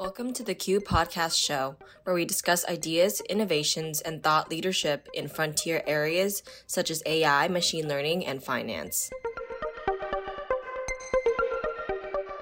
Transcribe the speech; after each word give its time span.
Welcome 0.00 0.32
to 0.32 0.42
the 0.42 0.54
Q 0.54 0.80
Podcast 0.80 1.36
Show, 1.38 1.76
where 2.04 2.14
we 2.14 2.24
discuss 2.24 2.66
ideas, 2.66 3.20
innovations, 3.28 4.00
and 4.00 4.22
thought 4.22 4.48
leadership 4.48 5.06
in 5.12 5.28
frontier 5.28 5.82
areas 5.86 6.42
such 6.66 6.90
as 6.90 7.02
AI, 7.04 7.48
machine 7.48 7.86
learning, 7.86 8.24
and 8.24 8.42
finance. 8.42 9.10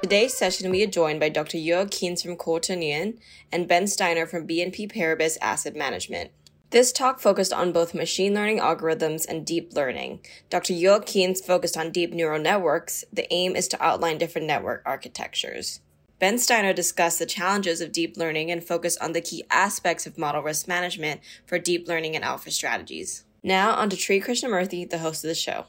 Today's 0.01 0.35
session, 0.35 0.71
we 0.71 0.85
are 0.85 0.87
joined 0.87 1.19
by 1.19 1.31
Dr. 1.31 1.59
Jörg 1.59 1.91
Kienitz 1.91 2.23
from 2.23 2.37
Quaternion 2.37 3.19
and 3.51 3.67
Ben 3.67 3.89
Steiner 3.89 4.25
from 4.25 4.47
BNP 4.47 4.93
Paribas 4.93 5.37
Asset 5.43 5.75
Management. 5.75 6.31
This 6.71 6.93
talk 6.93 7.19
focused 7.19 7.53
on 7.53 7.73
both 7.73 7.93
machine 7.93 8.35
learning 8.35 8.61
algorithms 8.61 9.27
and 9.29 9.45
deep 9.45 9.73
learning. 9.75 10.21
Dr. 10.49 10.75
Jörg 10.75 11.07
Kienitz 11.07 11.45
focused 11.45 11.77
on 11.77 11.91
deep 11.91 12.13
neural 12.13 12.41
networks. 12.41 13.05
The 13.13 13.27
aim 13.35 13.57
is 13.57 13.67
to 13.67 13.85
outline 13.85 14.19
different 14.19 14.47
network 14.47 14.83
architectures. 14.87 15.81
Ben 16.21 16.37
Steiner 16.37 16.73
discussed 16.73 17.21
the 17.21 17.27
challenges 17.27 17.81
of 17.81 17.93
deep 17.93 18.17
learning 18.17 18.51
and 18.51 18.65
focused 18.65 19.01
on 19.01 19.13
the 19.13 19.21
key 19.21 19.45
aspects 19.51 20.05
of 20.05 20.19
model 20.19 20.43
risk 20.43 20.67
management 20.67 21.21
for 21.47 21.61
deep 21.61 21.87
learning 21.87 22.17
and 22.17 22.25
alpha 22.25 22.51
strategies. 22.51 23.25
Now, 23.45 23.77
on 23.77 23.89
to 23.91 23.97
Sri 23.97 24.21
Krishnamurthy, 24.21 24.91
the 24.91 24.99
host 24.99 25.23
of 25.23 25.29
the 25.29 25.37
show. 25.37 25.67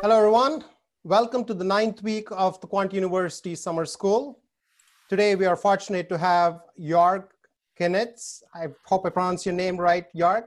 Hello, 0.00 0.16
everyone. 0.16 0.62
Welcome 1.02 1.44
to 1.46 1.54
the 1.54 1.64
ninth 1.64 2.04
week 2.04 2.28
of 2.30 2.60
the 2.60 2.68
Quant 2.68 2.94
University 2.94 3.56
Summer 3.56 3.84
School. 3.84 4.38
Today, 5.08 5.34
we 5.34 5.44
are 5.44 5.56
fortunate 5.56 6.08
to 6.08 6.18
have 6.18 6.60
Jörg 6.78 7.24
Kienitz. 7.76 8.44
I 8.54 8.68
hope 8.84 9.04
I 9.04 9.10
pronounced 9.10 9.44
your 9.44 9.56
name 9.56 9.76
right, 9.76 10.06
Jörg. 10.14 10.44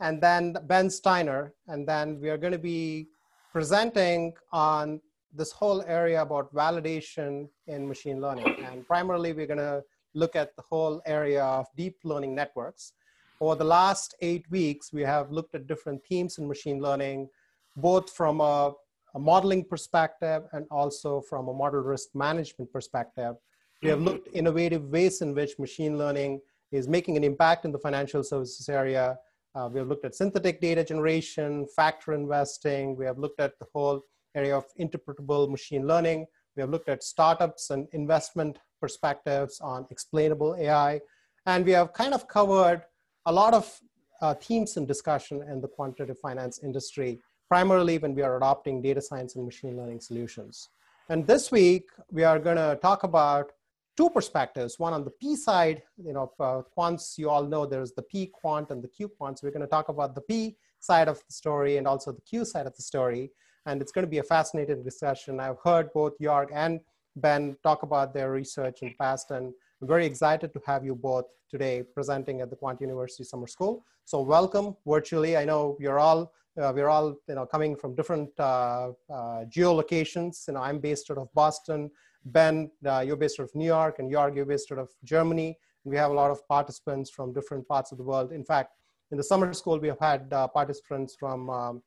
And 0.00 0.22
then 0.22 0.56
Ben 0.64 0.88
Steiner. 0.88 1.52
And 1.68 1.86
then 1.86 2.18
we 2.18 2.30
are 2.30 2.38
going 2.38 2.54
to 2.54 2.58
be 2.58 3.08
presenting 3.52 4.32
on 4.52 5.02
this 5.36 5.52
whole 5.52 5.82
area 5.86 6.22
about 6.22 6.52
validation 6.54 7.48
in 7.66 7.86
machine 7.86 8.20
learning. 8.20 8.56
And 8.64 8.86
primarily, 8.86 9.32
we're 9.32 9.46
going 9.46 9.58
to 9.58 9.82
look 10.14 10.34
at 10.34 10.56
the 10.56 10.62
whole 10.62 11.02
area 11.06 11.44
of 11.44 11.66
deep 11.76 11.96
learning 12.04 12.34
networks. 12.34 12.92
Over 13.40 13.54
the 13.54 13.64
last 13.64 14.14
eight 14.22 14.50
weeks, 14.50 14.92
we 14.92 15.02
have 15.02 15.30
looked 15.30 15.54
at 15.54 15.66
different 15.66 16.02
themes 16.08 16.38
in 16.38 16.48
machine 16.48 16.80
learning, 16.80 17.28
both 17.76 18.10
from 18.10 18.40
a, 18.40 18.72
a 19.14 19.18
modeling 19.18 19.64
perspective 19.64 20.44
and 20.52 20.66
also 20.70 21.20
from 21.20 21.48
a 21.48 21.52
model 21.52 21.80
risk 21.80 22.08
management 22.14 22.72
perspective. 22.72 23.36
We 23.82 23.90
have 23.90 24.00
looked 24.00 24.28
innovative 24.32 24.84
ways 24.90 25.20
in 25.20 25.34
which 25.34 25.58
machine 25.58 25.98
learning 25.98 26.40
is 26.72 26.88
making 26.88 27.18
an 27.18 27.24
impact 27.24 27.66
in 27.66 27.72
the 27.72 27.78
financial 27.78 28.24
services 28.24 28.68
area. 28.70 29.18
Uh, 29.54 29.68
we 29.70 29.78
have 29.78 29.88
looked 29.88 30.04
at 30.06 30.14
synthetic 30.14 30.60
data 30.60 30.82
generation, 30.82 31.66
factor 31.76 32.14
investing. 32.14 32.96
We 32.96 33.04
have 33.04 33.18
looked 33.18 33.38
at 33.38 33.58
the 33.58 33.66
whole 33.72 34.02
area 34.36 34.56
of 34.56 34.64
interpretable 34.78 35.50
machine 35.50 35.86
learning. 35.86 36.26
We 36.54 36.60
have 36.60 36.70
looked 36.70 36.88
at 36.88 37.02
startups 37.02 37.70
and 37.70 37.88
investment 37.92 38.58
perspectives 38.80 39.60
on 39.60 39.86
explainable 39.90 40.54
AI. 40.58 41.00
And 41.46 41.64
we 41.64 41.72
have 41.72 41.92
kind 41.92 42.14
of 42.14 42.28
covered 42.28 42.82
a 43.24 43.32
lot 43.32 43.54
of 43.54 43.80
uh, 44.20 44.34
themes 44.34 44.76
and 44.76 44.86
discussion 44.86 45.42
in 45.42 45.60
the 45.60 45.68
quantitative 45.68 46.18
finance 46.18 46.60
industry, 46.62 47.20
primarily 47.48 47.98
when 47.98 48.14
we 48.14 48.22
are 48.22 48.36
adopting 48.36 48.82
data 48.82 49.00
science 49.00 49.36
and 49.36 49.44
machine 49.44 49.76
learning 49.76 50.00
solutions. 50.00 50.68
And 51.08 51.26
this 51.26 51.52
week, 51.52 51.84
we 52.10 52.24
are 52.24 52.38
going 52.38 52.56
to 52.56 52.78
talk 52.82 53.04
about 53.04 53.52
two 53.96 54.10
perspectives. 54.10 54.78
One 54.78 54.92
on 54.92 55.04
the 55.04 55.10
P 55.10 55.36
side, 55.36 55.82
you 56.02 56.12
know, 56.12 56.32
uh, 56.40 56.62
quants, 56.76 57.16
you 57.16 57.30
all 57.30 57.44
know 57.44 57.64
there's 57.64 57.92
the 57.92 58.02
P 58.02 58.26
quant 58.26 58.70
and 58.70 58.82
the 58.82 58.88
Q 58.88 59.08
quant. 59.08 59.38
So 59.38 59.46
we're 59.46 59.52
going 59.52 59.62
to 59.62 59.68
talk 59.68 59.88
about 59.88 60.14
the 60.14 60.20
P 60.22 60.56
side 60.80 61.08
of 61.08 61.18
the 61.26 61.32
story 61.32 61.76
and 61.76 61.86
also 61.86 62.12
the 62.12 62.20
Q 62.22 62.44
side 62.44 62.66
of 62.66 62.74
the 62.76 62.82
story 62.82 63.30
and 63.66 63.82
it's 63.82 63.92
going 63.92 64.04
to 64.04 64.10
be 64.10 64.18
a 64.18 64.22
fascinating 64.22 64.82
discussion. 64.82 65.40
I've 65.40 65.58
heard 65.62 65.92
both 65.92 66.18
Jörg 66.18 66.48
and 66.52 66.80
Ben 67.16 67.56
talk 67.62 67.82
about 67.82 68.14
their 68.14 68.30
research 68.30 68.82
in 68.82 68.88
the 68.88 68.94
past, 68.94 69.30
and 69.32 69.52
I'm 69.82 69.88
very 69.88 70.06
excited 70.06 70.52
to 70.54 70.60
have 70.66 70.84
you 70.84 70.94
both 70.94 71.26
today 71.50 71.82
presenting 71.82 72.40
at 72.40 72.50
the 72.50 72.56
Quant 72.56 72.80
University 72.80 73.24
Summer 73.24 73.46
School. 73.46 73.84
So 74.04 74.20
welcome 74.20 74.76
virtually. 74.86 75.36
I 75.36 75.44
know 75.44 75.76
you're 75.80 75.98
all 75.98 76.32
uh, 76.60 76.72
we're 76.74 76.88
all 76.88 77.16
you 77.28 77.34
know 77.34 77.44
coming 77.44 77.76
from 77.76 77.94
different 77.94 78.30
uh, 78.38 78.92
uh, 79.12 79.44
geolocations. 79.56 80.46
You 80.48 80.54
know, 80.54 80.60
I'm 80.60 80.78
based 80.78 81.10
out 81.10 81.18
of 81.18 81.28
Boston. 81.34 81.90
Ben, 82.24 82.70
uh, 82.84 83.04
you're 83.06 83.16
based 83.16 83.38
out 83.40 83.44
of 83.44 83.54
New 83.54 83.66
York, 83.66 83.98
and 83.98 84.10
Jörg, 84.10 84.34
you're 84.36 84.46
based 84.46 84.72
out 84.72 84.78
of 84.78 84.90
Germany. 85.04 85.58
We 85.84 85.96
have 85.96 86.10
a 86.10 86.14
lot 86.14 86.30
of 86.30 86.46
participants 86.48 87.10
from 87.10 87.32
different 87.32 87.68
parts 87.68 87.92
of 87.92 87.98
the 87.98 88.04
world. 88.04 88.32
In 88.32 88.44
fact, 88.44 88.72
in 89.10 89.16
the 89.16 89.22
summer 89.22 89.52
school, 89.52 89.78
we 89.78 89.88
have 89.88 90.00
had 90.00 90.32
uh, 90.32 90.48
participants 90.48 91.14
from 91.18 91.48
um, 91.50 91.82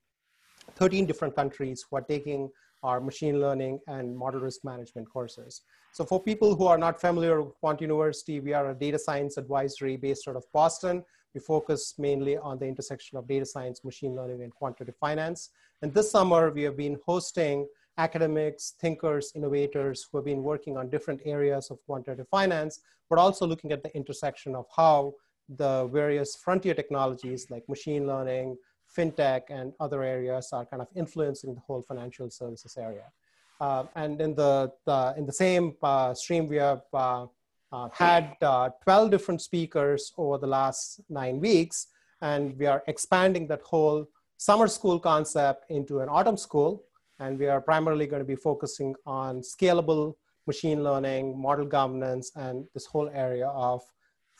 13 0.75 1.05
different 1.05 1.35
countries 1.35 1.85
who 1.89 1.97
are 1.97 2.01
taking 2.01 2.49
our 2.83 3.01
machine 3.01 3.39
learning 3.39 3.79
and 3.87 4.15
model 4.15 4.39
risk 4.39 4.63
management 4.63 5.09
courses. 5.09 5.61
So 5.91 6.05
for 6.05 6.21
people 6.21 6.55
who 6.55 6.67
are 6.67 6.77
not 6.77 7.01
familiar 7.01 7.41
with 7.41 7.55
Quant 7.59 7.81
University, 7.81 8.39
we 8.39 8.53
are 8.53 8.69
a 8.69 8.75
data 8.75 8.99
science 8.99 9.37
advisory 9.37 9.97
based 9.97 10.27
out 10.27 10.35
of 10.35 10.45
Boston. 10.53 11.03
We 11.33 11.41
focus 11.41 11.95
mainly 11.97 12.37
on 12.37 12.57
the 12.57 12.65
intersection 12.65 13.17
of 13.17 13.27
data 13.27 13.45
science, 13.45 13.83
machine 13.83 14.15
learning, 14.15 14.43
and 14.43 14.53
quantitative 14.53 14.95
finance. 14.99 15.49
And 15.81 15.93
this 15.93 16.11
summer, 16.11 16.51
we 16.51 16.63
have 16.63 16.77
been 16.77 16.97
hosting 17.05 17.67
academics, 17.97 18.75
thinkers, 18.79 19.31
innovators 19.35 20.07
who 20.09 20.17
have 20.17 20.25
been 20.25 20.41
working 20.41 20.77
on 20.77 20.89
different 20.89 21.21
areas 21.25 21.69
of 21.69 21.83
quantitative 21.85 22.27
finance, 22.29 22.81
but 23.09 23.19
also 23.19 23.45
looking 23.45 23.71
at 23.71 23.83
the 23.83 23.93
intersection 23.95 24.55
of 24.55 24.65
how 24.75 25.13
the 25.57 25.87
various 25.87 26.35
frontier 26.35 26.73
technologies 26.73 27.47
like 27.49 27.67
machine 27.67 28.07
learning, 28.07 28.55
fintech 28.95 29.43
and 29.49 29.73
other 29.79 30.03
areas 30.03 30.49
are 30.51 30.65
kind 30.65 30.81
of 30.81 30.87
influencing 30.95 31.53
the 31.53 31.61
whole 31.61 31.81
financial 31.81 32.29
services 32.29 32.77
area. 32.77 33.05
Uh, 33.61 33.83
and 33.95 34.21
in 34.21 34.35
the, 34.35 34.71
the, 34.85 35.13
in 35.17 35.25
the 35.25 35.33
same 35.33 35.75
uh, 35.83 36.13
stream, 36.13 36.47
we 36.47 36.57
have 36.57 36.81
uh, 36.93 37.25
uh 37.71 37.87
had 37.93 38.35
uh, 38.41 38.69
12 38.83 39.11
different 39.11 39.41
speakers 39.41 40.11
over 40.17 40.37
the 40.37 40.47
last 40.47 41.01
nine 41.09 41.39
weeks, 41.39 41.87
and 42.21 42.57
we 42.57 42.65
are 42.65 42.81
expanding 42.87 43.47
that 43.47 43.61
whole 43.61 44.07
summer 44.37 44.67
school 44.67 44.97
concept 44.99 45.69
into 45.69 45.99
an 45.99 46.09
autumn 46.09 46.37
school. 46.37 46.83
And 47.19 47.37
we 47.37 47.47
are 47.47 47.59
primarily 47.59 48.07
going 48.07 48.21
to 48.21 48.31
be 48.35 48.37
focusing 48.37 48.95
on 49.05 49.41
scalable 49.41 50.15
machine 50.47 50.83
learning, 50.83 51.39
model 51.39 51.65
governance, 51.65 52.31
and 52.35 52.65
this 52.73 52.85
whole 52.85 53.09
area 53.13 53.47
of 53.47 53.81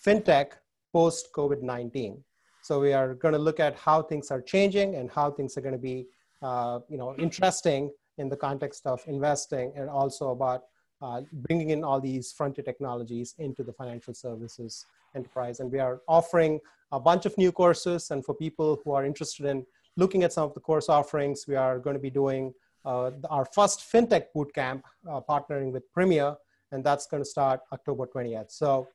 fintech 0.03 0.53
post 0.93 1.29
COVID 1.35 1.61
19. 1.61 2.23
So 2.69 2.79
we 2.79 2.93
are 2.93 3.15
going 3.15 3.33
to 3.33 3.39
look 3.39 3.59
at 3.59 3.75
how 3.75 4.03
things 4.03 4.29
are 4.29 4.43
changing 4.43 4.93
and 4.93 5.09
how 5.09 5.31
things 5.31 5.57
are 5.57 5.61
going 5.61 5.73
to 5.73 5.85
be, 5.91 6.05
uh, 6.43 6.81
you 6.87 6.99
know, 6.99 7.15
interesting 7.15 7.91
in 8.19 8.29
the 8.29 8.37
context 8.37 8.85
of 8.85 9.01
investing 9.07 9.73
and 9.75 9.89
also 9.89 10.29
about 10.29 10.65
uh, 11.01 11.21
bringing 11.33 11.71
in 11.71 11.83
all 11.83 11.99
these 11.99 12.31
frontier 12.31 12.63
technologies 12.63 13.33
into 13.39 13.63
the 13.63 13.73
financial 13.73 14.13
services 14.13 14.85
enterprise. 15.15 15.61
And 15.61 15.71
we 15.71 15.79
are 15.79 16.01
offering 16.07 16.59
a 16.91 16.99
bunch 16.99 17.25
of 17.25 17.35
new 17.39 17.51
courses. 17.51 18.11
And 18.11 18.23
for 18.23 18.35
people 18.35 18.79
who 18.85 18.91
are 18.91 19.03
interested 19.03 19.47
in 19.47 19.65
looking 19.97 20.21
at 20.21 20.31
some 20.31 20.43
of 20.43 20.53
the 20.53 20.59
course 20.59 20.89
offerings, 20.89 21.45
we 21.47 21.55
are 21.55 21.79
going 21.79 21.95
to 21.95 21.99
be 21.99 22.11
doing 22.11 22.53
uh, 22.85 23.09
our 23.31 23.45
first 23.45 23.79
FinTech 23.91 24.25
Bootcamp, 24.35 24.83
uh, 25.09 25.21
partnering 25.27 25.71
with 25.71 25.91
PRMIA, 25.97 26.35
and 26.71 26.83
that's 26.83 27.07
going 27.07 27.23
to 27.23 27.29
start 27.29 27.61
October 27.73 28.05
20th. 28.05 28.51
So 28.51 28.87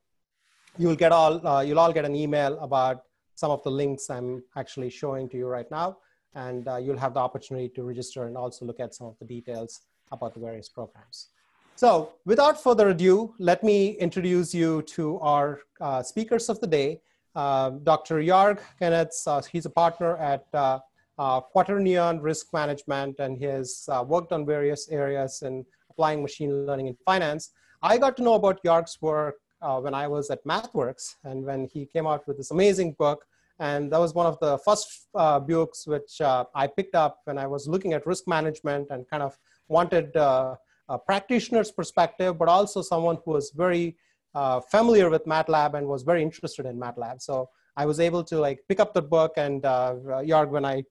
you'll 0.79 0.95
get 0.95 1.11
all, 1.11 1.45
uh, 1.45 1.63
you'll 1.63 1.81
all 1.81 1.93
get 1.93 2.05
an 2.05 2.15
email 2.15 2.57
about 2.61 3.03
some 3.35 3.51
of 3.51 3.63
the 3.63 3.71
links 3.71 4.11
I'm 4.11 4.43
actually 4.57 4.91
showing 4.91 5.29
to 5.31 5.37
you 5.37 5.47
right 5.47 5.71
now. 5.71 5.99
And 6.35 6.67
uh, 6.67 6.77
you'll 6.77 6.99
have 6.99 7.15
the 7.15 7.21
opportunity 7.21 7.69
to 7.71 7.83
register 7.85 8.27
and 8.27 8.37
also 8.37 8.65
look 8.65 8.81
at 8.81 8.95
some 8.95 9.07
of 9.07 9.17
the 9.19 9.25
details 9.25 9.83
about 10.11 10.35
the 10.35 10.41
various 10.41 10.69
programs. 10.69 11.29
So 11.77 12.13
without 12.25 12.63
further 12.63 12.91
ado, 12.91 13.35
let 13.39 13.65
me 13.65 13.91
introduce 13.93 14.55
you 14.55 14.83
to 14.83 15.19
our 15.21 15.61
uh, 15.81 16.03
speakers 16.03 16.49
of 16.49 16.61
the 16.61 16.67
day. 16.67 17.01
Uh, 17.35 17.71
Dr. 17.83 18.21
Jörg 18.21 18.61
Kienitz, 18.81 19.27
uh, 19.27 19.43
he's 19.51 19.67
a 19.67 19.71
partner 19.71 20.17
at 20.19 20.47
uh, 20.55 20.79
uh, 21.19 21.41
Quaternion 21.41 22.23
Risk 22.23 22.53
Management, 22.53 23.19
and 23.19 23.37
he 23.37 23.45
has 23.45 23.89
worked 24.07 24.33
on 24.33 24.47
various 24.47 24.89
areas 24.89 25.43
in 25.43 25.65
applying 25.91 26.23
machine 26.23 26.67
learning 26.67 26.87
in 26.87 26.97
finance. 27.05 27.51
I 27.83 27.99
got 27.99 28.17
to 28.19 28.23
know 28.23 28.35
about 28.35 28.63
Jörg's 28.65 29.03
work 29.03 29.37
uh, 29.63 29.81
when 29.81 29.95
I 29.95 30.07
was 30.07 30.31
at 30.31 30.45
MathWorks 30.45 31.17
and 31.25 31.45
when 31.45 31.67
he 31.73 31.87
came 31.87 32.07
out 32.07 32.27
with 32.27 32.37
this 32.37 32.51
amazing 32.51 32.93
book. 32.99 33.25
And 33.59 33.93
that 33.93 34.01
was 34.01 34.15
one 34.15 34.27
of 34.27 34.39
the 34.41 34.59
first 34.59 35.07
uh, 35.15 35.39
books 35.39 35.87
which 35.87 36.21
uh, 36.21 36.45
I 36.55 36.67
picked 36.67 36.95
up 36.95 37.21
when 37.25 37.39
I 37.39 37.47
was 37.47 37.69
looking 37.69 37.93
at 37.93 38.07
risk 38.07 38.27
management 38.27 38.89
and 38.91 39.09
kind 39.09 39.23
of 39.23 39.39
wanted 39.69 40.17
uh, 40.17 40.57
a 40.89 40.99
practitioner's 40.99 41.71
perspective, 41.71 42.37
but 42.39 42.49
also 42.49 42.83
someone 42.83 43.19
who 43.25 43.31
was 43.31 43.53
very 43.55 43.97
uh, 44.35 44.61
familiar 44.61 45.09
with 45.09 45.25
MATLAB 45.25 45.75
and 45.75 45.87
was 45.87 46.03
very 46.03 46.23
interested 46.23 46.67
in 46.67 46.79
MATLAB. 46.79 47.23
So 47.23 47.49
I 47.77 47.87
was 47.87 48.01
able 48.01 48.25
to 48.25 48.39
like 48.39 48.61
pick 48.69 48.81
up 48.81 48.93
the 48.93 49.03
book 49.03 49.35
and 49.37 49.65
uh, 49.65 49.95
Jörg, 50.31 50.51
when 50.51 50.65
I 50.65 50.85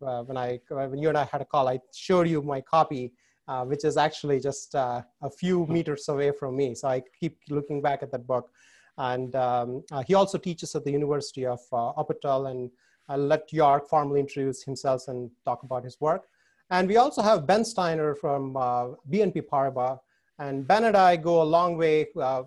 when 0.00 0.36
I 0.36 0.60
when 0.68 0.98
you 0.98 1.08
and 1.08 1.18
I 1.18 1.24
had 1.24 1.40
a 1.40 1.44
call, 1.44 1.68
I 1.68 1.80
showed 1.92 2.28
you 2.28 2.42
my 2.42 2.60
copy 2.60 3.12
uh, 3.48 3.64
which 3.64 3.84
is 3.84 3.96
actually 3.96 4.38
just 4.38 4.74
uh, 4.74 5.00
a 5.22 5.30
few 5.30 5.66
meters 5.66 6.08
away 6.08 6.30
from 6.30 6.54
me. 6.54 6.74
So 6.74 6.88
I 6.88 7.02
keep 7.18 7.38
looking 7.48 7.80
back 7.80 8.02
at 8.02 8.12
that 8.12 8.26
book. 8.26 8.50
And 8.98 9.34
um, 9.34 9.84
uh, 9.90 10.02
he 10.06 10.14
also 10.14 10.36
teaches 10.38 10.74
at 10.74 10.84
the 10.84 10.92
University 10.92 11.46
of 11.46 11.60
uh, 11.72 11.92
Wuppertal. 11.94 12.50
And 12.50 12.70
I'll 13.08 13.18
let 13.18 13.50
Jörg 13.50 13.88
formally 13.88 14.20
introduce 14.20 14.62
himself 14.62 15.08
and 15.08 15.30
talk 15.46 15.62
about 15.62 15.82
his 15.82 15.98
work. 16.00 16.26
And 16.70 16.86
we 16.86 16.98
also 16.98 17.22
have 17.22 17.46
Ben 17.46 17.64
Steiner 17.64 18.14
from 18.14 18.54
uh, 18.56 18.88
BNP 19.10 19.46
Paribas. 19.50 19.98
And 20.38 20.68
Ben 20.68 20.84
and 20.84 20.96
I 20.96 21.16
go 21.16 21.40
a 21.40 21.48
long 21.56 21.78
way. 21.78 22.08
Uh, 22.20 22.42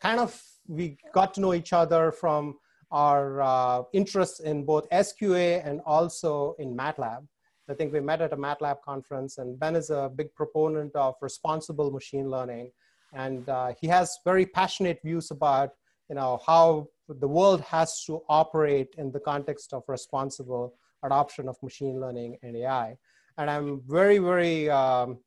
kind 0.00 0.18
of, 0.18 0.42
we 0.66 0.98
got 1.14 1.32
to 1.34 1.40
know 1.40 1.54
each 1.54 1.72
other 1.72 2.10
from 2.10 2.56
our 2.90 3.86
interests 3.92 4.40
in 4.40 4.64
both 4.64 4.88
SQA 4.90 5.64
and 5.64 5.80
also 5.86 6.56
in 6.58 6.76
MATLAB. 6.76 7.24
I 7.68 7.74
think 7.74 7.92
we 7.92 8.00
met 8.00 8.20
at 8.22 8.32
a 8.32 8.36
MATLAB 8.36 8.82
conference, 8.82 9.38
and 9.38 9.58
Ben 9.58 9.76
is 9.76 9.90
a 9.90 10.10
big 10.14 10.34
proponent 10.34 10.94
of 10.94 11.14
responsible 11.20 11.90
machine 11.90 12.30
learning, 12.30 12.70
and 13.12 13.48
uh, 13.48 13.72
he 13.80 13.86
has 13.88 14.18
very 14.24 14.46
passionate 14.46 15.00
views 15.04 15.30
about 15.30 15.70
you 16.08 16.16
know 16.16 16.40
how 16.46 16.88
the 17.08 17.28
world 17.28 17.60
has 17.62 18.04
to 18.04 18.22
operate 18.28 18.94
in 18.98 19.10
the 19.12 19.20
context 19.20 19.72
of 19.72 19.82
responsible 19.88 20.74
adoption 21.02 21.48
of 21.48 21.56
machine 21.62 22.00
learning 22.00 22.36
and 22.42 22.56
AI. 22.56 22.96
And 23.36 23.48
I'm 23.50 23.80
very, 23.86 24.18
very 24.18 24.68
um, 24.68 25.18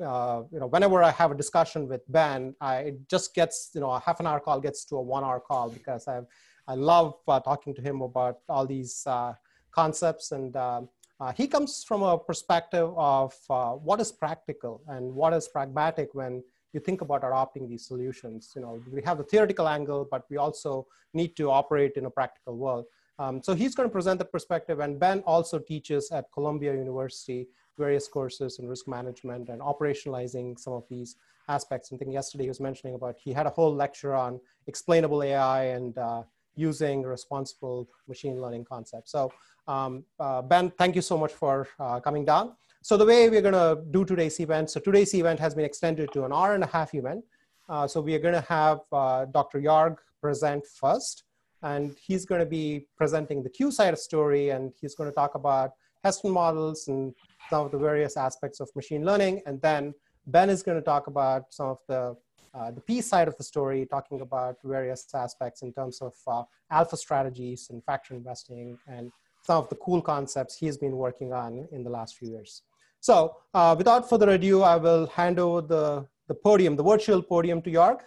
uh, 0.00 0.42
you 0.52 0.60
know, 0.60 0.66
whenever 0.66 1.02
I 1.02 1.10
have 1.10 1.30
a 1.30 1.34
discussion 1.34 1.88
with 1.88 2.02
Ben, 2.08 2.54
I, 2.60 2.76
it 2.78 3.08
just 3.08 3.34
gets, 3.34 3.70
you 3.74 3.80
know, 3.80 3.90
a 3.90 4.00
half 4.00 4.20
an 4.20 4.26
hour 4.26 4.40
call 4.40 4.60
gets 4.60 4.84
to 4.86 4.96
a 4.96 5.02
one 5.02 5.24
hour 5.24 5.40
call 5.40 5.70
because 5.70 6.06
I've, 6.06 6.26
I 6.68 6.74
love 6.74 7.14
uh, 7.26 7.40
talking 7.40 7.74
to 7.74 7.82
him 7.82 8.02
about 8.02 8.38
all 8.48 8.66
these 8.66 9.02
uh, 9.06 9.34
concepts. 9.70 10.32
And 10.32 10.54
um, 10.56 10.88
uh, 11.20 11.32
he 11.32 11.46
comes 11.46 11.84
from 11.84 12.02
a 12.02 12.18
perspective 12.18 12.90
of 12.96 13.34
uh, 13.48 13.70
what 13.72 14.00
is 14.00 14.12
practical 14.12 14.82
and 14.88 15.12
what 15.12 15.32
is 15.32 15.48
pragmatic 15.48 16.14
when 16.14 16.42
you 16.72 16.80
think 16.80 17.00
about 17.00 17.24
adopting 17.24 17.68
these 17.68 17.86
solutions. 17.86 18.52
You 18.54 18.62
know, 18.62 18.82
we 18.92 19.02
have 19.02 19.18
the 19.18 19.24
theoretical 19.24 19.66
angle, 19.66 20.06
but 20.10 20.24
we 20.28 20.36
also 20.36 20.86
need 21.14 21.34
to 21.36 21.50
operate 21.50 21.92
in 21.96 22.04
a 22.04 22.10
practical 22.10 22.56
world. 22.56 22.84
Um, 23.18 23.42
so 23.42 23.54
he's 23.54 23.74
going 23.74 23.88
to 23.88 23.92
present 23.92 24.18
the 24.18 24.26
perspective, 24.26 24.80
and 24.80 25.00
Ben 25.00 25.20
also 25.26 25.58
teaches 25.58 26.10
at 26.10 26.30
Columbia 26.32 26.74
University 26.74 27.48
various 27.78 28.08
courses 28.08 28.58
in 28.58 28.68
risk 28.68 28.86
management 28.86 29.48
and 29.48 29.60
operationalizing 29.62 30.58
some 30.58 30.74
of 30.74 30.84
these 30.90 31.16
aspects. 31.48 31.92
I 31.92 31.96
think 31.96 32.12
yesterday 32.12 32.44
he 32.44 32.48
was 32.48 32.60
mentioning 32.60 32.94
about 32.94 33.16
he 33.18 33.32
had 33.32 33.46
a 33.46 33.50
whole 33.50 33.74
lecture 33.74 34.14
on 34.14 34.40
explainable 34.66 35.22
AI 35.22 35.64
and 35.64 35.96
uh, 35.96 36.24
using 36.56 37.02
responsible 37.02 37.88
machine 38.08 38.40
learning 38.40 38.64
concepts. 38.64 39.12
So 39.12 39.32
um, 39.68 40.04
uh, 40.18 40.42
Ben, 40.42 40.70
thank 40.70 40.96
you 40.96 41.02
so 41.02 41.16
much 41.16 41.32
for 41.32 41.68
uh, 41.78 42.00
coming 42.00 42.24
down. 42.24 42.54
So 42.82 42.96
the 42.96 43.04
way 43.04 43.28
we're 43.28 43.42
gonna 43.42 43.76
do 43.90 44.04
today's 44.04 44.38
event, 44.40 44.70
so 44.70 44.80
today's 44.80 45.14
event 45.14 45.40
has 45.40 45.54
been 45.54 45.64
extended 45.64 46.12
to 46.12 46.24
an 46.24 46.32
hour 46.32 46.54
and 46.54 46.64
a 46.64 46.68
half 46.68 46.94
event. 46.94 47.24
Uh, 47.68 47.86
so 47.86 48.00
we 48.00 48.14
are 48.14 48.20
gonna 48.20 48.46
have 48.48 48.80
uh, 48.92 49.24
Dr. 49.26 49.60
Jorg 49.60 49.96
present 50.20 50.64
first, 50.80 51.24
and 51.62 51.96
he's 52.00 52.24
gonna 52.24 52.46
be 52.46 52.86
presenting 52.96 53.42
the 53.42 53.50
Q 53.50 53.70
side 53.70 53.92
of 53.92 53.98
story, 53.98 54.50
and 54.50 54.72
he's 54.80 54.94
gonna 54.94 55.12
talk 55.12 55.34
about 55.34 55.72
Heston 56.04 56.30
models 56.30 56.86
and 56.86 57.12
some 57.50 57.66
of 57.66 57.72
the 57.72 57.78
various 57.78 58.16
aspects 58.16 58.60
of 58.60 58.68
machine 58.76 59.04
learning. 59.04 59.42
And 59.46 59.60
then 59.60 59.92
Ben 60.26 60.50
is 60.50 60.62
going 60.62 60.78
to 60.78 60.82
talk 60.82 61.06
about 61.08 61.42
some 61.50 61.68
of 61.68 61.78
the, 61.88 62.16
uh, 62.56 62.70
the 62.70 62.80
P 62.80 63.00
side 63.00 63.28
of 63.28 63.36
the 63.36 63.44
story, 63.44 63.86
talking 63.86 64.20
about 64.22 64.56
various 64.64 65.06
aspects 65.14 65.62
in 65.62 65.72
terms 65.72 66.00
of 66.00 66.14
uh, 66.26 66.42
alpha 66.70 66.96
strategies 66.96 67.68
and 67.70 67.84
factor 67.84 68.14
investing 68.14 68.78
and 68.88 69.10
some 69.42 69.58
of 69.58 69.68
the 69.68 69.76
cool 69.76 70.00
concepts 70.00 70.56
he's 70.56 70.76
been 70.76 70.96
working 70.96 71.32
on 71.32 71.68
in 71.70 71.84
the 71.84 71.90
last 71.90 72.16
few 72.16 72.30
years. 72.30 72.62
So 73.00 73.36
uh, 73.54 73.74
without 73.76 74.08
further 74.08 74.30
ado, 74.30 74.62
I 74.62 74.76
will 74.76 75.06
hand 75.08 75.38
over 75.38 75.60
the, 75.60 76.06
the 76.28 76.34
podium, 76.34 76.76
the 76.76 76.82
virtual 76.82 77.22
podium 77.22 77.62
to 77.62 77.70
Jorg. 77.70 78.00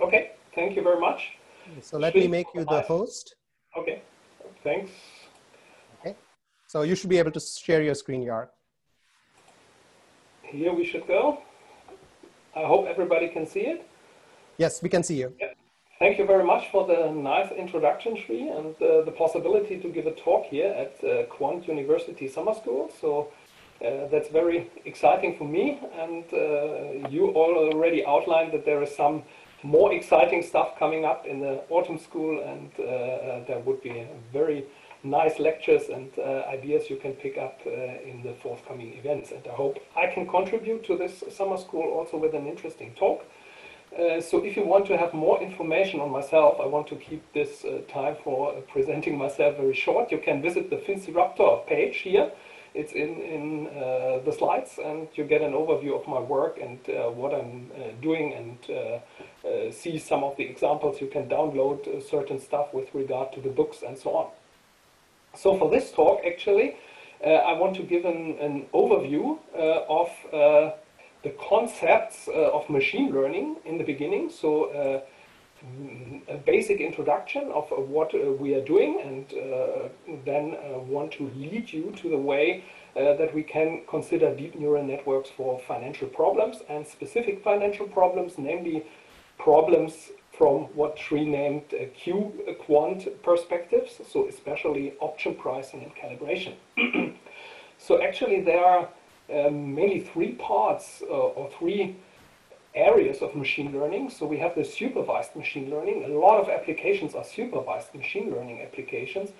Okay, 0.00 0.32
thank 0.54 0.76
you 0.76 0.82
very 0.82 1.00
much. 1.00 1.32
So 1.82 1.98
let 1.98 2.14
me 2.14 2.26
make 2.26 2.46
you 2.54 2.64
the 2.64 2.80
host. 2.82 3.34
Okay, 3.76 4.02
thanks. 4.64 4.90
Okay, 6.00 6.16
so 6.66 6.82
you 6.82 6.94
should 6.94 7.10
be 7.10 7.18
able 7.18 7.32
to 7.32 7.40
share 7.40 7.82
your 7.82 7.94
screen, 7.94 8.24
Jorg. 8.24 8.48
Here 10.42 10.72
we 10.72 10.84
should 10.84 11.06
go. 11.06 11.42
I 12.54 12.64
hope 12.64 12.86
everybody 12.86 13.28
can 13.28 13.46
see 13.46 13.60
it. 13.60 13.86
Yes, 14.58 14.82
we 14.82 14.88
can 14.88 15.02
see 15.02 15.16
you. 15.16 15.32
Yeah. 15.38 15.48
Thank 15.98 16.18
you 16.18 16.26
very 16.26 16.44
much 16.44 16.70
for 16.70 16.86
the 16.86 17.12
nice 17.12 17.52
introduction, 17.52 18.16
Sri, 18.16 18.48
and 18.48 18.74
uh, 18.80 19.02
the 19.04 19.12
possibility 19.12 19.78
to 19.78 19.88
give 19.88 20.06
a 20.06 20.12
talk 20.12 20.46
here 20.46 20.68
at 20.68 21.04
uh, 21.04 21.24
Quant 21.26 21.68
University 21.68 22.26
Summer 22.26 22.54
School. 22.54 22.90
So 23.00 23.28
uh, 23.84 24.08
that's 24.10 24.30
very 24.30 24.70
exciting 24.86 25.36
for 25.36 25.44
me. 25.44 25.78
And 25.98 26.24
uh, 26.32 27.08
you 27.10 27.28
all 27.28 27.54
already 27.70 28.04
outlined 28.04 28.52
that 28.52 28.64
there 28.64 28.82
is 28.82 28.96
some 28.96 29.24
more 29.62 29.92
exciting 29.92 30.42
stuff 30.42 30.78
coming 30.78 31.04
up 31.04 31.26
in 31.26 31.40
the 31.40 31.62
autumn 31.68 31.98
school, 31.98 32.40
and 32.40 32.70
uh, 32.78 33.44
there 33.46 33.60
would 33.66 33.82
be 33.82 33.90
a 33.90 34.08
very 34.32 34.64
nice 35.02 35.38
lectures 35.38 35.88
and 35.88 36.10
uh, 36.18 36.44
ideas 36.48 36.90
you 36.90 36.96
can 36.96 37.12
pick 37.12 37.38
up 37.38 37.60
uh, 37.66 37.70
in 37.70 38.22
the 38.22 38.34
forthcoming 38.42 38.94
events. 38.98 39.30
And 39.32 39.46
I 39.46 39.54
hope 39.54 39.78
I 39.96 40.06
can 40.06 40.26
contribute 40.26 40.84
to 40.84 40.96
this 40.96 41.24
summer 41.30 41.56
school 41.56 41.92
also 41.98 42.16
with 42.18 42.34
an 42.34 42.46
interesting 42.46 42.94
talk. 42.94 43.24
Uh, 43.98 44.20
so 44.20 44.44
if 44.44 44.56
you 44.56 44.64
want 44.64 44.86
to 44.86 44.96
have 44.96 45.12
more 45.12 45.42
information 45.42 46.00
on 46.00 46.10
myself, 46.10 46.60
I 46.60 46.66
want 46.66 46.86
to 46.88 46.96
keep 46.96 47.22
this 47.32 47.64
uh, 47.64 47.80
time 47.88 48.16
for 48.22 48.52
presenting 48.72 49.18
myself 49.18 49.56
very 49.56 49.74
short. 49.74 50.12
You 50.12 50.18
can 50.18 50.40
visit 50.40 50.70
the 50.70 50.76
Finciraptor 50.76 51.66
page 51.66 51.98
here. 51.98 52.30
It's 52.72 52.92
in, 52.92 53.20
in 53.20 53.66
uh, 53.66 54.20
the 54.24 54.32
slides 54.32 54.78
and 54.78 55.08
you 55.14 55.24
get 55.24 55.42
an 55.42 55.54
overview 55.54 56.00
of 56.00 56.06
my 56.06 56.20
work 56.20 56.60
and 56.62 56.78
uh, 56.88 57.10
what 57.10 57.34
I'm 57.34 57.68
doing 58.00 58.32
and 58.32 59.74
see 59.74 59.98
some 59.98 60.22
of 60.22 60.36
the 60.36 60.44
examples. 60.44 61.00
You 61.00 61.08
can 61.08 61.28
download 61.28 62.08
certain 62.08 62.38
stuff 62.38 62.72
with 62.72 62.94
regard 62.94 63.32
to 63.32 63.40
the 63.40 63.48
books 63.48 63.78
and 63.84 63.98
so 63.98 64.10
on. 64.10 64.30
So 65.34 65.56
for 65.56 65.70
this 65.70 65.92
talk, 65.92 66.22
actually, 66.26 66.76
uh, 67.24 67.30
I 67.30 67.52
want 67.52 67.76
to 67.76 67.82
give 67.82 68.04
an, 68.04 68.36
an 68.40 68.66
overview 68.72 69.38
uh, 69.54 69.84
of 69.88 70.10
uh, 70.32 70.76
the 71.22 71.30
concepts 71.48 72.28
uh, 72.28 72.50
of 72.50 72.68
machine 72.70 73.12
learning 73.12 73.56
in 73.64 73.78
the 73.78 73.84
beginning. 73.84 74.30
So 74.30 74.64
uh, 74.72 75.00
a 76.28 76.38
basic 76.38 76.80
introduction 76.80 77.50
of 77.52 77.68
what 77.70 78.14
uh, 78.14 78.32
we 78.32 78.54
are 78.54 78.64
doing 78.64 79.00
and 79.04 80.24
then 80.24 80.56
want 80.88 81.12
to 81.12 81.30
lead 81.36 81.70
you 81.70 81.92
to 81.96 82.08
the 82.08 82.16
way 82.16 82.64
that 82.94 83.34
we 83.34 83.42
can 83.42 83.82
consider 83.86 84.34
deep 84.34 84.54
neural 84.54 84.82
networks 84.82 85.28
for 85.28 85.60
financial 85.60 86.08
problems 86.08 86.62
and 86.68 86.86
specific 86.86 87.44
financial 87.44 87.86
problems, 87.86 88.38
namely 88.38 88.86
problems 89.38 90.10
from 90.40 90.62
what 90.74 90.98
Sri 90.98 91.26
named 91.26 91.64
uh, 91.74 91.84
Q 91.94 92.32
quant 92.60 93.22
perspectives, 93.22 94.00
so 94.10 94.26
especially 94.26 94.94
option 94.98 95.34
pricing 95.34 95.82
and 95.82 95.92
calibration. 95.94 96.54
so 97.78 98.02
actually 98.02 98.40
there 98.40 98.64
are 98.64 98.88
um, 99.34 99.74
mainly 99.74 100.00
three 100.00 100.32
parts 100.32 101.02
uh, 101.02 101.38
or 101.38 101.50
three 101.58 101.94
areas 102.74 103.20
of 103.20 103.36
machine 103.36 103.70
learning. 103.78 104.08
So 104.08 104.24
we 104.24 104.38
have 104.38 104.54
the 104.54 104.64
supervised 104.64 105.36
machine 105.36 105.68
learning. 105.68 106.04
A 106.04 106.08
lot 106.08 106.40
of 106.40 106.48
applications 106.48 107.14
are 107.14 107.24
supervised 107.24 107.94
machine 107.94 108.30
learning 108.30 108.62
applications. 108.62 109.32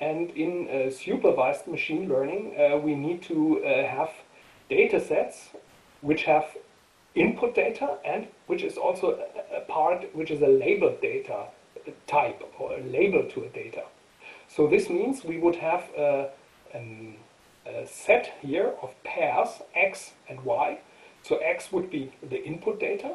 And 0.00 0.30
in 0.30 0.52
uh, 0.68 0.90
supervised 0.90 1.68
machine 1.68 2.08
learning, 2.08 2.56
uh, 2.58 2.76
we 2.78 2.96
need 2.96 3.22
to 3.22 3.64
uh, 3.64 3.86
have 3.86 4.10
data 4.68 4.98
sets 4.98 5.50
which 6.00 6.24
have 6.24 6.56
input 7.14 7.54
data 7.54 7.98
and 8.04 8.26
which 8.48 8.62
is 8.62 8.76
also 8.76 9.18
a 9.36 9.39
part 9.68 10.14
which 10.14 10.30
is 10.30 10.42
a 10.42 10.46
labeled 10.46 11.00
data 11.00 11.46
type 12.06 12.42
or 12.58 12.74
a 12.74 12.82
label 12.82 13.24
to 13.24 13.44
a 13.44 13.48
data. 13.48 13.84
So 14.48 14.66
this 14.66 14.88
means 14.88 15.24
we 15.24 15.38
would 15.38 15.56
have 15.56 15.88
a, 15.96 16.28
a, 16.74 17.86
set 17.86 18.34
here 18.42 18.74
of 18.82 18.90
pairs 19.04 19.62
x 19.74 20.12
and 20.28 20.40
y. 20.44 20.80
So 21.22 21.36
x 21.36 21.72
would 21.72 21.90
be 21.90 22.12
the 22.22 22.42
input 22.44 22.80
data 22.80 23.14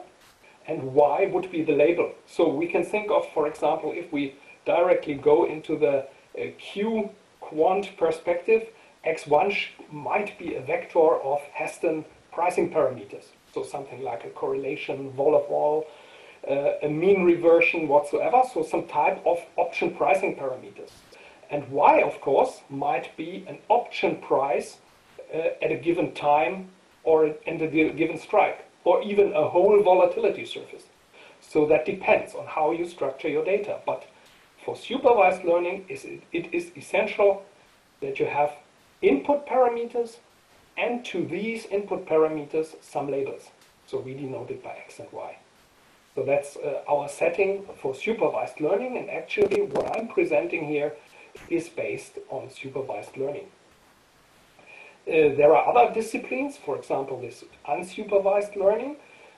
and 0.68 0.94
y 0.94 1.30
would 1.32 1.51
be 1.51 1.62
the 1.63 1.74
label. 1.74 2.13
So 2.25 2.50
we 2.50 2.68
can 2.68 2.84
think 2.84 3.12
of, 3.12 3.27
for 3.34 3.48
example, 3.48 3.92
if 3.94 4.12
we 4.12 4.36
directly 4.65 5.15
go 5.15 5.46
into 5.46 5.77
the 5.77 6.08
uh, 6.39 6.51
Q 6.58 7.12
quant 7.39 7.96
perspective, 7.98 8.68
x1 9.06 9.56
might 9.92 10.38
be 10.39 10.56
a 10.56 10.62
vector 10.62 11.22
of 11.22 11.39
Heston 11.54 12.06
pricing 12.32 12.72
parameters 12.72 13.25
so 13.56 13.63
something 13.63 14.04
like 14.04 14.25
a 14.25 14.30
correlation, 14.30 15.12
vol 15.12 15.36
of 15.36 15.48
vol, 15.48 15.88
a 16.48 16.90
mean 16.90 17.24
reversion 17.24 17.88
whatsoever, 17.88 18.44
so 18.54 18.64
some 18.64 18.86
type 18.88 19.25
of 19.25 19.40
option 19.58 19.96
pricing 19.96 20.36
parameters. 20.36 20.92
And 21.50 21.70
y, 21.70 22.02
of 22.02 22.22
course, 22.22 22.62
might 22.70 23.16
be 23.18 23.46
an 23.48 23.60
option 23.70 24.18
price 24.18 24.78
uh, 25.34 25.50
at 25.62 25.72
a 25.72 25.75
given 25.75 26.14
time 26.14 26.70
or 27.04 27.25
at 27.25 27.62
a 27.62 27.68
given 27.68 28.18
strike, 28.18 28.66
or 28.84 29.02
even 29.04 29.32
a 29.34 29.48
whole 29.48 29.82
volatility 29.84 30.46
surface. 30.46 30.84
So 31.40 31.68
that 31.68 31.86
depends 31.86 32.34
on 32.34 32.48
how 32.48 32.72
you 32.72 32.88
structure 32.88 33.30
your 33.30 33.46
data. 33.46 33.80
But 33.86 34.06
for 34.64 34.75
supervised 34.75 35.44
learning, 35.44 35.86
it 35.88 36.54
is 36.54 36.72
essential 36.75 37.44
that 38.02 38.20
you 38.20 38.25
have 38.25 38.52
input 39.02 39.48
parameters 39.48 40.18
and 40.78 41.06
to 41.06 41.25
these 41.25 41.66
input 41.68 42.08
parameters 42.08 42.75
some 42.82 43.10
labels. 43.10 43.50
So 43.86 44.00
we 44.00 44.16
denote 44.16 44.50
it 44.50 44.64
by 44.64 44.72
x 44.72 45.00
and 45.00 45.12
y. 45.12 45.38
So 46.15 46.24
that's 46.24 46.55
uh, 46.55 46.81
our 46.88 47.10
setting 47.10 47.65
for 47.81 47.93
supervised 47.93 48.62
learning, 48.62 48.98
and 48.98 49.10
actually 49.10 49.62
what 49.63 49.98
I'm 49.98 50.07
presenting 50.07 50.65
here 50.65 50.93
is 51.50 51.67
based 51.67 52.19
on 52.29 52.50
supervised 52.50 53.17
learning. 53.17 53.48
Uh, 55.07 55.36
there 55.36 55.53
are 55.55 55.67
other 55.67 55.93
disciplines, 55.93 56.57
for 56.57 56.77
example, 56.77 57.19
this 57.19 57.43
unsupervised 57.67 58.55
learning. 58.55 58.95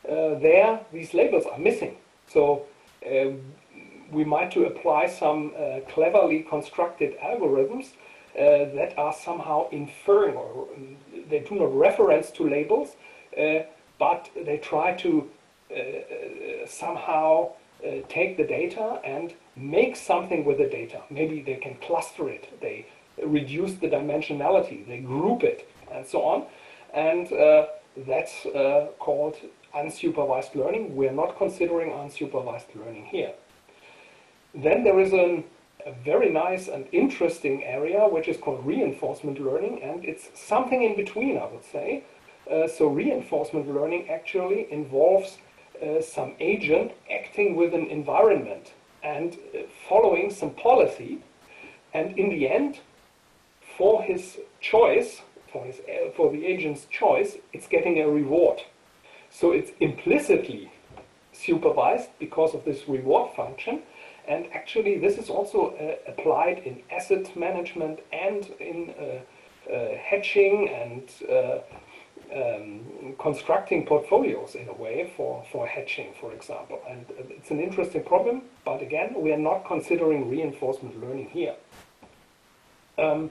Uh, 0.07 0.39
there, 0.39 0.79
these 0.93 1.13
labels 1.13 1.45
are 1.45 1.57
missing. 1.57 1.97
So 2.27 2.65
uh, 3.05 3.31
we 4.11 4.23
might 4.23 4.51
to 4.51 4.65
apply 4.65 5.07
some 5.07 5.51
uh, 5.57 5.79
cleverly 5.89 6.43
constructed 6.43 7.17
algorithms 7.19 7.87
uh, 8.37 8.71
that 8.75 8.93
are 8.97 9.13
somehow 9.13 9.67
inferring 9.71 10.35
or 10.35 10.67
um, 10.75 10.95
they 11.29 11.39
do 11.39 11.55
not 11.55 11.75
reference 11.75 12.29
to 12.31 12.47
labels, 12.47 12.95
uh, 13.37 13.59
but 13.99 14.29
they 14.45 14.57
try 14.57 14.93
to 14.93 15.27
somehow 16.67 17.51
take 18.09 18.37
the 18.37 18.43
data 18.43 18.99
and 19.03 19.33
make 19.55 19.95
something 19.95 20.45
with 20.45 20.57
the 20.57 20.67
data. 20.67 21.01
Maybe 21.09 21.41
they 21.41 21.55
can 21.55 21.75
cluster 21.75 22.29
it. 22.29 22.59
They 22.61 22.85
reduce 23.23 23.73
the 23.75 23.87
dimensionality, 23.87 24.87
they 24.87 24.99
group 24.99 25.43
it, 25.43 25.69
and 25.91 26.05
so 26.05 26.21
on. 26.23 26.45
And 26.93 27.31
uh, 27.31 27.67
that's 28.05 28.45
uh, 28.45 28.87
called 28.99 29.35
unsupervised 29.75 30.55
learning. 30.55 30.95
We're 30.95 31.11
not 31.11 31.37
considering 31.37 31.91
unsupervised 31.91 32.75
learning 32.75 33.05
here. 33.05 33.33
Then 34.53 34.83
there 34.83 34.99
is 34.99 35.13
an, 35.13 35.43
a 35.85 35.91
very 36.03 36.29
nice 36.29 36.67
and 36.67 36.87
interesting 36.91 37.63
area 37.63 38.07
which 38.07 38.27
is 38.27 38.37
called 38.37 38.65
reinforcement 38.65 39.39
learning, 39.39 39.81
and 39.83 40.03
it's 40.05 40.29
something 40.33 40.83
in 40.83 40.95
between, 40.95 41.37
I 41.37 41.45
would 41.45 41.65
say. 41.65 42.03
Uh, 42.51 42.67
so 42.67 42.87
reinforcement 42.87 43.67
learning 43.67 44.09
actually 44.09 44.71
involves 44.71 45.37
uh, 45.81 46.01
some 46.01 46.33
agent 46.39 46.91
acting 47.11 47.55
with 47.55 47.73
an 47.73 47.87
environment 47.87 48.73
and 49.03 49.33
uh, 49.33 49.59
following 49.87 50.31
some 50.31 50.51
policy, 50.51 51.19
and 51.93 52.17
in 52.17 52.29
the 52.29 52.49
end, 52.49 52.79
for 53.77 54.01
his 54.01 54.39
choice, 54.59 55.21
for, 55.51 55.65
his, 55.65 55.81
for 56.15 56.31
the 56.31 56.45
agent's 56.45 56.85
choice, 56.85 57.37
it's 57.53 57.67
getting 57.67 57.99
a 57.99 58.07
reward. 58.07 58.61
So 59.29 59.51
it's 59.51 59.71
implicitly 59.79 60.71
supervised 61.31 62.09
because 62.19 62.53
of 62.55 62.65
this 62.65 62.87
reward 62.87 63.35
function. 63.35 63.83
And 64.27 64.47
actually, 64.53 64.97
this 64.97 65.17
is 65.17 65.29
also 65.29 65.75
uh, 65.75 66.11
applied 66.11 66.59
in 66.59 66.81
asset 66.91 67.35
management 67.35 67.99
and 68.11 68.45
in 68.59 68.93
uh, 68.99 69.73
uh, 69.73 69.95
hedging 69.97 70.69
and 70.69 71.03
uh, 71.29 71.59
um, 72.33 73.15
constructing 73.19 73.85
portfolios 73.85 74.55
in 74.55 74.67
a 74.67 74.73
way 74.73 75.11
for, 75.15 75.45
for 75.51 75.67
hedging, 75.67 76.13
for 76.19 76.33
example. 76.33 76.79
And 76.89 77.05
it's 77.29 77.51
an 77.51 77.59
interesting 77.59 78.03
problem, 78.03 78.43
but 78.65 78.81
again, 78.81 79.15
we 79.17 79.31
are 79.31 79.37
not 79.39 79.65
considering 79.65 80.29
reinforcement 80.29 81.01
learning 81.01 81.29
here. 81.29 81.55
Um, 82.97 83.29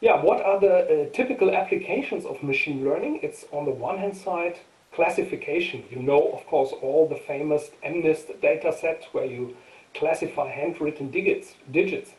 yeah, 0.00 0.22
what 0.22 0.40
are 0.40 0.58
the 0.58 0.76
uh, 0.76 1.10
typical 1.12 1.54
applications 1.54 2.24
of 2.24 2.42
machine 2.42 2.84
learning? 2.84 3.20
It's 3.22 3.44
on 3.52 3.66
the 3.66 3.70
one 3.70 3.98
hand 3.98 4.16
side 4.16 4.58
classification. 4.94 5.84
You 5.90 6.02
know, 6.02 6.30
of 6.32 6.46
course, 6.46 6.72
all 6.80 7.08
the 7.08 7.16
famous 7.16 7.70
MNIST 7.84 8.40
data 8.40 8.72
set 8.72 9.06
where 9.12 9.26
you 9.26 9.56
classify 9.94 10.48
handwritten 10.50 11.10
digits. 11.10 11.54
digits. 11.70 12.12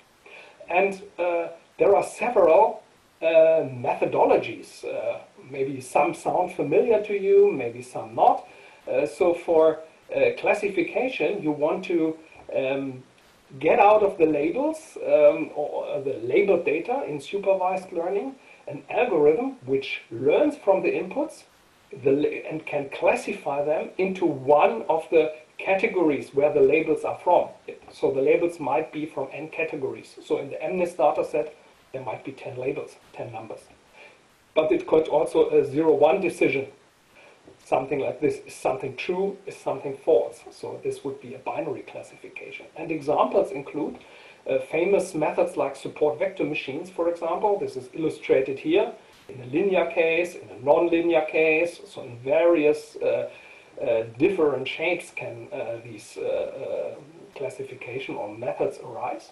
And 0.69 1.01
uh, 1.17 1.47
there 1.79 1.95
are 1.95 2.03
several 2.03 2.83
methodologies. 3.21 4.83
Uh, 4.83 5.19
maybe 5.49 5.81
some 5.81 6.13
sound 6.13 6.53
familiar 6.53 7.03
to 7.03 7.13
you, 7.13 7.51
maybe 7.51 7.81
some 7.81 8.15
not. 8.15 8.47
Uh, 8.91 9.05
so 9.05 9.33
for 9.33 9.79
uh, 10.15 10.31
classification, 10.39 11.41
you 11.41 11.51
want 11.51 11.85
to 11.85 12.17
um, 12.55 13.03
get 13.59 13.79
out 13.79 14.01
of 14.01 14.17
the 14.17 14.25
labels 14.25 14.97
um, 15.05 15.51
or 15.55 16.01
the 16.01 16.19
labeled 16.23 16.65
data 16.65 17.03
in 17.07 17.19
supervised 17.19 17.91
learning 17.91 18.35
an 18.67 18.83
algorithm 18.89 19.57
which 19.65 20.01
learns 20.11 20.55
from 20.55 20.81
the 20.81 20.89
inputs 20.89 21.43
the, 22.03 22.45
and 22.49 22.65
can 22.65 22.89
classify 22.89 23.63
them 23.63 23.89
into 23.97 24.25
one 24.25 24.83
of 24.87 25.05
the 25.11 25.33
categories 25.57 26.33
where 26.33 26.51
the 26.53 26.61
labels 26.61 27.03
are 27.03 27.19
from. 27.23 27.49
So 27.91 28.11
the 28.11 28.21
labels 28.21 28.59
might 28.59 28.91
be 28.91 29.05
from 29.05 29.27
n 29.31 29.49
categories. 29.49 30.15
So 30.25 30.39
in 30.39 30.49
the 30.49 30.55
MNIST 30.55 30.97
data 30.97 31.25
set, 31.25 31.55
there 31.93 32.03
might 32.03 32.23
be 32.23 32.31
10 32.31 32.57
labels, 32.57 32.95
10 33.13 33.31
numbers. 33.31 33.61
But 34.53 34.71
it 34.71 34.87
could 34.87 35.07
also 35.07 35.49
a 35.49 35.63
0-1 35.63 36.21
decision 36.21 36.67
something 37.65 37.99
like 37.99 38.19
this 38.19 38.41
is 38.45 38.53
something 38.53 38.95
true, 38.95 39.37
is 39.45 39.55
something 39.55 39.95
false. 39.95 40.41
So 40.51 40.79
this 40.83 41.03
would 41.03 41.21
be 41.21 41.35
a 41.35 41.39
binary 41.39 41.81
classification. 41.81 42.65
And 42.75 42.91
examples 42.91 43.51
include 43.51 43.99
uh, 44.49 44.59
famous 44.59 45.13
methods 45.13 45.57
like 45.57 45.75
support 45.75 46.19
vector 46.19 46.43
machines, 46.43 46.89
for 46.89 47.09
example. 47.09 47.59
This 47.59 47.75
is 47.75 47.89
illustrated 47.93 48.59
here 48.59 48.91
in 49.29 49.41
a 49.41 49.45
linear 49.45 49.85
case, 49.91 50.35
in 50.35 50.49
a 50.49 50.59
non-linear 50.59 51.25
case. 51.31 51.79
So 51.87 52.03
in 52.03 52.17
various 52.19 52.97
uh, 52.97 53.29
uh, 53.81 54.03
different 54.17 54.67
shapes 54.67 55.11
can 55.15 55.47
uh, 55.53 55.77
these 55.83 56.17
uh, 56.17 56.23
uh, 56.23 56.95
classification 57.35 58.15
or 58.15 58.35
methods 58.35 58.79
arise. 58.83 59.31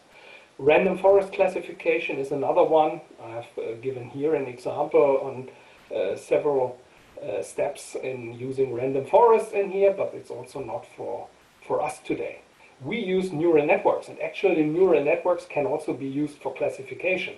Random 0.62 0.98
forest 0.98 1.32
classification 1.32 2.18
is 2.18 2.34
another 2.34 2.66
one. 2.66 3.00
I 3.24 3.30
have 3.30 3.82
given 3.82 4.10
here 4.10 4.36
an 4.36 4.46
example 4.46 5.22
on 5.24 6.18
several 6.18 6.78
uh, 7.24 7.42
steps 7.42 7.96
in 7.96 8.34
using 8.38 8.74
random 8.74 9.06
forests 9.06 9.54
in 9.54 9.72
here, 9.72 9.94
but 9.94 10.12
it's 10.14 10.30
also 10.30 10.62
not 10.62 10.86
for, 10.98 11.30
for 11.66 11.82
us 11.82 12.00
today. 12.00 12.42
We 12.82 12.98
use 13.00 13.32
neural 13.32 13.66
networks, 13.66 14.10
and 14.10 14.20
actually 14.22 14.64
neural 14.64 15.02
networks 15.02 15.46
can 15.46 15.66
also 15.66 15.94
be 15.94 16.08
used 16.08 16.40
for 16.40 16.54
classification. 16.54 17.36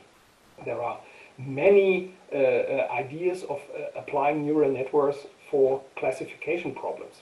There 0.66 0.82
are 0.82 1.00
many 1.38 2.16
uh, 2.34 2.38
uh, 2.38 2.88
ideas 2.92 3.44
of 3.44 3.62
uh, 3.76 4.00
applying 4.00 4.48
neural 4.48 4.72
networks 4.72 5.28
for 5.52 5.84
classification 5.96 6.74
problems. 6.74 7.18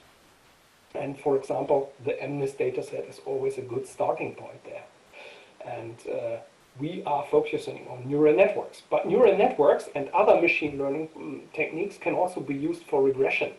And 0.95 1.19
for 1.19 1.35
example, 1.35 1.91
the 2.05 2.13
MNIST 2.13 2.55
dataset 2.55 3.09
is 3.09 3.19
always 3.25 3.57
a 3.57 3.61
good 3.61 3.85
starting 3.85 4.33
point 4.35 4.63
there. 4.63 4.83
And 5.65 5.95
uh, 6.07 6.37
we 6.79 7.03
are 7.05 7.25
focusing 7.29 7.87
on 7.89 8.07
neural 8.07 8.35
networks. 8.35 8.81
But 8.89 9.07
neural 9.07 9.37
networks 9.37 9.89
and 9.95 10.09
other 10.09 10.39
machine 10.39 10.77
learning 10.77 11.09
um, 11.15 11.41
techniques 11.53 11.97
can 11.97 12.13
also 12.13 12.39
be 12.39 12.55
used 12.55 12.83
for 12.83 13.03
regression. 13.03 13.51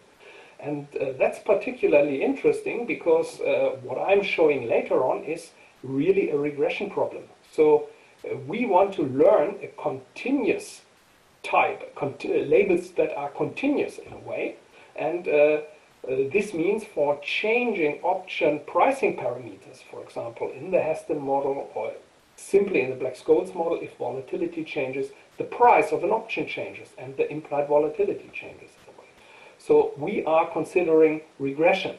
And 0.58 0.86
uh, 0.96 1.12
that's 1.18 1.38
particularly 1.38 2.22
interesting 2.22 2.86
because 2.86 3.40
uh, 3.40 3.76
what 3.82 3.98
I'm 3.98 4.22
showing 4.22 4.68
later 4.68 5.04
on 5.04 5.24
is 5.24 5.50
really 5.82 6.30
a 6.30 6.36
regression 6.36 6.90
problem. 6.90 7.24
So 7.52 7.88
uh, 8.24 8.36
we 8.46 8.66
want 8.66 8.92
to 8.94 9.02
learn 9.02 9.56
a 9.62 9.68
continuous 9.80 10.82
type, 11.42 11.94
conti 11.94 12.44
labels 12.44 12.90
that 12.92 13.16
are 13.16 13.30
continuous 13.30 13.98
in 13.98 14.12
a 14.12 14.18
way. 14.18 14.56
And 14.96 15.26
uh, 15.26 15.60
this 16.06 16.54
means 16.54 16.84
for 16.84 17.18
changing 17.22 18.00
option 18.02 18.60
pricing 18.66 19.16
parameters, 19.16 19.82
for 19.90 20.02
example, 20.02 20.50
in 20.50 20.70
the 20.70 20.80
Heston 20.80 21.20
model 21.20 21.70
or 21.74 21.92
Simply 22.40 22.80
in 22.80 22.90
the 22.90 22.96
Black-Scholes 22.96 23.54
model, 23.54 23.78
if 23.80 23.96
volatility 23.96 24.64
changes, 24.64 25.10
the 25.36 25.44
price 25.44 25.92
of 25.92 26.02
an 26.02 26.10
option 26.10 26.48
changes 26.48 26.88
and 26.96 27.16
the 27.16 27.30
implied 27.30 27.68
volatility 27.68 28.30
changes. 28.32 28.70
So 29.58 29.92
we 29.98 30.24
are 30.24 30.50
considering 30.50 31.20
regression. 31.38 31.96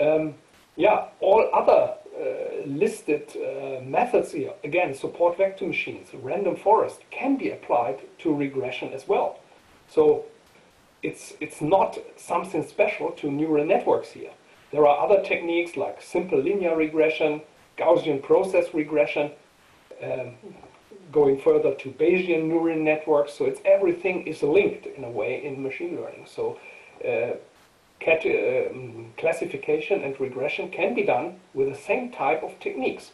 Um, 0.00 0.34
yeah, 0.76 1.08
all 1.20 1.50
other 1.52 1.94
uh, 2.16 2.64
listed 2.64 3.36
uh, 3.36 3.82
methods 3.82 4.32
here, 4.32 4.52
again, 4.62 4.94
support 4.94 5.36
vector 5.36 5.66
machines, 5.66 6.08
random 6.14 6.56
forest, 6.56 7.00
can 7.10 7.36
be 7.36 7.50
applied 7.50 7.98
to 8.20 8.32
regression 8.32 8.92
as 8.92 9.08
well. 9.08 9.40
So 9.88 10.24
it's, 11.02 11.34
it's 11.40 11.60
not 11.60 11.98
something 12.16 12.66
special 12.66 13.10
to 13.12 13.30
neural 13.30 13.64
networks 13.64 14.10
here. 14.10 14.30
There 14.70 14.86
are 14.86 15.04
other 15.04 15.22
techniques 15.22 15.76
like 15.76 16.00
simple 16.00 16.38
linear 16.38 16.76
regression, 16.76 17.42
Gaussian 17.76 18.22
process 18.22 18.72
regression, 18.72 19.32
um, 20.02 20.34
going 21.10 21.38
further 21.38 21.74
to 21.74 21.90
Bayesian 21.90 22.44
neural 22.44 22.78
networks. 22.78 23.34
So 23.34 23.44
it's 23.44 23.60
everything 23.64 24.26
is 24.26 24.42
linked 24.42 24.86
in 24.86 25.04
a 25.04 25.10
way 25.10 25.44
in 25.44 25.62
machine 25.62 25.96
learning. 25.96 26.26
So 26.26 26.58
uh, 27.04 27.36
cat, 28.00 28.24
uh, 28.24 28.72
classification 29.18 30.02
and 30.02 30.18
regression 30.18 30.70
can 30.70 30.94
be 30.94 31.02
done 31.02 31.40
with 31.52 31.68
the 31.68 31.78
same 31.78 32.10
type 32.10 32.42
of 32.42 32.58
techniques. 32.60 33.10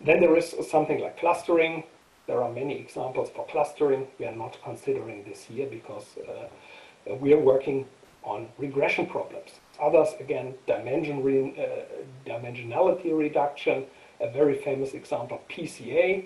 Then 0.00 0.20
there 0.20 0.36
is 0.36 0.54
something 0.68 1.00
like 1.00 1.18
clustering. 1.18 1.84
There 2.26 2.42
are 2.42 2.52
many 2.52 2.78
examples 2.78 3.30
for 3.30 3.46
clustering. 3.46 4.06
We 4.18 4.26
are 4.26 4.36
not 4.36 4.56
considering 4.62 5.24
this 5.24 5.44
here 5.44 5.66
because 5.66 6.06
uh, 6.18 7.14
we 7.16 7.32
are 7.32 7.38
working 7.38 7.86
on 8.22 8.48
regression 8.58 9.06
problems. 9.06 9.50
Others, 9.80 10.14
again, 10.20 10.54
dimension 10.66 11.22
re 11.22 11.54
uh, 11.58 12.30
dimensionality 12.30 13.16
reduction, 13.16 13.84
a 14.20 14.30
very 14.30 14.54
famous 14.54 14.94
example, 14.94 15.40
PCA. 15.50 16.24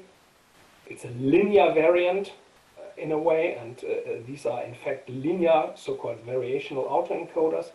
It's 0.87 1.05
a 1.05 1.11
linear 1.19 1.73
variant 1.73 2.33
uh, 2.79 2.83
in 3.01 3.13
a 3.13 3.19
way, 3.19 3.55
and 3.55 3.83
uh, 3.83 3.89
uh, 3.89 4.19
these 4.27 4.45
are 4.45 4.63
in 4.63 4.75
fact 4.75 5.09
linear, 5.09 5.71
so-called 5.75 6.25
variational 6.27 6.89
autoencoders. 6.91 7.71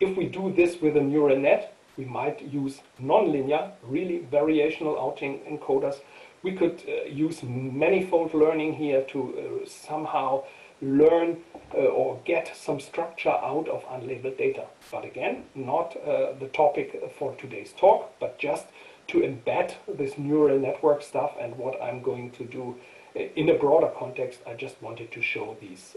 If 0.00 0.16
we 0.16 0.26
do 0.26 0.52
this 0.52 0.80
with 0.80 0.96
a 0.96 1.00
neural 1.00 1.38
net, 1.38 1.74
we 1.96 2.04
might 2.04 2.40
use 2.42 2.80
nonlinear, 3.00 3.72
really 3.82 4.26
variational 4.30 4.96
autoencoders 4.96 6.00
we 6.42 6.52
could 6.52 6.82
uh, 6.88 7.08
use 7.08 7.42
manifold 7.42 8.34
learning 8.34 8.74
here 8.74 9.02
to 9.02 9.20
uh, 9.64 9.68
somehow 9.68 10.44
learn 10.80 11.38
uh, 11.74 11.78
or 11.78 12.20
get 12.24 12.56
some 12.56 12.80
structure 12.80 13.30
out 13.30 13.68
of 13.68 13.84
unlabeled 13.84 14.36
data. 14.36 14.64
But 14.90 15.04
again, 15.04 15.44
not 15.54 15.96
uh, 15.96 16.32
the 16.38 16.48
topic 16.52 17.00
for 17.18 17.34
today's 17.36 17.72
talk, 17.72 18.12
but 18.18 18.38
just 18.38 18.66
to 19.08 19.18
embed 19.18 19.74
this 19.86 20.18
neural 20.18 20.58
network 20.58 21.02
stuff 21.02 21.32
and 21.40 21.56
what 21.56 21.80
I'm 21.80 22.02
going 22.02 22.30
to 22.32 22.44
do 22.44 22.76
in 23.14 23.48
a 23.48 23.54
broader 23.54 23.90
context. 23.96 24.40
I 24.46 24.54
just 24.54 24.80
wanted 24.82 25.12
to 25.12 25.22
show 25.22 25.56
these 25.60 25.96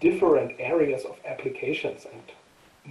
different 0.00 0.52
areas 0.58 1.04
of 1.04 1.16
applications 1.24 2.06
and 2.10 2.22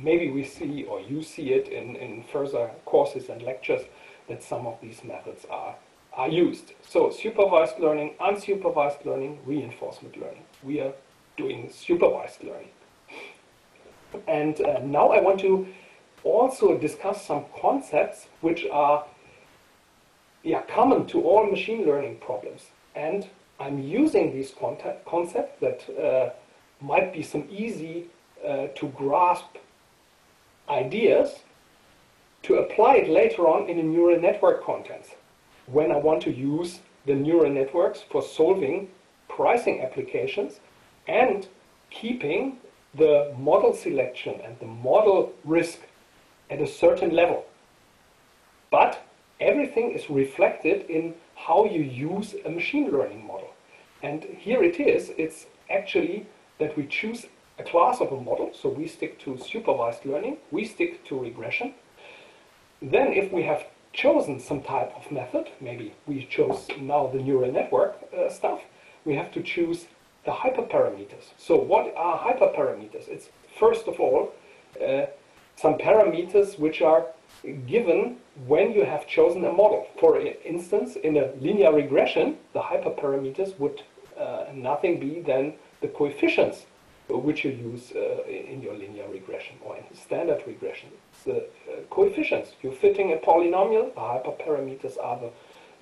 maybe 0.04 0.30
we 0.30 0.44
see 0.44 0.84
or 0.84 1.00
you 1.00 1.24
see 1.24 1.54
it 1.54 1.68
in, 1.68 1.96
in 1.96 2.24
further 2.32 2.72
courses 2.86 3.30
and 3.30 3.42
lectures 3.42 3.84
that 4.28 4.44
some 4.44 4.68
of 4.68 4.80
these 4.82 5.04
methods 5.04 5.46
are, 5.50 5.76
are 6.18 6.28
used. 6.28 6.74
So 6.82 7.12
supervised 7.12 7.80
learning, 7.80 8.16
unsupervised 8.20 9.06
learning, 9.06 9.40
reinforcement 9.46 10.18
learning. 10.18 10.44
We 10.64 10.82
are 10.82 10.94
doing 11.38 11.70
supervised 11.72 12.44
learning. 12.44 12.72
And 14.28 14.60
uh, 14.62 14.80
now 14.84 15.10
I 15.12 15.22
want 15.22 15.40
to 15.42 15.68
also 16.24 16.78
discuss 16.78 17.24
some 17.24 17.46
concepts 17.62 18.28
which 18.42 18.66
are 18.72 19.06
yeah, 20.44 20.64
common 20.64 21.06
to 21.08 21.22
all 21.22 21.46
machine 21.46 21.86
learning 21.86 22.18
problems. 22.18 22.66
And 22.96 23.30
I'm 23.60 23.80
using 23.80 24.34
these 24.34 24.54
concepts 25.06 25.60
that 25.62 25.80
uh, 26.00 26.30
might 26.84 27.14
be 27.14 27.22
some 27.22 27.48
easy 27.50 28.06
uh, 28.46 28.68
to 28.76 28.88
grasp 28.96 29.58
ideas 30.70 31.44
to 32.44 32.56
apply 32.56 32.96
it 32.98 33.10
later 33.10 33.48
on 33.48 33.70
in 33.70 33.78
a 33.78 33.84
neural 33.84 34.20
network 34.20 34.64
context 34.64 35.12
when 35.68 35.92
I 35.92 35.98
want 35.98 36.22
to 36.24 36.32
use 36.32 36.80
the 37.06 37.14
neural 37.14 37.52
networks 37.52 38.02
for 38.02 38.22
solving 38.22 38.90
pricing 39.30 39.82
applications 39.82 40.60
and 41.08 41.48
keeping 41.90 42.58
the 42.96 43.34
model 43.38 43.74
selection 43.74 44.40
and 44.44 44.58
the 44.60 44.66
model 44.66 45.34
risk 45.44 45.80
at 46.50 46.62
a 46.62 46.68
certain 46.68 47.12
level. 47.12 47.46
But 48.72 49.06
everything 49.40 49.92
is 49.92 50.10
reflected 50.10 50.90
in 50.90 51.14
how 51.36 51.66
you 51.66 51.82
use 51.82 52.36
a 52.46 52.50
machine 52.50 52.92
learning 52.92 53.26
model. 53.26 53.50
And 54.02 54.24
here 54.24 54.64
it 54.64 54.80
is, 54.80 55.12
it's 55.18 55.46
actually 55.70 56.28
that 56.60 56.76
we 56.76 56.86
choose 56.88 57.26
a 57.60 57.64
class 57.64 58.00
of 58.02 58.12
a 58.12 58.22
model, 58.22 58.52
so 58.54 58.70
we 58.70 58.88
stick 58.88 59.20
to 59.20 59.38
supervised 59.38 60.06
learning, 60.06 60.38
we 60.52 60.66
stick 60.66 61.06
to 61.06 61.20
regression. 61.20 61.74
Then 62.82 63.14
if 63.14 63.32
we 63.32 63.44
have 63.44 63.66
chosen 63.98 64.40
some 64.40 64.62
type 64.62 64.92
of 64.96 65.12
method, 65.12 65.50
maybe 65.60 65.94
we 66.06 66.26
chose 66.26 66.68
now 66.80 67.08
the 67.08 67.18
neural 67.18 67.52
network 67.52 67.98
uh, 68.14 68.30
stuff, 68.30 68.62
we 69.06 69.16
have 69.16 69.32
to 69.32 69.42
choose 69.42 69.88
the 70.24 70.32
hyperparameters. 70.32 71.26
So 71.38 71.56
what 71.56 71.94
are 71.98 72.20
hyperparameters? 72.20 73.08
It's 73.08 73.30
first 73.60 73.88
of 73.88 74.00
all 74.00 74.34
uh, 74.80 75.08
some 75.56 75.76
parameters 75.80 76.60
which 76.60 76.82
are 76.82 77.08
given 77.66 78.18
when 78.46 78.72
you 78.72 78.86
have 78.86 79.08
chosen 79.08 79.44
a 79.46 79.52
model. 79.52 79.88
For 80.00 80.20
instance, 80.20 80.96
in 80.98 81.18
a 81.18 81.32
linear 81.42 81.74
regression, 81.74 82.38
the 82.54 82.62
hyperparameters 82.62 83.58
would 83.58 83.82
uh, 84.20 84.46
nothing 84.54 85.00
be 85.00 85.22
than 85.22 85.54
the 85.82 85.88
coefficients 85.88 86.68
which 87.10 87.46
you 87.46 87.52
use 87.52 87.94
uh, 87.96 88.24
in 88.28 88.62
your 88.62 88.76
linear 88.76 89.08
regression 89.10 89.56
or 89.66 89.78
in 89.78 89.84
standard 89.96 90.44
regression. 90.46 90.90
The 91.28 91.38
uh, 91.38 91.44
coefficients, 91.92 92.54
you're 92.62 92.80
fitting 92.86 93.14
a 93.14 93.18
polynomial, 93.18 93.94
the 93.94 94.02
hyperparameters 94.02 94.98
are 95.08 95.20
the 95.20 95.32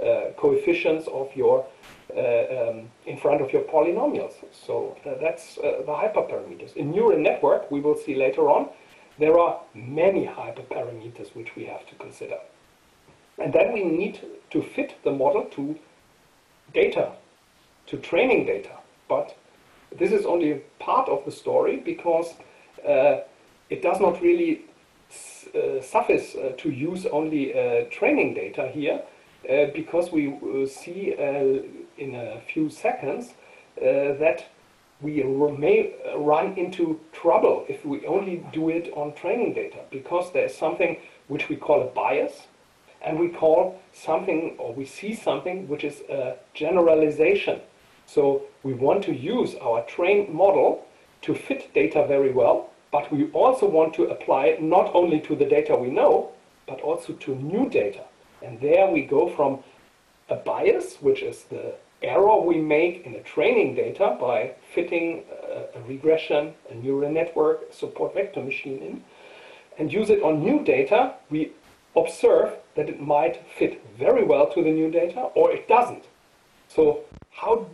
uh, 0.04 0.34
coefficients 0.34 1.08
of 1.08 1.34
your 1.36 1.66
uh, 2.14 2.20
um, 2.20 2.90
in 3.06 3.18
front 3.18 3.42
of 3.42 3.54
your 3.54 3.62
polynomials. 3.62 4.34
So 4.52 4.98
uh, 5.06 5.14
that's 5.22 5.58
uh, 5.58 5.84
the 5.86 5.94
hyperparameters. 5.94 6.75
In 6.75 6.92
neural 6.92 7.20
network, 7.20 7.72
we 7.72 7.80
will 7.80 7.96
see 7.96 8.15
later 8.15 8.50
on, 8.50 8.69
there 9.17 9.39
are 9.39 9.62
many 9.74 10.26
hyperparameters 10.26 11.34
which 11.36 11.56
we 11.56 11.65
have 11.65 11.88
to 11.88 11.96
consider. 11.96 12.38
And 13.38 13.54
then 13.54 13.72
we 13.72 13.84
need 13.84 14.19
to 14.52 14.62
fit 14.62 14.96
the 15.04 15.12
model 15.12 15.46
to 15.52 15.78
data, 16.74 17.13
to 17.88 17.98
training 17.98 18.46
data. 18.46 18.72
But 19.08 19.38
this 19.98 20.12
is 20.12 20.26
only 20.26 20.62
part 20.80 21.08
of 21.08 21.24
the 21.26 21.32
story 21.32 21.78
because 21.78 22.34
uh, 22.88 23.19
it 23.69 23.82
does 23.82 24.00
not 24.00 24.22
really 24.22 24.65
suffice 25.82 26.36
uh, 26.36 26.54
to 26.58 26.70
use 26.70 27.06
only 27.06 27.54
uh, 27.54 27.86
training 27.89 28.34
data 28.34 28.68
here 28.68 29.02
uh, 29.50 29.68
because 29.74 30.12
we 30.12 30.28
uh, 30.34 30.65
see 30.65 31.13
in 31.98 32.15
a 32.15 32.39
few 32.41 32.70
seconds 32.70 33.34
that 33.78 34.46
we 35.02 35.22
may 35.24 35.94
run 36.18 36.54
into 36.58 37.00
trouble 37.12 37.65
if 37.68 37.86
we 37.86 38.06
only 38.06 38.44
do 38.52 38.70
it 38.70 38.91
on 38.96 39.13
training 39.13 39.54
data 39.54 39.80
because 39.91 40.32
there 40.32 40.46
is 40.46 40.56
something 40.56 40.98
which 41.28 41.50
we 41.50 41.56
call 41.56 41.82
a 41.82 41.86
bias 41.86 42.48
and 43.02 43.20
we 43.20 43.28
call 43.28 43.80
something 43.94 44.56
or 44.58 44.74
we 44.74 44.86
see 44.86 45.13
something 45.13 45.68
which 45.68 45.84
is 45.84 46.02
a 46.10 46.36
generalization. 46.54 47.60
So 48.06 48.44
we 48.63 48.74
want 48.74 49.04
to 49.04 49.13
use 49.13 49.56
our 49.56 49.84
trained 49.84 50.34
model 50.34 50.86
to 51.24 51.36
fit 51.36 51.74
data 51.74 52.06
very 52.08 52.32
well, 52.32 52.70
but 52.95 53.12
we 53.12 53.29
also 53.31 53.67
want 53.67 53.93
to 53.93 54.03
apply 54.05 54.45
it 54.45 54.62
not 54.62 54.89
only 54.95 55.19
to 55.19 55.36
the 55.36 55.43
data 55.43 55.75
we 55.75 55.89
know, 55.89 56.31
but 56.65 56.79
also 56.79 57.12
to 57.12 57.36
new 57.36 57.69
data. 57.69 58.05
And 58.41 58.58
there 58.62 58.89
we 58.89 59.01
go 59.01 59.27
from 59.27 59.60
a 60.29 60.38
bias, 60.38 60.95
which 61.01 61.21
is 61.21 61.43
the 61.55 61.75
error 62.01 62.39
we 62.39 62.58
make 62.62 63.05
in 63.05 63.12
the 63.12 63.19
training 63.19 63.75
data 63.75 64.15
by 64.17 64.53
fitting 64.73 65.25
a, 65.29 65.77
a 65.77 65.81
regression, 65.89 66.53
a 66.71 66.75
neural 66.75 67.12
network, 67.12 67.69
a 67.69 67.73
support 67.73 68.13
vector 68.13 68.41
machine 68.41 68.79
in, 68.79 69.03
and 69.77 69.91
use 69.91 70.10
it 70.10 70.23
on 70.23 70.41
new 70.41 70.63
data, 70.63 71.15
we 71.29 71.51
observe 71.97 72.53
that 72.75 72.88
it 72.88 73.01
might 73.01 73.36
fit 73.60 73.84
very 73.99 74.23
well 74.23 74.47
to 74.53 74.63
the 74.63 74.71
new 74.71 74.89
data 74.89 75.19
or 75.36 75.51
it 75.51 75.67
doesn't. 75.67 76.05
So 76.69 77.01
how 77.31 77.67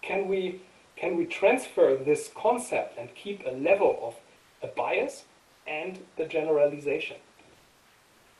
can 0.00 0.28
we, 0.28 0.62
can 0.96 1.14
we 1.18 1.26
transfer 1.26 1.94
this 1.94 2.30
concept 2.34 2.96
and 2.96 3.14
keep 3.14 3.44
a 3.44 3.50
level 3.50 3.98
of 4.02 4.14
a 4.62 4.68
bias 4.68 5.24
and 5.66 5.98
the 6.16 6.24
generalization? 6.24 7.16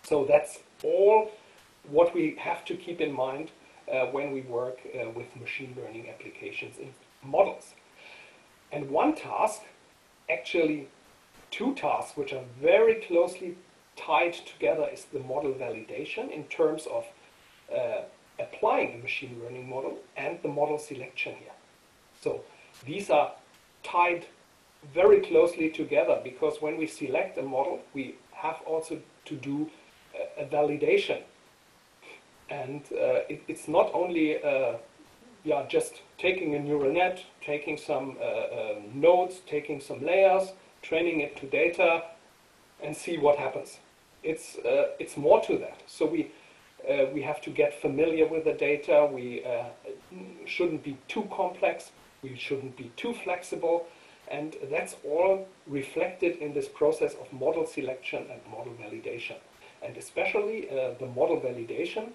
So 0.02 0.24
that's 0.24 0.61
all 0.85 1.31
what 1.88 2.14
we 2.14 2.37
have 2.38 2.64
to 2.66 2.76
keep 2.76 3.00
in 3.00 3.12
mind 3.12 3.50
uh, 3.92 4.07
when 4.07 4.33
we 4.33 4.42
work 4.42 4.79
uh, 4.87 5.11
with 5.11 5.35
machine 5.37 5.76
learning 5.76 6.09
applications 6.09 6.79
in 6.79 6.92
models. 7.22 7.74
And 8.72 8.90
one 8.90 9.14
task, 9.14 9.62
actually 10.29 10.88
two 11.50 11.74
tasks, 11.74 12.16
which 12.16 12.33
are 12.33 12.44
very 12.61 12.96
closely 12.96 13.57
tied 13.96 14.35
together 14.35 14.88
is 14.92 15.07
the 15.07 15.20
model 15.20 15.52
validation 15.52 16.31
in 16.31 16.44
terms 16.44 16.87
of 16.87 17.05
uh, 17.74 18.02
applying 18.38 18.94
a 18.94 19.02
machine 19.02 19.40
learning 19.42 19.68
model 19.68 19.98
and 20.16 20.38
the 20.42 20.48
model 20.48 20.79
selection 20.79 21.35
here. 21.37 21.52
So 22.20 22.42
these 22.85 23.09
are 23.11 23.33
tied 23.83 24.26
very 24.95 25.21
closely 25.21 25.69
together 25.71 26.21
because 26.23 26.61
when 26.61 26.77
we 26.77 26.87
select 26.87 27.39
a 27.39 27.43
model, 27.43 27.81
we 27.95 28.15
have 28.33 28.61
also 28.67 28.99
to 29.25 29.35
do 29.35 29.71
a, 30.15 30.43
a 30.43 30.47
validation 30.47 31.23
and 32.49 32.83
uh, 32.93 33.21
it, 33.29 33.43
it's 33.49 33.69
not 33.69 33.91
only 33.93 34.43
uh, 34.43 34.75
yeah, 35.45 35.65
just 35.69 36.03
taking 36.19 36.55
a 36.55 36.59
neural 36.59 36.93
net, 36.93 37.25
taking 37.41 37.77
some 37.77 38.17
uh, 38.23 38.75
nodes, 38.93 39.41
taking 39.47 39.81
some 39.81 40.05
layers, 40.05 40.53
training 40.83 41.21
it 41.21 41.37
to 41.37 41.47
data, 41.47 42.03
and 42.83 42.97
see 42.97 43.17
what 43.19 43.39
happens. 43.39 43.79
It's, 44.23 44.57
it's 44.65 45.17
more 45.17 45.41
to 45.43 45.57
that. 45.59 45.83
So 45.87 46.05
we, 46.05 46.33
we 47.15 47.23
have 47.23 47.41
to 47.43 47.51
get 47.51 47.81
familiar 47.81 48.27
with 48.27 48.45
the 48.45 48.55
data. 48.55 49.09
We 49.11 49.45
shouldn't 50.45 50.83
be 50.83 50.99
too 51.07 51.29
complex. 51.33 51.93
We 52.23 52.37
shouldn't 52.37 52.77
be 52.77 52.91
too 52.97 53.15
flexible. 53.15 53.87
And 54.31 54.57
that's 54.71 54.97
all 55.05 55.47
reflected 55.67 56.37
in 56.39 56.53
this 56.53 56.69
process 56.69 57.15
of 57.15 57.33
model 57.33 57.67
selection 57.67 58.27
and 58.31 58.41
model 58.51 58.75
validation. 58.81 59.37
And 59.83 59.97
especially 59.97 60.69
uh, 60.69 60.95
the 60.99 61.07
model 61.07 61.41
validation 61.41 62.12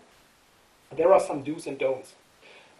there 0.95 1.13
are 1.13 1.19
some 1.19 1.43
do's 1.43 1.67
and 1.67 1.77
don'ts. 1.77 2.13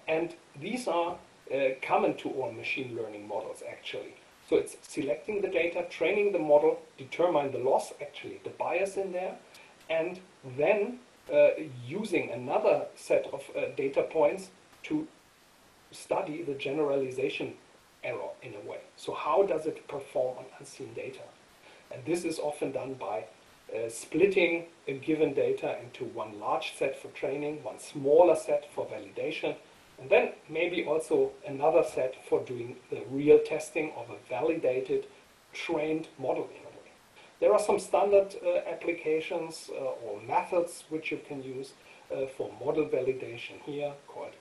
And 0.08 0.36
these 0.60 0.88
are 0.88 1.18
uh, 1.54 1.58
common 1.82 2.16
to 2.18 2.30
all 2.30 2.52
machine 2.52 2.96
learning 2.96 3.28
models, 3.28 3.64
actually. 3.70 4.16
So 4.50 4.58
it's 4.58 4.76
selecting 4.82 5.42
the 5.42 5.48
data, 5.48 5.86
training 5.90 6.34
the 6.34 6.40
model, 6.40 6.82
determine 6.98 7.52
the 7.52 7.60
loss, 7.60 7.94
actually, 8.02 8.42
the 8.44 8.50
bias 8.50 8.98
in 8.98 9.14
there, 9.14 9.38
and 9.90 10.20
then 10.58 11.00
uh, 11.34 11.50
using 11.88 12.32
another 12.32 12.86
set 12.96 13.28
of 13.32 13.44
uh, 13.56 13.74
data 13.78 14.04
points 14.04 14.50
to 14.84 15.08
study 15.92 16.42
the 16.42 16.54
generalization 16.54 17.54
error 18.04 18.30
in 18.42 18.54
a 18.54 18.70
way. 18.70 18.80
So 18.96 19.14
how 19.14 19.44
does 19.44 19.66
it 19.66 19.88
perform 19.88 20.38
on 20.40 20.46
unseen 20.60 20.94
data? 20.94 21.24
And 21.92 22.04
this 22.06 22.24
is 22.24 22.40
often 22.40 22.72
done 22.72 22.96
by 22.96 23.26
uh, 23.74 23.90
splitting 23.90 24.66
a 24.88 24.94
given 24.94 25.34
data 25.34 25.78
into 25.84 26.06
one 26.06 26.40
large 26.40 26.74
set 26.78 27.02
for 27.02 27.10
training, 27.10 27.64
one 27.64 27.80
smaller 27.80 28.36
set 28.36 28.66
for 28.74 28.86
validation, 28.86 29.56
and 30.00 30.10
then 30.10 30.32
maybe 30.50 30.84
also 30.84 31.32
another 31.48 31.84
set 31.84 32.16
for 32.28 32.42
doing 32.44 32.76
the 32.90 33.02
real 33.10 33.40
testing 33.40 33.92
of 33.96 34.10
a 34.10 34.18
validated, 34.30 35.06
trained 35.54 36.08
model 36.18 36.50
in 36.56 36.62
a 36.66 36.70
way. 36.70 36.92
There 37.40 37.54
are 37.54 37.60
some 37.60 37.80
standard 37.80 38.36
uh, 38.44 38.70
applications 38.70 39.70
uh, 39.72 40.06
or 40.06 40.22
methods 40.28 40.84
which 40.90 41.12
you 41.12 41.20
can 41.28 41.44
use 41.44 41.74
uh, 42.12 42.26
for 42.38 42.52
model 42.64 42.86
validation 42.86 43.62
here 43.66 43.94
called 44.08 44.34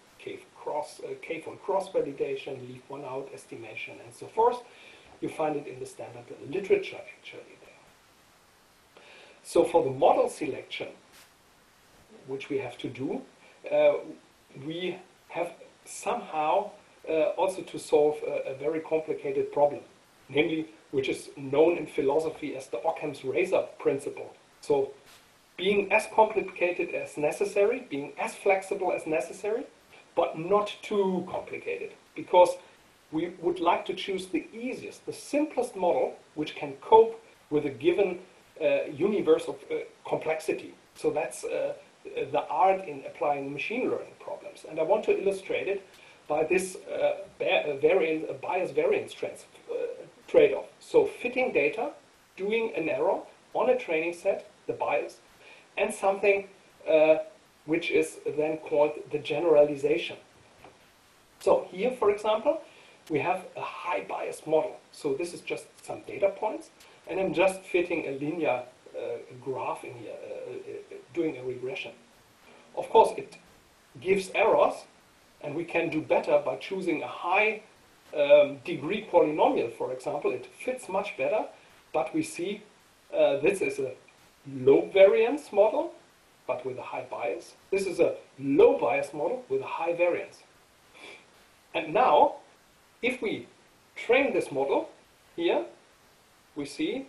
K-cross, 0.61 1.01
uh, 1.01 1.15
K-fold 1.23 1.63
cross 1.63 1.91
validation, 1.91 2.61
leave 2.69 2.83
one 2.89 3.05
out 3.05 3.29
estimation, 3.33 3.95
and 4.05 4.15
so 4.15 4.27
forth. 4.27 4.63
You 5.21 5.29
find 5.29 5.57
it 5.57 5.67
in 5.67 5.81
the 5.81 5.87
standard 5.87 6.25
literature 6.49 7.01
actually 7.19 7.57
there. 7.61 9.03
So 9.43 9.65
for 9.65 9.83
the 9.85 9.91
model 9.91 10.29
selection, 10.29 10.89
which 12.27 12.49
we 12.49 12.59
have 12.59 12.79
to 12.79 12.89
do, 12.89 13.23
uh, 13.71 13.95
we 14.65 14.99
have 15.29 15.53
somehow 15.85 16.71
uh, 17.09 17.31
also 17.37 17.63
to 17.63 17.79
solve 17.79 18.17
a, 18.27 18.51
a, 18.51 18.55
very 18.55 18.81
complicated 18.81 19.53
problem, 19.53 19.81
namely, 20.29 20.69
which 20.91 21.09
is 21.09 21.31
known 21.37 21.77
in 21.79 21.87
philosophy 21.87 22.57
as 22.57 22.67
the 22.69 22.79
Occam's 22.87 23.25
razor 23.25 23.65
principle. 23.79 24.35
So, 24.61 24.93
being 25.57 25.93
as 25.93 26.07
complicated 26.15 26.95
as 26.95 27.17
necessary, 27.17 27.87
being 27.91 28.13
as 28.19 28.35
flexible 28.35 28.93
as 28.93 29.07
necessary, 29.07 29.65
but 30.15 30.39
not 30.39 30.77
too 30.83 31.27
complicated, 31.31 31.93
because 32.15 32.51
we 33.13 33.33
would 33.41 33.61
like 33.61 33.85
to 33.87 33.95
choose 33.95 34.27
the 34.27 34.47
easiest, 34.53 35.05
the 35.07 35.13
simplest 35.13 35.75
model 35.77 36.15
which 36.35 36.55
can 36.55 36.73
cope 36.81 37.21
with 37.51 37.67
a 37.67 37.71
given 37.71 38.21
uh, 38.63 38.85
universe 38.93 39.47
of 39.49 39.57
uh, 39.71 39.77
complexity. 40.09 40.75
So 40.95 41.11
that's 41.11 41.45
uh, 41.45 41.75
the 42.05 42.45
art 42.49 42.87
in 42.87 43.03
applying 43.07 43.53
machine 43.53 43.91
learning 43.91 44.15
problems. 44.21 44.65
And 44.69 44.79
I 44.79 44.83
want 44.83 45.05
to 45.05 45.19
illustrate 45.21 45.69
it 45.69 45.87
by 46.29 46.45
this 46.45 46.77
uh, 46.77 47.17
variant, 47.39 48.41
bias 48.41 48.71
variance 48.71 49.15
uh, 49.23 49.75
trade-off. 50.29 50.67
So 50.79 51.07
fitting 51.07 51.53
data, 51.53 51.91
doing 52.37 52.73
an 52.77 52.89
error 52.89 53.21
on 53.55 53.71
a 53.71 53.77
training 53.77 54.15
set, 54.15 54.49
the 54.67 54.73
bias, 54.75 55.17
and 55.77 55.93
something 55.93 56.49
uh, 56.89 57.17
which 57.71 57.89
is 58.01 58.19
then 58.37 58.59
called 58.69 58.93
the 59.13 59.19
generalization. 59.19 60.17
So 61.39 61.69
here, 61.71 61.93
for 61.93 62.11
example, 62.11 62.61
we 63.09 63.21
have 63.21 63.45
a 63.57 63.61
high 63.61 64.03
bias 64.09 64.43
model. 64.45 64.77
So 64.91 65.15
this 65.15 65.33
is 65.33 65.41
just 65.41 65.67
some 65.87 66.01
data 66.07 66.31
points, 66.43 66.71
and 67.07 67.21
I'm 67.21 67.33
just 67.33 67.61
fitting 67.63 68.01
a 68.09 68.13
linear 68.25 68.59
uh, 68.59 69.01
graph 69.45 69.85
in 69.85 69.95
here, 69.95 70.19
uh, 70.21 70.53
uh, 70.53 70.97
doing 71.15 71.37
a 71.37 71.45
regression. 71.45 71.93
Of 72.77 72.91
course, 72.91 73.13
it 73.17 73.37
gives 74.01 74.31
errors, 74.35 74.75
and 75.41 75.55
we 75.55 75.65
can 75.65 75.91
do 75.91 76.01
better 76.01 76.43
by 76.45 76.57
choosing 76.57 77.03
a 77.03 77.13
high 77.27 77.63
um, 78.17 78.59
degree 78.65 79.07
polynomial, 79.13 79.73
for 79.73 79.93
example. 79.93 80.33
It 80.33 80.47
fits 80.65 80.89
much 80.89 81.17
better, 81.17 81.43
but 81.93 82.13
we 82.15 82.23
see 82.25 82.63
uh, 83.15 83.39
this 83.47 83.61
is 83.61 83.79
a 83.79 83.93
low 84.69 84.91
variance 84.93 85.53
model, 85.53 85.95
but 86.51 86.67
with 86.67 86.79
a 86.79 86.89
high 86.93 87.07
bias. 87.09 87.55
This 87.71 87.87
is 87.87 88.01
a 88.01 88.15
low 88.41 88.77
bias 88.77 89.15
model 89.15 89.45
with 89.49 89.61
a 89.61 89.73
high 89.79 89.95
variance. 89.95 90.39
And 91.77 91.95
now, 91.95 92.17
if 93.03 93.23
we 93.23 93.47
train 93.95 94.33
this 94.33 94.51
model 94.51 94.89
here, 95.37 95.65
we 96.57 96.65
see 96.67 97.07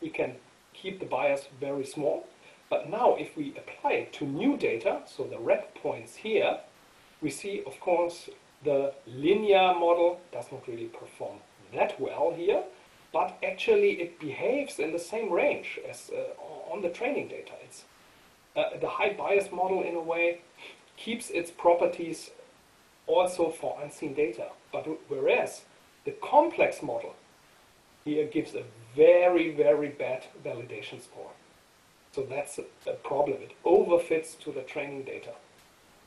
we 0.00 0.08
can 0.08 0.30
keep 0.72 1.00
the 1.00 1.10
bias 1.16 1.42
very 1.60 1.84
small. 1.84 2.26
But 2.70 2.88
now 2.88 3.08
if 3.24 3.36
we 3.36 3.46
apply 3.62 3.92
it 4.02 4.12
to 4.14 4.24
new 4.24 4.56
data, 4.56 5.02
so 5.04 5.24
the 5.24 5.38
red 5.38 5.74
points 5.74 6.16
here, 6.16 6.54
we 7.20 7.30
see, 7.30 7.62
of 7.66 7.78
course, 7.80 8.30
the 8.64 8.94
linear 9.06 9.74
model 9.84 10.20
does 10.32 10.46
not 10.50 10.66
really 10.66 10.90
perform 11.00 11.36
that 11.74 12.00
well 12.00 12.32
here, 12.34 12.62
but 13.12 13.36
actually 13.50 13.92
it 14.04 14.18
behaves 14.18 14.78
in 14.78 14.92
the 14.92 15.04
same 15.12 15.30
range 15.30 15.78
as 15.90 16.10
uh, 16.10 16.72
on 16.72 16.80
the 16.80 16.88
training 16.88 17.28
data. 17.28 17.52
It's 17.66 17.84
uh, 18.58 18.78
the 18.80 18.88
high 18.88 19.12
bias 19.12 19.52
model, 19.52 19.82
in 19.82 19.94
a 19.94 20.00
way, 20.00 20.40
keeps 20.96 21.30
its 21.30 21.50
properties 21.50 22.30
also 23.06 23.50
for 23.50 23.78
unseen 23.82 24.14
data. 24.14 24.48
But 24.72 24.86
whereas 25.08 25.62
the 26.04 26.14
complex 26.22 26.82
model 26.82 27.14
here 28.04 28.26
gives 28.26 28.54
a 28.54 28.64
very, 28.96 29.50
very 29.54 29.88
bad 29.88 30.24
validation 30.44 31.02
score. 31.02 31.30
So 32.12 32.22
that's 32.22 32.58
a, 32.58 32.64
a 32.90 32.94
problem. 32.94 33.38
It 33.42 33.52
overfits 33.64 34.38
to 34.40 34.50
the 34.50 34.62
training 34.62 35.04
data. 35.04 35.32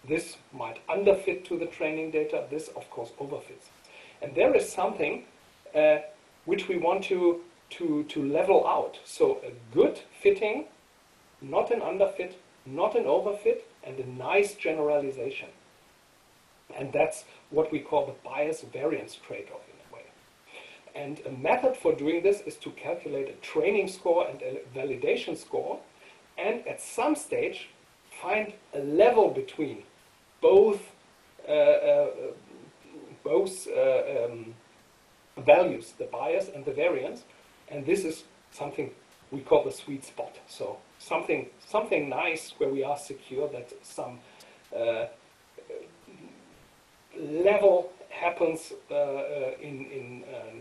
This 0.07 0.37
might 0.51 0.85
underfit 0.87 1.45
to 1.45 1.57
the 1.57 1.67
training 1.67 2.11
data. 2.11 2.45
This, 2.49 2.69
of 2.69 2.89
course, 2.89 3.11
overfits. 3.19 3.67
And 4.21 4.35
there 4.35 4.53
is 4.55 4.71
something 4.71 5.25
uh, 5.75 5.99
which 6.45 6.67
we 6.67 6.77
want 6.77 7.03
to, 7.05 7.41
to, 7.77 8.03
to 8.09 8.23
level 8.23 8.67
out. 8.67 8.99
So 9.05 9.39
a 9.45 9.51
good 9.73 10.01
fitting, 10.21 10.65
not 11.41 11.71
an 11.71 11.81
underfit, 11.81 12.33
not 12.65 12.95
an 12.95 13.05
overfit, 13.05 13.61
and 13.83 13.99
a 13.99 14.07
nice 14.07 14.53
generalization. 14.53 15.49
And 16.77 16.93
that's 16.93 17.25
what 17.49 17.71
we 17.71 17.79
call 17.79 18.05
the 18.05 18.29
bias 18.29 18.61
variance 18.61 19.15
trade-off 19.15 19.61
in 19.67 19.75
a 19.89 19.95
way. 19.95 20.05
And 20.95 21.19
a 21.25 21.31
method 21.31 21.75
for 21.75 21.93
doing 21.93 22.23
this 22.23 22.41
is 22.41 22.55
to 22.57 22.69
calculate 22.71 23.29
a 23.29 23.45
training 23.45 23.87
score 23.87 24.27
and 24.27 24.41
a 24.41 24.61
validation 24.75 25.35
score, 25.37 25.79
and 26.37 26.65
at 26.67 26.81
some 26.81 27.15
stage 27.15 27.69
find 28.21 28.53
a 28.73 28.79
level 28.79 29.29
between 29.29 29.83
both 30.41 30.81
uh, 31.47 31.51
uh, 31.51 32.07
both 33.23 33.67
uh, 33.67 34.25
um, 34.25 34.53
values, 35.37 35.93
the 35.97 36.05
bias 36.05 36.49
and 36.53 36.65
the 36.65 36.71
variance, 36.71 37.23
and 37.69 37.85
this 37.85 38.03
is 38.03 38.23
something 38.51 38.91
we 39.31 39.39
call 39.39 39.63
the 39.63 39.71
sweet 39.71 40.03
spot. 40.03 40.37
So 40.47 40.77
something 41.01 41.47
something 41.67 42.09
nice 42.09 42.53
where 42.57 42.69
we 42.69 42.83
are 42.83 42.97
secure 42.97 43.47
that 43.49 43.71
some 43.81 44.19
uh, 44.75 45.05
level 47.17 47.91
happens 48.09 48.73
uh, 48.89 48.93
uh, 48.93 49.51
in, 49.61 49.85
in 49.85 50.23
um, 50.35 50.59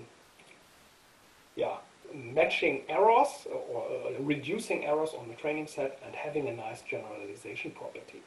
yeah, 1.56 1.76
matching 2.14 2.82
errors 2.88 3.46
or 3.52 3.86
uh, 3.86 4.22
reducing 4.22 4.86
errors 4.86 5.10
on 5.18 5.28
the 5.28 5.34
training 5.34 5.66
set 5.66 6.00
and 6.04 6.14
having 6.14 6.48
a 6.48 6.52
nice 6.52 6.82
generalization 6.82 7.70
property. 7.72 8.22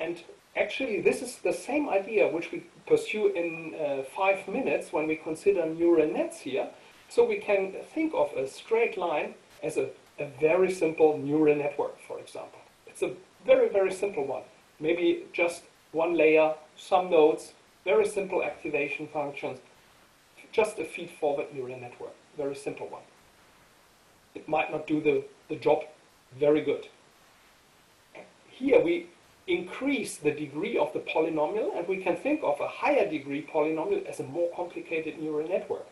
And 0.00 0.22
actually, 0.56 1.00
this 1.00 1.22
is 1.22 1.36
the 1.36 1.52
same 1.52 1.88
idea 1.88 2.28
which 2.28 2.52
we 2.52 2.64
pursue 2.86 3.28
in 3.28 3.74
uh, 3.74 4.02
five 4.16 4.46
minutes 4.48 4.92
when 4.92 5.06
we 5.06 5.16
consider 5.16 5.66
neural 5.66 6.10
nets 6.10 6.40
here. 6.40 6.68
So 7.08 7.24
we 7.24 7.38
can 7.38 7.74
think 7.94 8.12
of 8.14 8.32
a 8.36 8.46
straight 8.46 8.96
line 8.96 9.34
as 9.62 9.76
a, 9.76 9.88
a 10.18 10.26
very 10.40 10.70
simple 10.70 11.18
neural 11.18 11.54
network, 11.54 11.96
for 12.06 12.18
example. 12.18 12.60
It's 12.86 13.02
a 13.02 13.12
very, 13.46 13.68
very 13.68 13.92
simple 13.92 14.26
one. 14.26 14.42
Maybe 14.80 15.24
just 15.32 15.62
one 15.92 16.14
layer, 16.14 16.54
some 16.76 17.10
nodes, 17.10 17.52
very 17.84 18.06
simple 18.06 18.42
activation 18.42 19.08
functions, 19.08 19.58
just 20.52 20.78
a 20.78 20.84
feed-forward 20.84 21.46
neural 21.54 21.78
network, 21.78 22.14
very 22.36 22.54
simple 22.54 22.86
one. 22.88 23.02
It 24.34 24.48
might 24.48 24.70
not 24.70 24.86
do 24.86 25.00
the, 25.00 25.24
the 25.48 25.56
job 25.56 25.84
very 26.38 26.60
good. 26.60 26.88
Here 28.48 28.82
we 28.82 29.06
increase 29.46 30.16
the 30.16 30.30
degree 30.30 30.76
of 30.76 30.92
the 30.92 30.98
polynomial 30.98 31.76
and 31.76 31.88
we 31.88 31.96
can 31.96 32.16
think 32.16 32.40
of 32.42 32.60
a 32.60 32.68
higher 32.68 33.08
degree 33.08 33.42
polynomial 33.42 34.04
as 34.06 34.20
a 34.20 34.24
more 34.24 34.50
complicated 34.54 35.18
neural 35.18 35.48
network. 35.48 35.86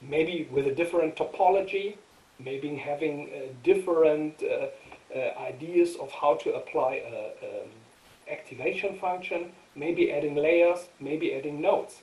Maybe 0.00 0.48
with 0.50 0.66
a 0.66 0.74
different 0.74 1.16
topology, 1.16 1.96
maybe 2.38 2.76
having 2.76 3.30
uh, 3.30 3.52
different 3.62 4.42
uh, 4.42 4.66
uh, 5.14 5.38
ideas 5.40 5.96
of 5.96 6.10
how 6.12 6.34
to 6.34 6.54
apply 6.54 7.02
a, 7.06 7.66
activation 8.28 8.98
function, 8.98 9.52
maybe 9.76 10.10
adding 10.10 10.34
layers, 10.34 10.88
maybe 10.98 11.32
adding 11.32 11.60
nodes. 11.60 12.02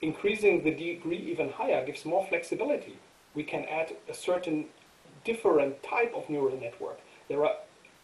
Increasing 0.00 0.64
the 0.64 0.70
degree 0.70 1.18
even 1.18 1.50
higher 1.50 1.84
gives 1.84 2.06
more 2.06 2.24
flexibility. 2.26 2.96
We 3.34 3.42
can 3.42 3.66
add 3.66 3.94
a 4.08 4.14
certain 4.14 4.64
different 5.24 5.82
type 5.82 6.14
of 6.16 6.30
neural 6.30 6.58
network. 6.58 7.00
There 7.28 7.44
are 7.44 7.56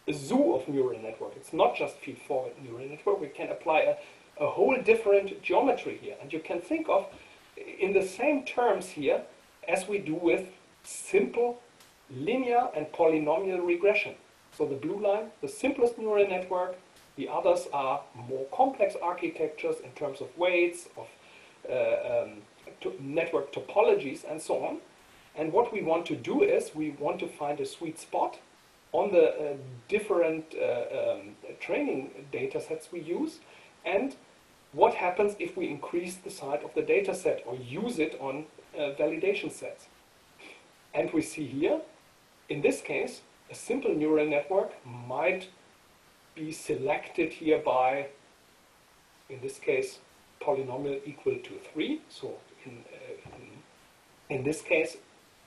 a 0.07 0.13
zoo 0.13 0.55
of 0.55 0.69
neural 0.69 1.01
network. 1.01 1.33
It's 1.37 1.55
not 1.55 1.75
just 1.75 1.97
feed-forward 1.97 2.53
neural 2.63 2.87
network. 2.87 3.19
We 3.21 3.29
can 3.29 3.49
apply 3.49 3.81
a, 3.81 4.45
a 4.45 4.51
whole 4.51 4.77
different 4.83 5.43
geometry 5.43 5.99
here. 6.03 6.17
And 6.21 6.33
you 6.33 6.41
can 6.41 6.61
think 6.61 6.89
of 6.89 7.07
in 7.57 7.93
the 7.93 8.07
same 8.07 8.45
terms 8.45 8.89
here 8.91 9.23
as 9.67 9.89
we 9.89 9.99
do 9.99 10.15
with 10.15 10.49
simple 10.85 11.61
linear 12.11 12.69
and 12.77 12.87
polynomial 12.93 13.67
regression. 13.67 14.15
So 14.57 14.67
the 14.67 14.77
blue 14.77 15.01
line, 15.01 15.31
the 15.41 15.49
simplest 15.49 15.99
neural 15.99 16.29
network. 16.29 16.77
The 17.17 17.29
others 17.29 17.69
are 17.73 18.03
more 18.29 18.47
complex 18.53 18.97
architectures 19.01 19.77
in 19.85 19.91
terms 19.93 20.21
of 20.21 20.37
weights, 20.37 20.89
of 20.97 21.07
uh, 21.69 22.23
um, 22.25 22.43
to 22.81 22.93
network 23.01 23.53
topologies, 23.53 24.29
and 24.29 24.43
so 24.43 24.65
on. 24.65 24.79
And 25.37 25.53
what 25.53 25.73
we 25.73 25.83
want 25.83 26.07
to 26.07 26.17
do 26.17 26.43
is 26.43 26.75
we 26.75 26.91
want 26.91 27.19
to 27.21 27.29
find 27.29 27.61
a 27.61 27.67
sweet 27.67 27.99
spot 27.99 28.39
on 28.93 29.11
the 29.11 29.27
uh, 29.31 29.57
different 29.89 30.55
uh, 30.55 31.13
um, 31.13 31.37
training 31.61 32.11
data 32.31 32.61
sets 32.61 32.93
we 32.93 33.01
use 33.01 33.41
and 33.85 34.15
what 34.73 34.95
happens 34.95 35.35
if 35.39 35.57
we 35.57 35.69
increase 35.69 36.17
the 36.17 36.31
size 36.31 36.61
of 36.65 36.73
the 36.75 36.83
data 36.83 37.15
set 37.15 37.43
or 37.47 37.57
use 37.57 37.99
it 37.99 38.17
on 38.21 38.47
uh, 38.77 38.91
validation 38.99 39.51
sets. 39.51 39.87
And 40.95 41.13
we 41.13 41.23
see 41.23 41.47
here, 41.47 41.81
in 42.49 42.63
this 42.63 42.81
case, 42.81 43.21
a 43.51 43.55
simple 43.55 43.95
neural 43.95 44.27
network 44.27 44.73
might 44.87 45.49
be 46.35 46.53
selected 46.53 47.33
here 47.33 47.59
by, 47.59 48.07
in 49.29 49.41
this 49.41 49.59
case, 49.59 49.99
polynomial 50.41 51.01
equal 51.05 51.37
to 51.37 51.59
3. 51.73 52.01
So 52.09 52.35
in, 52.65 52.85
uh, 52.93 53.37
in, 54.31 54.37
in 54.37 54.45
this 54.45 54.63
case, 54.63 54.97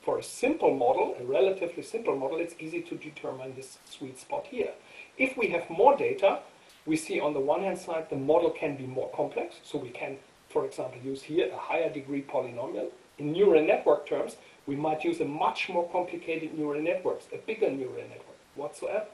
for 0.01 0.19
a 0.19 0.23
simple 0.23 0.73
model, 0.73 1.15
a 1.19 1.25
relatively 1.25 1.83
simple 1.83 2.15
model, 2.15 2.37
it's 2.37 2.55
easy 2.59 2.81
to 2.81 2.95
determine 2.95 3.55
this 3.55 3.77
sweet 3.89 4.19
spot 4.19 4.47
here. 4.47 4.71
If 5.17 5.37
we 5.37 5.47
have 5.49 5.69
more 5.69 5.97
data, 5.97 6.39
we 6.85 6.95
see 6.95 7.19
on 7.19 7.33
the 7.33 7.39
one 7.39 7.61
hand 7.61 7.77
side 7.77 8.09
the 8.09 8.15
model 8.15 8.49
can 8.49 8.77
be 8.77 8.87
more 8.87 9.09
complex, 9.13 9.57
so 9.63 9.77
we 9.77 9.89
can, 9.89 10.17
for 10.49 10.65
example, 10.65 10.99
use 11.03 11.23
here 11.23 11.51
a 11.53 11.57
higher 11.57 11.89
degree 11.91 12.21
polynomial. 12.21 12.87
In 13.17 13.33
neural 13.33 13.65
network 13.65 14.07
terms, 14.07 14.37
we 14.67 14.75
might 14.75 15.03
use 15.03 15.19
a 15.21 15.25
much 15.25 15.69
more 15.69 15.89
complicated 15.89 16.57
neural 16.57 16.81
networks, 16.81 17.25
a 17.33 17.37
bigger 17.37 17.71
neural 17.71 17.95
network 17.95 18.37
whatsoever. 18.55 19.05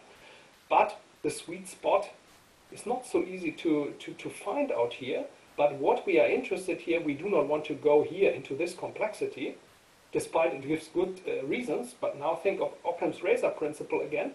But 0.69 0.99
the 1.21 1.29
sweet 1.29 1.67
spot 1.69 2.09
is 2.71 2.85
not 2.85 3.05
so 3.05 3.23
easy 3.23 3.51
to, 3.51 3.93
to, 3.99 4.13
to 4.13 4.29
find 4.29 4.71
out 4.71 4.93
here. 4.93 5.25
But 5.55 5.75
what 5.75 6.05
we 6.05 6.19
are 6.19 6.27
interested 6.27 6.79
here, 6.79 6.99
we 6.99 7.13
do 7.13 7.29
not 7.29 7.47
want 7.47 7.65
to 7.65 7.75
go 7.75 8.03
here 8.03 8.31
into 8.31 8.55
this 8.55 8.73
complexity 8.73 9.55
despite 10.11 10.53
it 10.53 10.67
gives 10.67 10.87
good 10.89 11.19
uh, 11.27 11.43
reasons, 11.45 11.95
but 11.99 12.19
now 12.19 12.35
think 12.35 12.61
of 12.61 12.71
Occam's 12.87 13.23
razor 13.23 13.49
principle 13.49 14.01
again. 14.01 14.31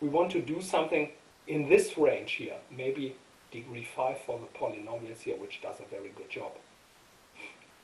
We 0.00 0.08
want 0.08 0.32
to 0.32 0.42
do 0.42 0.60
something 0.60 1.10
in 1.46 1.68
this 1.68 1.96
range 1.96 2.32
here, 2.32 2.56
maybe 2.76 3.14
degree 3.52 3.86
5 3.96 4.18
for 4.26 4.40
the 4.40 4.58
polynomials 4.58 5.20
here, 5.20 5.36
which 5.36 5.62
does 5.62 5.76
a 5.78 5.88
very 5.88 6.12
good 6.16 6.28
job. 6.28 6.50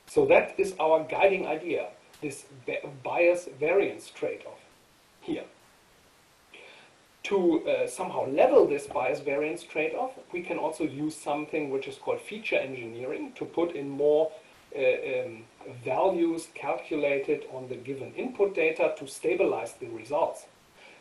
So 0.07 0.25
that 0.25 0.55
is 0.57 0.75
our 0.77 1.05
guiding 1.05 1.47
idea, 1.47 1.87
this 2.21 2.45
bias 3.03 3.47
variance 3.59 4.09
trade-off 4.09 4.59
here. 5.21 5.43
To 7.23 7.67
uh, 7.67 7.87
somehow 7.87 8.27
level 8.27 8.67
this 8.67 8.87
bias 8.87 9.19
variance 9.19 9.63
trade-off, 9.63 10.11
we 10.33 10.41
can 10.41 10.57
also 10.57 10.83
use 10.83 11.15
something 11.15 11.69
which 11.69 11.87
is 11.87 11.97
called 11.97 12.21
feature 12.21 12.55
engineering 12.55 13.33
to 13.35 13.45
put 13.45 13.75
in 13.75 13.89
more 13.89 14.31
uh, 14.75 14.79
um, 14.79 15.43
values 15.83 16.47
calculated 16.55 17.45
on 17.53 17.67
the 17.67 17.75
given 17.75 18.13
input 18.15 18.55
data 18.55 18.93
to 18.97 19.07
stabilize 19.07 19.73
the 19.73 19.87
results. 19.87 20.45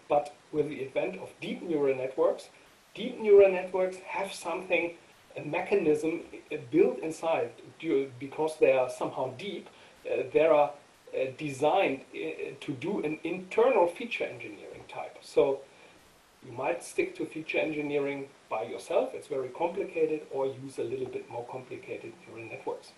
But 0.08 0.34
with 0.52 0.68
the 0.68 0.84
advent 0.84 1.16
of 1.20 1.30
deep 1.40 1.62
neural 1.62 1.96
networks, 1.96 2.48
deep 2.94 3.18
neural 3.20 3.50
networks 3.50 3.98
have 3.98 4.32
something, 4.32 4.94
a 5.36 5.42
mechanism 5.42 6.22
uh, 6.52 6.56
built 6.70 6.98
inside 6.98 7.52
because 8.18 8.56
they 8.58 8.72
are 8.72 8.90
somehow 8.90 9.32
deep. 9.38 9.68
Uh, 10.04 10.24
they 10.32 10.46
are 10.46 10.72
designed 11.36 12.00
uh, 12.14 12.54
to 12.60 12.72
do 12.72 13.02
an 13.02 13.18
internal 13.24 13.86
feature 13.86 14.24
engineering 14.24 14.84
type. 14.88 15.18
So 15.20 15.60
you 16.44 16.52
might 16.52 16.82
stick 16.82 17.14
to 17.16 17.26
feature 17.26 17.58
engineering 17.58 18.28
by 18.48 18.64
yourself, 18.64 19.10
it's 19.14 19.28
very 19.28 19.48
complicated, 19.48 20.22
or 20.30 20.46
use 20.46 20.78
a 20.78 20.82
little 20.82 21.06
bit 21.06 21.30
more 21.30 21.46
complicated 21.50 22.12
neural 22.26 22.48
networks. 22.48 22.92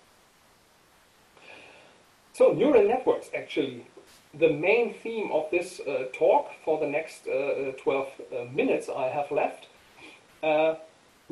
So 2.33 2.53
neural 2.53 2.88
networks, 2.88 3.29
actually, 3.37 3.87
the 4.33 4.48
main 4.48 4.94
theme 4.94 5.31
of 5.31 5.51
this 5.51 5.81
uh, 5.81 6.05
talk 6.14 6.53
for 6.64 6.81
the 6.81 6.87
next 6.87 7.27
uh, 7.27 7.72
12 7.83 8.09
uh, 8.09 8.44
minutes 8.51 8.88
I 8.88 9.09
have 9.09 9.31
left. 9.31 9.66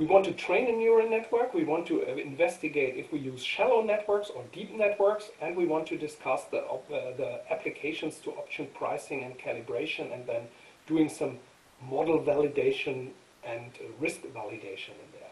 Uh, 0.01 0.05
we 0.05 0.07
want 0.07 0.25
to 0.25 0.33
train 0.33 0.69
a 0.69 0.73
neural 0.73 1.09
network, 1.09 1.55
we 1.55 1.65
want 1.65 1.87
to 1.87 2.03
uh, 2.03 2.17
investigate 2.17 2.97
if 2.97 3.13
we 3.13 3.19
use 3.19 3.43
shallow 3.43 3.83
networks 3.83 4.31
or 4.31 4.45
deep 4.53 4.75
networks, 4.75 5.31
and 5.41 5.57
we 5.57 5.67
want 5.67 5.87
to 5.87 5.97
discuss 5.97 6.45
the, 6.51 6.63
the 6.89 7.41
applications 7.51 8.17
to 8.17 8.31
option 8.31 8.69
pricing 8.75 9.25
and 9.25 9.39
calibration, 9.39 10.13
and 10.13 10.27
then 10.27 10.43
doing 10.87 11.09
some 11.09 11.39
model 11.89 12.19
validation 12.19 13.11
and 13.45 13.71
risk 13.99 14.21
validation 14.35 14.95
in 15.05 15.11
there. 15.13 15.31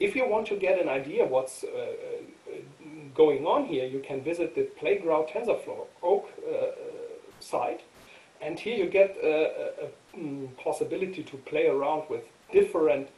If 0.00 0.14
you 0.14 0.28
want 0.28 0.46
to 0.48 0.56
get 0.56 0.80
an 0.80 0.88
idea 0.88 1.24
what's 1.24 1.64
going 3.14 3.46
on 3.46 3.66
here, 3.66 3.86
you 3.86 4.00
can 4.00 4.20
visit 4.22 4.54
the 4.54 4.62
Playground 4.78 5.28
TensorFlow 5.28 5.86
Org 6.02 6.24
uh, 6.24 6.66
site, 7.40 7.82
and 8.40 8.58
here 8.58 8.76
you 8.76 8.86
get 8.86 9.16
a, 9.22 9.26
a, 9.28 9.86
a, 9.86 10.18
mm, 10.18 10.56
possibility 10.56 11.22
to 11.24 11.36
play 11.38 11.66
around 11.66 12.04
with 12.08 12.22
different 12.52 13.08
uh, 13.08 13.17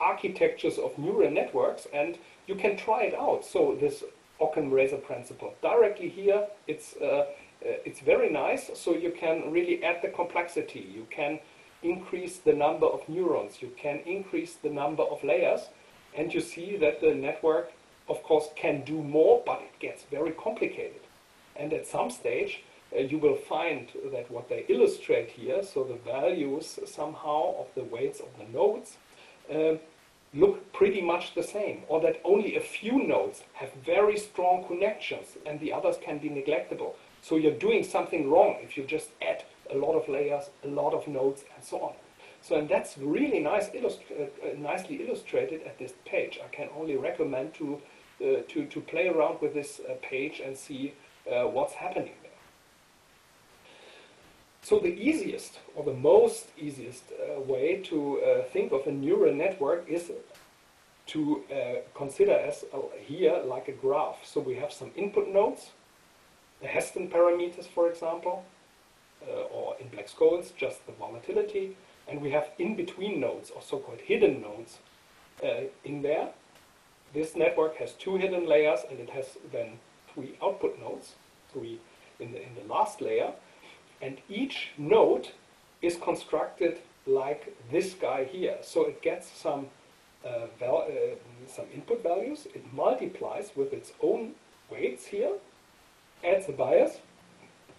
architectures 0.00 0.78
of 0.78 0.96
neural 0.98 1.30
networks, 1.30 1.86
and 1.92 2.18
you 2.46 2.54
can 2.54 2.76
try 2.76 3.02
it 3.02 3.14
out. 3.14 3.44
So 3.44 3.76
this 3.80 4.04
Occam 4.40 4.70
razor 4.70 4.98
principle 4.98 5.54
directly 5.62 6.08
here, 6.08 6.46
it's 6.66 6.94
uh, 7.00 7.06
uh, 7.06 7.24
it's 7.62 8.00
very 8.00 8.28
nice. 8.28 8.70
So 8.74 8.94
you 8.94 9.10
can 9.10 9.50
really 9.50 9.82
add 9.82 10.02
the 10.02 10.08
complexity. 10.08 10.80
You 10.80 11.06
can 11.10 11.40
increase 11.82 12.38
the 12.38 12.52
number 12.52 12.86
of 12.86 13.08
neurons. 13.08 13.62
You 13.62 13.72
can 13.76 14.00
increase 14.04 14.54
the 14.54 14.68
number 14.68 15.02
of 15.02 15.24
layers, 15.24 15.68
and 16.14 16.34
you 16.34 16.40
see 16.40 16.76
that 16.76 17.00
the 17.00 17.14
network 17.14 17.72
of 18.08 18.22
course, 18.22 18.48
can 18.54 18.82
do 18.82 19.02
more, 19.02 19.42
but 19.44 19.60
it 19.62 19.78
gets 19.80 20.04
very 20.04 20.32
complicated. 20.32 21.00
And 21.56 21.72
at 21.72 21.86
some 21.86 22.10
stage, 22.10 22.62
uh, 22.94 23.00
you 23.00 23.18
will 23.18 23.36
find 23.36 23.88
that 24.12 24.30
what 24.30 24.48
they 24.48 24.64
illustrate 24.68 25.30
here, 25.30 25.62
so 25.62 25.84
the 25.84 25.96
values 26.10 26.78
somehow 26.86 27.54
of 27.58 27.66
the 27.74 27.84
weights 27.84 28.20
of 28.20 28.28
the 28.38 28.44
nodes, 28.56 28.96
uh, 29.52 29.76
look 30.34 30.72
pretty 30.72 31.00
much 31.00 31.34
the 31.34 31.42
same, 31.42 31.82
or 31.88 32.00
that 32.00 32.20
only 32.24 32.56
a 32.56 32.60
few 32.60 33.02
nodes 33.06 33.42
have 33.54 33.70
very 33.84 34.18
strong 34.18 34.64
connections 34.66 35.36
and 35.46 35.60
the 35.60 35.72
others 35.72 35.96
can 36.02 36.18
be 36.18 36.28
neglectable. 36.28 36.94
So 37.22 37.36
you're 37.36 37.52
doing 37.52 37.82
something 37.82 38.30
wrong 38.30 38.56
if 38.62 38.76
you 38.76 38.84
just 38.84 39.10
add 39.22 39.44
a 39.70 39.76
lot 39.76 39.94
of 39.94 40.08
layers, 40.08 40.44
a 40.64 40.68
lot 40.68 40.94
of 40.94 41.08
nodes, 41.08 41.44
and 41.54 41.64
so 41.64 41.80
on. 41.80 41.92
So, 42.42 42.56
and 42.56 42.68
that's 42.68 42.96
really 42.98 43.40
nice 43.40 43.68
illust 43.74 44.00
uh, 44.10 44.22
uh 44.22 44.54
nicely 44.56 44.96
illustrated 45.04 45.62
at 45.62 45.78
this 45.78 45.94
page. 46.04 46.38
I 46.44 46.54
can 46.54 46.68
only 46.78 46.96
recommend 46.96 47.54
to 47.54 47.80
uh, 48.20 48.42
to, 48.48 48.66
to 48.66 48.80
play 48.80 49.08
around 49.08 49.40
with 49.42 49.52
this 49.52 49.80
uh, 49.80 49.94
page 50.00 50.40
and 50.40 50.56
see 50.56 50.94
uh, 51.30 51.42
what's 51.44 51.74
happening. 51.74 52.14
So 54.68 54.80
the 54.80 54.98
easiest 55.08 55.60
or 55.76 55.84
the 55.84 55.94
most 55.94 56.46
easiest 56.58 57.04
way 57.46 57.80
to 57.84 58.42
think 58.52 58.72
of 58.72 58.84
a 58.88 58.90
neural 58.90 59.32
network 59.32 59.88
is 59.88 60.10
to 61.06 61.44
uh, 61.52 61.54
consider 61.94 62.32
as 62.32 62.64
uh, 62.74 62.78
here 62.98 63.40
like 63.44 63.68
a 63.68 63.72
graph. 63.84 64.18
So 64.24 64.40
we 64.40 64.56
have 64.56 64.72
some 64.72 64.90
input 64.96 65.28
nodes, 65.28 65.70
the 66.60 66.66
Heston 66.66 67.08
parameters, 67.08 67.68
for 67.68 67.88
example, 67.88 68.44
uh, 69.22 69.54
or 69.56 69.76
in 69.78 69.86
Black-Scholes, 69.86 70.56
just 70.56 70.84
the 70.86 70.92
volatility, 70.94 71.76
and 72.08 72.20
we 72.20 72.32
have 72.32 72.50
in-between 72.58 73.20
nodes, 73.20 73.52
or 73.52 73.62
so-called 73.62 74.00
hidden 74.00 74.42
nodes, 74.42 74.78
in 75.84 76.02
there. 76.02 76.30
This 77.14 77.36
network 77.36 77.76
has 77.76 77.92
two 77.92 78.16
hidden 78.16 78.48
layers 78.48 78.80
and 78.90 78.98
it 78.98 79.10
has 79.10 79.38
then 79.52 79.78
three 80.12 80.36
output 80.42 80.80
nodes, 80.80 81.14
three 81.52 81.78
in 82.18 82.32
the, 82.32 82.42
in 82.42 82.52
the 82.56 82.74
last 82.74 83.00
layer. 83.00 83.32
And 84.00 84.18
each 84.28 84.70
node 84.76 85.28
is 85.82 85.96
constructed 85.96 86.80
like 87.06 87.56
this 87.70 87.94
guy 87.94 88.24
here. 88.24 88.58
So 88.62 88.86
it 88.86 89.02
gets 89.02 89.30
some, 89.30 89.66
uh, 90.24 90.46
uh, 90.64 90.84
some 91.46 91.66
input 91.74 92.02
values, 92.02 92.46
it 92.54 92.64
multiplies 92.72 93.52
with 93.54 93.72
its 93.72 93.92
own 94.02 94.32
weights 94.70 95.06
here, 95.06 95.32
adds 96.24 96.48
a 96.48 96.52
bias, 96.52 96.98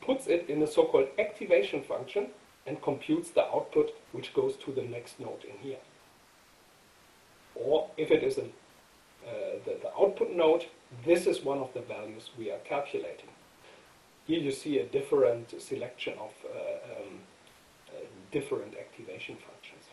puts 0.01 0.27
it 0.27 0.49
in 0.49 0.61
a 0.61 0.67
so-called 0.67 1.07
activation 1.19 1.83
function, 1.83 2.27
and 2.65 2.81
computes 2.81 3.29
the 3.29 3.45
output 3.45 3.91
which 4.11 4.33
goes 4.33 4.55
to 4.57 4.71
the 4.71 4.81
next 4.81 5.19
node 5.19 5.43
in 5.43 5.57
here. 5.61 5.79
Or 7.55 7.89
if 7.97 8.11
it 8.11 8.23
is 8.23 8.37
an 8.37 8.51
uh, 9.27 9.59
the, 9.65 9.77
the 9.81 9.91
output 9.99 10.31
node, 10.31 10.65
this 11.05 11.27
is 11.27 11.41
one 11.41 11.57
of 11.57 11.73
the 11.73 11.81
values 11.81 12.29
we 12.37 12.49
are 12.49 12.59
calculating. 12.59 13.29
Here 14.27 14.39
you 14.39 14.51
see 14.51 14.77
a 14.79 14.85
different 14.85 15.59
selection 15.61 16.13
of 16.19 16.33
uh, 16.43 16.49
um, 16.49 17.19
uh, 17.87 17.99
different 18.31 18.75
activation 18.77 19.37
functions. 19.37 19.85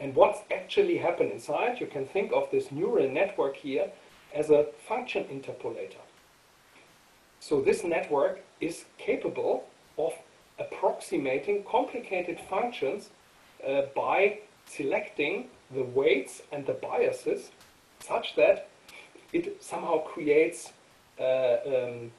And 0.00 0.14
what's 0.16 0.40
actually 0.50 0.98
happened 0.98 1.30
inside, 1.30 1.80
you 1.80 1.86
can 1.86 2.06
think 2.06 2.32
of 2.32 2.50
this 2.50 2.72
neural 2.72 3.08
network 3.08 3.56
here 3.56 3.90
as 4.34 4.50
a 4.50 4.66
function 4.88 5.24
interpolator. 5.24 6.02
So 7.38 7.60
this 7.60 7.84
network 7.84 8.40
is 8.60 8.84
capable 8.98 9.64
of 9.96 10.12
approximating 10.58 11.62
complicated 11.62 12.40
functions 12.50 13.10
uh, 13.66 13.82
by 13.94 14.40
selecting 14.66 15.46
the 15.70 15.84
weights 15.84 16.42
and 16.50 16.66
the 16.66 16.72
biases 16.72 17.50
such 18.00 18.34
that 18.34 18.68
it 19.32 19.62
somehow 19.62 19.98
creates 19.98 20.72
uh, 21.20 21.56
um, 21.66 22.10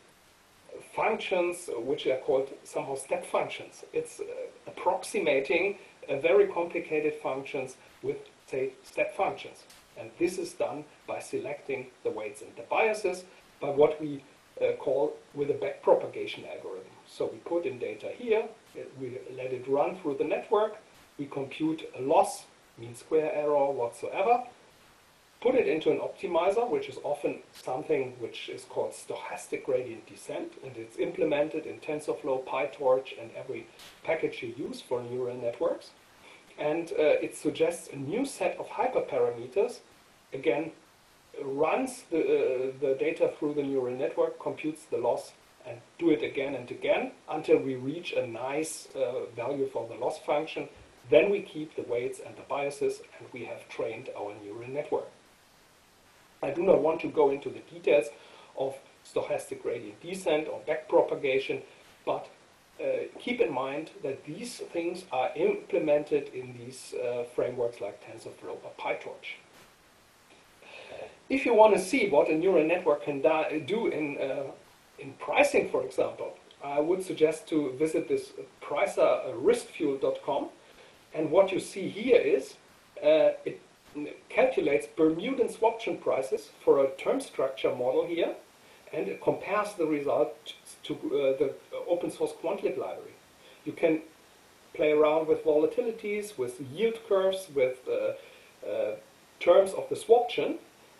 functions 0.95 1.69
which 1.77 2.07
are 2.07 2.17
called 2.17 2.49
somehow 2.63 2.95
step 2.95 3.25
functions. 3.25 3.83
It's 3.93 4.19
uh, 4.19 4.23
approximating 4.67 5.77
very 6.21 6.47
complicated 6.47 7.13
functions 7.21 7.77
with, 8.01 8.17
say, 8.47 8.73
step 8.83 9.15
functions. 9.15 9.63
And 9.97 10.09
this 10.17 10.37
is 10.37 10.53
done 10.53 10.85
by 11.07 11.19
selecting 11.19 11.87
the 12.03 12.09
weights 12.09 12.41
and 12.41 12.55
the 12.55 12.63
biases 12.63 13.25
by 13.61 13.69
what 13.69 14.01
we 14.01 14.23
uh, 14.61 14.73
call 14.73 15.15
with 15.33 15.49
a 15.49 15.53
backpropagation 15.53 16.49
algorithm. 16.49 16.91
So 17.07 17.29
we 17.31 17.37
put 17.39 17.65
in 17.65 17.79
data 17.79 18.09
here, 18.17 18.47
we 18.99 19.17
let 19.35 19.53
it 19.53 19.67
run 19.67 19.97
through 19.97 20.17
the 20.17 20.23
network, 20.23 20.77
we 21.17 21.25
compute 21.25 21.89
a 21.97 22.01
loss, 22.01 22.45
mean 22.77 22.95
square 22.95 23.31
error, 23.33 23.71
whatsoever, 23.71 24.43
put 25.41 25.55
it 25.55 25.67
into 25.67 25.89
an 25.89 25.99
optimizer, 25.99 26.69
which 26.69 26.89
is 26.89 26.97
often 27.03 27.39
something 27.53 28.13
which 28.19 28.49
is 28.49 28.65
called 28.65 28.91
stochastic 28.91 29.63
gradient 29.63 30.05
descent, 30.05 30.53
and 30.63 30.75
it's 30.75 30.97
implemented 30.97 31.65
in 31.65 31.79
TensorFlow, 31.79 32.45
PyTorch, 32.45 33.19
and 33.19 33.31
every 33.37 33.65
package 34.03 34.43
you 34.43 34.53
use 34.57 34.81
for 34.81 35.01
neural 35.01 35.37
networks. 35.37 35.91
And 36.57 36.91
uh, 36.91 37.23
it 37.25 37.37
suggests 37.37 37.87
a 37.93 37.95
new 37.95 38.25
set 38.25 38.57
of 38.57 38.67
hyperparameters, 38.67 39.79
again, 40.33 40.71
runs 41.41 42.03
the, 42.11 42.19
uh, 42.19 42.71
the 42.81 42.97
data 42.99 43.31
through 43.39 43.53
the 43.53 43.63
neural 43.63 43.95
network, 43.95 44.41
computes 44.41 44.83
the 44.91 44.97
loss, 44.97 45.31
and 45.65 45.79
do 45.99 46.09
it 46.09 46.21
again 46.21 46.55
and 46.55 46.69
again 46.69 47.11
until 47.29 47.59
we 47.59 47.75
reach 47.75 48.11
a 48.11 48.27
nice 48.27 48.89
uh, 48.93 49.25
value 49.35 49.69
for 49.71 49.87
the 49.87 49.95
loss 49.95 50.17
function. 50.19 50.67
Then 51.09 51.29
we 51.29 51.41
keep 51.41 51.75
the 51.75 51.83
weights 51.83 52.19
and 52.25 52.35
the 52.35 52.41
biases, 52.49 53.01
and 53.17 53.27
we 53.31 53.45
have 53.45 53.69
trained 53.69 54.09
our 54.17 54.33
neural 54.43 54.67
network. 54.69 55.09
I 56.41 56.51
do 56.51 56.63
not 56.63 56.81
want 56.81 57.01
to 57.01 57.07
go 57.07 57.29
into 57.31 57.49
the 57.49 57.59
details 57.59 58.07
of 58.57 58.75
stochastic 59.05 59.61
gradient 59.61 60.01
descent 60.01 60.47
or 60.47 60.61
backpropagation, 60.67 61.61
but 62.05 62.27
uh, 62.81 62.85
keep 63.19 63.41
in 63.41 63.53
mind 63.53 63.91
that 64.03 64.23
these 64.25 64.57
things 64.57 65.03
are 65.11 65.31
implemented 65.35 66.29
in 66.33 66.57
these 66.57 66.93
uh, 66.93 67.23
frameworks 67.35 67.81
like 67.81 68.01
TensorFlow 68.05 68.57
or 68.63 68.71
PyTorch. 68.79 69.37
If 71.29 71.45
you 71.45 71.53
want 71.53 71.75
to 71.75 71.79
see 71.79 72.09
what 72.09 72.29
a 72.29 72.35
neural 72.35 72.65
network 72.65 73.03
can 73.03 73.21
do 73.65 73.87
in, 73.87 74.17
uh, 74.17 74.51
in 74.97 75.13
pricing, 75.13 75.69
for 75.69 75.83
example, 75.83 76.37
I 76.63 76.79
would 76.79 77.03
suggest 77.03 77.47
to 77.49 77.71
visit 77.73 78.07
this 78.07 78.31
pricer 78.61 79.33
uh. 80.23 80.49
And 81.13 81.31
what 81.31 81.51
you 81.51 81.59
see 81.59 81.87
here 81.89 82.19
is 82.19 82.55
uh, 83.03 83.37
it 83.45 83.61
calculates 84.29 84.87
Bermudan 84.87 85.49
swaption 85.49 85.99
prices 86.01 86.49
for 86.63 86.83
a 86.83 86.89
term 87.03 87.19
structure 87.21 87.73
model 87.75 88.05
here, 88.05 88.35
and 88.93 89.19
compares 89.21 89.73
the 89.73 89.85
result 89.85 90.35
to 90.83 90.93
uh, 90.93 91.37
the 91.41 91.53
open 91.87 92.09
source 92.11 92.33
quantlib 92.41 92.77
library. 92.77 93.15
You 93.65 93.73
can 93.73 94.01
play 94.73 94.91
around 94.91 95.27
with 95.27 95.43
volatilities, 95.43 96.37
with 96.37 96.61
yield 96.73 96.99
curves, 97.07 97.47
with 97.53 97.77
uh, 97.87 98.67
uh, 98.67 98.95
terms 99.39 99.71
of 99.73 99.89
the 99.89 99.95
swaption, 99.95 100.57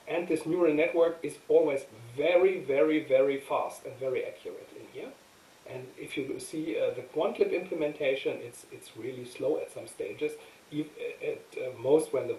and 0.08 0.28
this 0.28 0.46
neural 0.46 0.74
network 0.74 1.18
is 1.24 1.38
always 1.48 1.82
very, 2.16 2.60
very, 2.64 3.00
very 3.04 3.40
fast 3.40 3.86
and 3.86 3.96
very 4.00 4.26
accurate 4.26 4.70
in 4.80 4.86
here. 4.94 5.12
And 5.72 5.88
if 5.98 6.18
you 6.18 6.40
see 6.40 6.78
uh, 6.80 6.96
the 6.96 7.04
quantlib 7.14 7.54
implementation, 7.54 8.38
it's, 8.42 8.66
it's 8.72 8.98
really 8.98 9.26
slow 9.26 9.58
at 9.58 9.72
some 9.72 9.88
stages, 9.88 10.34
at 10.72 11.42
uh, 11.58 11.80
most 11.80 12.12
when 12.14 12.28
the 12.28 12.38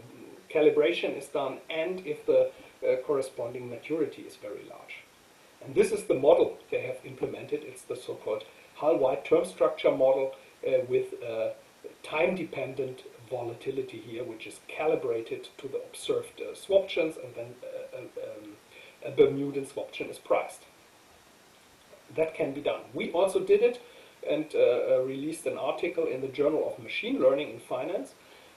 calibration 0.53 1.17
is 1.17 1.27
done 1.27 1.59
and 1.69 2.07
if 2.07 2.27
the 2.27 2.51
uh, 2.87 2.97
corresponding 3.07 3.69
maturity 3.69 4.23
is 4.23 4.37
very 4.37 4.65
large. 4.69 4.97
And 5.65 5.75
this 5.75 5.93
is 5.93 6.05
the 6.05 6.15
model 6.15 6.59
they 6.71 6.81
have 6.83 6.99
implemented. 7.05 7.63
It's 7.65 7.83
the 7.83 7.97
so-called 7.97 8.45
Hull-White 8.77 9.25
term 9.25 9.45
structure 9.45 9.91
model 9.91 10.35
uh, 10.67 10.85
with 10.89 11.15
uh, 11.23 11.51
time-dependent 12.03 13.03
volatility 13.29 13.99
here, 13.99 14.25
which 14.25 14.47
is 14.47 14.61
calibrated 14.69 15.49
to 15.59 15.69
the 15.69 15.79
observed 15.79 16.41
uh, 16.41 16.55
swaptions, 16.55 17.23
and 17.23 17.35
then 17.35 17.55
uh, 17.63 17.99
um, 17.99 18.57
a 19.05 19.11
Bermudan 19.11 19.67
swaption 19.67 20.11
is 20.11 20.19
priced. 20.19 20.63
That 22.17 22.35
can 22.35 22.53
be 22.53 22.61
done. 22.61 22.81
We 22.93 23.13
also 23.13 23.41
did 23.41 23.63
it 23.63 23.81
and 24.29 24.47
uh, 24.55 24.59
uh, 24.59 25.03
released 25.07 25.47
an 25.47 25.57
article 25.57 26.07
in 26.07 26.21
the 26.21 26.29
Journal 26.29 26.67
of 26.67 26.83
Machine 26.83 27.21
Learning 27.21 27.51
in 27.51 27.61
Finance, 27.61 28.15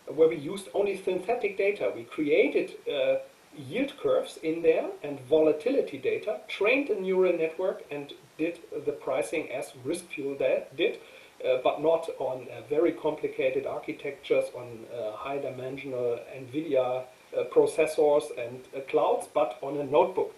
where 0.07 0.27
we 0.27 0.37
used 0.37 0.69
only 0.73 1.01
synthetic 1.01 1.57
data. 1.57 1.91
We 1.95 2.03
created 2.03 2.75
uh, 2.87 3.17
yield 3.55 3.93
curves 4.01 4.37
in 4.41 4.61
there 4.61 4.89
and 5.03 5.19
volatility 5.21 5.97
data, 5.97 6.39
trained 6.47 6.89
a 6.89 6.99
neural 6.99 7.37
network, 7.37 7.83
and 7.91 8.13
did 8.37 8.59
the 8.85 8.91
pricing 8.91 9.51
as 9.51 9.73
RiskFuel 9.85 10.39
did 10.75 10.99
uh, 11.43 11.57
but 11.61 11.81
not 11.81 12.07
on 12.19 12.47
uh, 12.47 12.61
very 12.69 12.93
complicated 12.93 13.65
architectures, 13.65 14.45
on 14.55 14.85
uh, 14.93 15.11
high-dimensional 15.11 16.19
NVIDIA 16.33 17.03
processors 17.51 18.23
and 18.37 18.61
clouds, 18.87 19.27
but 19.33 19.57
on 19.61 19.77
a 19.77 19.83
notebook. 19.83 20.33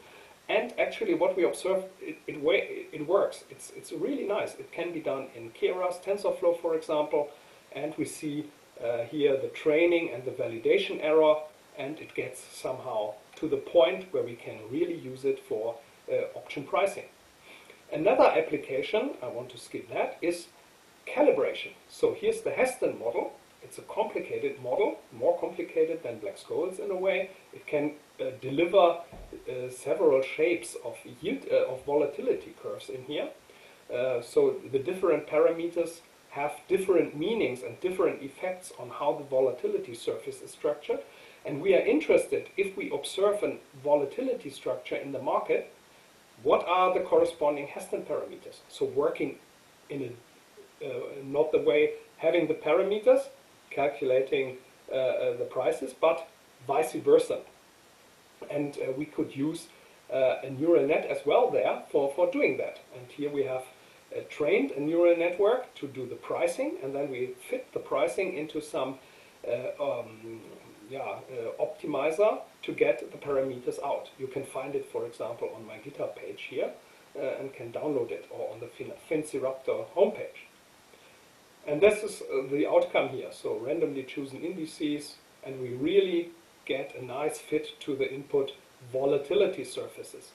And 0.50 0.74
actually, 0.80 1.14
what 1.14 1.38
we 1.38 1.44
observe, 1.44 1.84
it, 2.02 2.18
it, 2.26 2.38
it, 2.92 3.08
works. 3.08 3.44
It's, 3.52 3.72
it's 3.76 3.92
really 3.92 4.24
nice. 4.24 4.56
It 4.56 4.72
can 4.72 4.94
be 4.94 5.00
done 5.00 5.28
in 5.36 5.52
Keras, 5.52 6.02
TensorFlow, 6.04 6.60
for 6.60 6.76
example, 6.76 7.30
and 7.74 7.94
we 7.98 8.06
see 8.06 8.46
uh, 8.84 9.04
here 9.04 9.38
the 9.38 9.48
training 9.50 10.12
and 10.14 10.24
the 10.26 10.32
validation 10.32 11.00
error, 11.02 11.36
and 11.78 12.00
it 12.00 12.14
gets 12.16 12.40
somehow 12.42 13.14
to 13.36 13.48
the 13.48 13.58
point 13.58 14.12
where 14.12 14.24
we 14.24 14.36
can 14.36 14.58
really 14.72 14.98
use 14.98 15.26
it 15.26 15.40
for 15.40 15.76
uh, 16.12 16.38
option 16.38 16.64
pricing. 16.64 17.06
Another 17.92 18.26
application, 18.26 19.12
I 19.22 19.28
want 19.28 19.50
to 19.50 19.58
skip 19.58 19.90
that, 19.94 20.18
is 20.22 20.48
calibration. 21.08 21.74
So 21.90 22.16
here's 22.20 22.42
the 22.42 22.52
Heston 22.52 22.98
model. 23.00 23.34
It's 23.64 23.78
a 23.78 23.84
complicated 23.84 24.62
model, 24.62 25.00
more 25.12 25.40
complicated 25.40 26.04
than 26.04 26.20
Black-Scholes 26.20 26.80
in 26.80 26.92
a 26.92 26.96
way. 26.96 27.32
It 27.54 27.66
can 27.66 27.94
uh, 28.20 28.26
deliver 28.42 28.78
uh, 28.78 29.70
several 29.70 30.22
shapes 30.22 30.76
of 30.86 30.98
yield 31.22 31.46
uh, 31.52 31.72
of 31.72 31.84
volatility 31.86 32.54
curves 32.62 32.90
in 32.90 33.04
here. 33.04 33.30
Uh, 33.94 34.22
so 34.22 34.56
the 34.72 34.80
different 34.80 35.28
parameters 35.28 36.02
have 36.36 36.54
different 36.68 37.18
meanings 37.18 37.64
and 37.64 37.80
different 37.80 38.22
effects 38.22 38.72
on 38.78 38.90
how 38.90 39.14
the 39.14 39.24
volatility 39.24 39.96
surface 39.96 40.42
is 40.42 40.52
structured. 40.52 41.00
And 41.46 41.62
we 41.62 41.74
are 41.76 41.86
interested, 41.96 42.50
if 42.58 42.76
we 42.76 42.92
observe 42.92 43.42
a 43.44 43.58
volatility 43.84 44.50
structure 44.50 44.96
in 44.96 45.12
the 45.12 45.22
market, 45.22 45.72
what 46.44 46.68
are 46.68 46.94
the 46.94 47.00
corresponding 47.00 47.68
Heston 47.68 48.02
parameters? 48.02 48.58
So 48.68 48.86
working 48.86 49.38
in 49.90 50.02
a 50.02 50.12
uh, 50.84 50.90
not 51.24 51.54
the 51.54 51.60
way 51.60 51.92
having 52.18 52.48
the 52.48 52.54
parameters, 52.54 53.22
calculating 53.70 54.58
uh, 54.92 54.96
uh, 54.96 55.38
the 55.38 55.46
prices, 55.46 55.94
but 56.00 56.28
vice 56.68 56.92
versa. 56.94 57.40
And 58.52 58.78
we 58.98 59.06
could 59.06 59.36
use 59.36 59.68
a 60.10 60.50
neural 60.50 60.86
net 60.86 61.06
as 61.06 61.26
well 61.26 61.50
there 61.50 61.82
for, 61.92 62.12
for 62.14 62.30
doing 62.30 62.58
that. 62.58 62.80
And 62.94 63.10
here 63.10 63.32
we 63.32 63.44
have 63.44 63.64
uh, 64.16 64.22
trained 64.30 64.72
a 64.72 64.80
neural 64.80 65.18
network 65.18 65.74
to 65.76 65.88
do 65.88 66.06
the 66.08 66.16
pricing, 66.16 66.78
and 66.84 66.94
then 66.96 67.10
we 67.12 67.36
fit 67.50 67.72
the 67.74 67.80
pricing 67.80 68.38
into 68.38 68.62
some 68.62 68.98
uh, 69.48 69.84
um, 69.84 70.42
yeah, 70.90 71.00
uh, 71.00 71.64
optimizer 71.64 72.40
to 72.64 72.72
get 72.72 73.12
the 73.12 73.18
parameters 73.18 73.82
out. 73.84 74.10
You 74.20 74.28
can 74.28 74.44
find 74.44 74.76
it, 74.76 74.86
for 74.92 75.06
example, 75.06 75.50
on 75.56 75.66
my 75.66 75.78
GitHub 75.78 76.16
page 76.16 76.44
here, 76.50 76.72
and 77.16 77.54
can 77.54 77.72
download 77.72 78.12
it, 78.12 78.26
or 78.30 78.52
on 78.54 78.60
the 78.60 78.68
fin 78.68 78.92
Finciraptor 79.10 79.86
homepage. 79.96 80.48
And 81.68 81.82
this 81.82 82.04
is 82.04 82.22
uh, 82.22 82.48
the 82.52 82.68
outcome 82.68 83.10
here. 83.10 83.32
So 83.32 83.58
randomly 83.58 84.04
chosen 84.04 84.42
indices, 84.42 85.16
and 85.44 85.60
we 85.60 85.70
really 85.70 86.30
get 86.66 86.96
a 86.96 87.04
nice 87.04 87.40
fit 87.40 87.80
to 87.82 87.96
the 87.96 88.12
input 88.12 88.52
volatility 88.92 89.64
surfaces. 89.64 90.32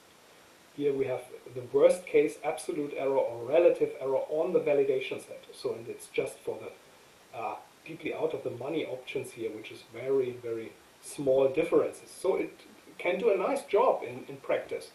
Here 0.81 0.95
we 0.95 1.05
have 1.09 1.25
the 1.55 1.61
worst 1.75 2.07
case 2.07 2.39
absolute 2.43 2.95
error 2.97 3.19
or 3.19 3.45
relative 3.45 3.91
error 4.01 4.23
on 4.31 4.55
the 4.55 4.61
validation 4.61 5.21
set. 5.21 5.45
So 5.53 5.75
and 5.75 5.87
it's 5.87 6.07
just 6.07 6.39
for 6.39 6.59
the 6.59 7.39
uh, 7.39 7.57
deeply 7.87 8.15
out 8.15 8.33
of 8.33 8.45
the 8.45 8.51
money 8.65 8.87
options 8.87 9.33
here, 9.33 9.51
which 9.51 9.71
is 9.71 9.83
very, 9.93 10.31
very 10.43 10.73
small 11.03 11.49
differences. 11.49 12.09
So 12.11 12.37
it 12.37 12.59
can 12.97 13.19
do 13.19 13.29
a 13.29 13.37
nice 13.37 13.63
job 13.67 14.03
in, 14.03 14.25
in 14.27 14.39
practice. 14.39 14.89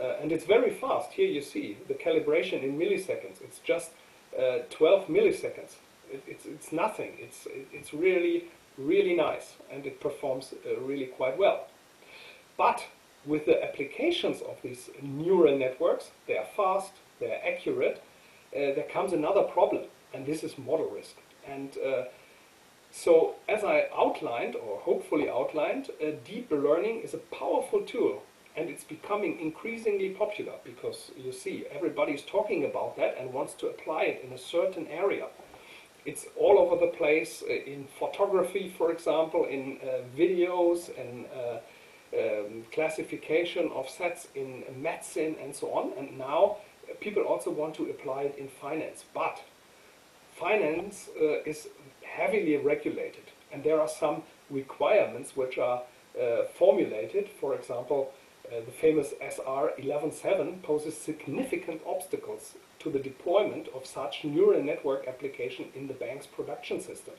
Uh, 0.00 0.16
and 0.20 0.32
it's 0.32 0.46
very 0.46 0.70
fast. 0.70 1.12
Here 1.12 1.28
you 1.28 1.42
see 1.42 1.76
the 1.86 1.94
calibration 1.94 2.64
in 2.64 2.76
milliseconds. 2.76 3.40
It's 3.40 3.60
just 3.60 3.92
uh, 4.36 4.64
12 4.70 5.06
milliseconds. 5.06 5.76
It, 6.10 6.24
it's, 6.26 6.44
it's 6.44 6.72
nothing. 6.72 7.12
It's, 7.20 7.46
it's 7.72 7.94
really, 7.94 8.46
really 8.76 9.14
nice 9.14 9.54
and 9.70 9.86
it 9.86 10.00
performs 10.00 10.54
uh, 10.66 10.80
really 10.80 11.06
quite 11.06 11.38
well. 11.38 11.68
But 12.56 12.82
with 13.26 13.46
the 13.46 13.62
applications 13.62 14.40
of 14.40 14.56
these 14.62 14.90
neural 15.02 15.58
networks, 15.58 16.10
they 16.26 16.36
are 16.36 16.46
fast, 16.56 16.92
they 17.18 17.30
are 17.32 17.40
accurate, 17.46 18.02
uh, 18.54 18.74
there 18.74 18.86
comes 18.90 19.12
another 19.12 19.42
problem, 19.42 19.84
and 20.14 20.26
this 20.26 20.42
is 20.42 20.58
model 20.58 20.90
risk. 20.90 21.16
And 21.46 21.76
uh, 21.84 22.04
so, 22.90 23.34
as 23.48 23.62
I 23.62 23.86
outlined, 23.96 24.56
or 24.56 24.78
hopefully 24.80 25.28
outlined, 25.28 25.90
uh, 26.02 26.12
deep 26.24 26.50
learning 26.50 27.02
is 27.02 27.14
a 27.14 27.18
powerful 27.18 27.82
tool 27.82 28.22
and 28.56 28.68
it's 28.68 28.84
becoming 28.84 29.38
increasingly 29.40 30.10
popular 30.10 30.54
because 30.64 31.12
you 31.16 31.32
see 31.32 31.64
everybody 31.70 32.12
is 32.12 32.22
talking 32.22 32.64
about 32.64 32.96
that 32.96 33.16
and 33.18 33.32
wants 33.32 33.54
to 33.54 33.68
apply 33.68 34.02
it 34.02 34.24
in 34.24 34.32
a 34.32 34.38
certain 34.38 34.86
area. 34.88 35.26
It's 36.04 36.26
all 36.36 36.58
over 36.58 36.76
the 36.76 36.92
place 36.92 37.42
uh, 37.42 37.52
in 37.52 37.86
photography, 37.98 38.74
for 38.76 38.90
example, 38.90 39.44
in 39.44 39.78
uh, 39.82 40.02
videos 40.18 40.90
and 40.98 41.26
um, 42.12 42.64
classification 42.72 43.70
of 43.72 43.88
sets 43.88 44.28
in 44.34 44.64
medicine 44.76 45.36
and 45.42 45.54
so 45.54 45.72
on. 45.72 45.92
And 45.98 46.18
now 46.18 46.56
people 47.00 47.22
also 47.22 47.50
want 47.50 47.74
to 47.76 47.90
apply 47.90 48.22
it 48.22 48.38
in 48.38 48.48
finance. 48.48 49.04
But 49.14 49.40
finance 50.36 51.08
uh, 51.20 51.42
is 51.44 51.68
heavily 52.02 52.56
regulated, 52.56 53.24
and 53.52 53.62
there 53.62 53.80
are 53.80 53.88
some 53.88 54.22
requirements 54.50 55.36
which 55.36 55.58
are 55.58 55.82
uh, 56.20 56.44
formulated. 56.58 57.28
For 57.40 57.54
example, 57.54 58.12
uh, 58.46 58.60
the 58.66 58.72
famous 58.72 59.14
SR 59.20 59.72
11.7 59.78 60.62
poses 60.62 60.96
significant 60.96 61.80
obstacles 61.86 62.54
to 62.80 62.90
the 62.90 62.98
deployment 62.98 63.68
of 63.68 63.86
such 63.86 64.24
neural 64.24 64.62
network 64.62 65.06
application 65.06 65.66
in 65.74 65.86
the 65.86 65.94
bank's 65.94 66.26
production 66.26 66.80
system. 66.80 67.14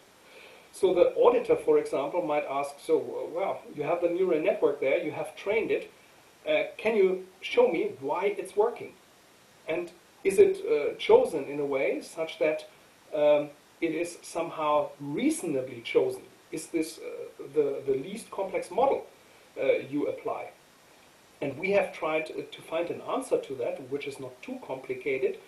So 0.73 0.93
the 0.93 1.13
auditor, 1.15 1.55
for 1.55 1.77
example, 1.77 2.21
might 2.21 2.45
ask, 2.49 2.71
so, 2.79 3.29
well, 3.33 3.61
you 3.75 3.83
have 3.83 4.01
the 4.01 4.09
neural 4.09 4.41
network 4.41 4.79
there, 4.79 5.03
you 5.03 5.11
have 5.11 5.35
trained 5.35 5.69
it, 5.69 5.91
uh, 6.47 6.63
can 6.77 6.95
you 6.95 7.27
show 7.41 7.67
me 7.67 7.91
why 7.99 8.35
it's 8.37 8.55
working? 8.55 8.93
And 9.67 9.91
is 10.23 10.39
it 10.39 10.57
uh, 10.65 10.95
chosen 10.97 11.45
in 11.45 11.59
a 11.59 11.65
way 11.65 12.01
such 12.01 12.39
that 12.39 12.67
um, 13.13 13.49
it 13.79 13.93
is 13.93 14.17
somehow 14.21 14.89
reasonably 14.99 15.81
chosen? 15.81 16.23
Is 16.51 16.67
this 16.67 16.99
uh, 16.99 17.43
the, 17.53 17.81
the 17.85 17.93
least 17.93 18.31
complex 18.31 18.71
model 18.71 19.05
uh, 19.61 19.79
you 19.89 20.07
apply? 20.07 20.51
And 21.41 21.57
we 21.57 21.71
have 21.71 21.91
tried 21.91 22.27
to 22.27 22.61
find 22.61 22.89
an 22.89 23.01
answer 23.01 23.39
to 23.39 23.55
that, 23.55 23.89
which 23.89 24.07
is 24.07 24.19
not 24.19 24.39
too 24.41 24.59
complicated, 24.65 25.39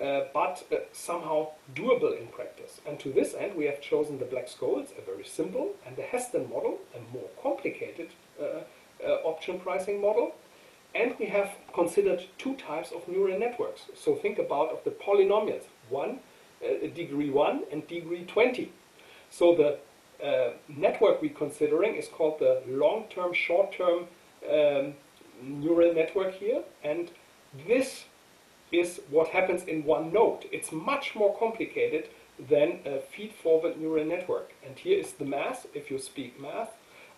uh, 0.00 0.20
but 0.32 0.64
uh, 0.72 0.76
somehow 0.92 1.48
doable 1.74 2.18
in 2.18 2.28
practice. 2.28 2.80
And 2.86 3.00
to 3.00 3.12
this 3.12 3.34
end, 3.34 3.56
we 3.56 3.64
have 3.66 3.80
chosen 3.80 4.18
the 4.18 4.24
Black-Scholes, 4.24 4.96
a 4.96 5.02
very 5.02 5.24
simple, 5.24 5.74
and 5.84 5.96
the 5.96 6.02
Heston 6.02 6.48
model, 6.48 6.78
a 6.94 7.00
more 7.12 7.28
complicated 7.42 8.10
uh, 8.40 8.44
uh, 9.04 9.12
option 9.24 9.58
pricing 9.58 10.00
model. 10.00 10.34
And 10.94 11.14
we 11.18 11.26
have 11.26 11.50
considered 11.74 12.24
two 12.38 12.54
types 12.54 12.92
of 12.92 13.06
neural 13.08 13.38
networks. 13.38 13.82
So 13.94 14.14
think 14.14 14.38
about 14.38 14.70
of 14.70 14.84
the 14.84 14.90
polynomials, 14.90 15.64
one, 15.90 16.20
uh, 16.64 16.86
degree 16.94 17.30
1 17.30 17.64
and 17.70 17.86
degree 17.86 18.24
20. 18.24 18.72
So 19.30 19.54
the 19.54 19.78
uh, 20.24 20.52
network 20.68 21.22
we're 21.22 21.30
considering 21.30 21.94
is 21.94 22.08
called 22.08 22.38
the 22.40 22.62
long-term, 22.66 23.32
short-term 23.34 24.06
um, 24.48 24.94
neural 25.42 25.94
network 25.94 26.34
here. 26.34 26.62
And 26.82 27.10
this 27.66 28.04
is 28.72 29.00
what 29.10 29.28
happens 29.28 29.64
in 29.64 29.84
one 29.84 30.12
node. 30.12 30.46
It's 30.52 30.72
much 30.72 31.14
more 31.14 31.36
complicated 31.36 32.08
than 32.38 32.80
a 32.84 33.00
feed-forward 33.00 33.80
neural 33.80 34.04
network. 34.04 34.52
And 34.64 34.78
here 34.78 34.98
is 34.98 35.12
the 35.12 35.24
math, 35.24 35.66
if 35.74 35.90
you 35.90 35.98
speak 35.98 36.40
math. 36.40 36.70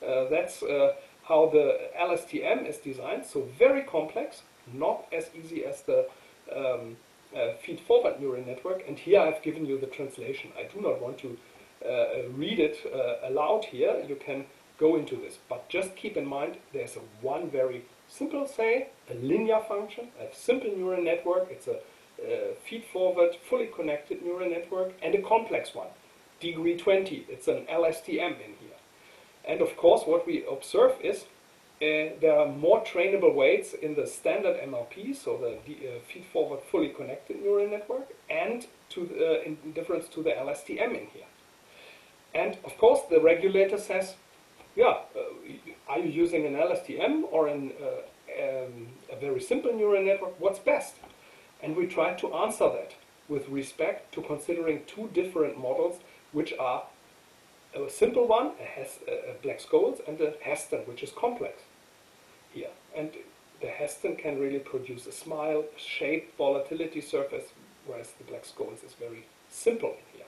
Uh, 0.07 0.29
that's 0.31 0.63
uh, 0.63 0.95
how 1.25 1.51
the 1.51 1.91
LSTM 1.99 2.67
is 2.67 2.79
designed. 2.79 3.27
So 3.27 3.49
very 3.59 3.83
complex, 3.83 4.43
not 4.73 5.07
as 5.13 5.31
easy 5.35 5.65
as 5.65 5.83
the 5.83 6.07
um, 6.55 6.97
uh, 7.37 7.55
feed-forward 7.63 8.21
neural 8.21 8.45
network. 8.45 8.83
And 8.89 8.99
here 8.99 9.21
I've 9.21 9.43
given 9.43 9.67
you 9.67 9.79
the 9.79 9.87
translation. 9.87 10.53
I 10.59 10.65
do 10.73 10.81
not 10.81 11.01
want 11.01 11.19
to 11.19 11.37
uh, 11.85 12.29
read 12.31 12.59
it 12.59 12.79
uh, 12.87 13.29
aloud 13.29 13.67
here. 13.67 14.03
You 14.09 14.17
can 14.17 14.47
go 14.79 14.97
into 14.97 15.17
this. 15.17 15.39
But 15.49 15.69
just 15.69 15.95
keep 15.97 16.17
in 16.17 16.27
mind, 16.27 16.57
there's 16.73 16.97
a 16.97 17.01
one 17.21 17.51
very 17.51 17.85
simple, 18.11 18.47
say, 18.47 18.89
a 19.09 19.15
linear 19.15 19.61
function, 19.61 20.09
a 20.21 20.35
simple 20.35 20.71
neural 20.77 21.03
network. 21.03 21.49
It's 21.51 21.69
a 21.69 21.77
uh, 21.77 22.55
feed-forward, 22.69 23.37
fully 23.49 23.67
connected 23.67 24.23
neural 24.23 24.51
network, 24.51 24.93
and 25.03 25.15
a 25.15 25.23
complex 25.23 25.75
one, 25.75 25.89
degree 26.41 26.77
20. 26.77 27.27
It's 27.29 27.49
an 27.49 27.67
LSTM 27.71 28.35
in 28.35 28.55
here. 28.61 28.79
And 29.45 29.63
of 29.63 29.77
course, 29.77 30.03
what 30.05 30.27
we 30.27 30.45
observe 30.45 30.93
is 31.03 31.25
uh, 31.83 32.13
there 32.21 32.39
are 32.39 32.47
more 32.47 32.85
trainable 32.85 33.35
weights 33.35 33.73
in 33.73 33.95
the 33.95 34.07
standard 34.07 34.61
MLP, 34.61 35.17
so 35.17 35.39
the 35.39 35.55
uh, 35.55 36.01
feed-forward, 36.07 36.61
fully 36.71 36.91
connected 36.91 37.43
neural 37.43 37.69
network, 37.69 38.09
and 38.29 38.67
to 38.91 39.07
the, 39.07 39.41
uh, 39.41 39.43
in 39.43 39.73
difference 39.73 40.09
to 40.09 40.23
the 40.23 40.31
LSTM 40.31 40.91
in 40.91 41.07
here. 41.15 41.31
And 42.35 42.59
of 42.65 42.77
course, 42.77 43.01
the 43.09 43.21
regulator 43.21 43.79
says, 43.79 44.15
yeah, 44.77 44.99
uh, 45.17 45.21
are 45.91 45.99
you 45.99 46.09
using 46.09 46.47
an 46.47 46.55
LSTM 46.55 47.25
or 47.33 47.49
an, 47.49 47.73
uh, 47.83 48.43
um, 48.43 48.87
a 49.11 49.17
very 49.21 49.41
simple 49.41 49.73
neural 49.73 50.05
network? 50.05 50.39
What's 50.39 50.61
best? 50.61 50.95
And 51.63 51.77
we 51.77 51.87
try 51.87 52.15
to 52.15 52.33
answer 52.33 52.69
that 52.69 52.95
with 53.29 53.49
respect 53.49 54.15
to 54.15 54.23
considering 54.23 54.83
two 54.87 55.11
different 55.13 55.59
models, 55.59 55.99
which 56.31 56.55
are 56.61 56.85
a 57.75 57.91
simple 57.91 58.27
one, 58.29 58.53
a, 58.61 58.65
Hes 58.65 59.01
a 59.09 59.35
Black-Scholes, 59.43 60.07
and 60.07 60.21
a 60.21 60.35
Heston, 60.43 60.81
which 60.87 61.03
is 61.03 61.11
complex 61.11 61.63
here. 62.55 62.71
And 62.97 63.11
the 63.61 63.69
Heston 63.69 64.15
can 64.15 64.39
really 64.39 64.61
produce 64.61 65.07
a 65.07 65.13
smile, 65.13 65.65
shape, 65.77 66.37
volatility 66.39 67.01
surface, 67.01 67.47
whereas 67.85 68.13
the 68.13 68.25
Black-Scholes 68.25 68.85
is 68.87 68.95
very 68.95 69.27
simple 69.51 69.97
here. 70.13 70.27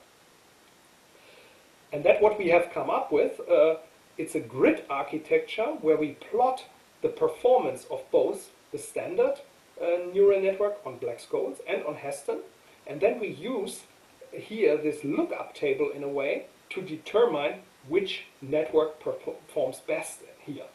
And 1.92 2.04
that 2.04 2.20
what 2.20 2.36
we 2.36 2.48
have 2.48 2.72
come 2.72 2.90
up 2.90 3.12
with. 3.12 3.38
Uh, 3.48 3.76
it's 4.18 4.34
a 4.34 4.40
grid 4.40 4.84
architecture 4.90 5.76
where 5.80 5.96
we 5.96 6.16
plot 6.30 6.64
the 7.02 7.08
performance 7.08 7.86
of 7.90 8.02
both 8.10 8.50
the 8.70 8.78
standard 8.78 9.40
uh, 9.80 10.12
neural 10.12 10.40
network 10.40 10.78
on 10.84 10.98
Black-Scholes 10.98 11.58
and 11.68 11.84
on 11.84 11.96
Heston. 11.96 12.40
And 12.86 13.00
then 13.00 13.18
we 13.20 13.28
use 13.28 13.82
here 14.32 14.76
this 14.76 15.04
lookup 15.04 15.54
table 15.54 15.90
in 15.94 16.02
a 16.02 16.08
way 16.08 16.46
to 16.70 16.82
determine 16.82 17.60
which 17.88 18.24
network 18.40 19.00
performs 19.00 19.80
best 19.80 20.20
here. 20.40 20.66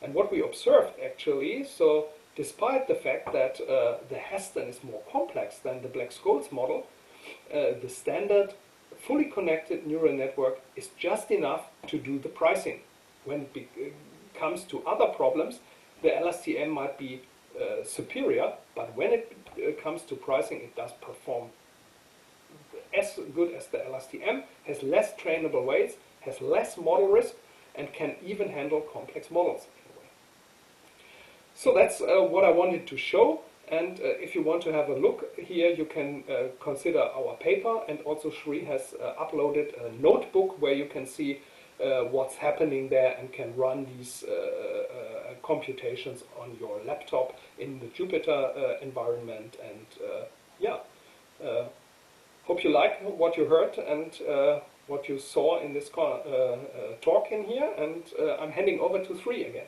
And 0.00 0.14
what 0.14 0.32
we 0.32 0.42
observed 0.42 0.94
actually, 1.04 1.64
so 1.64 2.08
despite 2.36 2.88
the 2.88 2.94
fact 2.94 3.32
that 3.32 3.60
uh, 3.60 3.98
the 4.08 4.18
Heston 4.18 4.68
is 4.68 4.82
more 4.82 5.02
complex 5.10 5.58
than 5.58 5.82
the 5.82 5.88
Black-Scholes 5.88 6.50
model, 6.50 6.86
uh, 7.52 7.78
the 7.80 7.88
standard 7.88 8.54
fully 9.06 9.24
connected 9.24 9.86
neural 9.86 10.12
network 10.12 10.60
is 10.76 10.88
just 10.98 11.30
enough 11.30 11.62
to 11.88 11.98
do 11.98 12.18
the 12.18 12.28
pricing. 12.28 12.80
When 13.24 13.46
it 13.54 13.68
uh, 13.76 14.38
comes 14.38 14.64
to 14.64 14.82
other 14.86 15.06
problems, 15.06 15.60
the 16.02 16.08
LSTM 16.08 16.70
might 16.70 16.98
be 16.98 17.22
uh, 17.60 17.84
superior, 17.84 18.54
but 18.74 18.96
when 18.96 19.12
it 19.12 19.36
uh, 19.56 19.80
comes 19.82 20.02
to 20.02 20.14
pricing, 20.14 20.58
it 20.58 20.74
does 20.76 20.92
perform 21.00 21.50
as 22.96 23.18
good 23.34 23.54
as 23.54 23.66
the 23.68 23.78
LSTM, 23.78 24.44
has 24.66 24.82
less 24.82 25.14
trainable 25.14 25.64
weights, 25.64 25.94
has 26.20 26.40
less 26.40 26.76
model 26.76 27.08
risk, 27.08 27.34
and 27.74 27.92
can 27.92 28.16
even 28.22 28.50
handle 28.50 28.80
complex 28.80 29.30
models. 29.30 29.66
So 31.54 31.74
that's 31.74 32.00
uh, 32.00 32.22
what 32.22 32.44
I 32.44 32.50
wanted 32.50 32.86
to 32.88 32.96
show. 32.96 33.40
And 33.72 33.98
uh, 34.00 34.20
if 34.20 34.34
you 34.34 34.42
want 34.42 34.62
to 34.64 34.72
have 34.72 34.90
a 34.90 34.94
look 34.94 35.34
here, 35.38 35.70
you 35.70 35.86
can 35.86 36.24
uh, 36.28 36.48
consider 36.60 37.00
our 37.00 37.36
paper. 37.38 37.80
And 37.88 38.00
also 38.02 38.30
Shri 38.30 38.64
has 38.66 38.94
uh, 39.02 39.14
uploaded 39.18 39.72
a 39.82 39.90
notebook 40.00 40.60
where 40.60 40.74
you 40.74 40.84
can 40.84 41.06
see 41.06 41.40
uh, 41.82 42.02
what's 42.02 42.36
happening 42.36 42.90
there 42.90 43.16
and 43.18 43.32
can 43.32 43.56
run 43.56 43.86
these 43.96 44.24
uh, 44.24 45.32
computations 45.42 46.22
on 46.38 46.54
your 46.60 46.80
laptop 46.84 47.38
in 47.58 47.80
the 47.80 47.86
Jupyter 47.86 48.80
environment. 48.82 49.56
And 49.64 49.86
yeah, 50.60 50.76
hope 52.44 52.62
you 52.62 52.70
like 52.70 53.02
what 53.02 53.38
you 53.38 53.46
heard 53.46 53.78
and 53.78 54.12
what 54.86 55.08
you 55.08 55.18
saw 55.18 55.60
in 55.60 55.72
this 55.72 55.88
talk 55.88 57.32
in 57.32 57.44
here. 57.44 57.72
And 57.78 58.04
I'm 58.38 58.52
handing 58.52 58.80
over 58.80 59.02
to 59.02 59.18
Sri 59.18 59.44
again. 59.44 59.66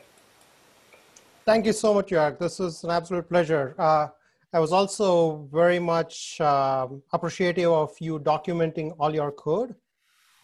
Thank 1.45 1.67
you 1.67 1.73
so 1.73 1.93
much, 1.93 2.07
Jörg. 2.07 2.39
This 2.39 2.59
is 2.59 2.83
an 2.83 2.89
absolute 2.89 3.29
pleasure. 3.29 3.75
Uh, 3.77 4.07
I 4.51 4.59
was 4.59 4.71
also 4.71 5.47
very 5.53 5.77
much 5.77 6.41
um, 6.41 7.03
appreciative 7.13 7.71
of 7.71 7.91
you 7.99 8.17
documenting 8.17 8.95
all 8.97 9.13
your 9.13 9.31
code, 9.31 9.75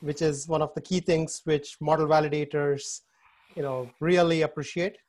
which 0.01 0.21
is 0.21 0.47
one 0.47 0.61
of 0.61 0.71
the 0.75 0.81
key 0.81 0.99
things 0.99 1.41
which 1.45 1.81
model 1.81 2.05
validators, 2.05 3.01
you 3.55 3.63
know, 3.63 3.89
really 3.99 4.43
appreciate. 4.43 4.99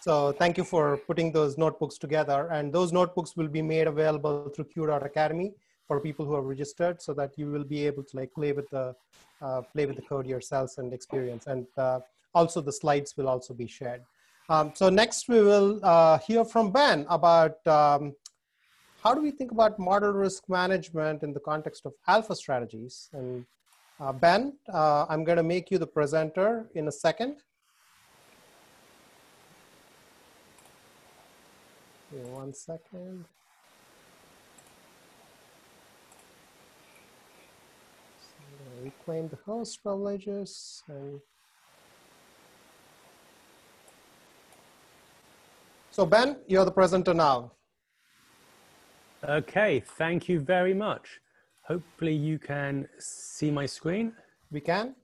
So 0.00 0.32
thank 0.32 0.58
you 0.58 0.64
for 0.64 0.96
putting 1.06 1.30
those 1.30 1.56
notebooks 1.56 1.96
together. 1.96 2.48
And 2.50 2.72
those 2.72 2.92
notebooks 2.92 3.36
will 3.36 3.48
be 3.48 3.62
made 3.62 3.86
available 3.86 4.50
through 4.52 4.64
Q.Academy 4.64 5.52
for 5.86 6.00
people 6.00 6.26
who 6.26 6.34
are 6.34 6.42
registered 6.42 7.00
so 7.00 7.14
that 7.14 7.38
you 7.38 7.52
will 7.52 7.64
be 7.64 7.86
able 7.86 8.02
to 8.02 8.16
like 8.16 8.34
play 8.34 8.50
with 8.50 8.68
the, 8.70 8.96
uh, 9.40 9.62
play 9.72 9.86
with 9.86 9.94
the 9.94 10.02
code 10.02 10.26
yourselves 10.26 10.78
and 10.78 10.92
experience. 10.92 11.46
And 11.46 11.68
uh, 11.76 12.00
also 12.34 12.60
the 12.60 12.72
slides 12.72 13.16
will 13.16 13.28
also 13.28 13.54
be 13.54 13.68
shared. 13.68 14.02
Um, 14.48 14.72
so 14.74 14.88
next 14.88 15.28
we 15.28 15.40
will 15.40 15.80
uh, 15.82 16.18
hear 16.18 16.44
from 16.44 16.70
Ben 16.70 17.04
about 17.08 17.66
um, 17.66 18.14
how 19.02 19.12
do 19.12 19.20
we 19.20 19.32
think 19.32 19.50
about 19.50 19.78
model 19.78 20.12
risk 20.12 20.48
management 20.48 21.24
in 21.24 21.32
the 21.32 21.40
context 21.40 21.84
of 21.84 21.94
alpha 22.06 22.36
strategies. 22.36 23.08
And 23.12 23.44
uh, 23.98 24.12
Ben, 24.12 24.56
uh, 24.72 25.06
I'm 25.08 25.24
going 25.24 25.36
to 25.36 25.42
make 25.42 25.70
you 25.70 25.78
the 25.78 25.86
presenter 25.86 26.66
in 26.74 26.86
a 26.86 26.92
second. 26.92 27.38
One 32.10 32.54
second. 32.54 33.24
So 38.20 38.84
reclaim 38.84 39.28
the 39.28 39.38
host 39.44 39.82
privileges 39.82 40.82
and 40.88 41.20
So 45.96 46.04
Ben, 46.04 46.36
you're 46.46 46.66
the 46.66 46.70
presenter 46.70 47.14
now. 47.14 47.52
Okay, 49.26 49.82
thank 49.96 50.28
you 50.28 50.40
very 50.40 50.74
much. 50.74 51.08
Hopefully 51.66 52.12
you 52.12 52.38
can 52.38 52.86
see 52.98 53.50
my 53.50 53.64
screen. 53.64 54.12
We 54.50 54.60
can. 54.60 54.94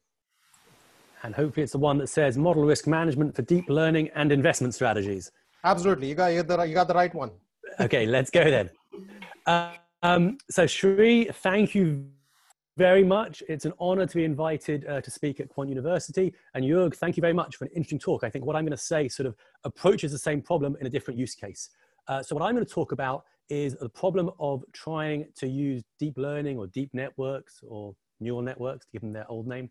And 1.22 1.34
hopefully 1.34 1.62
it's 1.62 1.72
the 1.72 1.78
one 1.78 1.96
that 1.96 2.08
says 2.08 2.36
model 2.36 2.66
risk 2.66 2.86
management 2.86 3.34
for 3.34 3.40
deep 3.40 3.70
learning 3.70 4.10
and 4.14 4.30
investment 4.30 4.74
strategies. 4.74 5.32
Absolutely, 5.64 6.10
you 6.10 6.14
got, 6.14 6.26
you 6.26 6.42
got, 6.42 6.58
the, 6.58 6.64
you 6.64 6.74
got 6.74 6.88
the 6.88 6.94
right 6.94 7.14
one. 7.14 7.30
okay, 7.80 8.04
let's 8.04 8.28
go 8.28 8.44
then. 8.50 8.68
Uh, 9.46 9.72
um, 10.02 10.36
so 10.50 10.66
Shri, 10.66 11.30
thank 11.32 11.74
you 11.74 12.04
very 12.76 13.04
much. 13.04 13.42
It's 13.48 13.64
an 13.64 13.72
honor 13.78 14.06
to 14.06 14.16
be 14.16 14.24
invited 14.24 14.86
uh, 14.86 15.00
to 15.00 15.10
speak 15.10 15.40
at 15.40 15.48
Quant 15.48 15.68
University. 15.68 16.34
And 16.54 16.64
Jörg, 16.64 16.94
thank 16.94 17.16
you 17.16 17.20
very 17.20 17.32
much 17.32 17.56
for 17.56 17.64
an 17.64 17.70
interesting 17.70 17.98
talk. 17.98 18.24
I 18.24 18.30
think 18.30 18.44
what 18.44 18.56
I'm 18.56 18.64
going 18.64 18.70
to 18.70 18.76
say 18.76 19.08
sort 19.08 19.26
of 19.26 19.36
approaches 19.64 20.12
the 20.12 20.18
same 20.18 20.40
problem 20.40 20.76
in 20.80 20.86
a 20.86 20.90
different 20.90 21.18
use 21.18 21.34
case. 21.34 21.70
Uh, 22.08 22.22
so 22.22 22.34
what 22.34 22.42
I'm 22.42 22.54
going 22.54 22.66
to 22.66 22.72
talk 22.72 22.92
about 22.92 23.24
is 23.48 23.76
the 23.76 23.88
problem 23.88 24.30
of 24.40 24.64
trying 24.72 25.26
to 25.36 25.46
use 25.46 25.82
deep 25.98 26.16
learning 26.16 26.58
or 26.58 26.66
deep 26.68 26.90
networks 26.94 27.60
or 27.66 27.94
neural 28.20 28.40
networks, 28.42 28.86
to 28.86 28.92
give 28.92 29.02
them 29.02 29.12
their 29.12 29.28
old 29.30 29.46
name, 29.46 29.68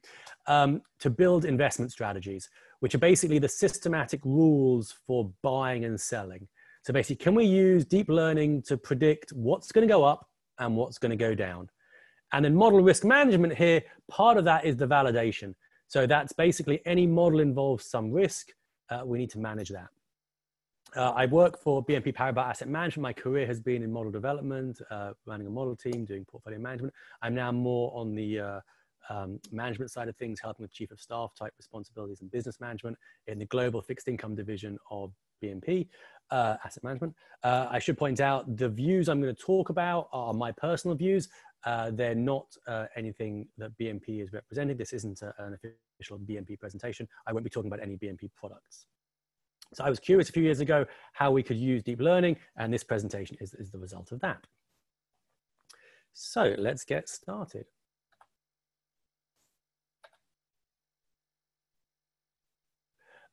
um, 0.48 0.82
to 1.00 1.10
build 1.10 1.46
investment 1.46 1.92
strategies, 1.92 2.50
which 2.82 2.94
are 2.94 3.00
basically 3.00 3.40
the 3.40 3.48
systematic 3.48 4.24
rules 4.26 4.94
for 5.08 5.32
buying 5.42 5.86
and 5.86 6.00
selling. 6.00 6.48
So 6.84 6.94
basically, 6.94 7.24
can 7.24 7.34
we 7.34 7.46
use 7.46 7.86
deep 7.86 8.10
learning 8.10 8.64
to 8.64 8.78
predict 8.78 9.32
what's 9.32 9.72
going 9.72 9.88
to 9.88 9.92
go 9.92 10.04
up 10.04 10.28
and 10.60 10.76
what's 10.76 10.98
going 10.98 11.12
to 11.12 11.16
go 11.16 11.34
down? 11.34 11.70
And 12.34 12.46
then 12.46 12.56
model 12.56 12.82
risk 12.82 13.04
management 13.04 13.56
here, 13.56 13.84
part 14.10 14.38
of 14.38 14.46
that 14.46 14.66
is 14.66 14.78
the 14.78 14.88
validation. 14.88 15.54
So 15.88 16.08
that's 16.08 16.32
basically 16.34 16.82
any 16.86 17.06
model 17.06 17.40
involves 17.40 17.86
some 17.86 18.12
risk. 18.12 18.52
Uh, 18.90 19.02
we 19.06 19.18
need 19.18 19.30
to 19.32 19.40
manage 19.40 19.70
that. 19.70 19.90
Uh, 20.96 21.12
I 21.12 21.26
work 21.26 21.58
for 21.58 21.86
BNP 21.86 22.14
Paribas 22.14 22.50
Asset 22.50 22.68
Management. 22.68 23.04
My 23.04 23.14
career 23.14 23.48
has 23.48 23.62
been 23.62 23.82
in 23.82 23.92
model 23.92 24.12
development, 24.12 24.82
uh, 24.90 25.14
running 25.26 25.48
a 25.48 25.50
model 25.50 25.76
team, 25.76 26.04
doing 26.04 26.26
portfolio 26.26 26.60
management. 26.60 26.94
I'm 27.22 27.34
now 27.34 27.52
more 27.52 27.94
on 27.96 28.14
the 28.14 28.40
uh, 28.40 28.60
um, 29.10 29.40
management 29.52 29.92
side 29.92 30.10
of 30.10 30.18
things, 30.18 30.40
helping 30.42 30.64
with 30.64 30.74
chief 30.74 30.92
of 30.92 31.00
staff 31.00 31.34
type 31.38 31.54
responsibilities 31.58 32.22
and 32.22 32.30
business 32.30 32.60
management 32.60 32.98
in 33.28 33.40
the 33.40 33.46
global 33.46 33.82
fixed 33.82 34.08
income 34.08 34.36
division 34.36 34.78
of 34.90 35.14
BNP 35.42 35.88
uh, 36.32 36.58
Asset 36.64 36.84
Management. 36.84 37.14
Uh, 37.44 37.68
I 37.70 37.80
should 37.80 37.98
point 37.98 38.20
out 38.20 38.56
the 38.58 38.70
views 38.70 39.10
I'm 39.10 39.22
going 39.22 39.34
to 39.36 39.42
talk 39.42 39.70
about 39.70 40.08
are 40.12 40.34
my 40.34 40.52
personal 40.52 40.96
views. 40.96 41.28
Uh, 41.64 41.92
they're 41.92 42.16
not 42.16 42.48
uh, 42.68 42.86
anything 42.96 43.48
that 43.58 43.72
BNP 43.80 44.24
is 44.24 44.34
representing. 44.34 44.78
This 44.78 44.94
isn't 44.94 45.22
a, 45.22 45.34
an 45.40 45.54
official 46.00 46.18
BNP 46.20 46.60
presentation. 46.60 47.08
I 47.28 47.34
won't 47.34 47.44
be 47.44 47.50
talking 47.50 47.72
about 47.72 47.84
any 47.84 47.98
BNP 47.98 48.32
products. 48.36 48.88
So 49.74 49.84
I 49.84 49.90
was 49.90 50.00
curious 50.00 50.30
a 50.30 50.32
few 50.32 50.44
years 50.44 50.60
ago 50.60 50.86
how 51.14 51.32
we 51.32 51.44
could 51.44 51.58
use 51.58 51.84
deep 51.84 52.02
learning, 52.02 52.38
and 52.58 52.74
this 52.74 52.84
presentation 52.84 53.38
is, 53.40 53.54
is 53.54 53.70
the 53.70 53.78
result 53.78 54.12
of 54.12 54.20
that. 54.22 54.46
So 56.14 56.56
let's 56.58 56.84
get 56.84 57.08
started. 57.08 57.66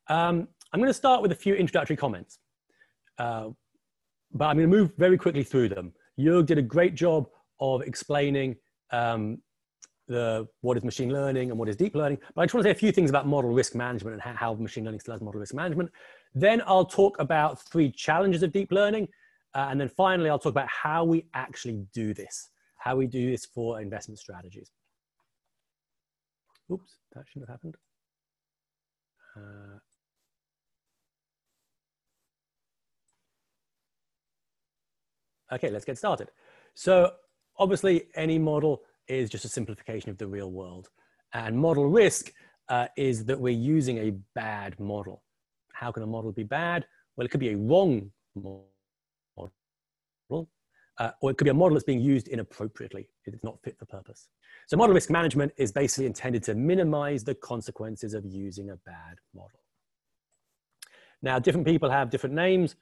Um, 0.08 0.48
I'm 0.72 0.80
going 0.80 0.90
to 0.90 0.94
start 0.94 1.22
with 1.22 1.32
a 1.32 1.36
few 1.36 1.54
introductory 1.54 1.96
comments, 1.96 2.38
uh, 3.18 3.48
but 4.32 4.46
I'm 4.46 4.56
going 4.56 4.70
to 4.70 4.76
move 4.76 4.92
very 4.98 5.16
quickly 5.16 5.42
through 5.42 5.70
them. 5.70 5.92
Jörg 6.18 6.46
did 6.46 6.58
a 6.58 6.62
great 6.62 6.94
job 6.94 7.28
of 7.60 7.82
explaining 7.82 8.56
um, 8.90 9.38
the, 10.08 10.46
what 10.60 10.76
is 10.76 10.84
machine 10.84 11.10
learning 11.12 11.50
and 11.50 11.58
what 11.58 11.68
is 11.68 11.76
deep 11.76 11.94
learning. 11.94 12.18
But 12.34 12.42
I 12.42 12.44
just 12.44 12.54
want 12.54 12.64
to 12.64 12.68
say 12.68 12.72
a 12.72 12.78
few 12.78 12.92
things 12.92 13.08
about 13.10 13.26
model 13.26 13.50
risk 13.50 13.74
management 13.74 14.14
and 14.14 14.22
how, 14.22 14.32
how 14.34 14.54
machine 14.54 14.84
learning 14.84 15.00
still 15.00 15.12
has 15.12 15.20
model 15.20 15.40
risk 15.40 15.54
management. 15.54 15.90
Then 16.34 16.62
I'll 16.66 16.84
talk 16.84 17.18
about 17.18 17.62
three 17.70 17.90
challenges 17.90 18.42
of 18.42 18.52
deep 18.52 18.72
learning. 18.72 19.08
Uh, 19.54 19.68
and 19.70 19.80
then 19.80 19.88
finally, 19.88 20.28
I'll 20.28 20.38
talk 20.38 20.52
about 20.52 20.68
how 20.68 21.04
we 21.04 21.26
actually 21.34 21.86
do 21.94 22.12
this, 22.12 22.50
how 22.76 22.96
we 22.96 23.06
do 23.06 23.30
this 23.30 23.46
for 23.46 23.80
investment 23.80 24.18
strategies. 24.18 24.70
Oops, 26.70 26.96
that 27.14 27.24
shouldn't 27.26 27.48
have 27.48 27.54
happened. 27.54 27.76
Uh, 29.36 29.78
okay, 35.52 35.70
let's 35.70 35.84
get 35.84 35.98
started. 35.98 36.30
So 36.74 37.12
obviously 37.58 38.04
any 38.14 38.38
model 38.38 38.82
is 39.08 39.30
just 39.30 39.44
a 39.44 39.48
simplification 39.48 40.10
of 40.10 40.18
the 40.18 40.26
real 40.26 40.50
world. 40.50 40.88
And 41.32 41.58
model 41.58 41.88
risk 41.88 42.32
uh, 42.68 42.88
is 42.96 43.24
that 43.26 43.38
we're 43.38 43.50
using 43.50 43.98
a 43.98 44.12
bad 44.34 44.78
model. 44.78 45.22
How 45.72 45.92
can 45.92 46.02
a 46.02 46.06
model 46.06 46.32
be 46.32 46.42
bad? 46.42 46.86
Well, 47.16 47.24
it 47.24 47.30
could 47.30 47.40
be 47.40 47.50
a 47.50 47.56
wrong 47.56 48.10
model, 48.36 48.70
uh, 50.98 51.10
or 51.20 51.30
it 51.30 51.38
could 51.38 51.44
be 51.44 51.50
a 51.50 51.54
model 51.54 51.74
that's 51.74 51.84
being 51.84 52.00
used 52.00 52.28
inappropriately. 52.28 53.08
It's 53.24 53.44
not 53.44 53.58
fit 53.62 53.78
for 53.78 53.86
purpose. 53.86 54.28
So 54.66 54.76
model 54.76 54.94
risk 54.94 55.10
management 55.10 55.52
is 55.56 55.72
basically 55.72 56.06
intended 56.06 56.42
to 56.44 56.54
minimize 56.54 57.24
the 57.24 57.34
consequences 57.34 58.14
of 58.14 58.24
using 58.24 58.70
a 58.70 58.76
bad 58.76 59.18
model. 59.34 59.60
Now, 61.22 61.38
different 61.38 61.66
people 61.66 61.90
have 61.90 62.10
different 62.10 62.34
names. 62.34 62.76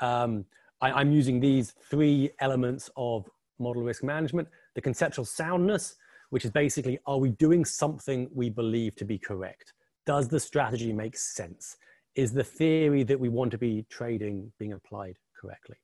Um, 0.00 0.44
I, 0.82 0.90
I'm 0.90 1.12
using 1.12 1.40
these 1.40 1.74
three 1.88 2.30
elements 2.40 2.90
of 2.96 3.30
model 3.58 3.82
risk 3.82 4.02
management, 4.02 4.48
the 4.74 4.80
conceptual 4.80 5.24
soundness, 5.24 5.94
which 6.30 6.44
is 6.44 6.50
basically, 6.50 6.98
are 7.06 7.18
we 7.18 7.30
doing 7.30 7.64
something 7.64 8.28
we 8.34 8.50
believe 8.50 8.96
to 8.96 9.04
be 9.04 9.18
correct? 9.18 9.72
Does 10.04 10.28
the 10.28 10.40
strategy 10.40 10.92
make 10.92 11.16
sense? 11.16 11.76
Is 12.16 12.32
the 12.32 12.44
theory 12.44 13.04
that 13.04 13.18
we 13.18 13.28
want 13.28 13.52
to 13.52 13.58
be 13.58 13.86
trading 13.88 14.52
being 14.58 14.72
applied 14.72 15.16
correctly? 15.40 15.76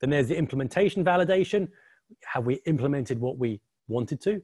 Then 0.00 0.10
there's 0.10 0.28
the 0.28 0.36
implementation 0.36 1.04
validation. 1.04 1.68
Have 2.24 2.44
we 2.44 2.56
implemented 2.66 3.20
what 3.20 3.38
we 3.38 3.60
wanted 3.88 4.20
to? 4.22 4.42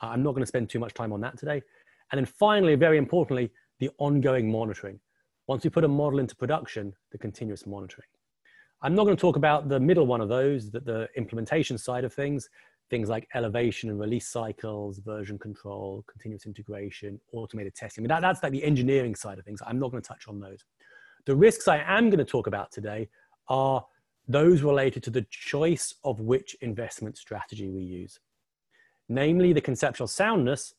I'm 0.00 0.22
not 0.22 0.32
going 0.32 0.42
to 0.42 0.46
spend 0.46 0.68
too 0.68 0.78
much 0.78 0.94
time 0.94 1.12
on 1.12 1.20
that 1.22 1.38
today. 1.38 1.62
And 2.10 2.18
then 2.18 2.26
finally, 2.26 2.74
very 2.74 2.98
importantly, 2.98 3.50
the 3.80 3.90
ongoing 3.98 4.50
monitoring. 4.50 5.00
Once 5.46 5.64
we 5.64 5.70
put 5.70 5.84
a 5.84 5.88
model 5.88 6.18
into 6.18 6.36
production, 6.36 6.92
the 7.10 7.18
continuous 7.18 7.66
monitoring. 7.66 8.06
I'm 8.82 8.94
not 8.94 9.04
going 9.04 9.16
to 9.16 9.20
talk 9.20 9.36
about 9.36 9.68
the 9.68 9.78
middle 9.78 10.06
one 10.06 10.20
of 10.20 10.28
those, 10.28 10.70
the, 10.70 10.80
the 10.80 11.08
implementation 11.16 11.78
side 11.78 12.04
of 12.04 12.12
things, 12.12 12.48
things 12.90 13.08
like 13.08 13.28
elevation 13.34 13.90
and 13.90 14.00
release 14.00 14.28
cycles, 14.28 14.98
version 14.98 15.38
control, 15.38 16.04
continuous 16.10 16.46
integration, 16.46 17.20
automated 17.32 17.74
testing. 17.76 18.02
I 18.02 18.04
mean, 18.04 18.08
that, 18.08 18.20
that's 18.20 18.42
like 18.42 18.52
the 18.52 18.64
engineering 18.64 19.14
side 19.14 19.38
of 19.38 19.44
things. 19.44 19.62
I'm 19.64 19.78
not 19.78 19.92
going 19.92 20.02
to 20.02 20.08
touch 20.08 20.26
on 20.26 20.40
those. 20.40 20.64
The 21.26 21.36
risks 21.36 21.68
I 21.68 21.78
am 21.86 22.10
going 22.10 22.18
to 22.18 22.24
talk 22.24 22.48
about 22.48 22.72
today 22.72 23.08
are 23.48 23.86
those 24.26 24.62
related 24.62 25.02
to 25.04 25.10
the 25.10 25.26
choice 25.30 25.94
of 26.02 26.20
which 26.20 26.56
investment 26.60 27.16
strategy 27.16 27.70
we 27.70 27.82
use. 27.82 28.18
Namely, 29.08 29.52
the 29.52 29.60
conceptual 29.60 30.08
soundness, 30.08 30.74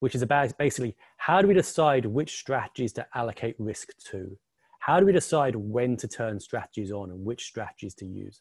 which 0.00 0.14
is 0.14 0.22
about 0.22 0.56
basically 0.56 0.96
how 1.18 1.42
do 1.42 1.48
we 1.48 1.54
decide 1.54 2.06
which 2.06 2.38
strategies 2.38 2.92
to 2.94 3.06
allocate 3.14 3.56
risk 3.58 3.90
to? 4.10 4.38
How 4.82 4.98
do 4.98 5.06
we 5.06 5.12
decide 5.12 5.54
when 5.54 5.96
to 5.98 6.08
turn 6.08 6.40
strategies 6.40 6.90
on 6.90 7.12
and 7.12 7.24
which 7.24 7.44
strategies 7.44 7.94
to 7.94 8.04
use? 8.04 8.40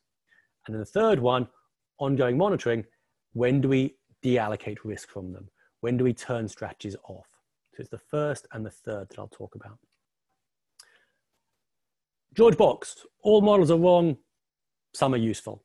And 0.66 0.74
then 0.74 0.80
the 0.80 0.88
third 0.88 1.20
one, 1.20 1.48
ongoing 2.00 2.36
monitoring, 2.36 2.84
when 3.34 3.62
do 3.62 3.70
we 3.70 3.96
deallocate 4.26 4.80
risk 4.84 5.10
from 5.12 5.34
them? 5.34 5.48
When 5.82 5.98
do 5.98 6.04
we 6.04 6.14
turn 6.14 6.48
strategies 6.48 6.96
off? 7.08 7.28
So 7.76 7.82
it's 7.82 7.92
the 7.92 8.00
first 8.00 8.48
and 8.54 8.66
the 8.66 8.72
third 8.72 9.10
that 9.10 9.20
I'll 9.20 9.28
talk 9.28 9.54
about. 9.54 9.78
George 12.34 12.58
Box, 12.58 13.06
all 13.22 13.42
models 13.42 13.70
are 13.70 13.78
wrong, 13.78 14.18
some 14.96 15.14
are 15.14 15.18
useful. 15.18 15.64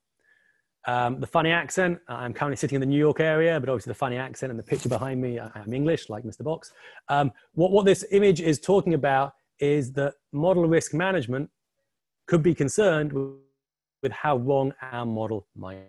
Um, 0.86 1.20
the 1.20 1.26
funny 1.26 1.52
accent, 1.52 2.00
I'm 2.06 2.34
currently 2.34 2.56
sitting 2.56 2.76
in 2.76 2.80
the 2.80 2.86
New 2.86 2.98
York 2.98 3.18
area, 3.18 3.58
but 3.58 3.70
obviously 3.70 3.92
the 3.92 3.98
funny 3.98 4.18
accent 4.18 4.50
and 4.50 4.58
the 4.58 4.64
picture 4.64 4.90
behind 4.90 5.22
me, 5.22 5.40
I'm 5.40 5.72
English, 5.72 6.10
like 6.10 6.24
Mr. 6.24 6.44
Box. 6.44 6.70
Um, 7.08 7.32
what, 7.54 7.72
what 7.72 7.86
this 7.86 8.04
image 8.10 8.42
is 8.42 8.60
talking 8.60 8.92
about 8.92 9.32
is 9.58 9.92
that 9.92 10.14
model 10.32 10.66
risk 10.66 10.94
management 10.94 11.50
could 12.26 12.42
be 12.42 12.54
concerned 12.54 13.12
with, 13.12 13.40
how 14.12 14.36
wrong 14.36 14.72
our 14.92 15.04
model 15.04 15.48
might 15.56 15.82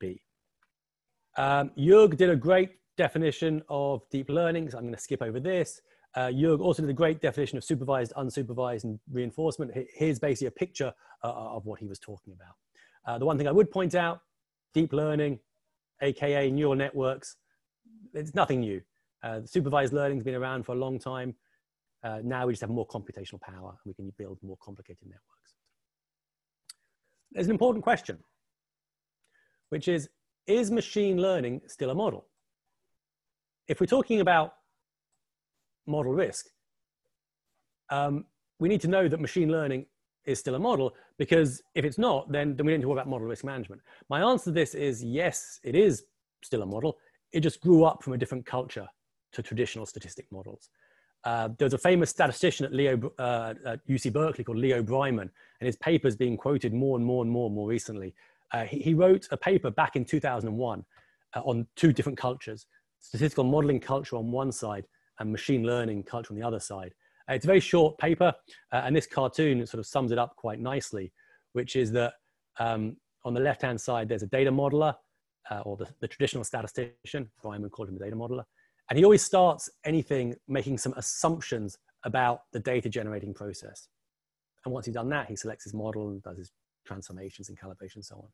be. 0.00 0.20
Um, 1.36 1.70
Jörg 1.78 2.16
did 2.16 2.28
a 2.28 2.34
great 2.34 2.70
definition 2.96 3.62
of 3.68 4.02
deep 4.10 4.28
learning, 4.28 4.68
so 4.68 4.78
I'm 4.78 4.84
going 4.84 4.94
to 4.94 5.00
skip 5.00 5.22
over 5.22 5.38
this. 5.38 5.80
Uh, 6.16 6.26
Jörg 6.26 6.60
also 6.60 6.82
did 6.82 6.90
a 6.90 6.94
great 6.94 7.20
definition 7.20 7.56
of 7.56 7.62
supervised, 7.62 8.12
unsupervised, 8.16 8.82
and 8.82 8.98
reinforcement. 9.12 9.70
Here's 9.94 10.18
basically 10.18 10.48
a 10.48 10.50
picture 10.50 10.92
uh, 11.22 11.28
of 11.28 11.66
what 11.66 11.78
he 11.78 11.86
was 11.86 12.00
talking 12.00 12.34
about. 12.34 12.54
Uh, 13.06 13.18
the 13.18 13.24
one 13.26 13.38
thing 13.38 13.46
I 13.46 13.52
would 13.52 13.70
point 13.70 13.94
out, 13.94 14.22
deep 14.74 14.92
learning, 14.92 15.38
AKA 16.02 16.50
neural 16.50 16.74
networks, 16.74 17.36
it's 18.12 18.34
nothing 18.34 18.60
new. 18.60 18.80
Uh, 19.22 19.40
supervised 19.44 19.92
learning 19.92 20.18
has 20.18 20.24
been 20.24 20.34
around 20.34 20.64
for 20.64 20.72
a 20.72 20.78
long 20.78 20.98
time. 20.98 21.34
Uh, 22.02 22.20
now 22.24 22.46
we 22.46 22.52
just 22.52 22.62
have 22.62 22.70
more 22.70 22.86
computational 22.86 23.40
power 23.40 23.70
and 23.70 23.86
we 23.86 23.94
can 23.94 24.12
build 24.16 24.38
more 24.42 24.56
complicated 24.62 25.04
networks. 25.04 25.54
there's 27.32 27.46
an 27.46 27.52
important 27.52 27.84
question, 27.84 28.18
which 29.68 29.86
is, 29.86 30.08
is 30.46 30.70
machine 30.70 31.20
learning 31.20 31.60
still 31.66 31.90
a 31.90 31.94
model? 31.94 32.26
If 33.68 33.80
we're 33.80 33.86
talking 33.86 34.20
about 34.20 34.54
model 35.86 36.12
risk, 36.12 36.46
um, 37.90 38.24
we 38.58 38.68
need 38.68 38.80
to 38.80 38.88
know 38.88 39.06
that 39.08 39.20
machine 39.20 39.50
learning 39.50 39.86
is 40.24 40.38
still 40.38 40.54
a 40.54 40.58
model 40.58 40.92
because 41.18 41.62
if 41.74 41.84
it's 41.84 41.98
not, 41.98 42.30
then, 42.32 42.56
then 42.56 42.66
we 42.66 42.72
need 42.72 42.78
to 42.78 42.84
talk 42.84 42.92
about 42.92 43.08
model 43.08 43.26
risk 43.26 43.44
management. 43.44 43.80
My 44.08 44.22
answer 44.22 44.46
to 44.46 44.52
this 44.52 44.74
is 44.74 45.02
yes, 45.04 45.60
it 45.62 45.74
is 45.74 46.04
still 46.42 46.62
a 46.62 46.66
model. 46.66 46.98
It 47.32 47.40
just 47.40 47.60
grew 47.60 47.84
up 47.84 48.02
from 48.02 48.14
a 48.14 48.18
different 48.18 48.46
culture 48.46 48.86
to 49.32 49.42
traditional 49.42 49.86
statistic 49.86 50.26
models. 50.32 50.70
Uh, 51.24 51.50
there's 51.58 51.74
a 51.74 51.78
famous 51.78 52.10
statistician 52.10 52.64
at, 52.64 52.72
Leo, 52.72 53.12
uh, 53.18 53.54
at 53.66 53.86
UC 53.86 54.12
Berkeley 54.12 54.44
called 54.44 54.58
Leo 54.58 54.82
Breiman, 54.82 55.28
and 55.60 55.66
his 55.66 55.76
paper 55.76 56.08
is 56.08 56.16
being 56.16 56.36
quoted 56.36 56.72
more 56.72 56.96
and 56.96 57.04
more 57.04 57.22
and 57.22 57.30
more 57.30 57.46
and 57.46 57.54
more 57.54 57.68
recently. 57.68 58.14
Uh, 58.52 58.64
he, 58.64 58.80
he, 58.80 58.94
wrote 58.94 59.28
a 59.30 59.36
paper 59.36 59.70
back 59.70 59.96
in 59.96 60.04
2001 60.04 60.84
uh, 61.36 61.40
on 61.40 61.66
two 61.76 61.92
different 61.92 62.18
cultures, 62.18 62.66
statistical 62.98 63.44
modeling 63.44 63.78
culture 63.78 64.16
on 64.16 64.32
one 64.32 64.50
side 64.50 64.86
and 65.18 65.30
machine 65.30 65.64
learning 65.64 66.02
culture 66.02 66.32
on 66.32 66.40
the 66.40 66.46
other 66.46 66.58
side. 66.58 66.94
Uh, 67.28 67.34
it's 67.34 67.44
a 67.44 67.46
very 67.46 67.60
short 67.60 67.98
paper, 67.98 68.32
and 68.72 68.96
this 68.96 69.06
cartoon 69.06 69.64
sort 69.66 69.78
of 69.78 69.86
sums 69.86 70.12
it 70.12 70.18
up 70.18 70.34
quite 70.36 70.58
nicely, 70.58 71.12
which 71.52 71.76
is 71.76 71.92
that 71.92 72.14
um, 72.58 72.96
on 73.24 73.34
the 73.34 73.40
left-hand 73.40 73.78
side, 73.78 74.08
there's 74.08 74.22
a 74.22 74.26
data 74.26 74.50
modeler, 74.50 74.94
or 75.64 75.76
the, 75.76 75.86
the 76.00 76.08
traditional 76.08 76.44
statistician, 76.44 77.30
Breiman 77.44 77.70
called 77.70 77.88
him 77.88 77.96
a 77.96 77.98
data 77.98 78.16
modeler, 78.16 78.44
and 78.90 78.98
he 78.98 79.04
always 79.04 79.22
starts 79.22 79.70
anything 79.84 80.34
making 80.48 80.76
some 80.76 80.92
assumptions 80.96 81.78
about 82.04 82.42
the 82.52 82.58
data 82.58 82.88
generating 82.88 83.32
process. 83.32 83.88
And 84.64 84.74
once 84.74 84.86
he's 84.86 84.94
done 84.94 85.08
that, 85.10 85.28
he 85.28 85.36
selects 85.36 85.64
his 85.64 85.72
model 85.72 86.10
and 86.10 86.22
does 86.22 86.36
his 86.36 86.52
transformations 86.84 87.48
and 87.48 87.58
calibrations 87.58 87.96
and 87.96 88.04
so 88.04 88.16
on. 88.16 88.28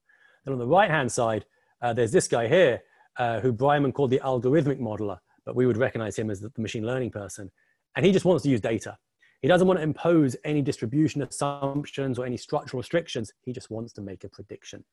Then 0.44 0.54
on 0.54 0.58
the 0.58 0.66
right 0.66 0.90
hand 0.90 1.12
side, 1.12 1.44
uh, 1.82 1.92
there's 1.92 2.10
this 2.10 2.26
guy 2.26 2.48
here 2.48 2.82
uh, 3.18 3.40
who 3.40 3.52
Breiman 3.52 3.92
called 3.92 4.10
the 4.10 4.20
algorithmic 4.24 4.80
modeler, 4.80 5.18
but 5.44 5.54
we 5.54 5.66
would 5.66 5.76
recognize 5.76 6.18
him 6.18 6.30
as 6.30 6.40
the 6.40 6.50
machine 6.58 6.86
learning 6.86 7.10
person. 7.10 7.50
And 7.94 8.04
he 8.04 8.12
just 8.12 8.24
wants 8.24 8.42
to 8.44 8.48
use 8.48 8.60
data. 8.60 8.96
He 9.42 9.48
doesn't 9.48 9.66
want 9.66 9.78
to 9.78 9.84
impose 9.84 10.36
any 10.44 10.62
distribution 10.62 11.22
assumptions 11.22 12.18
or 12.18 12.24
any 12.24 12.36
structural 12.36 12.80
restrictions. 12.80 13.32
He 13.42 13.52
just 13.52 13.70
wants 13.70 13.92
to 13.94 14.00
make 14.00 14.24
a 14.24 14.28
prediction. 14.28 14.84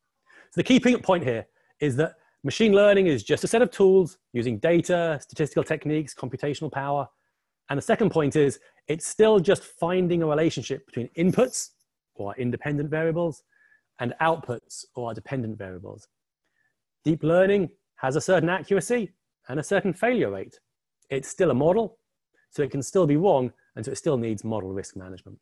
So 0.51 0.61
the 0.61 0.63
key 0.63 0.79
point 0.97 1.23
here 1.23 1.47
is 1.79 1.95
that 1.95 2.15
Machine 2.45 2.73
learning 2.73 3.07
is 3.07 3.23
just 3.23 3.45
a 3.45 3.47
set 3.47 3.61
of 3.61 3.71
tools 3.71 4.17
using 4.33 4.57
data, 4.57 5.17
statistical 5.21 5.63
techniques, 5.63 6.13
computational 6.13 6.69
power. 6.69 7.07
And 7.69 7.77
the 7.77 7.81
second 7.81 8.09
point 8.09 8.35
is 8.35 8.59
it's 8.89 9.07
still 9.07 9.39
just 9.39 9.63
finding 9.63 10.21
a 10.21 10.27
relationship 10.27 10.85
between 10.85 11.07
inputs 11.17 11.69
or 12.15 12.35
independent 12.35 12.89
variables 12.89 13.43
and 13.99 14.13
outputs 14.21 14.83
or 14.93 15.13
dependent 15.13 15.57
variables. 15.57 16.09
Deep 17.05 17.23
learning 17.23 17.69
has 17.95 18.17
a 18.17 18.21
certain 18.21 18.49
accuracy 18.49 19.13
and 19.47 19.57
a 19.59 19.63
certain 19.63 19.93
failure 19.93 20.31
rate. 20.31 20.59
It's 21.09 21.29
still 21.29 21.51
a 21.51 21.53
model, 21.53 21.97
so 22.49 22.61
it 22.61 22.71
can 22.71 22.83
still 22.83 23.07
be 23.07 23.15
wrong, 23.15 23.53
and 23.75 23.85
so 23.85 23.91
it 23.91 23.97
still 23.97 24.17
needs 24.17 24.43
model 24.43 24.73
risk 24.73 24.97
management. 24.97 25.39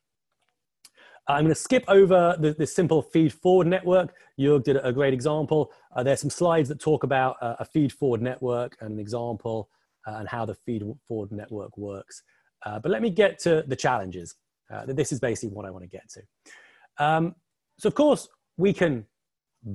I'm 1.27 1.43
going 1.43 1.49
to 1.49 1.55
skip 1.55 1.85
over 1.87 2.35
the, 2.39 2.53
the 2.53 2.67
simple 2.67 3.01
feed 3.01 3.33
forward 3.33 3.67
network. 3.67 4.15
Jörg 4.39 4.63
did 4.63 4.77
a 4.81 4.91
great 4.91 5.13
example. 5.13 5.71
Uh, 5.95 6.03
there's 6.03 6.19
some 6.19 6.29
slides 6.29 6.67
that 6.69 6.79
talk 6.79 7.03
about 7.03 7.37
uh, 7.41 7.55
a 7.59 7.65
feed 7.65 7.93
forward 7.93 8.21
network 8.21 8.75
and 8.81 8.93
an 8.93 8.99
example 8.99 9.69
uh, 10.07 10.15
and 10.15 10.27
how 10.27 10.45
the 10.45 10.55
feed 10.55 10.83
forward 11.07 11.31
network 11.31 11.77
works. 11.77 12.23
Uh, 12.65 12.79
but 12.79 12.91
let 12.91 13.01
me 13.01 13.09
get 13.09 13.39
to 13.39 13.63
the 13.67 13.75
challenges. 13.75 14.35
Uh, 14.71 14.85
this 14.87 15.11
is 15.11 15.19
basically 15.19 15.53
what 15.53 15.65
I 15.65 15.69
want 15.69 15.83
to 15.83 15.89
get 15.89 16.09
to. 16.09 17.03
Um, 17.03 17.35
so 17.77 17.87
of 17.87 17.95
course, 17.95 18.27
we 18.57 18.73
can 18.73 19.05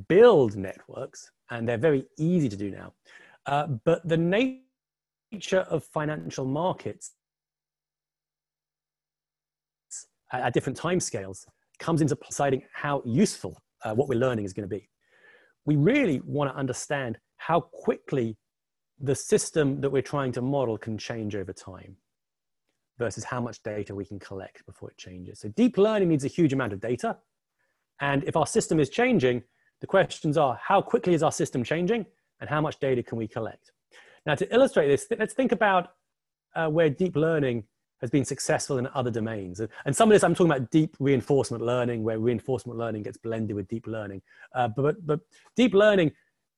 build 0.09 0.57
networks 0.57 1.31
and 1.51 1.69
they're 1.69 1.79
very 1.79 2.07
easy 2.19 2.49
to 2.49 2.57
do 2.57 2.71
now. 2.71 2.93
Uh, 3.47 3.67
but 3.85 4.07
the 4.09 4.17
nature 4.17 5.61
of 5.71 5.85
financial 5.85 6.45
markets 6.45 7.13
at 10.33 10.53
different 10.55 10.79
timescales 10.79 11.47
comes 11.79 12.01
into 12.01 12.17
deciding 12.27 12.63
how 12.73 13.03
useful 13.05 13.61
uh, 13.85 13.95
what 13.95 14.09
we're 14.09 14.19
learning 14.19 14.45
is 14.45 14.53
going 14.53 14.69
to 14.69 14.75
be. 14.75 14.89
We 15.65 15.77
really 15.77 16.21
want 16.25 16.51
to 16.51 16.57
understand 16.57 17.19
how 17.37 17.61
quickly 17.61 18.37
the 18.99 19.15
system 19.15 19.81
that 19.81 19.91
we're 19.91 20.03
trying 20.03 20.33
to 20.33 20.43
model 20.43 20.79
can 20.79 20.97
change 20.97 21.37
over 21.37 21.53
time 21.53 21.97
versus 22.99 23.25
how 23.25 23.41
much 23.41 23.63
data 23.63 23.95
we 23.95 24.05
can 24.05 24.19
collect 24.19 24.65
before 24.65 24.91
it 24.91 24.97
changes. 24.97 25.41
So 25.41 25.49
deep 25.51 25.77
learning 25.77 26.09
needs 26.09 26.25
a 26.25 26.29
huge 26.29 26.53
amount 26.53 26.73
of 26.73 26.81
data. 26.81 27.19
And 28.01 28.25
if 28.25 28.37
our 28.37 28.47
system 28.47 28.81
is 28.81 28.89
changing, 28.89 29.43
the 29.81 29.87
questions 29.87 30.39
are 30.39 30.59
how 30.63 30.81
quickly 30.81 31.13
is 31.13 31.23
our 31.23 31.33
system 31.33 31.63
changing 31.63 32.07
and 32.41 32.49
how 32.49 32.61
much 32.61 32.79
data 32.79 33.03
can 33.03 33.19
we 33.19 33.29
collect? 33.29 33.73
Now 34.25 34.35
to 34.35 34.55
illustrate 34.55 34.89
this, 34.89 35.07
let's 35.19 35.35
think 35.35 35.53
about 35.53 35.93
uh, 36.55 36.69
where 36.69 36.89
deep 36.89 37.17
learning 37.17 37.65
has 38.01 38.11
been 38.11 38.25
successful 38.25 38.79
in 38.79 38.87
other 38.95 39.11
domains. 39.11 39.61
And 39.85 39.97
some 39.97 40.11
of 40.11 40.15
this, 40.15 40.23
I'm 40.23 40.35
talking 40.35 40.51
about 40.51 40.71
deep 40.71 40.97
reinforcement 40.99 41.65
learning, 41.65 42.03
where 42.03 42.19
reinforcement 42.19 42.79
learning 42.79 43.05
gets 43.05 43.17
blended 43.17 43.57
with 43.57 43.69
deep 43.69 43.87
learning. 43.87 44.23
Uh, 44.55 44.69
but, 44.69 45.05
but 45.07 45.21
deep 45.55 45.75
learning, 45.75 46.13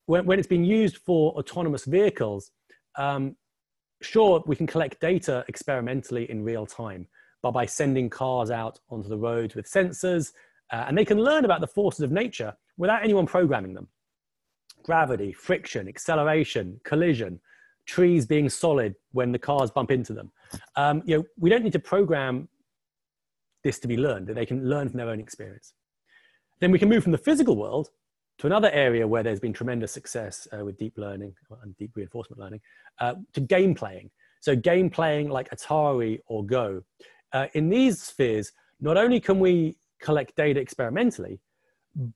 when, 0.06 0.26
when 0.26 0.38
it's 0.38 0.48
been 0.48 0.64
used 0.64 0.98
for 0.98 1.32
autonomous 1.32 1.84
vehicles, 1.84 2.50
um, 2.96 3.36
sure, 4.02 4.42
we 4.46 4.56
can 4.56 4.66
collect 4.66 5.00
data 5.00 5.44
experimentally 5.48 6.30
in 6.30 6.42
real 6.42 6.66
time, 6.66 7.06
but 7.42 7.52
by 7.52 7.66
sending 7.66 8.10
cars 8.10 8.50
out 8.50 8.80
onto 8.90 9.08
the 9.08 9.18
roads 9.18 9.54
with 9.54 9.70
sensors, 9.70 10.32
uh, 10.72 10.84
and 10.88 10.98
they 10.98 11.04
can 11.04 11.18
learn 11.18 11.44
about 11.44 11.60
the 11.60 11.66
forces 11.66 12.00
of 12.00 12.10
nature 12.10 12.54
without 12.76 13.02
anyone 13.02 13.26
programming 13.26 13.74
them. 13.74 13.88
Gravity, 14.82 15.32
friction, 15.32 15.88
acceleration, 15.88 16.80
collision, 16.84 17.40
trees 17.86 18.26
being 18.26 18.48
solid 18.48 18.94
when 19.12 19.32
the 19.32 19.38
cars 19.38 19.70
bump 19.70 19.90
into 19.90 20.12
them. 20.12 20.30
Um, 20.76 21.02
you 21.04 21.16
know, 21.16 21.24
we 21.38 21.50
don't 21.50 21.62
need 21.62 21.72
to 21.74 21.78
program 21.78 22.48
this 23.64 23.78
to 23.80 23.88
be 23.88 23.96
learned, 23.96 24.26
that 24.28 24.34
they 24.34 24.46
can 24.46 24.68
learn 24.68 24.88
from 24.88 24.98
their 24.98 25.08
own 25.08 25.20
experience. 25.20 25.74
Then 26.60 26.70
we 26.70 26.78
can 26.78 26.88
move 26.88 27.02
from 27.02 27.12
the 27.12 27.18
physical 27.18 27.56
world 27.56 27.88
to 28.38 28.46
another 28.46 28.70
area 28.70 29.06
where 29.06 29.22
there's 29.22 29.40
been 29.40 29.52
tremendous 29.52 29.92
success 29.92 30.46
uh, 30.52 30.64
with 30.64 30.78
deep 30.78 30.96
learning 30.96 31.34
and 31.62 31.76
deep 31.76 31.90
reinforcement 31.94 32.40
learning, 32.40 32.60
uh, 33.00 33.14
to 33.32 33.40
game 33.40 33.74
playing. 33.74 34.10
So 34.40 34.54
game 34.54 34.88
playing 34.90 35.28
like 35.28 35.50
Atari 35.50 36.20
or 36.26 36.44
Go. 36.44 36.82
Uh, 37.32 37.46
in 37.54 37.68
these 37.68 38.00
spheres, 38.00 38.52
not 38.80 38.96
only 38.96 39.18
can 39.18 39.40
we 39.40 39.76
collect 40.00 40.36
data 40.36 40.60
experimentally, 40.60 41.40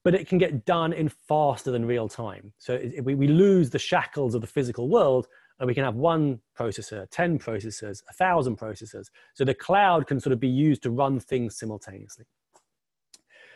but 0.04 0.14
it 0.14 0.28
can 0.28 0.38
get 0.38 0.64
done 0.64 0.92
in 0.92 1.08
faster 1.08 1.72
than 1.72 1.84
real 1.84 2.08
time. 2.08 2.52
So 2.58 2.74
it, 2.74 3.04
we, 3.04 3.16
we 3.16 3.26
lose 3.26 3.70
the 3.70 3.78
shackles 3.78 4.34
of 4.36 4.40
the 4.40 4.46
physical 4.46 4.88
world 4.88 5.26
and 5.58 5.66
we 5.66 5.74
can 5.74 5.84
have 5.84 5.94
one 5.94 6.40
processor, 6.58 7.06
10 7.10 7.38
processors, 7.38 8.02
a 8.08 8.12
thousand 8.12 8.58
processors. 8.58 9.06
So 9.34 9.44
the 9.44 9.54
cloud 9.54 10.06
can 10.06 10.20
sort 10.20 10.32
of 10.32 10.40
be 10.40 10.48
used 10.48 10.82
to 10.82 10.90
run 10.90 11.20
things 11.20 11.56
simultaneously. 11.56 12.24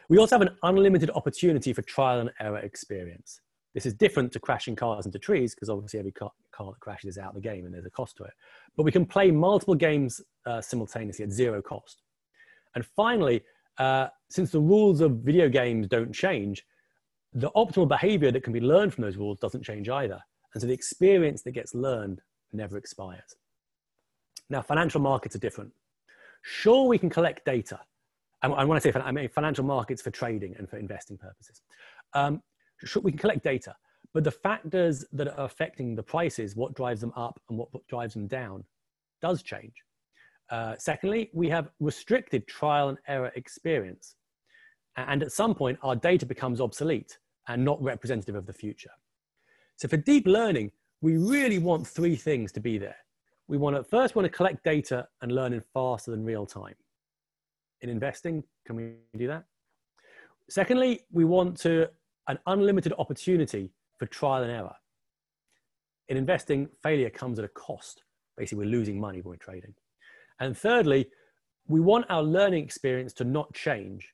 We 0.09 0.19
also 0.19 0.39
have 0.39 0.47
an 0.47 0.57
unlimited 0.63 1.11
opportunity 1.11 1.73
for 1.73 1.83
trial 1.83 2.21
and 2.21 2.31
error 2.39 2.59
experience. 2.59 3.41
This 3.75 3.87
is 3.87 3.95
different 3.95 4.33
to 4.33 4.41
crashing 4.41 4.77
cars 4.77 5.05
into 5.05 5.19
trees 5.19 5.55
because 5.55 5.69
obviously 5.69 5.99
every 5.99 6.13
car, 6.13 6.31
car, 6.51 6.73
that 6.73 6.81
crashes 6.81 7.17
is 7.17 7.19
out 7.19 7.31
of 7.31 7.35
the 7.35 7.41
game 7.41 7.67
and 7.67 7.75
there's 7.75 7.85
a 7.85 7.91
cost 7.91 8.17
to 8.17 8.25
it. 8.25 8.33
But 8.77 8.85
we 8.85 8.93
can 8.93 9.05
play 9.05 9.31
multiple 9.31 9.75
games 9.75 10.21
uh, 10.47 10.61
simultaneously 10.61 11.25
at 11.25 11.31
zero 11.31 11.61
cost. 11.61 12.03
And 12.75 12.87
finally, 12.87 13.43
uh, 13.79 14.09
since 14.31 14.51
the 14.51 14.61
rules 14.61 15.01
of 15.01 15.19
video 15.19 15.49
games 15.49 15.89
don't 15.89 16.13
change, 16.13 16.65
the 17.35 17.51
optimal 17.51 17.87
behavior 17.87 18.31
that 18.31 18.43
can 18.43 18.53
be 18.53 18.61
learned 18.61 18.95
from 18.95 19.03
those 19.03 19.17
rules 19.17 19.39
doesn't 19.41 19.63
change 19.63 19.89
either. 19.89 20.21
And 20.57 20.61
so 20.63 20.69
the 20.69 20.73
experience 20.73 21.43
that 21.43 21.51
gets 21.51 21.75
learned 21.75 22.23
never 22.55 22.79
expires. 22.79 23.37
Now, 24.49 24.63
financial 24.63 25.03
markets 25.03 25.37
are 25.37 25.39
different. 25.39 25.71
Sure, 26.41 26.89
we 26.89 26.97
can 26.97 27.11
collect 27.11 27.45
data. 27.45 27.79
And 28.43 28.55
when 28.67 28.75
I 28.75 28.79
say 28.79 28.91
I 28.95 29.13
mean 29.13 29.29
financial 29.29 29.67
markets 29.67 30.01
for 30.01 30.11
trading 30.11 30.55
and 30.57 30.67
for 30.67 30.79
investing 30.79 31.19
purposes. 31.19 31.61
Um, 32.15 32.43
sure, 32.83 33.03
we 33.03 33.13
can 33.13 33.19
collect 33.19 33.45
data, 33.45 33.77
but 34.15 34.25
the 34.25 34.31
factors 34.31 35.05
that 35.13 35.29
are 35.29 35.45
affecting 35.45 35.95
the 35.95 36.03
prices, 36.03 36.57
what 36.57 36.73
drives 36.73 37.03
them 37.03 37.13
up 37.17 37.39
and 37.51 37.59
what 37.59 37.69
drives 37.87 38.15
them 38.15 38.27
down, 38.27 38.65
does 39.21 39.43
change. 39.43 39.75
Uh, 40.49 40.75
secondly, 40.79 41.29
we 41.35 41.51
have 41.51 41.69
restricted 41.81 42.49
trial 42.49 42.89
and 42.89 42.97
error 43.09 43.31
experience. 43.37 44.17
And 44.97 45.23
at 45.23 45.33
some 45.33 45.55
point, 45.55 45.79
our 45.83 45.97
data 45.97 46.25
becomes 46.25 46.63
obsolete 46.63 47.19
and 47.47 47.63
not 47.63 47.83
representative 47.83 48.37
of 48.37 48.47
the 48.47 48.55
future. 48.55 48.93
So 49.77 49.89
for 49.89 49.97
deep 49.97 50.27
learning, 50.27 50.73
we 51.03 51.17
really 51.17 51.59
want 51.59 51.87
three 51.87 52.17
things 52.17 52.53
to 52.53 52.61
be 52.61 52.79
there. 52.79 52.97
We 53.49 53.59
want 53.59 53.77
to 53.77 53.85
first 53.85 54.17
want 54.17 54.25
to 54.27 54.31
collect 54.31 54.65
data 54.65 55.07
and 55.23 55.33
learn 55.33 55.53
in 55.53 55.63
faster 55.73 56.11
than 56.11 56.25
real 56.25 56.47
time. 56.47 56.75
In 57.83 57.91
investing, 57.91 58.43
can 58.67 58.77
we 58.77 58.95
do 59.17 59.27
that? 59.27 59.45
Secondly, 60.49 61.01
we 61.13 61.25
want 61.25 61.57
to 61.59 61.89
an 62.29 62.39
unlimited 62.47 62.93
opportunity 62.99 63.71
for 63.99 64.07
trial 64.07 64.43
and 64.43 64.51
error. 64.51 64.75
In 66.09 66.17
investing, 66.17 66.69
failure 66.83 67.11
comes 67.11 67.39
at 67.39 67.45
a 67.45 67.49
cost. 67.49 68.03
Basically, 68.37 68.65
we're 68.65 68.71
losing 68.71 68.99
money 68.99 69.21
when 69.21 69.31
we're 69.31 69.37
trading. 69.37 69.75
And 70.41 70.57
thirdly, 70.57 71.09
we 71.69 71.81
want 71.81 72.07
our 72.09 72.23
learning 72.23 72.65
experience 72.65 73.13
to 73.15 73.25
not 73.25 73.53
change 73.55 74.13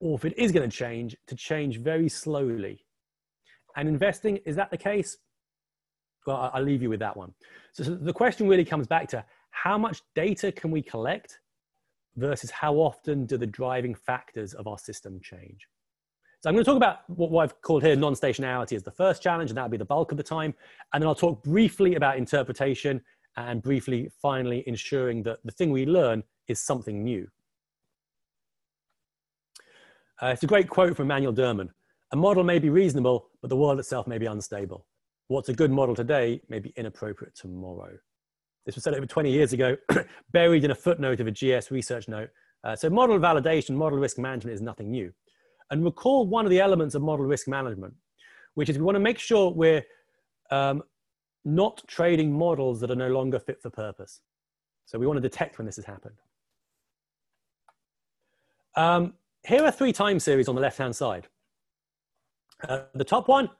or 0.00 0.16
if 0.16 0.24
it 0.24 0.36
is 0.36 0.52
going 0.52 0.68
to 0.68 0.76
change, 0.76 1.16
to 1.26 1.34
change 1.34 1.80
very 1.80 2.08
slowly. 2.08 2.83
And 3.76 3.88
investing, 3.88 4.38
is 4.44 4.56
that 4.56 4.70
the 4.70 4.76
case? 4.76 5.16
Well, 6.26 6.50
I'll 6.54 6.62
leave 6.62 6.82
you 6.82 6.90
with 6.90 7.00
that 7.00 7.16
one. 7.16 7.34
So, 7.72 7.84
so 7.84 7.94
the 7.94 8.12
question 8.12 8.48
really 8.48 8.64
comes 8.64 8.86
back 8.86 9.08
to 9.08 9.24
how 9.50 9.76
much 9.76 10.02
data 10.14 10.50
can 10.52 10.70
we 10.70 10.82
collect 10.82 11.40
versus 12.16 12.50
how 12.50 12.74
often 12.74 13.26
do 13.26 13.36
the 13.36 13.46
driving 13.46 13.94
factors 13.94 14.54
of 14.54 14.66
our 14.66 14.78
system 14.78 15.20
change? 15.20 15.66
So 16.40 16.50
I'm 16.50 16.54
going 16.56 16.64
to 16.64 16.70
talk 16.70 16.76
about 16.76 17.08
what 17.08 17.42
I've 17.42 17.60
called 17.62 17.82
here 17.82 17.96
non-stationarity 17.96 18.74
as 18.74 18.82
the 18.82 18.90
first 18.90 19.22
challenge, 19.22 19.50
and 19.50 19.56
that'll 19.56 19.70
be 19.70 19.78
the 19.78 19.84
bulk 19.84 20.12
of 20.12 20.18
the 20.18 20.22
time. 20.22 20.54
And 20.92 21.02
then 21.02 21.08
I'll 21.08 21.14
talk 21.14 21.42
briefly 21.42 21.94
about 21.94 22.18
interpretation 22.18 23.00
and 23.36 23.62
briefly, 23.62 24.10
finally, 24.20 24.62
ensuring 24.66 25.22
that 25.22 25.38
the 25.44 25.52
thing 25.52 25.70
we 25.70 25.86
learn 25.86 26.22
is 26.46 26.60
something 26.60 27.02
new. 27.02 27.26
Uh, 30.22 30.26
it's 30.26 30.42
a 30.42 30.46
great 30.46 30.68
quote 30.68 30.96
from 30.96 31.06
Emanuel 31.06 31.32
Derman. 31.32 31.70
A 32.12 32.16
model 32.16 32.44
may 32.44 32.58
be 32.58 32.70
reasonable, 32.70 33.28
but 33.40 33.48
the 33.48 33.56
world 33.56 33.78
itself 33.78 34.06
may 34.06 34.18
be 34.18 34.26
unstable. 34.26 34.86
What's 35.28 35.48
a 35.48 35.54
good 35.54 35.70
model 35.70 35.94
today 35.94 36.40
may 36.48 36.58
be 36.58 36.72
inappropriate 36.76 37.34
tomorrow. 37.34 37.96
This 38.66 38.74
was 38.74 38.84
said 38.84 38.94
over 38.94 39.06
20 39.06 39.30
years 39.30 39.52
ago, 39.52 39.76
buried 40.32 40.64
in 40.64 40.70
a 40.70 40.74
footnote 40.74 41.20
of 41.20 41.26
a 41.26 41.30
GS 41.30 41.70
research 41.70 42.08
note. 42.08 42.30
Uh, 42.62 42.74
so 42.74 42.88
model 42.88 43.18
validation, 43.18 43.70
model 43.70 43.98
risk 43.98 44.18
management 44.18 44.54
is 44.54 44.62
nothing 44.62 44.90
new. 44.90 45.12
And 45.70 45.84
recall 45.84 46.26
one 46.26 46.46
of 46.46 46.50
the 46.50 46.60
elements 46.60 46.94
of 46.94 47.02
model 47.02 47.26
risk 47.26 47.48
management, 47.48 47.94
which 48.54 48.68
is 48.68 48.78
we 48.78 48.84
want 48.84 48.96
to 48.96 49.00
make 49.00 49.18
sure 49.18 49.50
we're 49.50 49.82
um, 50.50 50.82
not 51.44 51.82
trading 51.86 52.32
models 52.32 52.80
that 52.80 52.90
are 52.90 52.96
no 52.96 53.08
longer 53.08 53.38
fit 53.38 53.60
for 53.60 53.70
purpose. 53.70 54.20
So 54.86 54.98
we 54.98 55.06
want 55.06 55.16
to 55.18 55.22
detect 55.22 55.58
when 55.58 55.66
this 55.66 55.76
has 55.76 55.84
happened. 55.84 56.16
Um, 58.76 59.14
here 59.46 59.64
are 59.64 59.70
three 59.70 59.92
time 59.92 60.18
series 60.18 60.48
on 60.48 60.54
the 60.54 60.60
left-hand 60.60 60.96
side. 60.96 61.28
Uh, 62.68 62.80
the 62.94 63.04
top 63.04 63.28
one, 63.28 63.50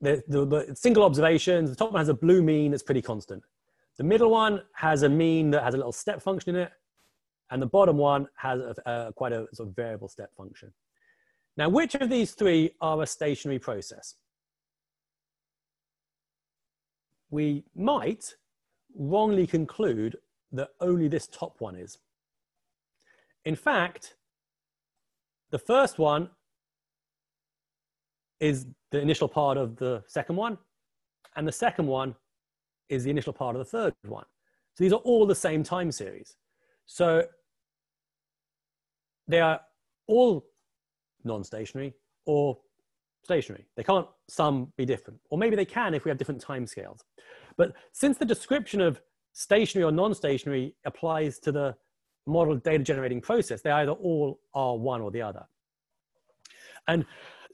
the, 0.00 0.22
the, 0.28 0.44
the, 0.44 0.76
single 0.76 1.04
observations, 1.04 1.70
the 1.70 1.76
top 1.76 1.92
one 1.92 2.00
has 2.00 2.08
a 2.08 2.14
blue 2.14 2.42
mean 2.42 2.70
that's 2.70 2.82
pretty 2.82 3.02
constant. 3.02 3.42
The 3.96 4.04
middle 4.04 4.30
one 4.30 4.62
has 4.74 5.02
a 5.02 5.08
mean 5.08 5.50
that 5.50 5.62
has 5.62 5.74
a 5.74 5.76
little 5.76 5.92
step 5.92 6.22
function 6.22 6.54
in 6.54 6.62
it. 6.62 6.72
And 7.50 7.62
the 7.62 7.66
bottom 7.66 7.96
one 7.96 8.28
has 8.36 8.60
a, 8.60 8.74
a, 8.86 9.12
quite 9.12 9.32
a 9.32 9.46
sort 9.54 9.70
of 9.70 9.76
variable 9.76 10.08
step 10.08 10.30
function. 10.36 10.72
Now, 11.56 11.68
which 11.68 11.94
of 11.94 12.10
these 12.10 12.32
three 12.32 12.74
are 12.80 13.02
a 13.02 13.06
stationary 13.06 13.58
process? 13.58 14.14
We 17.30 17.64
might 17.74 18.34
wrongly 18.94 19.46
conclude 19.46 20.16
that 20.52 20.68
only 20.80 21.08
this 21.08 21.26
top 21.26 21.56
one 21.60 21.74
is. 21.74 21.98
In 23.44 23.56
fact, 23.56 24.14
the 25.50 25.58
first 25.58 25.98
one 25.98 26.30
is 28.40 28.66
the 28.90 29.00
initial 29.00 29.28
part 29.28 29.56
of 29.56 29.76
the 29.76 30.02
second 30.06 30.36
one, 30.36 30.58
and 31.36 31.46
the 31.46 31.52
second 31.52 31.86
one 31.86 32.14
is 32.88 33.04
the 33.04 33.10
initial 33.10 33.32
part 33.32 33.54
of 33.54 33.60
the 33.60 33.64
third 33.64 33.94
one. 34.06 34.24
So 34.74 34.84
these 34.84 34.92
are 34.92 35.00
all 35.00 35.26
the 35.26 35.34
same 35.34 35.62
time 35.62 35.90
series. 35.92 36.36
So 36.86 37.24
they 39.26 39.40
are 39.40 39.60
all 40.06 40.46
non-stationary 41.24 41.94
or 42.24 42.58
stationary. 43.22 43.66
They 43.76 43.82
can't 43.82 44.06
some 44.28 44.72
be 44.76 44.86
different, 44.86 45.20
or 45.30 45.38
maybe 45.38 45.56
they 45.56 45.64
can 45.64 45.94
if 45.94 46.04
we 46.04 46.10
have 46.10 46.18
different 46.18 46.40
time 46.40 46.66
scales. 46.66 47.04
But 47.56 47.72
since 47.92 48.16
the 48.18 48.24
description 48.24 48.80
of 48.80 49.00
stationary 49.32 49.84
or 49.84 49.92
non-stationary 49.92 50.74
applies 50.86 51.38
to 51.40 51.52
the 51.52 51.76
model 52.26 52.56
data 52.56 52.84
generating 52.84 53.20
process, 53.20 53.62
they 53.62 53.70
either 53.70 53.92
all 53.92 54.40
are 54.54 54.76
one 54.76 55.00
or 55.00 55.10
the 55.10 55.22
other. 55.22 55.44
And 56.86 57.04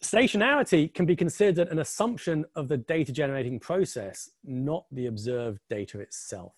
stationarity 0.05 0.93
can 0.93 1.07
be 1.07 1.17
considered 1.17 1.69
an 1.69 1.79
assumption 1.79 2.45
of 2.55 2.69
the 2.69 2.77
data 2.77 3.13
generating 3.13 3.59
process, 3.59 4.31
not 4.45 4.85
the 4.93 5.07
observed 5.07 5.61
data 5.69 6.01
itself. 6.01 6.53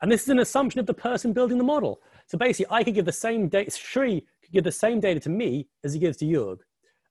And 0.00 0.10
this 0.10 0.22
is 0.22 0.28
an 0.28 0.38
assumption 0.38 0.78
of 0.78 0.86
the 0.86 0.94
person 0.94 1.32
building 1.32 1.58
the 1.58 1.64
model. 1.64 2.00
So 2.26 2.38
basically, 2.38 2.74
I 2.74 2.84
could 2.84 2.94
give 2.94 3.04
the 3.04 3.12
same 3.12 3.48
data, 3.48 3.70
Sri 3.70 4.20
could 4.42 4.52
give 4.52 4.64
the 4.64 4.72
same 4.72 5.00
data 5.00 5.20
to 5.20 5.30
me 5.30 5.68
as 5.84 5.92
he 5.92 5.98
gives 5.98 6.16
to 6.18 6.24
Jörg. 6.24 6.58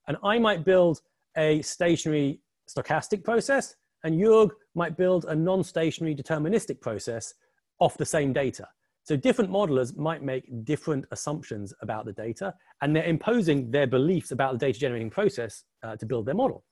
And 0.08 0.18
I 0.24 0.40
might 0.40 0.64
build 0.64 1.02
a 1.36 1.62
stationary 1.62 2.42
stochastic 2.70 3.24
process, 3.24 3.76
and 4.04 4.20
Jörg 4.20 4.52
might 4.74 4.96
build 4.96 5.26
a 5.26 5.36
non-stationary 5.36 6.16
deterministic 6.16 6.80
process 6.82 7.34
off 7.80 7.98
the 7.98 8.06
same 8.06 8.32
data. 8.32 8.68
So 9.08 9.16
different 9.16 9.50
modelers 9.50 9.96
might 9.96 10.22
make 10.22 10.44
different 10.66 11.06
assumptions 11.12 11.74
about 11.82 12.04
the 12.04 12.12
data, 12.12 12.54
and 12.82 12.94
they're 12.94 13.06
imposing 13.06 13.72
their 13.72 13.88
beliefs 13.88 14.32
about 14.32 14.52
the 14.52 14.58
data 14.58 14.78
generating 14.78 15.10
process 15.10 15.64
uh, 15.82 15.96
to 15.96 16.06
build 16.06 16.26
their 16.26 16.36
model. 16.36 16.66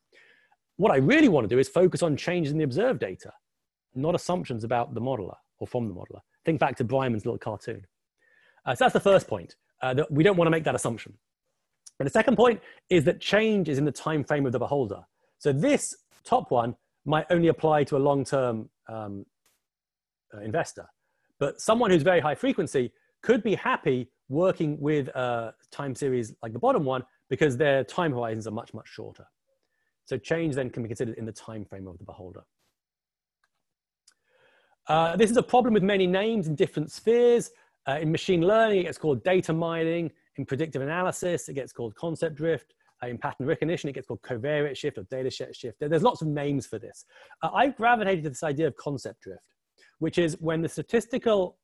What 0.76 0.92
I 0.92 0.98
really 0.98 1.30
want 1.30 1.46
to 1.46 1.56
do 1.56 1.60
is 1.60 1.70
focus 1.70 2.04
on 2.04 2.18
changes 2.18 2.52
in 2.52 2.58
the 2.58 2.66
observed 2.66 3.00
data, 3.00 3.32
not 3.94 4.16
assumptions 4.16 4.66
about 4.66 4.94
the 4.94 5.00
modeler 5.00 5.38
or 5.60 5.68
from 5.68 5.88
the 5.88 5.94
modeler. 5.94 6.20
Think 6.44 6.60
back 6.60 6.76
to 6.76 6.84
Breiman's 6.84 7.26
little 7.26 7.38
cartoon. 7.38 7.86
Uh, 8.66 8.76
so 8.76 8.84
that's 8.84 8.94
the 8.94 9.00
first 9.00 9.30
point 9.30 9.56
uh, 9.82 9.94
that 9.94 10.12
we 10.12 10.22
don't 10.22 10.36
want 10.36 10.48
to 10.48 10.52
make 10.52 10.66
that 10.66 10.76
assumption. 10.76 11.14
And 12.02 12.06
the 12.06 12.12
second 12.12 12.36
point 12.36 12.60
is 12.90 13.06
that 13.06 13.22
change 13.22 13.70
is 13.70 13.78
in 13.78 13.86
the 13.86 13.94
time 13.94 14.26
frame 14.26 14.46
of 14.46 14.52
the 14.52 14.60
beholder. 14.60 15.06
So 15.38 15.54
this 15.54 15.96
top 16.26 16.52
one 16.52 16.76
might 17.06 17.28
only 17.30 17.48
apply 17.48 17.86
to 17.86 17.96
a 17.96 18.02
long-term 18.10 18.70
um, 18.90 19.26
uh, 20.34 20.42
investor, 20.42 20.86
but 21.40 21.62
someone 21.62 21.92
who's 21.92 22.04
very 22.04 22.20
high 22.20 22.36
frequency 22.36 22.92
could 23.22 23.44
be 23.44 23.56
happy 23.56 24.10
working 24.30 24.80
with 24.80 25.08
a 25.10 25.54
time 25.72 25.96
series 25.96 26.34
like 26.42 26.54
the 26.54 26.60
bottom 26.60 26.84
one 26.84 27.04
because 27.30 27.58
their 27.58 27.84
time 27.84 28.12
horizons 28.12 28.48
are 28.48 28.52
much, 28.52 28.74
much 28.74 28.88
shorter. 28.88 29.26
So 30.06 30.18
change 30.18 30.56
then 30.56 30.70
can 30.70 30.84
be 30.84 30.90
considered 30.90 31.18
in 31.18 31.26
the 31.26 31.32
time 31.32 31.66
frame 31.66 31.88
of 31.88 31.98
the 31.98 32.04
beholder. 32.04 32.44
Uh, 34.88 35.16
this 35.16 35.32
is 35.32 35.38
a 35.38 35.44
problem 35.44 35.74
with 35.74 35.84
many 35.84 36.06
names 36.06 36.48
in 36.48 36.56
different 36.56 36.92
spheres. 36.92 37.52
Uh, 37.88 38.00
in 38.02 38.12
machine 38.12 38.42
learning, 38.42 38.80
it 38.80 38.84
gets 38.84 38.98
called 38.98 39.24
data 39.24 39.54
mining. 39.54 40.12
In 40.38 40.46
predictive 40.46 40.82
analysis, 40.82 41.50
it 41.50 41.54
gets 41.54 41.72
called 41.72 41.96
concept 41.96 42.36
drift. 42.36 42.74
Uh, 43.04 43.08
in 43.08 43.18
pattern 43.18 43.46
recognition, 43.46 43.90
it 43.90 43.94
gets 43.94 44.08
called 44.08 44.22
covariate 44.22 44.78
shift 44.78 44.98
or 44.98 45.04
data 45.04 45.30
set 45.32 45.56
shift. 45.56 45.80
There's 45.80 46.04
lots 46.04 46.22
of 46.22 46.28
names 46.28 46.66
for 46.68 46.80
this. 46.80 47.06
Uh, 47.42 47.50
I've 47.54 47.76
gravitated 47.76 48.24
to 48.26 48.30
this 48.30 48.44
idea 48.44 48.68
of 48.68 48.76
concept 48.76 49.22
drift, 49.22 49.55
which 50.00 50.18
is 50.18 50.38
when 50.40 50.62
the 50.62 50.70
statistical 50.70 51.58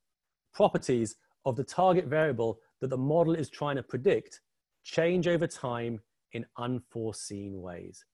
properties 0.54 1.16
of 1.46 1.56
the 1.56 1.64
target 1.64 2.06
variable 2.06 2.60
that 2.80 2.90
the 2.90 2.98
model 2.98 3.34
is 3.36 3.50
trying 3.50 3.76
to 3.76 3.84
predict 3.84 4.42
change 4.84 5.28
over 5.28 5.48
time 5.48 6.00
in 6.34 6.46
unforeseen 6.58 7.62
ways. 7.62 8.06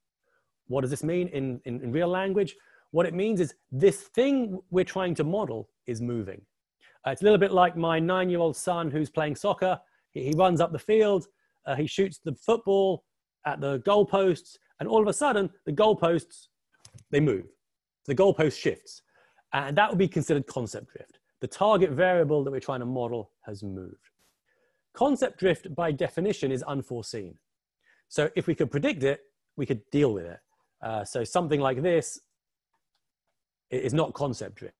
What 0.67 0.81
does 0.81 0.89
this 0.89 1.03
mean 1.03 1.27
in, 1.29 1.61
in, 1.65 1.81
in 1.81 1.91
real 1.91 2.07
language? 2.07 2.55
What 2.91 3.05
it 3.05 3.13
means 3.13 3.39
is 3.39 3.53
this 3.71 4.03
thing 4.15 4.59
we're 4.69 4.85
trying 4.85 5.15
to 5.15 5.23
model 5.23 5.69
is 5.85 6.01
moving. 6.01 6.41
Uh, 7.05 7.11
it's 7.11 7.21
a 7.21 7.23
little 7.23 7.37
bit 7.37 7.51
like 7.51 7.77
my 7.77 7.99
nine-year-old 7.99 8.55
son 8.55 8.91
who's 8.91 9.09
playing 9.09 9.35
soccer. 9.35 9.79
He, 10.11 10.23
he 10.23 10.33
runs 10.35 10.59
up 10.59 10.71
the 10.71 10.79
field, 10.79 11.27
uh, 11.65 11.75
he 11.75 11.87
shoots 11.87 12.19
the 12.23 12.35
football 12.35 13.03
at 13.45 13.61
the 13.61 13.79
goalposts, 13.79 14.57
and 14.79 14.89
all 14.89 15.01
of 15.01 15.07
a 15.07 15.13
sudden 15.13 15.49
the 15.65 15.71
goalposts, 15.71 16.47
they 17.11 17.19
move. 17.19 17.45
The 18.05 18.15
goalpost 18.15 18.59
shifts. 18.59 19.01
And 19.53 19.77
that 19.77 19.89
would 19.89 19.99
be 19.99 20.07
considered 20.07 20.45
concept 20.47 20.93
drift. 20.93 21.19
The 21.39 21.47
target 21.47 21.91
variable 21.91 22.43
that 22.43 22.51
we're 22.51 22.59
trying 22.59 22.79
to 22.79 22.85
model 22.85 23.31
has 23.45 23.63
moved. 23.63 24.09
Concept 24.93 25.39
drift 25.39 25.73
by 25.75 25.91
definition 25.91 26.51
is 26.51 26.63
unforeseen. 26.63 27.37
So 28.09 28.29
if 28.35 28.47
we 28.47 28.55
could 28.55 28.71
predict 28.71 29.03
it, 29.03 29.21
we 29.55 29.65
could 29.65 29.81
deal 29.91 30.13
with 30.13 30.25
it. 30.25 30.39
Uh, 30.81 31.03
so 31.03 31.23
something 31.23 31.59
like 31.59 31.81
this 31.81 32.19
is 33.69 33.93
not 33.93 34.13
concept 34.13 34.55
drift. 34.55 34.75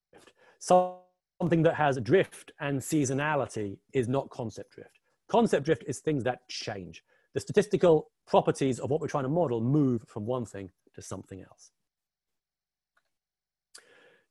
Something 0.60 1.64
that 1.64 1.76
has 1.76 2.00
drift 2.00 2.52
and 2.60 2.80
seasonality 2.80 3.78
is 3.94 4.08
not 4.08 4.30
concept 4.30 4.72
drift. 4.72 5.00
Concept 5.28 5.66
drift 5.66 5.84
is 5.88 6.00
things 6.00 6.24
that 6.24 6.48
change. 6.48 7.04
The 7.34 7.40
statistical 7.40 8.10
properties 8.26 8.80
of 8.80 8.90
what 8.90 9.02
we're 9.02 9.08
trying 9.08 9.26
to 9.26 9.30
model 9.30 9.62
move 9.62 10.04
from 10.08 10.26
one 10.26 10.46
thing 10.46 10.72
to 10.96 11.02
something 11.02 11.42
else. 11.42 11.72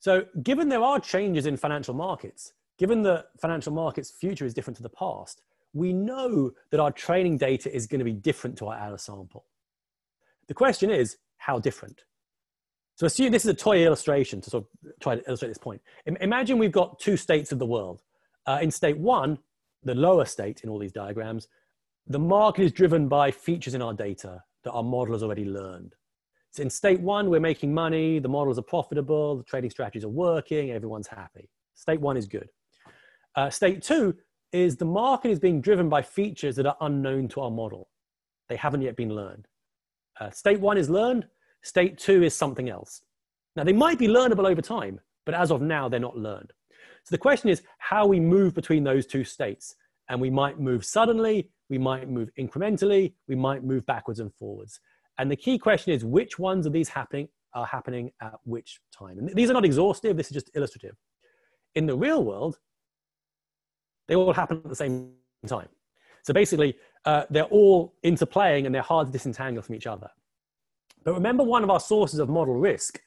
So 0.07 0.25
given 0.45 0.69
there 0.69 0.85
are 0.85 1.01
changes 1.01 1.47
in 1.47 1.57
financial 1.57 1.93
markets, 1.93 2.53
given 2.79 3.03
the 3.03 3.25
financial 3.41 3.73
markets 3.73 4.09
future 4.09 4.47
is 4.47 4.55
different 4.55 4.77
to 4.77 4.85
the 4.85 4.89
past, 4.89 5.43
we 5.73 5.93
know 5.93 6.53
that 6.71 6.79
our 6.79 6.93
training 6.93 7.39
data 7.39 7.75
is 7.75 7.89
going 7.89 7.99
to 7.99 8.05
be 8.05 8.13
different 8.13 8.57
to 8.59 8.69
our 8.69 8.79
outer 8.79 8.99
sample. 8.99 9.47
The 10.47 10.55
question 10.55 10.91
is, 10.93 11.17
how 11.39 11.59
different? 11.59 12.05
So 12.95 13.07
assume 13.07 13.33
this 13.33 13.45
is 13.45 13.51
a 13.51 13.55
toy 13.55 13.85
illustration 13.85 14.41
to 14.43 14.49
sort 14.49 14.63
of 14.63 14.93
try 15.01 15.17
to 15.17 15.27
illustrate 15.27 15.49
this 15.49 15.59
point. 15.59 15.83
Imagine 16.21 16.59
we've 16.59 16.71
got 16.71 17.01
two 17.01 17.17
states 17.17 17.51
of 17.51 17.59
the 17.59 17.67
world. 17.67 18.01
Uh, 18.47 18.61
in 18.63 18.71
state 18.71 18.99
one, 18.99 19.39
the 19.83 19.97
lower 19.97 20.25
state 20.25 20.61
in 20.61 20.71
all 20.71 20.79
these 20.79 20.93
diagrams, 20.93 21.49
the 22.07 22.21
market 22.21 22.63
is 22.63 22.71
driven 22.71 23.09
by 23.09 23.33
features 23.33 23.75
in 23.75 23.83
our 23.83 23.93
data 23.93 24.45
that 24.63 24.71
our 24.71 24.85
model 24.85 25.15
has 25.15 25.25
already 25.25 25.47
learned. 25.47 25.97
So 26.57 26.63
in 26.63 26.71
state 26.71 27.01
one, 27.01 27.29
we're 27.29 27.39
making 27.39 27.75
money, 27.75 28.19
the 28.19 28.31
models 28.31 28.59
are 28.59 28.63
profitable, 28.63 29.37
the 29.37 29.43
trading 29.43 29.69
strategies 29.69 30.05
are 30.05 30.09
working, 30.09 30.71
everyone's 30.71 31.07
happy. 31.07 31.51
State 31.75 32.01
one 32.01 32.17
is 32.17 32.27
good. 32.27 32.49
Uh, 33.35 33.51
state 33.51 33.83
two 33.83 34.17
is 34.53 34.77
the 34.77 34.87
market 34.87 35.31
is 35.31 35.39
being 35.39 35.61
driven 35.61 35.91
by 35.91 36.01
features 36.01 36.57
that 36.57 36.65
are 36.65 36.77
unknown 36.81 37.29
to 37.29 37.43
our 37.43 37.51
model. 37.51 37.91
They 38.49 38.57
haven't 38.57 38.81
yet 38.81 38.97
been 38.97 39.15
learned. 39.15 39.47
Uh, 40.19 40.31
state 40.31 40.59
one 40.59 40.79
is 40.79 40.89
learned, 40.89 41.27
state 41.61 41.99
two 41.99 42.23
is 42.23 42.35
something 42.35 42.71
else. 42.71 43.03
Now, 43.55 43.65
they 43.65 43.75
might 43.75 43.99
be 43.99 44.09
learnable 44.09 44.49
over 44.51 44.63
time, 44.63 44.99
but 45.27 45.35
as 45.35 45.51
of 45.51 45.61
now, 45.61 45.91
they're 45.91 46.01
not 46.01 46.17
learned. 46.17 46.55
So 47.05 47.11
the 47.11 47.19
question 47.19 47.51
is 47.51 47.63
how 47.77 48.07
we 48.07 48.19
move 48.19 48.55
between 48.55 48.83
those 48.83 49.05
two 49.05 49.25
states. 49.25 49.75
And 50.09 50.23
we 50.23 50.31
might 50.31 50.59
move 50.59 50.87
suddenly, 50.87 51.51
we 51.69 51.77
might 51.77 52.09
move 52.09 52.31
incrementally, 52.39 53.13
we 53.29 53.35
might 53.35 53.63
move 53.63 53.85
backwards 53.85 54.21
and 54.21 54.33
forwards. 54.33 54.81
And 55.19 55.31
the 55.31 55.37
key 55.37 55.59
question 55.59 55.93
is 55.93 56.05
which 56.05 56.39
ones 56.39 56.67
of 56.67 56.73
these 56.73 56.89
happening 56.89 57.29
are 57.55 57.67
happening 57.67 58.13
at 58.21 58.35
which 58.45 58.81
time? 58.97 59.19
And 59.19 59.29
these 59.35 59.51
are 59.51 59.55
not 59.55 59.65
exhaustive, 59.65 60.17
this 60.17 60.27
is 60.29 60.33
just 60.33 60.51
illustrative. 60.55 60.97
In 61.75 61.87
the 61.87 61.97
real 61.97 62.25
world, 62.25 62.59
they 64.09 64.15
all 64.15 64.33
happen 64.33 64.59
at 64.59 64.69
the 64.69 64.77
same 64.77 65.13
time. 65.47 65.69
So 66.23 66.35
basically, 66.35 66.77
uh, 67.05 67.25
they're 67.31 67.45
all 67.45 67.95
interplaying 68.05 68.67
and 68.67 68.75
they're 68.75 68.83
hard 68.83 69.07
to 69.07 69.13
disentangle 69.13 69.63
from 69.63 69.75
each 69.75 69.87
other. 69.87 70.11
But 71.05 71.15
remember 71.15 71.45
one 71.45 71.63
of 71.63 71.71
our 71.71 71.81
sources 71.81 72.19
of 72.19 72.29
model 72.29 72.55
risk, 72.55 73.01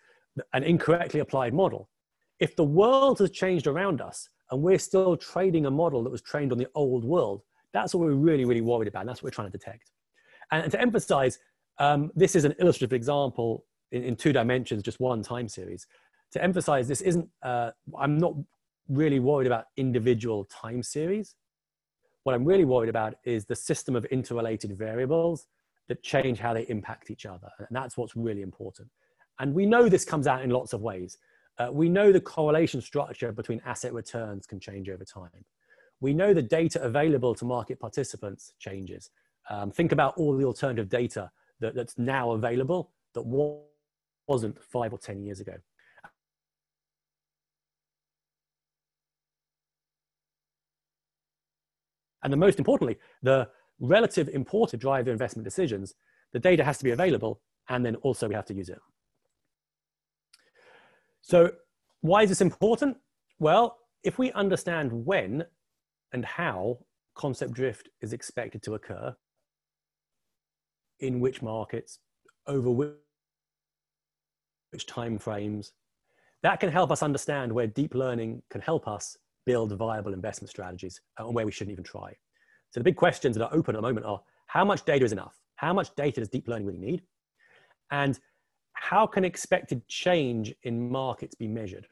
an 0.53 0.63
incorrectly 0.63 1.19
applied 1.19 1.53
model. 1.53 1.89
If 2.39 2.55
the 2.55 2.63
world 2.63 3.19
has 3.19 3.29
changed 3.29 3.67
around 3.67 3.99
us 3.99 4.29
and 4.51 4.61
we're 4.61 4.79
still 4.79 5.17
trading 5.17 5.65
a 5.65 5.71
model 5.71 6.03
that 6.03 6.09
was 6.09 6.21
trained 6.21 6.53
on 6.53 6.57
the 6.57 6.67
old 6.75 7.03
world, 7.03 7.41
that's 7.73 7.93
what 7.93 8.07
we're 8.07 8.13
really, 8.13 8.45
really 8.45 8.61
worried 8.61 8.87
about. 8.87 9.01
And 9.01 9.09
that's 9.09 9.21
what 9.21 9.27
we're 9.27 9.35
trying 9.35 9.51
to 9.51 9.57
detect. 9.57 9.91
And, 10.51 10.63
and 10.63 10.71
to 10.71 10.79
emphasize, 10.79 11.39
um, 11.79 12.11
this 12.15 12.35
is 12.35 12.45
an 12.45 12.53
illustrative 12.59 12.93
example 12.93 13.65
in, 13.91 14.03
in, 14.03 14.15
two 14.15 14.33
dimensions, 14.33 14.83
just 14.83 14.99
one 14.99 15.23
time 15.23 15.47
series. 15.47 15.87
To 16.33 16.43
emphasize, 16.43 16.87
this 16.87 17.01
isn't, 17.01 17.27
uh, 17.41 17.71
I'm 17.97 18.17
not 18.17 18.35
really 18.89 19.19
worried 19.19 19.47
about 19.47 19.65
individual 19.77 20.45
time 20.45 20.83
series. 20.83 21.35
What 22.23 22.35
I'm 22.35 22.45
really 22.45 22.65
worried 22.65 22.89
about 22.89 23.15
is 23.23 23.45
the 23.45 23.55
system 23.55 23.95
of 23.95 24.05
interrelated 24.05 24.77
variables 24.77 25.47
that 25.87 26.03
change 26.03 26.37
how 26.39 26.53
they 26.53 26.67
impact 26.67 27.09
each 27.09 27.25
other. 27.25 27.49
And 27.57 27.67
that's 27.71 27.97
what's 27.97 28.15
really 28.15 28.41
important. 28.41 28.89
And 29.39 29.53
we 29.53 29.65
know 29.65 29.89
this 29.89 30.05
comes 30.05 30.27
out 30.27 30.43
in 30.43 30.49
lots 30.49 30.73
of 30.73 30.81
ways. 30.81 31.17
Uh, 31.57 31.69
we 31.71 31.89
know 31.89 32.11
the 32.11 32.21
correlation 32.21 32.81
structure 32.81 33.31
between 33.31 33.61
asset 33.65 33.93
returns 33.93 34.45
can 34.45 34.59
change 34.59 34.89
over 34.89 35.03
time. 35.03 35.45
We 36.01 36.13
know 36.13 36.33
the 36.33 36.41
data 36.41 36.81
available 36.81 37.33
to 37.35 37.45
market 37.45 37.79
participants 37.79 38.53
changes. 38.59 39.09
Um, 39.49 39.71
think 39.71 39.91
about 39.91 40.17
all 40.17 40.37
the 40.37 40.45
alternative 40.45 40.89
data 40.89 41.31
that, 41.59 41.75
that's 41.75 41.97
now 41.97 42.31
available 42.31 42.91
that 43.13 43.23
wasn't 44.27 44.61
five 44.63 44.93
or 44.93 44.99
10 44.99 45.23
years 45.23 45.39
ago. 45.39 45.53
And 52.23 52.33
the 52.33 52.37
most 52.37 52.59
importantly, 52.59 52.97
the 53.23 53.47
relative 53.79 54.29
importance 54.29 54.71
to 54.71 54.77
drive 54.77 55.05
their 55.05 55.13
investment 55.13 55.45
decisions, 55.45 55.95
the 56.33 56.39
data 56.39 56.63
has 56.63 56.77
to 56.77 56.83
be 56.83 56.91
available, 56.91 57.41
and 57.69 57.85
then 57.85 57.95
also 57.97 58.27
we 58.27 58.35
have 58.35 58.45
to 58.45 58.53
use 58.53 58.69
it. 58.69 58.79
So 61.21 61.51
why 62.01 62.23
is 62.23 62.29
this 62.29 62.41
important? 62.41 62.97
Well, 63.39 63.77
if 64.03 64.17
we 64.17 64.31
understand 64.33 64.91
when 64.91 65.45
and 66.11 66.25
how 66.25 66.79
concept 67.15 67.53
drift 67.53 67.89
is 68.01 68.13
expected 68.13 68.63
to 68.63 68.73
occur, 68.73 69.15
in 70.99 71.19
which 71.19 71.41
markets, 71.41 71.99
over 72.47 72.69
which, 72.69 72.95
time 74.87 75.17
frames, 75.17 75.73
that 76.43 76.59
can 76.59 76.71
help 76.71 76.91
us 76.91 77.03
understand 77.03 77.51
where 77.51 77.67
deep 77.67 77.93
learning 77.95 78.41
can 78.49 78.61
help 78.61 78.87
us 78.87 79.17
build 79.45 79.71
viable 79.73 80.13
investment 80.13 80.49
strategies 80.49 81.01
uh, 81.19 81.25
and 81.25 81.35
where 81.35 81.45
we 81.45 81.51
shouldn't 81.51 81.71
even 81.71 81.83
try. 81.83 82.15
So 82.71 82.79
the 82.79 82.83
big 82.83 82.95
questions 82.95 83.35
that 83.35 83.43
are 83.43 83.53
open 83.53 83.75
at 83.75 83.79
the 83.79 83.87
moment 83.87 84.05
are 84.05 84.21
how 84.47 84.63
much 84.63 84.85
data 84.85 85.03
is 85.03 85.11
enough? 85.11 85.39
How 85.55 85.73
much 85.73 85.93
data 85.95 86.21
does 86.21 86.29
deep 86.29 86.47
learning 86.47 86.67
really 86.67 86.79
need? 86.79 87.01
And 87.91 88.19
how 88.73 89.05
can 89.07 89.25
expected 89.25 89.85
change 89.87 90.53
in 90.63 90.89
markets 90.89 91.35
be 91.35 91.47
measured? 91.47 91.87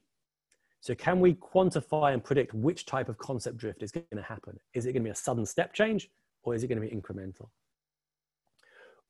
So 0.82 0.95
can 0.95 1.20
we 1.20 1.34
quantify 1.34 2.14
and 2.14 2.24
predict 2.24 2.53
which 2.53 2.86
type 2.86 3.10
of 3.10 3.18
concept 3.18 3.58
drift 3.58 3.84
is 3.84 3.91
going 3.91 4.05
to 4.16 4.22
happen? 4.22 4.58
Is 4.74 4.86
it 4.86 4.93
going 4.93 5.03
to 5.03 5.08
be 5.08 5.12
a 5.12 5.16
sudden 5.16 5.45
step 5.45 5.74
change 5.74 6.10
or 6.43 6.55
is 6.55 6.64
it 6.64 6.68
going 6.68 6.82
to 6.82 6.88
be 6.88 6.95
incremental? 6.95 7.49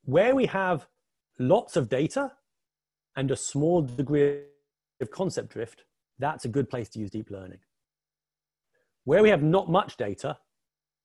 Where 0.08 0.34
we 0.34 0.46
have 0.46 0.88
lots 1.38 1.76
of 1.76 1.90
data 1.90 2.32
and 3.18 3.30
a 3.30 3.36
small 3.36 3.82
degree 3.82 4.40
of 5.02 5.12
concept 5.12 5.50
drift, 5.50 5.84
that's 6.18 6.46
a 6.46 6.48
good 6.48 6.70
place 6.70 6.88
to 6.90 7.00
use 7.00 7.12
deep 7.12 7.30
learning. 7.30 7.60
Where 9.04 9.22
we 9.22 9.28
have 9.28 9.44
not 9.44 9.70
much 9.70 9.98
data 9.98 10.38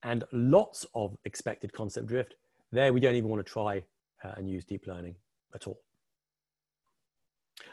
and 0.05 0.23
lots 0.31 0.87
of 0.95 1.17
expected 1.25 1.73
concept 1.73 2.07
drift, 2.07 2.37
there 2.71 2.93
we 2.93 3.01
don't 3.01 3.17
even 3.17 3.29
want 3.29 3.45
to 3.45 3.53
try 3.53 3.83
uh, 4.23 4.35
and 4.37 4.49
use 4.49 4.65
deep 4.65 4.87
learning 4.87 5.17
at 5.53 5.67
all. 5.67 5.81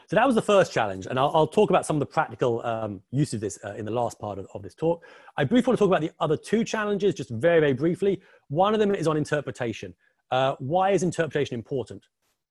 So 0.08 0.16
that 0.16 0.26
was 0.26 0.34
the 0.34 0.42
first 0.42 0.72
challenge, 0.72 1.06
and 1.06 1.16
I'll, 1.16 1.30
I'll 1.32 1.46
talk 1.46 1.70
about 1.70 1.86
some 1.86 1.94
of 1.94 2.00
the 2.00 2.06
practical 2.06 2.66
um, 2.66 3.02
use 3.12 3.34
of 3.34 3.40
this 3.40 3.60
uh, 3.64 3.74
in 3.74 3.84
the 3.84 3.92
last 3.92 4.18
part 4.18 4.40
of, 4.40 4.48
of, 4.52 4.64
this 4.64 4.74
talk. 4.74 5.04
I 5.36 5.44
briefly 5.44 5.70
want 5.70 5.78
to 5.78 5.84
talk 5.84 5.90
about 5.90 6.00
the 6.00 6.10
other 6.18 6.36
two 6.36 6.64
challenges, 6.64 7.14
just 7.14 7.30
very, 7.30 7.60
very 7.60 7.72
briefly. 7.72 8.20
One 8.48 8.74
of 8.74 8.80
them 8.80 8.92
is 8.92 9.06
on 9.06 9.16
interpretation. 9.16 9.94
Uh, 10.30 10.54
why 10.58 10.90
is 10.90 11.02
interpretation 11.02 11.54
important? 11.54 12.04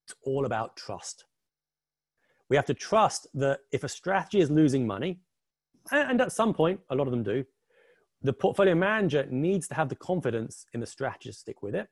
It's 0.06 0.16
all 0.24 0.46
about 0.46 0.76
trust. 0.76 1.26
We 2.50 2.56
have 2.56 2.66
to 2.66 2.74
trust 2.74 3.28
that 3.36 3.60
if 3.72 3.84
a 3.84 3.90
strategy 3.90 4.40
is 4.40 4.50
losing 4.50 4.86
money, 4.86 5.20
and 5.92 6.20
at 6.20 6.32
some 6.32 6.54
point, 6.54 6.80
a 6.90 6.96
lot 6.96 7.08
of 7.08 7.12
them 7.12 7.24
do, 7.24 7.46
the 8.22 8.34
portfolio 8.34 8.76
manager 8.76 9.26
needs 9.30 9.68
to 9.70 9.76
have 9.76 9.90
the 9.90 9.96
confidence 9.96 10.66
in 10.74 10.80
the 10.80 10.86
strategy 10.86 11.30
to 11.30 11.34
stick 11.34 11.62
with 11.62 11.74
it. 11.74 11.88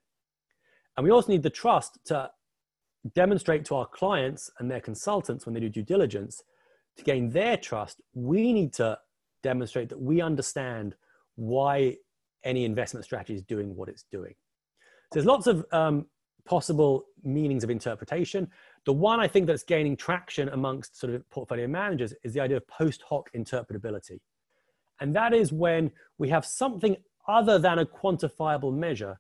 And 0.96 1.04
we 1.06 1.12
also 1.12 1.32
need 1.32 1.44
the 1.44 1.50
trust 1.50 2.00
to 2.06 2.30
demonstrate 3.14 3.64
to 3.66 3.76
our 3.76 3.86
clients 3.86 4.50
and 4.60 4.70
their 4.70 4.82
consultants 4.82 5.46
when 5.46 5.54
they 5.54 5.62
do 5.62 5.70
due 5.70 5.84
diligence 5.84 6.42
to 6.98 7.04
gain 7.04 7.30
their 7.30 7.56
trust. 7.56 8.02
We 8.14 8.52
need 8.52 8.74
to 8.74 8.98
demonstrate 9.44 9.90
that 9.90 10.02
we 10.02 10.20
understand 10.22 10.96
why 11.36 11.96
any 12.44 12.66
investment 12.66 13.06
strategy 13.06 13.36
is 13.36 13.44
doing 13.44 13.76
what 13.76 13.90
it's 13.90 14.04
doing. 14.12 14.34
So 15.12 15.20
there's 15.20 15.26
lots 15.26 15.48
of 15.48 15.66
um, 15.72 16.06
possible 16.46 17.06
meanings 17.24 17.64
of 17.64 17.70
interpretation. 17.70 18.50
The 18.86 18.94
one 18.94 19.20
I 19.20 19.28
think 19.28 19.48
that's 19.48 19.64
gaining 19.64 19.96
traction 19.96 20.50
amongst 20.50 21.00
sort 21.00 21.14
of 21.14 21.30
portfolio 21.30 21.68
managers 21.68 22.14
is 22.24 22.34
the 22.34 22.40
idea 22.40 22.58
of 22.58 22.68
post 22.68 23.04
hoc 23.08 23.30
interpretability. 23.34 24.20
And 25.00 25.16
that 25.16 25.34
is 25.34 25.54
when 25.54 25.92
we 26.18 26.30
have 26.30 26.46
something 26.46 26.98
other 27.28 27.60
than 27.60 27.80
a 27.80 27.86
quantifiable 27.86 28.74
measure 28.74 29.20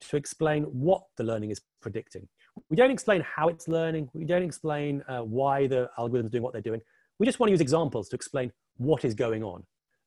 to 0.00 0.16
explain 0.16 0.64
what 0.64 1.04
the 1.16 1.24
learning 1.24 1.50
is 1.50 1.60
predicting. 1.80 2.28
We 2.70 2.76
don't 2.76 2.90
explain 2.90 3.22
how 3.22 3.48
it's 3.48 3.68
learning. 3.68 4.08
We 4.14 4.24
don't 4.24 4.42
explain 4.42 5.02
uh, 5.08 5.20
why 5.20 5.66
the 5.66 5.90
algorithm 5.98 6.26
is 6.26 6.32
doing 6.32 6.42
what 6.42 6.52
they're 6.52 6.62
doing. 6.62 6.80
We 7.18 7.26
just 7.26 7.38
want 7.38 7.48
to 7.48 7.52
use 7.52 7.60
examples 7.60 8.08
to 8.10 8.16
explain 8.16 8.52
what 8.76 9.04
is 9.04 9.14
going 9.14 9.42
on 9.42 9.64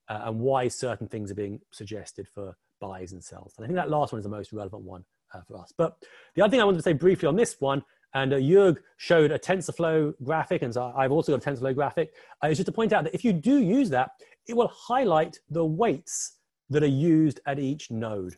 uh, 0.07 0.21
and 0.25 0.39
why 0.39 0.67
certain 0.67 1.07
things 1.07 1.31
are 1.31 1.35
being 1.35 1.59
suggested 1.71 2.27
for 2.33 2.55
buys 2.79 3.11
and 3.11 3.23
sells. 3.23 3.53
And 3.57 3.65
I 3.65 3.67
think 3.67 3.75
that 3.75 3.89
last 3.89 4.11
one 4.11 4.19
is 4.19 4.23
the 4.23 4.29
most 4.29 4.51
relevant 4.53 4.83
one 4.83 5.03
uh, 5.33 5.41
for 5.47 5.57
us. 5.57 5.73
But 5.77 5.97
the 6.35 6.41
other 6.41 6.51
thing 6.51 6.61
I 6.61 6.63
wanted 6.63 6.77
to 6.77 6.83
say 6.83 6.93
briefly 6.93 7.27
on 7.27 7.35
this 7.35 7.55
one 7.59 7.83
and 8.13 8.33
uh, 8.33 8.37
Jörg 8.37 8.77
showed 8.97 9.31
a 9.31 9.37
TensorFlow 9.37 10.13
graphic, 10.23 10.61
and 10.63 10.73
so 10.73 10.91
I've 10.95 11.11
also 11.11 11.37
got 11.37 11.45
a 11.45 11.49
TensorFlow 11.49 11.75
graphic. 11.75 12.13
Uh, 12.43 12.47
it's 12.47 12.57
just 12.57 12.65
to 12.65 12.71
point 12.71 12.93
out 12.93 13.03
that 13.03 13.13
if 13.13 13.23
you 13.23 13.33
do 13.33 13.59
use 13.59 13.89
that, 13.91 14.11
it 14.47 14.55
will 14.55 14.71
highlight 14.73 15.37
the 15.49 15.63
weights 15.63 16.37
that 16.69 16.83
are 16.83 16.87
used 16.87 17.39
at 17.45 17.59
each 17.59 17.91
node. 17.91 18.35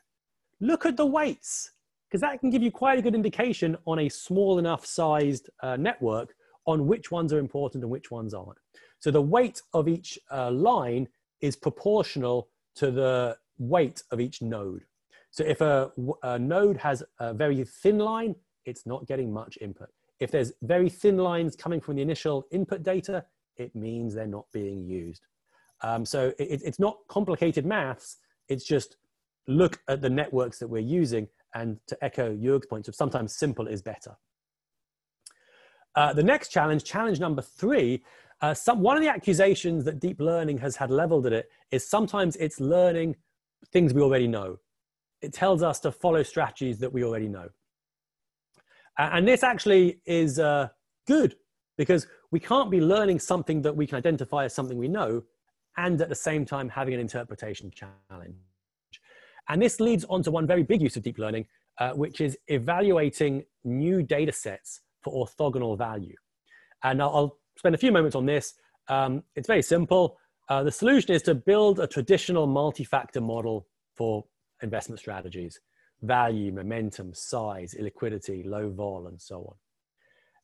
Look 0.60 0.86
at 0.86 0.98
the 0.98 1.06
weights, 1.06 1.72
because 2.10 2.22
that 2.22 2.39
can 2.39 2.50
give 2.50 2.62
you 2.62 2.72
quite 2.72 3.00
a 3.00 3.02
good 3.02 3.16
indication 3.16 3.78
on 3.86 4.00
a 4.00 4.10
small 4.10 4.60
enough 4.60 4.86
sized 4.86 5.50
uh, 5.64 5.78
network 5.78 6.34
on 6.66 6.86
which 6.86 7.10
ones 7.10 7.34
are 7.34 7.39
important 7.39 7.84
and 7.84 7.92
which 7.92 8.12
ones 8.12 8.34
aren't. 8.34 8.60
So 9.00 9.10
the 9.10 9.22
weight 9.22 9.62
of 9.74 9.88
each 9.88 10.20
uh, 10.32 10.52
line 10.52 11.08
is 11.39 11.56
proportional 11.56 12.50
to 12.76 12.92
the 12.92 13.38
weight 13.62 14.03
of 14.12 14.20
each 14.20 14.41
node. 14.41 14.84
So 15.30 15.43
if 15.45 15.62
a, 15.62 15.91
a 16.24 16.38
node 16.38 16.78
has 16.78 17.03
a 17.20 17.34
very 17.34 17.64
thin 17.64 17.99
line, 17.99 18.36
it's 18.66 18.86
not 18.86 19.07
getting 19.07 19.32
much 19.32 19.57
input. 19.62 19.89
If 20.20 20.32
there's 20.32 20.51
very 20.62 20.89
thin 20.89 21.18
lines 21.18 21.55
coming 21.55 21.80
from 21.80 21.95
the 21.95 22.01
initial 22.01 22.45
input 22.51 22.84
data, 22.84 23.24
it 23.57 23.76
means 23.76 24.14
they're 24.14 24.28
not 24.28 24.45
being 24.51 24.84
used. 24.84 25.26
Um, 25.82 26.05
so 26.05 26.34
it, 26.38 26.62
it's 26.64 26.80
not 26.80 26.97
complicated 27.07 27.66
maths. 27.66 28.18
It's 28.49 28.66
just 28.66 28.97
look 29.47 29.80
at 29.88 30.01
the 30.01 30.09
networks 30.09 30.59
that 30.59 30.68
we're 30.68 30.80
using 30.80 31.28
and 31.55 31.80
to 31.88 31.97
echo 32.03 32.36
Jörg's 32.36 32.68
point 32.68 32.88
of 32.88 32.95
sometimes 32.95 33.36
simple 33.36 33.68
is 33.68 33.82
better. 33.82 34.16
Uh, 35.95 36.14
the 36.14 36.24
next 36.24 36.49
challenge, 36.49 36.84
challenge 36.84 37.20
number 37.20 37.41
three, 37.41 38.03
uh, 38.41 38.53
some, 38.53 38.82
one 38.82 38.95
of 38.95 39.03
the 39.03 39.09
accusations 39.09 39.84
that 39.86 39.99
deep 39.99 40.20
learning 40.20 40.57
has 40.57 40.76
had 40.76 40.89
leveled 40.89 41.26
at 41.26 41.34
it 41.34 41.49
is 41.72 41.88
sometimes 41.88 42.36
it's 42.38 42.59
learning 42.59 43.16
things 43.72 43.93
we 43.93 44.01
already 44.01 44.28
know. 44.28 44.57
It 45.22 45.34
tells 45.34 45.62
us 45.62 45.80
to 45.82 45.91
follow 45.91 46.24
strategies 46.24 46.80
that 46.80 46.91
we 46.91 47.03
already 47.03 47.28
know. 47.28 47.49
And 48.97 49.28
this 49.28 49.43
actually 49.43 50.01
is 50.05 50.39
uh, 50.39 50.70
good 51.07 51.36
because 51.78 52.07
we 52.32 52.39
can't 52.39 52.70
be 52.70 52.82
learning 52.82 53.20
something 53.20 53.62
that 53.62 53.76
we 53.76 53.88
can 53.88 53.97
identify 53.97 54.45
as 54.45 54.53
something 54.53 54.78
we 54.78 54.88
know 54.88 55.24
and 55.78 56.01
at 56.01 56.09
the 56.09 56.16
same 56.16 56.45
time 56.45 56.70
having 56.70 56.93
an 56.93 56.99
interpretation 56.99 57.72
challenge. 57.72 58.36
And 59.49 59.62
this 59.62 59.80
leads 59.80 60.05
on 60.05 60.24
to 60.24 60.32
one 60.32 60.45
very 60.45 60.64
big 60.64 60.82
use 60.82 60.95
of 60.97 61.03
deep 61.03 61.18
learning, 61.18 61.47
uh, 61.80 61.91
which 61.91 62.22
is 62.22 62.38
evaluating 62.47 63.43
new 63.64 64.03
data 64.03 64.32
sets 64.32 64.82
for 65.01 65.26
orthogonal 65.26 65.78
value. 65.78 66.16
And 66.84 67.01
I'll, 67.01 67.16
I'll 67.16 67.38
spend 67.57 67.76
a 67.76 67.78
few 67.78 67.91
moments 67.91 68.16
on 68.16 68.26
this. 68.26 68.53
Um, 68.88 69.24
it's 69.36 69.47
very 69.47 69.62
simple. 69.62 70.18
Uh, 70.52 70.62
the 70.62 70.72
solution 70.72 71.16
is 71.16 71.22
to 71.22 71.34
build 71.34 71.80
a 71.80 71.88
traditional 71.88 72.45
multi-factor 72.45 73.22
model 73.22 73.66
for 73.95 74.26
investment 74.62 74.99
strategies, 74.99 75.62
value, 76.02 76.52
momentum, 76.52 77.14
size, 77.14 77.74
illiquidity, 77.74 78.45
low 78.45 78.70
vol, 78.70 79.08
and 79.08 79.22
so 79.22 79.38
on. 79.47 79.56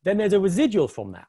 Then 0.05 0.17
there's 0.17 0.31
a 0.31 0.39
residual 0.39 0.87
from 0.87 1.11
that. 1.11 1.27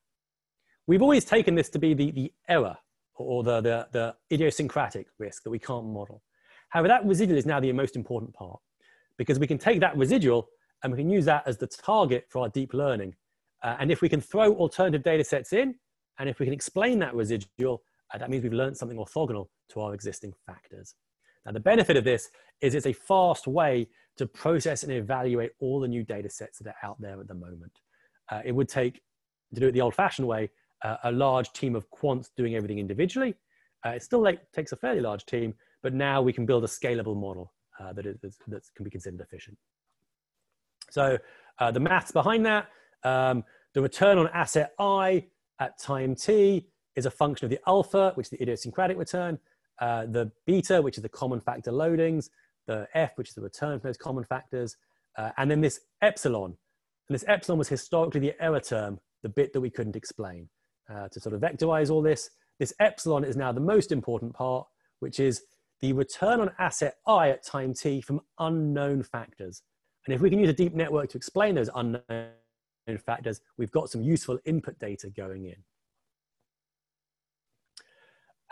We've 0.87 1.03
always 1.03 1.25
taken 1.25 1.57
this 1.57 1.69
to 1.71 1.81
be 1.81 1.93
the, 1.93 2.13
the 2.13 2.33
error 2.49 2.77
or 3.17 3.43
the, 3.43 3.61
the, 3.61 3.89
the 3.91 4.15
idiosyncratic 4.33 5.09
risk 5.19 5.43
that 5.43 5.51
we 5.51 5.59
can't 5.59 5.87
model. 5.87 6.23
However, 6.69 6.87
that 6.87 7.05
residual 7.05 7.37
is 7.37 7.47
now 7.47 7.59
the 7.59 7.73
most 7.73 7.97
important 7.97 8.33
part 8.33 8.61
because 9.17 9.41
we 9.41 9.49
can 9.49 9.59
take 9.59 9.81
that 9.81 9.97
residual 9.97 10.51
and 10.85 10.93
we 10.93 11.01
can 11.01 11.11
use 11.11 11.25
that 11.25 11.43
as 11.47 11.59
the 11.59 11.67
target 11.67 12.27
for 12.29 12.43
our 12.43 12.49
deep 12.49 12.73
learning. 12.73 13.17
Uh, 13.61 13.75
and 13.81 13.91
if 13.91 14.03
we 14.03 14.09
can 14.09 14.21
throw 14.21 14.55
alternative 14.55 15.03
data 15.03 15.25
sets 15.25 15.53
in, 15.53 15.75
and 16.21 16.29
if 16.29 16.39
we 16.39 16.47
can 16.47 16.53
explain 16.53 17.01
that 17.01 17.13
residual, 17.13 17.83
that 18.17 18.31
means 18.31 18.43
we've 18.43 18.53
learned 18.53 18.77
something 18.77 18.97
orthogonal 18.97 19.49
to 19.71 19.81
our 19.81 19.93
existing 19.93 20.33
factors. 20.47 20.95
Now, 21.45 21.53
the 21.53 21.61
benefit 21.61 21.97
of 21.97 22.05
this 22.05 22.31
is 22.61 22.75
it's 22.75 22.87
a 22.87 22.93
fast 22.93 23.47
way 23.47 23.89
to 24.17 24.27
process 24.27 24.83
and 24.83 24.93
evaluate 24.93 25.53
all 25.61 25.81
the 25.81 25.89
new 25.89 26.05
data 26.05 26.31
sets 26.31 26.59
that 26.59 26.69
are 26.69 26.89
out 26.89 27.01
there 27.01 27.21
at 27.21 27.29
the 27.29 27.35
moment. 27.35 27.73
Uh, 28.31 28.41
it 28.45 28.53
would 28.53 28.69
take, 28.69 29.01
to 29.55 29.61
do 29.61 29.69
it 29.69 29.73
the 29.73 29.81
old 29.81 29.95
fashioned 29.95 30.27
way, 30.27 30.51
uh, 30.85 30.97
a 31.05 31.13
large 31.13 31.53
team 31.53 31.77
of 31.77 31.89
quants 31.91 32.29
doing 32.37 32.55
everything 32.55 32.79
individually. 32.79 33.35
Uh, 33.85 33.91
it 33.91 34.03
still 34.03 34.23
like, 34.23 34.41
takes 34.53 34.73
a 34.73 34.77
fairly 34.77 35.01
large 35.01 35.25
team, 35.27 35.55
but 35.83 35.95
now 35.95 36.21
we 36.21 36.33
can 36.33 36.47
build 36.47 36.65
a 36.65 36.67
scalable 36.67 37.17
model 37.17 37.53
uh, 37.81 37.93
that, 37.93 38.07
is, 38.07 38.17
that 38.49 38.63
can 38.75 38.85
be 38.85 38.91
considered 38.91 39.21
efficient. 39.21 39.57
So 40.91 41.19
uh, 41.59 41.71
the 41.71 41.81
maths 41.81 42.11
behind 42.11 42.45
that, 42.47 42.69
um, 43.05 43.45
the 43.75 43.83
return 43.83 44.19
on 44.19 44.29
asset 44.29 44.73
I 44.79 45.27
at 45.61 45.79
time 45.79 46.15
t 46.15 46.69
is 46.99 47.07
a 47.07 47.11
function 47.11 47.47
of 47.47 47.51
the 47.51 47.61
alpha, 47.67 48.13
which 48.17 48.27
is 48.27 48.31
the 48.31 48.43
idiosyncratic 48.43 48.99
return, 48.99 49.39
uh, 49.81 50.05
the 50.07 50.31
beta, 50.45 50.83
which 50.83 50.99
is 50.99 51.03
the 51.03 51.09
common 51.09 51.41
factor 51.41 51.71
loadings, 51.71 52.29
the 52.67 52.87
f, 52.93 53.17
which 53.17 53.29
is 53.29 53.35
the 53.35 53.41
return 53.41 53.79
from 53.79 53.89
those 53.89 53.97
common 53.97 54.25
factors, 54.25 54.77
uh, 55.17 55.31
and 55.39 55.51
then 55.51 55.61
this 55.61 55.81
epsilon. 56.03 56.57
And 57.09 57.15
this 57.15 57.25
epsilon 57.27 57.59
was 57.59 57.69
historically 57.69 58.21
the 58.21 58.35
error 58.41 58.61
term, 58.61 58.99
the 59.23 59.29
bit 59.29 59.53
that 59.53 59.61
we 59.61 59.71
couldn't 59.71 59.97
explain. 59.97 60.49
Uh, 60.91 61.07
to 61.09 61.21
sort 61.21 61.35
of 61.35 61.41
vectorize 61.41 61.91
all 61.91 62.03
this, 62.03 62.31
this 62.59 62.73
epsilon 62.81 63.23
is 63.23 63.37
now 63.37 63.53
the 63.53 63.61
most 63.61 63.93
important 63.93 64.35
part, 64.35 64.67
which 65.01 65.21
is 65.21 65.43
the 65.81 65.93
return 65.93 66.41
on 66.41 66.51
asset 66.59 66.97
i 67.07 67.29
at 67.29 67.45
time 67.45 67.73
t 67.73 68.01
from 68.01 68.21
unknown 68.39 69.03
factors. 69.03 69.63
And 70.07 70.15
if 70.15 70.21
we 70.21 70.31
can 70.31 70.39
use 70.39 70.49
a 70.49 70.55
deep 70.55 70.75
network 70.75 71.11
to 71.11 71.19
explain 71.19 71.55
those 71.55 71.71
unknown 71.75 72.31
factors, 73.05 73.41
we've 73.59 73.71
got 73.71 73.91
some 73.91 74.03
useful 74.03 74.39
input 74.45 74.79
data 74.79 75.11
going 75.11 75.45
in. 75.45 75.57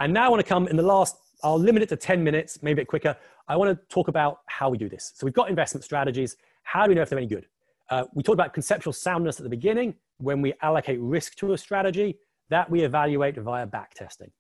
And 0.01 0.13
now 0.13 0.27
I 0.27 0.29
want 0.29 0.41
to 0.41 0.49
come 0.49 0.69
in 0.69 0.77
the 0.77 0.83
last, 0.83 1.17
I'll 1.43 1.59
limit 1.59 1.83
it 1.83 1.89
to 1.91 1.97
10 1.97 2.23
minutes, 2.23 2.63
maybe 2.63 2.73
a 2.73 2.83
bit 2.83 2.89
quicker. 2.89 3.17
I 3.49 3.57
want 3.57 3.77
to 3.77 3.87
talk 3.89 4.09
about 4.09 4.41
how 4.47 4.69
we 4.69 4.79
do 4.79 4.89
this. 4.89 5.13
So 5.15 5.25
we've 5.25 5.35
got 5.35 5.49
investment 5.49 5.85
strategies. 5.85 6.37
How 6.65 6.85
do 6.85 6.91
we 6.91 6.95
know 6.95 7.03
if 7.03 7.09
they're 7.09 7.19
any 7.19 7.27
good? 7.27 7.47
Uh, 7.89 8.05
we 8.15 8.23
talked 8.23 8.35
about 8.35 8.53
conceptual 8.53 8.93
soundness 8.93 9.39
at 9.39 9.45
the 9.45 9.51
beginning. 9.51 9.95
When 10.19 10.43
we 10.43 10.55
allocate 10.63 11.01
risk 11.01 11.37
to 11.37 11.53
a 11.53 11.59
strategy, 11.59 12.19
that 12.51 12.69
we 12.71 12.83
evaluate 12.83 13.37
via 13.37 13.67
backtesting. 13.67 14.31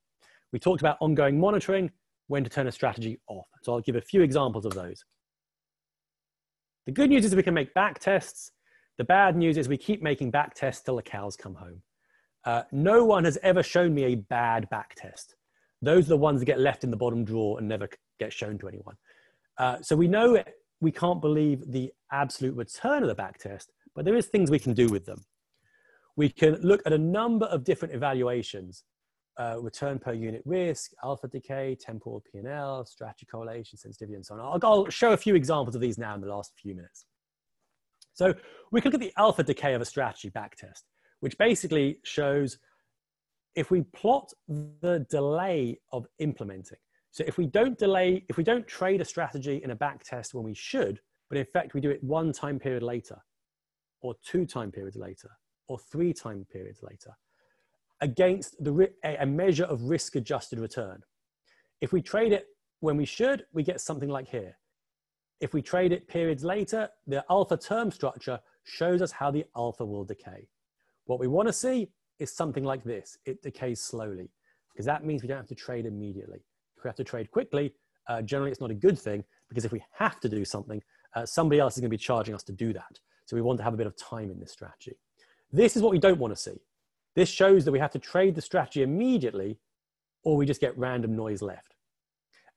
We 0.52 0.58
talked 0.58 0.80
about 0.80 0.96
ongoing 1.00 1.38
monitoring, 1.38 1.90
when 2.28 2.44
to 2.44 2.50
turn 2.50 2.66
a 2.66 2.72
strategy 2.72 3.20
off. 3.28 3.46
So 3.62 3.74
I'll 3.74 3.80
give 3.80 3.96
a 3.96 4.00
few 4.00 4.22
examples 4.22 4.64
of 4.64 4.74
those. 4.74 5.04
The 6.86 6.92
good 6.92 7.10
news 7.10 7.24
is 7.24 7.34
we 7.34 7.42
can 7.42 7.54
make 7.54 7.74
back 7.74 7.98
tests. 7.98 8.52
The 8.98 9.04
bad 9.04 9.36
news 9.36 9.58
is 9.58 9.68
we 9.68 9.76
keep 9.76 10.02
making 10.02 10.30
back 10.30 10.54
tests 10.54 10.82
till 10.82 10.96
the 10.96 11.02
cows 11.02 11.36
come 11.36 11.54
home. 11.54 11.82
Uh, 12.44 12.62
no 12.70 13.04
one 13.04 13.24
has 13.24 13.38
ever 13.42 13.62
shown 13.62 13.92
me 13.92 14.04
a 14.04 14.14
bad 14.14 14.68
back 14.70 14.94
test. 14.96 15.34
Those 15.82 16.06
are 16.06 16.10
the 16.10 16.16
ones 16.16 16.40
that 16.40 16.46
get 16.46 16.60
left 16.60 16.84
in 16.84 16.90
the 16.90 16.96
bottom 16.96 17.24
drawer 17.24 17.58
and 17.58 17.68
never 17.68 17.88
get 18.18 18.32
shown 18.32 18.58
to 18.58 18.68
anyone. 18.68 18.96
Uh, 19.58 19.80
so 19.82 19.96
we 19.96 20.08
know 20.08 20.42
we 20.80 20.92
can't 20.92 21.20
believe 21.20 21.70
the 21.70 21.92
absolute 22.12 22.54
return 22.54 23.02
of 23.02 23.08
the 23.08 23.14
back 23.14 23.38
test, 23.38 23.72
but 23.94 24.04
there 24.04 24.16
is 24.16 24.26
things 24.26 24.50
we 24.50 24.58
can 24.58 24.74
do 24.74 24.88
with 24.88 25.06
them. 25.06 25.24
We 26.16 26.30
can 26.30 26.54
look 26.62 26.82
at 26.86 26.92
a 26.92 26.98
number 26.98 27.46
of 27.46 27.64
different 27.64 27.94
evaluations 27.94 28.84
uh, 29.38 29.56
return 29.60 29.98
per 29.98 30.12
unit 30.12 30.42
risk, 30.44 30.92
alpha 31.04 31.28
decay, 31.28 31.76
temporal 31.78 32.22
P&L, 32.32 32.86
strategy 32.86 33.26
correlation, 33.26 33.78
sensitivity, 33.78 34.14
and 34.14 34.24
so 34.24 34.34
on. 34.34 34.40
I'll, 34.40 34.58
I'll, 34.62 34.88
show 34.88 35.12
a 35.12 35.16
few 35.16 35.34
examples 35.34 35.74
of 35.74 35.80
these 35.80 35.98
now 35.98 36.14
in 36.14 36.20
the 36.20 36.28
last 36.28 36.52
few 36.56 36.74
minutes. 36.74 37.04
So 38.14 38.32
we 38.72 38.80
can 38.80 38.90
look 38.90 39.02
at 39.02 39.06
the 39.06 39.12
alpha 39.18 39.42
decay 39.42 39.74
of 39.74 39.82
a 39.82 39.84
strategy 39.84 40.30
backtest, 40.30 40.84
which 41.20 41.36
basically 41.36 41.98
shows 42.02 42.58
if 43.56 43.70
we 43.70 43.80
plot 43.80 44.32
the 44.48 45.04
delay 45.10 45.80
of 45.90 46.06
implementing. 46.18 46.78
So 47.10 47.24
if 47.26 47.38
we 47.38 47.46
don't 47.46 47.78
delay, 47.78 48.24
if 48.28 48.36
we 48.36 48.44
don't 48.44 48.66
trade 48.68 49.00
a 49.00 49.04
strategy 49.04 49.62
in 49.64 49.70
a 49.70 49.74
back 49.74 50.04
test 50.04 50.34
when 50.34 50.44
we 50.44 50.54
should, 50.54 51.00
but 51.30 51.38
in 51.38 51.46
fact 51.46 51.72
we 51.72 51.80
do 51.80 51.90
it 51.90 52.04
one 52.04 52.32
time 52.32 52.58
period 52.58 52.82
later, 52.82 53.16
or 54.02 54.14
two 54.22 54.44
time 54.44 54.70
periods 54.70 54.96
later, 54.96 55.30
or 55.66 55.78
three 55.78 56.12
time 56.12 56.46
periods 56.52 56.82
later, 56.82 57.16
against 58.02 58.62
the, 58.62 58.90
a 59.02 59.24
measure 59.24 59.64
of 59.64 59.84
risk 59.84 60.14
adjusted 60.16 60.60
return. 60.60 61.00
If 61.80 61.92
we 61.92 62.02
trade 62.02 62.32
it 62.32 62.46
when 62.80 62.98
we 62.98 63.06
should, 63.06 63.46
we 63.54 63.62
get 63.62 63.80
something 63.80 64.10
like 64.10 64.28
here. 64.28 64.58
If 65.40 65.54
we 65.54 65.62
trade 65.62 65.92
it 65.92 66.08
periods 66.08 66.44
later, 66.44 66.90
the 67.06 67.24
alpha 67.30 67.56
term 67.56 67.90
structure 67.90 68.38
shows 68.64 69.00
us 69.00 69.12
how 69.12 69.30
the 69.30 69.46
alpha 69.56 69.84
will 69.84 70.04
decay. 70.04 70.48
What 71.06 71.20
we 71.20 71.26
want 71.26 71.48
to 71.48 71.52
see 71.52 71.88
is 72.18 72.32
something 72.32 72.64
like 72.64 72.84
this. 72.84 73.18
It 73.24 73.42
decays 73.42 73.80
slowly 73.80 74.30
because 74.72 74.86
that 74.86 75.04
means 75.04 75.22
we 75.22 75.28
don't 75.28 75.38
have 75.38 75.46
to 75.48 75.54
trade 75.54 75.86
immediately. 75.86 76.40
If 76.76 76.84
we 76.84 76.88
have 76.88 76.96
to 76.96 77.04
trade 77.04 77.30
quickly, 77.30 77.74
uh, 78.08 78.22
generally 78.22 78.50
it's 78.50 78.60
not 78.60 78.70
a 78.70 78.74
good 78.74 78.98
thing 78.98 79.24
because 79.48 79.64
if 79.64 79.72
we 79.72 79.82
have 79.92 80.20
to 80.20 80.28
do 80.28 80.44
something, 80.44 80.82
uh, 81.14 81.24
somebody 81.24 81.60
else 81.60 81.74
is 81.76 81.80
going 81.80 81.90
to 81.90 81.96
be 81.96 82.02
charging 82.02 82.34
us 82.34 82.42
to 82.44 82.52
do 82.52 82.72
that. 82.72 82.98
So 83.24 83.36
we 83.36 83.42
want 83.42 83.58
to 83.58 83.64
have 83.64 83.74
a 83.74 83.76
bit 83.76 83.86
of 83.86 83.96
time 83.96 84.30
in 84.30 84.38
this 84.38 84.52
strategy. 84.52 84.96
This 85.52 85.76
is 85.76 85.82
what 85.82 85.92
we 85.92 85.98
don't 85.98 86.18
want 86.18 86.34
to 86.34 86.40
see. 86.40 86.60
This 87.14 87.28
shows 87.28 87.64
that 87.64 87.72
we 87.72 87.78
have 87.78 87.92
to 87.92 87.98
trade 87.98 88.34
the 88.34 88.42
strategy 88.42 88.82
immediately 88.82 89.58
or 90.22 90.36
we 90.36 90.44
just 90.44 90.60
get 90.60 90.76
random 90.76 91.16
noise 91.16 91.40
left. 91.40 91.74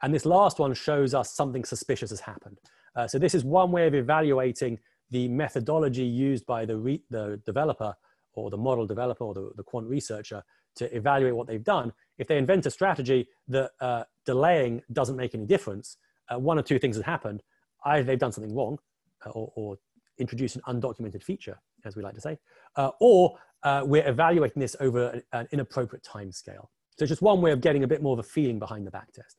And 0.01 0.13
this 0.13 0.25
last 0.25 0.59
one 0.59 0.73
shows 0.73 1.13
us 1.13 1.31
something 1.31 1.63
suspicious 1.63 2.09
has 2.09 2.19
happened. 2.19 2.59
Uh, 2.95 3.07
so 3.07 3.19
this 3.19 3.35
is 3.35 3.43
one 3.43 3.71
way 3.71 3.87
of 3.87 3.95
evaluating 3.95 4.79
the 5.11 5.27
methodology 5.27 6.03
used 6.03 6.45
by 6.45 6.65
the, 6.65 6.99
the 7.09 7.41
developer 7.45 7.93
or 8.39 8.49
the 8.49 8.57
model 8.57 8.85
developer 8.85 9.23
or 9.23 9.33
the, 9.33 9.51
the 9.55 9.63
quant 9.63 9.87
researcher 9.87 10.43
to 10.75 10.95
evaluate 10.95 11.35
what 11.35 11.47
they've 11.47 11.63
done. 11.63 11.91
If 12.17 12.27
they 12.27 12.37
invent 12.37 12.65
a 12.65 12.71
strategy 12.71 13.27
that 13.47 13.71
uh, 13.81 14.03
delaying 14.25 14.81
doesn't 14.91 15.15
make 15.15 15.33
any 15.33 15.45
difference, 15.45 15.97
uh, 16.29 16.39
one 16.39 16.59
or 16.59 16.61
two 16.61 16.79
things 16.79 16.95
have 16.95 17.05
happened. 17.05 17.41
Either 17.85 18.03
they've 18.03 18.19
done 18.19 18.31
something 18.31 18.55
wrong 18.55 18.77
uh, 19.25 19.31
or, 19.31 19.51
or 19.55 19.77
introduced 20.17 20.55
an 20.55 20.61
undocumented 20.67 21.23
feature, 21.23 21.59
as 21.85 21.95
we 21.95 22.03
like 22.03 22.13
to 22.13 22.21
say, 22.21 22.37
uh, 22.75 22.91
or 22.99 23.37
uh, 23.63 23.81
we're 23.85 24.07
evaluating 24.07 24.59
this 24.59 24.75
over 24.79 25.09
an, 25.09 25.23
an 25.33 25.47
inappropriate 25.51 26.03
time 26.03 26.31
scale. 26.31 26.69
So 26.97 27.05
just 27.05 27.21
one 27.21 27.41
way 27.41 27.51
of 27.51 27.61
getting 27.61 27.83
a 27.83 27.87
bit 27.87 28.01
more 28.01 28.13
of 28.13 28.19
a 28.19 28.23
feeling 28.23 28.59
behind 28.59 28.85
the 28.85 28.91
backtest. 28.91 29.35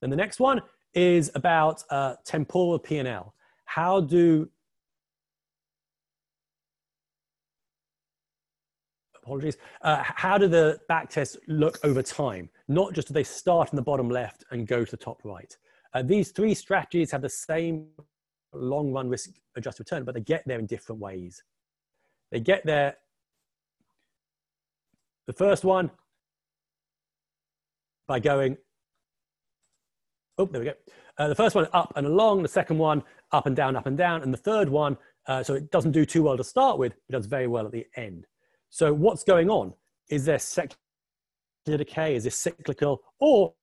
Then 0.00 0.10
the 0.10 0.16
next 0.16 0.38
one 0.38 0.62
is 0.94 1.30
about 1.34 1.82
uh, 1.90 2.14
temporal 2.24 2.78
P&L. 2.78 3.34
How 3.64 4.00
do, 4.00 4.48
apologies, 9.28 9.58
uh, 9.82 10.02
how 10.02 10.38
do 10.38 10.48
the 10.48 10.80
backtests 10.90 11.36
look 11.46 11.78
over 11.84 12.02
time? 12.02 12.48
Not 12.66 12.94
just 12.94 13.08
do 13.08 13.14
they 13.14 13.24
start 13.24 13.72
in 13.72 13.76
the 13.76 13.82
bottom 13.82 14.08
left 14.08 14.44
and 14.50 14.66
go 14.66 14.84
to 14.84 14.90
the 14.90 14.96
top 14.96 15.20
right. 15.22 15.54
Uh, 15.94 16.02
these 16.02 16.30
three 16.30 16.54
strategies 16.54 17.10
have 17.10 17.22
the 17.22 17.28
same 17.28 17.86
long 18.54 18.92
run 18.92 19.08
risk 19.08 19.30
adjusted 19.56 19.80
return, 19.82 20.04
but 20.04 20.14
they 20.14 20.20
get 20.20 20.42
there 20.46 20.58
in 20.58 20.66
different 20.66 21.00
ways. 21.00 21.42
They 22.30 22.40
get 22.40 22.64
there. 22.64 22.96
The 25.26 25.32
first 25.34 25.64
one 25.64 25.90
by 28.06 28.18
going, 28.18 28.56
oh, 30.38 30.46
there 30.46 30.60
we 30.60 30.66
go. 30.66 30.74
Uh, 31.18 31.28
the 31.28 31.34
first 31.34 31.54
one 31.54 31.66
up 31.74 31.92
and 31.96 32.06
along, 32.06 32.42
the 32.42 32.48
second 32.48 32.78
one 32.78 33.02
up 33.32 33.46
and 33.46 33.54
down, 33.54 33.76
up 33.76 33.86
and 33.86 33.98
down, 33.98 34.22
and 34.22 34.32
the 34.32 34.38
third 34.38 34.70
one, 34.70 34.96
uh, 35.26 35.42
so 35.42 35.52
it 35.52 35.70
doesn't 35.70 35.92
do 35.92 36.06
too 36.06 36.22
well 36.22 36.36
to 36.38 36.44
start 36.44 36.78
with, 36.78 36.92
it 36.92 37.12
does 37.12 37.26
very 37.26 37.46
well 37.46 37.66
at 37.66 37.72
the 37.72 37.86
end. 37.96 38.26
So 38.70 38.92
what's 38.92 39.24
going 39.24 39.50
on? 39.50 39.74
Is 40.10 40.24
there 40.24 40.38
secular 40.38 40.76
decay? 41.66 42.16
Is 42.16 42.24
this 42.24 42.36
cyclical? 42.36 43.02
Or 43.20 43.54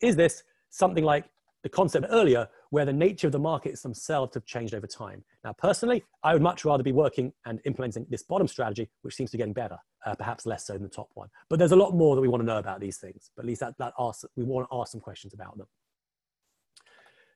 is 0.00 0.16
this 0.16 0.42
something 0.70 1.04
like 1.04 1.24
the 1.62 1.68
concept 1.68 2.06
earlier 2.10 2.48
where 2.70 2.84
the 2.84 2.92
nature 2.92 3.26
of 3.26 3.32
the 3.32 3.38
markets 3.38 3.82
themselves 3.82 4.34
have 4.34 4.44
changed 4.46 4.74
over 4.74 4.86
time. 4.86 5.22
Now, 5.44 5.52
personally, 5.52 6.04
I 6.22 6.32
would 6.32 6.42
much 6.42 6.64
rather 6.64 6.82
be 6.82 6.92
working 6.92 7.32
and 7.44 7.60
implementing 7.64 8.06
this 8.08 8.22
bottom 8.22 8.48
strategy, 8.48 8.88
which 9.02 9.14
seems 9.14 9.30
to 9.30 9.36
be 9.36 9.38
getting 9.38 9.52
better, 9.52 9.76
uh, 10.06 10.14
perhaps 10.14 10.46
less 10.46 10.66
so 10.66 10.74
than 10.74 10.82
the 10.82 10.88
top 10.88 11.10
one. 11.14 11.28
But 11.48 11.58
there's 11.58 11.72
a 11.72 11.76
lot 11.76 11.94
more 11.94 12.14
that 12.14 12.22
we 12.22 12.28
want 12.28 12.40
to 12.42 12.46
know 12.46 12.58
about 12.58 12.80
these 12.80 12.98
things. 12.98 13.30
But 13.36 13.44
at 13.44 13.48
least 13.48 13.60
that, 13.60 13.74
that 13.78 13.92
asks, 13.98 14.24
we 14.36 14.44
want 14.44 14.68
to 14.70 14.76
ask 14.78 14.92
some 14.92 15.00
questions 15.00 15.34
about 15.34 15.58
them. 15.58 15.66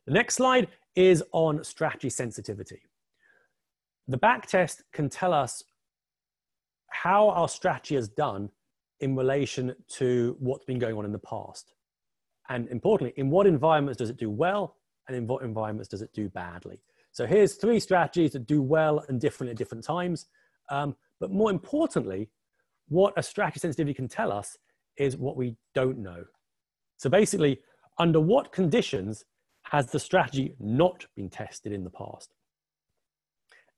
The 0.07 0.13
next 0.13 0.37
slide 0.37 0.69
is 0.95 1.23
on 1.33 1.65
strategy 1.65 2.11
sensitivity. 2.11 2.83
The 4.09 4.19
back 4.19 4.47
test 4.47 4.83
can 4.93 5.09
tell 5.09 5.33
us 5.33 5.63
how 6.91 7.31
our 7.31 7.49
strategy 7.49 7.95
has 7.95 8.09
done 8.09 8.51
in 9.01 9.17
relation 9.17 9.75
to 9.89 10.37
what's 10.39 10.65
been 10.65 10.79
going 10.79 10.97
on 10.97 11.05
in 11.05 11.13
the 11.13 11.19
past. 11.19 11.73
And 12.49 12.69
importantly, 12.69 13.15
in 13.17 13.31
what 13.31 13.47
environments 13.47 13.99
does 13.99 14.11
it 14.11 14.17
do 14.17 14.31
well 14.31 14.77
and 15.09 15.17
in 15.17 15.27
what 15.27 15.43
environments 15.43 15.89
does 15.89 16.03
it 16.03 16.13
do 16.13 16.29
badly? 16.29 16.83
So 17.13 17.27
here's 17.27 17.55
three 17.55 17.81
strategies 17.81 18.33
that 18.33 18.47
do 18.47 18.61
well 18.61 19.05
and 19.09 19.21
differently 19.21 19.53
at 19.53 19.57
different 19.57 19.85
times. 19.85 20.27
Um, 20.71 20.97
but 21.21 21.31
more 21.31 21.51
importantly, 21.51 22.29
what 22.89 23.15
a 23.17 23.23
strategy 23.23 23.61
sensitivity 23.61 23.95
can 23.95 24.09
tell 24.09 24.31
us 24.31 24.57
is 24.97 25.17
what 25.17 25.37
we 25.37 25.57
don't 25.75 25.99
know. 25.99 26.25
So 26.97 27.09
basically, 27.09 27.61
under 27.99 28.21
what 28.21 28.53
conditions 28.53 29.25
has 29.63 29.87
the 29.87 29.99
strategy 29.99 30.55
not 30.61 31.07
been 31.17 31.31
tested 31.31 31.73
in 31.73 31.85
the 31.85 31.91
past? 31.91 32.35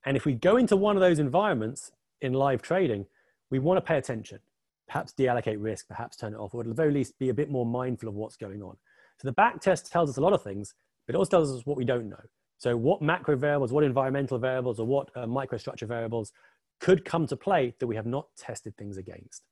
And 0.07 0.16
if 0.16 0.24
we 0.24 0.32
go 0.32 0.57
into 0.57 0.76
one 0.76 0.96
of 0.96 1.00
those 1.00 1.18
environments 1.18 1.92
in 2.22 2.32
live 2.32 2.62
trading, 2.62 3.07
we 3.50 3.59
want 3.59 3.76
to 3.76 3.82
pay 3.82 3.98
attention 3.98 4.38
perhaps 4.86 5.12
deallocate 5.12 5.57
risk, 5.59 5.88
perhaps 5.88 6.16
turn 6.16 6.32
it 6.32 6.36
off, 6.36 6.54
or 6.54 6.61
at 6.61 6.68
the 6.68 6.74
very 6.74 6.92
least 6.92 7.18
be 7.18 7.28
a 7.28 7.34
bit 7.34 7.50
more 7.50 7.66
mindful 7.66 8.09
of 8.09 8.14
what's 8.14 8.36
going 8.36 8.62
on. 8.62 8.76
So 9.18 9.26
the 9.26 9.32
back 9.32 9.61
test 9.61 9.90
tells 9.90 10.11
us 10.11 10.16
a 10.16 10.20
lot 10.20 10.32
of 10.32 10.42
things, 10.42 10.74
but 11.07 11.14
it 11.14 11.18
also 11.18 11.30
tells 11.30 11.52
us 11.52 11.66
what 11.66 11.76
we 11.76 11.84
don't 11.84 12.09
know. 12.09 12.22
So 12.59 12.76
what 12.76 13.02
macro 13.02 13.36
variables, 13.36 13.72
what 13.72 13.84
environmental 13.84 14.38
variables, 14.38 14.78
or 14.78 14.86
what 14.86 15.11
uh, 15.14 15.26
microstructure 15.26 15.86
variables 15.86 16.32
could 16.80 17.04
come 17.04 17.26
to 17.26 17.36
play 17.36 17.74
that 17.78 17.86
we 17.86 17.96
have 17.96 18.07
not 18.07 18.28
tested 18.36 18.76
things 18.76 18.96
against. 18.96 19.42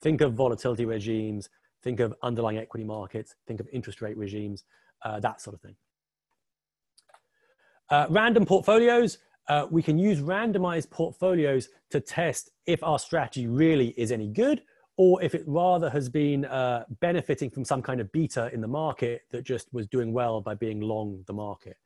Think 0.00 0.20
of 0.20 0.34
volatility 0.34 0.84
regimes, 0.84 1.48
think 1.82 2.00
of 2.00 2.14
underlying 2.22 2.58
equity 2.58 2.84
markets, 2.84 3.34
think 3.46 3.60
of 3.60 3.68
interest 3.72 4.00
rate 4.00 4.16
regimes, 4.16 4.64
uh, 5.04 5.20
that 5.20 5.40
sort 5.40 5.54
of 5.54 5.60
thing. 5.60 5.76
Uh, 7.90 8.06
random 8.08 8.46
portfolios, 8.46 9.18
uh, 9.48 9.66
we 9.70 9.82
can 9.82 9.98
use 9.98 10.20
randomized 10.20 10.90
portfolios 10.90 11.68
to 11.90 12.00
test 12.00 12.50
if 12.66 12.82
our 12.82 12.98
strategy 12.98 13.46
really 13.46 13.88
is 13.96 14.12
any 14.12 14.28
good 14.28 14.62
or 14.96 15.22
if 15.22 15.34
it 15.34 15.42
rather 15.46 15.90
has 15.90 16.08
been 16.08 16.44
uh, 16.44 16.84
benefiting 17.00 17.50
from 17.50 17.64
some 17.64 17.82
kind 17.82 18.00
of 18.00 18.10
beta 18.12 18.50
in 18.52 18.60
the 18.60 18.68
market 18.68 19.22
that 19.30 19.42
just 19.42 19.72
was 19.72 19.86
doing 19.86 20.12
well 20.12 20.40
by 20.40 20.54
being 20.54 20.80
long 20.80 21.22
the 21.26 21.32
market. 21.32 21.76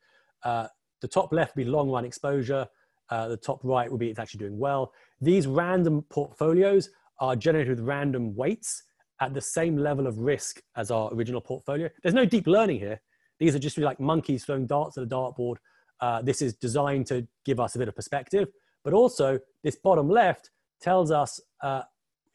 Uh, 0.43 0.67
the 1.01 1.07
top 1.07 1.31
left 1.31 1.55
would 1.55 1.65
be 1.65 1.69
long 1.69 1.89
run 1.89 2.05
exposure. 2.05 2.67
Uh, 3.09 3.27
the 3.29 3.37
top 3.37 3.61
right 3.63 3.89
would 3.89 3.99
be 3.99 4.09
it's 4.09 4.19
actually 4.19 4.39
doing 4.39 4.59
well. 4.59 4.91
These 5.21 5.47
random 5.47 6.03
portfolios 6.09 6.89
are 7.19 7.35
generated 7.35 7.77
with 7.77 7.87
random 7.87 8.35
weights 8.35 8.83
at 9.21 9.33
the 9.33 9.41
same 9.41 9.77
level 9.77 10.05
of 10.05 10.19
risk 10.19 10.61
as 10.75 10.91
our 10.91 11.11
original 11.13 11.41
portfolio. 11.41 11.89
There's 12.03 12.13
no 12.13 12.25
deep 12.25 12.45
learning 12.45 12.79
here. 12.79 13.01
These 13.39 13.55
are 13.55 13.59
just 13.59 13.77
like 13.77 13.99
monkeys 13.99 14.45
throwing 14.45 14.67
darts 14.67 14.97
at 14.97 15.03
a 15.03 15.07
dartboard 15.07 15.55
uh, 16.01 16.21
this 16.21 16.41
is 16.41 16.53
designed 16.53 17.07
to 17.07 17.27
give 17.45 17.59
us 17.59 17.75
a 17.75 17.79
bit 17.79 17.87
of 17.87 17.95
perspective, 17.95 18.49
but 18.83 18.93
also 18.93 19.39
this 19.63 19.75
bottom 19.75 20.09
left 20.09 20.51
tells 20.81 21.11
us 21.11 21.41
uh, 21.63 21.81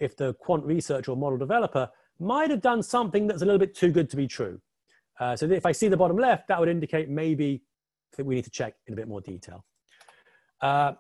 if 0.01 0.17
the 0.17 0.35
quant 0.35 0.65
researcher 0.65 1.13
or 1.13 1.17
model 1.17 1.39
developer 1.39 1.89
might 2.19 2.51
have 2.51 2.61
done 2.61 2.83
something 2.83 3.27
that's 3.27 3.43
a 3.43 3.45
little 3.45 3.59
bit 3.59 3.75
too 3.75 3.91
good 3.91 4.11
to 4.11 4.17
be 4.17 4.27
true. 4.27 4.61
Uh, 5.21 5.37
so 5.37 5.47
if 5.47 5.67
I 5.67 5.73
see 5.73 5.89
the 5.89 5.97
bottom 5.97 6.17
left, 6.17 6.49
that 6.49 6.59
would 6.59 6.69
indicate 6.69 7.09
maybe 7.09 7.63
that 8.17 8.25
we 8.25 8.35
need 8.35 8.45
to 8.45 8.51
check 8.51 8.75
in 8.87 8.95
a 8.95 8.97
bit 8.97 9.09
more 9.09 9.21
detail. 9.21 9.65
Uh, 10.61 10.93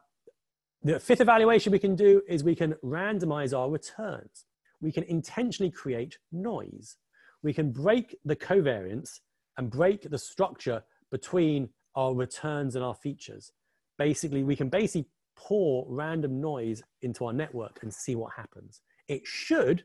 the 0.83 0.99
fifth 0.99 1.21
evaluation 1.21 1.73
we 1.73 1.79
can 1.79 1.95
do 1.95 2.23
is 2.29 2.43
we 2.43 2.55
can 2.55 2.75
randomize 2.85 3.57
our 3.57 3.71
returns. 3.71 4.47
We 4.81 4.91
can 4.91 5.05
intentionally 5.05 5.71
create 5.71 6.19
noise. 6.33 6.97
We 7.43 7.53
can 7.53 7.71
break 7.71 8.17
the 8.25 8.35
covariance 8.35 9.21
and 9.57 9.71
break 9.71 10.11
the 10.11 10.19
structure 10.19 10.83
between 11.11 11.69
our 11.95 12.14
returns 12.14 12.76
and 12.76 12.84
our 12.84 12.95
features. 12.95 13.53
Basically, 13.99 14.43
we 14.43 14.57
can 14.57 14.68
basically 14.68 15.09
pour 15.36 15.86
random 15.88 16.40
noise 16.40 16.82
into 17.03 17.24
our 17.24 17.32
network 17.32 17.78
and 17.82 17.93
see 17.93 18.14
what 18.14 18.32
happens. 18.36 18.80
It 19.09 19.26
should 19.26 19.84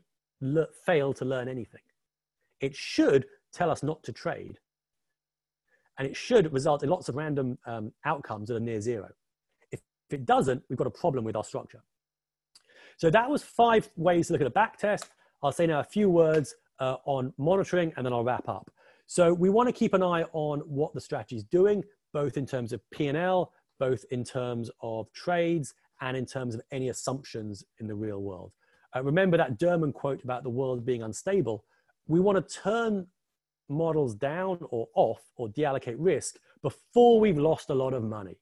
fail 0.86 1.12
to 1.14 1.24
learn 1.24 1.48
anything. 1.48 1.80
It 2.60 2.74
should 2.74 3.26
tell 3.52 3.70
us 3.70 3.82
not 3.82 4.02
to 4.04 4.12
trade. 4.12 4.58
And 5.98 6.06
it 6.06 6.16
should 6.16 6.52
result 6.52 6.82
in 6.82 6.90
lots 6.90 7.08
of 7.08 7.16
random 7.16 7.58
um, 7.66 7.92
outcomes 8.04 8.48
that 8.48 8.56
are 8.56 8.60
near 8.60 8.80
zero. 8.80 9.08
If, 9.72 9.80
if 10.08 10.14
it 10.14 10.26
doesn't, 10.26 10.62
we've 10.68 10.78
got 10.78 10.86
a 10.86 10.90
problem 10.90 11.24
with 11.24 11.34
our 11.34 11.44
structure. 11.44 11.82
So 12.96 13.10
that 13.10 13.28
was 13.28 13.42
five 13.42 13.88
ways 13.96 14.28
to 14.28 14.32
look 14.32 14.40
at 14.40 14.46
a 14.46 14.50
back 14.50 14.78
test. 14.78 15.06
I'll 15.42 15.52
say 15.52 15.66
now 15.66 15.80
a 15.80 15.84
few 15.84 16.08
words 16.08 16.54
uh, 16.80 16.96
on 17.04 17.32
monitoring 17.38 17.92
and 17.96 18.06
then 18.06 18.12
I'll 18.12 18.24
wrap 18.24 18.48
up. 18.48 18.70
So 19.06 19.32
we 19.32 19.50
want 19.50 19.68
to 19.68 19.72
keep 19.72 19.94
an 19.94 20.02
eye 20.02 20.24
on 20.32 20.60
what 20.60 20.94
the 20.94 21.00
strategy 21.00 21.36
is 21.36 21.44
doing 21.44 21.82
both 22.18 22.36
in 22.36 22.44
terms 22.44 22.72
of 22.72 22.80
P&L, 22.90 23.52
both 23.78 24.04
in 24.10 24.24
terms 24.24 24.72
of 24.82 25.06
trades, 25.12 25.74
and 26.00 26.16
in 26.16 26.26
terms 26.26 26.52
of 26.52 26.60
any 26.72 26.88
assumptions 26.88 27.62
in 27.78 27.86
the 27.86 27.94
real 27.94 28.20
world. 28.22 28.50
Uh, 28.96 29.04
remember 29.04 29.36
that 29.36 29.56
Derman 29.56 29.94
quote 29.94 30.24
about 30.24 30.42
the 30.42 30.50
world 30.50 30.84
being 30.84 31.04
unstable. 31.04 31.64
We 32.08 32.18
want 32.18 32.36
to 32.36 32.60
turn 32.60 33.06
models 33.68 34.16
down 34.16 34.58
or 34.70 34.88
off 34.96 35.22
or 35.36 35.48
deallocate 35.50 35.94
risk 35.96 36.40
before 36.60 37.20
we've 37.20 37.38
lost 37.38 37.70
a 37.70 37.74
lot 37.74 37.94
of 37.94 38.02
money. 38.02 38.36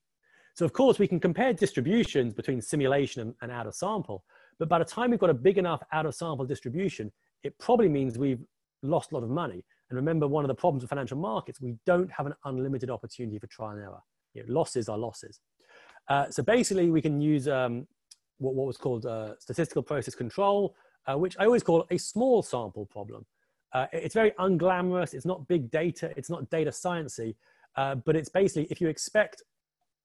So 0.55 0.65
of 0.65 0.73
course 0.73 0.99
we 0.99 1.07
can 1.07 1.21
compare 1.21 1.53
distributions 1.53 2.33
between 2.33 2.63
simulation 2.63 3.21
and, 3.21 3.35
and 3.43 3.53
out 3.53 3.67
of 3.67 3.75
sample, 3.75 4.25
but 4.59 4.71
by 4.71 4.79
the 4.79 4.87
time 4.87 5.11
we've 5.11 5.21
got 5.21 5.29
a 5.29 5.35
big 5.35 5.59
enough 5.59 5.83
out 5.93 6.07
of 6.07 6.15
sample 6.15 6.47
distribution, 6.47 7.13
it 7.43 7.59
probably 7.59 7.91
means 7.91 8.17
we've 8.17 8.43
lost 8.83 9.13
a 9.13 9.15
lot 9.17 9.23
of 9.23 9.29
money. 9.29 9.67
And 9.89 9.97
remember, 9.97 10.27
one 10.27 10.45
of 10.45 10.49
the 10.49 10.55
problems 10.55 10.83
with 10.83 10.91
financial 10.91 11.17
markets, 11.17 11.61
we 11.61 11.77
don't 11.87 12.11
have 12.11 12.27
an 12.27 12.35
unlimited 12.45 12.91
opportunity 12.91 13.39
for 13.39 13.47
trial 13.47 13.71
and 13.73 13.83
error. 13.83 14.03
You 14.35 14.45
know, 14.45 14.53
losses 14.53 14.89
are 14.89 14.99
losses. 14.99 15.41
Uh, 16.09 16.31
so 16.31 16.43
basically, 16.43 16.91
we 16.91 17.01
can 17.01 17.21
use 17.21 17.49
um, 17.49 17.87
what, 18.39 18.55
what, 18.55 18.67
was 18.67 18.77
called 18.77 19.07
uh, 19.07 19.39
statistical 19.39 19.83
process 19.83 20.15
control, 20.15 20.75
uh, 21.07 21.17
which 21.17 21.37
I 21.39 21.45
always 21.45 21.63
call 21.63 21.87
a 21.91 21.99
small 21.99 22.43
sample 22.43 22.87
problem. 22.87 23.27
Uh, 23.73 23.87
it's 23.93 24.15
very 24.15 24.33
unglamorous. 24.33 25.15
It's 25.15 25.27
not 25.27 25.47
big 25.49 25.71
data. 25.71 26.13
It's 26.17 26.31
not 26.31 26.49
data 26.51 26.71
sciencey. 26.71 27.35
Uh, 27.77 27.95
but 27.95 28.17
it's 28.17 28.29
basically 28.29 28.67
if 28.71 28.81
you 28.81 28.89
expect 28.89 29.43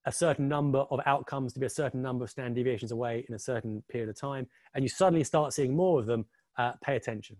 a 0.05 0.11
certain 0.11 0.47
number 0.47 0.79
of 0.79 0.99
outcomes 1.05 1.53
to 1.53 1.59
be 1.59 1.65
a 1.65 1.69
certain 1.69 2.01
number 2.01 2.23
of 2.23 2.29
standard 2.29 2.55
deviations 2.55 2.91
away 2.91 3.23
in 3.29 3.35
a 3.35 3.39
certain 3.39 3.83
period 3.89 4.09
of 4.09 4.19
time, 4.19 4.47
and 4.73 4.83
you 4.83 4.89
suddenly 4.89 5.23
start 5.23 5.53
seeing 5.53 5.75
more 5.75 5.99
of 5.99 6.05
them, 6.05 6.25
uh, 6.57 6.73
pay 6.83 6.95
attention. 6.95 7.37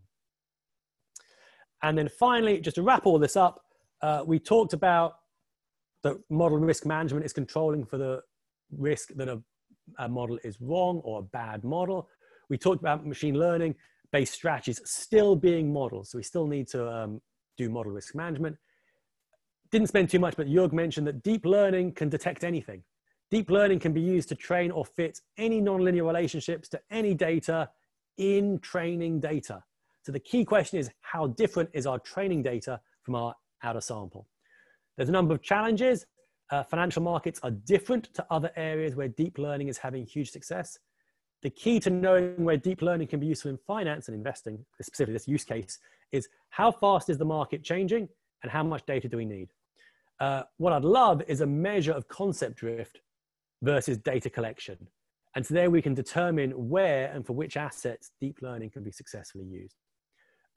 And 1.83 1.97
then 1.97 2.09
finally, 2.09 2.59
just 2.59 2.75
to 2.75 2.83
wrap 2.83 3.05
all 3.05 3.19
this 3.19 3.35
up, 3.35 3.61
uh, 4.01 4.23
we 4.25 4.39
talked 4.39 4.73
about 4.73 5.15
the 6.03 6.21
model 6.29 6.57
risk 6.57 6.85
management 6.85 7.25
is 7.25 7.33
controlling 7.33 7.85
for 7.85 7.97
the 7.97 8.21
risk 8.77 9.09
that 9.15 9.27
a, 9.27 9.41
a, 9.99 10.07
model 10.07 10.39
is 10.43 10.59
wrong 10.59 11.01
or 11.03 11.19
a 11.19 11.23
bad 11.23 11.63
model. 11.63 12.07
We 12.49 12.57
talked 12.57 12.81
about 12.81 13.05
machine 13.05 13.37
learning 13.37 13.75
based 14.11 14.33
strategies 14.33 14.81
still 14.83 15.35
being 15.35 15.71
models. 15.71 16.11
So 16.11 16.17
we 16.17 16.23
still 16.23 16.47
need 16.47 16.67
to 16.69 16.89
um, 16.89 17.21
do 17.57 17.69
model 17.69 17.91
risk 17.91 18.15
management. 18.15 18.57
Didn't 19.71 19.87
spend 19.87 20.09
too 20.09 20.19
much, 20.19 20.35
but 20.35 20.47
Jörg 20.47 20.73
mentioned 20.73 21.07
that 21.07 21.23
deep 21.23 21.45
learning 21.45 21.93
can 21.93 22.09
detect 22.09 22.43
anything. 22.43 22.83
Deep 23.29 23.49
learning 23.49 23.79
can 23.79 23.93
be 23.93 24.01
used 24.01 24.27
to 24.29 24.35
train 24.35 24.71
or 24.71 24.83
fit 24.83 25.19
any 25.37 25.61
nonlinear 25.61 26.05
relationships 26.05 26.67
to 26.69 26.81
any 26.91 27.13
data 27.13 27.69
in 28.17 28.59
training 28.59 29.21
data. 29.21 29.63
So 30.03 30.11
the 30.11 30.19
key 30.19 30.43
question 30.43 30.79
is 30.79 30.89
how 31.01 31.27
different 31.27 31.69
is 31.73 31.85
our 31.85 31.99
training 31.99 32.43
data 32.43 32.79
from 33.03 33.15
our 33.15 33.35
outer 33.63 33.81
sample? 33.81 34.27
There's 34.97 35.09
a 35.09 35.11
number 35.11 35.33
of 35.33 35.41
challenges. 35.41 36.05
Uh, 36.51 36.63
financial 36.63 37.01
markets 37.01 37.39
are 37.43 37.51
different 37.51 38.13
to 38.15 38.25
other 38.29 38.51
areas 38.55 38.95
where 38.95 39.07
deep 39.07 39.37
learning 39.37 39.67
is 39.67 39.77
having 39.77 40.05
huge 40.05 40.31
success. 40.31 40.77
The 41.43 41.49
key 41.49 41.79
to 41.81 41.89
knowing 41.89 42.43
where 42.43 42.57
deep 42.57 42.81
learning 42.81 43.07
can 43.07 43.19
be 43.19 43.27
useful 43.27 43.51
in 43.51 43.57
finance 43.65 44.07
and 44.07 44.15
investing, 44.15 44.65
specifically 44.81 45.13
this 45.13 45.27
use 45.27 45.43
case, 45.43 45.79
is 46.11 46.27
how 46.49 46.71
fast 46.71 47.09
is 47.09 47.17
the 47.17 47.25
market 47.25 47.63
changing 47.63 48.09
and 48.43 48.51
how 48.51 48.63
much 48.63 48.85
data 48.85 49.07
do 49.07 49.17
we 49.17 49.25
need? 49.25 49.49
Uh, 50.19 50.43
what 50.57 50.73
I'd 50.73 50.83
love 50.83 51.23
is 51.27 51.41
a 51.41 51.47
measure 51.47 51.93
of 51.93 52.07
concept 52.07 52.57
drift 52.57 53.01
versus 53.63 53.97
data 53.97 54.29
collection. 54.29 54.87
And 55.35 55.45
so 55.45 55.53
there 55.53 55.69
we 55.69 55.81
can 55.81 55.93
determine 55.93 56.51
where 56.51 57.11
and 57.11 57.25
for 57.25 57.33
which 57.33 57.55
assets 57.55 58.11
deep 58.19 58.39
learning 58.41 58.71
can 58.71 58.83
be 58.83 58.91
successfully 58.91 59.45
used. 59.45 59.77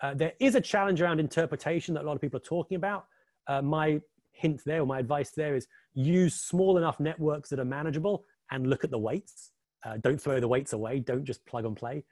Uh, 0.05 0.13
there 0.13 0.35
is 0.39 0.55
a 0.55 0.61
challenge 0.61 1.01
around 1.01 1.19
interpretation 1.19 1.95
that 1.95 2.03
a 2.03 2.07
lot 2.07 2.15
of 2.15 2.21
people 2.21 2.37
are 2.37 2.51
talking 2.57 2.77
about. 2.77 3.07
Uh, 3.47 3.63
my 3.63 3.99
hint 4.33 4.61
there, 4.67 4.83
or 4.83 4.87
my 4.87 4.99
advice 4.99 5.31
there, 5.31 5.57
is 5.57 5.67
use 5.95 6.35
small 6.35 6.77
enough 6.77 7.01
networks 7.01 7.49
that 7.49 7.59
are 7.59 7.65
manageable 7.65 8.27
and 8.51 8.67
look 8.67 8.85
at 8.85 8.91
the 8.91 8.99
weights. 8.99 9.53
Uh, 9.83 9.97
don't 10.03 10.21
throw 10.21 10.41
the 10.41 10.49
weights 10.49 10.75
away. 10.75 11.01
Don't 11.01 11.25
just 11.25 11.43
plug 11.47 11.65
and 11.65 11.75
play. 11.75 12.05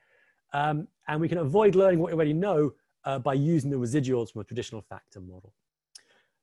Um, 0.54 0.88
and 1.06 1.20
we 1.20 1.28
can 1.28 1.36
avoid 1.36 1.74
learning 1.74 1.98
what 1.98 2.06
we 2.06 2.14
already 2.14 2.32
know 2.32 2.72
uh, 3.04 3.18
by 3.18 3.34
using 3.34 3.70
the 3.70 3.76
residuals 3.76 4.32
from 4.32 4.40
a 4.40 4.44
traditional 4.44 4.80
factor 4.80 5.20
model. 5.20 5.52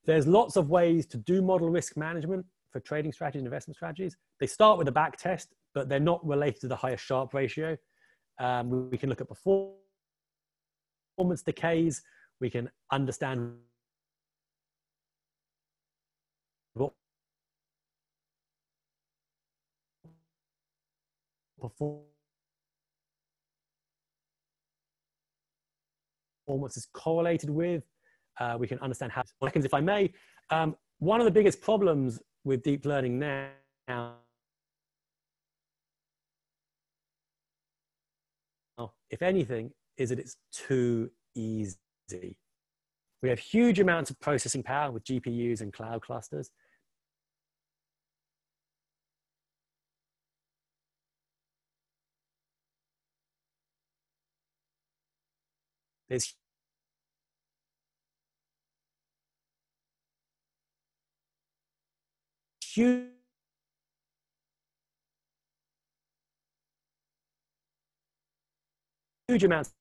There's 0.05 0.27
lots 0.27 0.55
of 0.55 0.69
ways 0.69 1.07
to 1.07 1.17
do 1.17 1.41
model 1.41 1.69
risk 1.69 1.97
management 1.97 2.45
for 2.71 2.79
trading 2.79 3.11
strategies 3.11 3.39
and 3.39 3.47
investment 3.47 3.75
strategies. 3.75 4.15
They 4.39 4.45
start 4.45 4.77
with 4.77 4.87
a 4.87 4.91
back 4.91 5.17
test, 5.17 5.55
but 5.73 5.89
they're 5.89 5.99
not 5.99 6.23
related 6.23 6.61
to 6.61 6.67
the 6.67 6.75
highest 6.75 7.03
Sharpe 7.03 7.33
ratio. 7.33 7.75
Um, 8.37 8.91
we 8.91 8.99
can 8.99 9.09
look 9.09 9.19
at 9.19 9.27
performance 9.27 9.79
decays. 11.45 12.01
We 12.39 12.49
can 12.49 12.69
understand 12.91 13.53
what 16.73 16.93
performance 21.59 22.05
is 26.77 26.87
correlated 26.93 27.49
with. 27.49 27.83
Uh, 28.39 28.55
we 28.57 28.67
can 28.67 28.79
understand 28.79 29.11
how 29.11 29.23
seconds, 29.43 29.65
if 29.65 29.73
I 29.73 29.81
may. 29.81 30.13
Um, 30.49 30.77
one 30.99 31.19
of 31.19 31.25
the 31.25 31.31
biggest 31.31 31.61
problems 31.61 32.21
with 32.45 32.63
deep 32.63 32.85
learning 32.85 33.19
now 33.19 33.49
if 39.09 39.21
anything, 39.21 39.71
is 39.99 40.09
that 40.09 40.19
it's 40.19 40.37
too 40.51 41.11
easy. 41.35 42.37
We 43.21 43.29
have 43.29 43.39
huge 43.39 43.79
amounts 43.79 44.09
of 44.09 44.19
processing 44.19 44.63
power 44.63 44.91
with 44.91 45.03
GPUs 45.03 45.61
and 45.61 45.73
cloud 45.73 46.01
clusters. 46.01 46.49
There's 56.07 56.33
huge 62.63 63.09
huge 69.27 69.43
amounts 69.43 69.71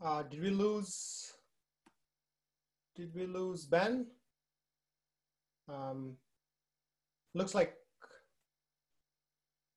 Uh, 0.00 0.22
did 0.22 0.40
we 0.40 0.50
lose? 0.50 1.32
Did 2.94 3.12
we 3.14 3.26
lose 3.26 3.64
Ben? 3.64 4.06
Um, 5.68 6.16
looks 7.34 7.54
like 7.54 7.74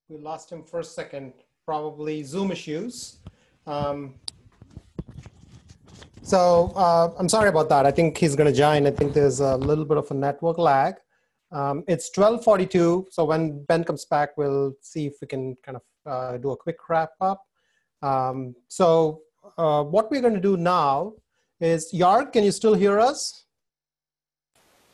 we 0.08 0.18
lost 0.18 0.50
him 0.50 0.62
for 0.62 0.78
a 0.80 0.84
second. 0.84 1.32
Probably 1.66 2.22
Zoom 2.22 2.52
issues. 2.52 3.18
Um, 3.66 4.14
so 6.22 6.72
uh, 6.76 7.12
I'm 7.18 7.28
sorry 7.28 7.48
about 7.48 7.68
that. 7.70 7.84
I 7.84 7.90
think 7.90 8.16
he's 8.16 8.36
going 8.36 8.50
to 8.50 8.56
join. 8.56 8.86
I 8.86 8.92
think 8.92 9.14
there's 9.14 9.40
a 9.40 9.56
little 9.56 9.84
bit 9.84 9.96
of 9.96 10.08
a 10.12 10.14
network 10.14 10.58
lag. 10.58 10.94
Um, 11.50 11.82
it's 11.88 12.10
12:42. 12.16 13.06
So 13.10 13.24
when 13.24 13.64
Ben 13.64 13.82
comes 13.82 14.04
back, 14.04 14.36
we'll 14.36 14.74
see 14.80 15.06
if 15.06 15.14
we 15.20 15.26
can 15.26 15.56
kind 15.64 15.76
of 15.76 15.82
uh, 16.06 16.38
do 16.38 16.52
a 16.52 16.56
quick 16.56 16.76
wrap 16.88 17.10
up. 17.20 17.44
Um, 18.02 18.54
so 18.68 19.22
uh, 19.58 19.82
what 19.82 20.10
we're 20.10 20.20
going 20.20 20.34
to 20.34 20.40
do 20.40 20.56
now 20.56 21.14
is, 21.60 21.92
Jörg, 21.92 22.32
can 22.32 22.44
you 22.44 22.52
still 22.52 22.74
hear 22.74 22.98
us? 22.98 23.44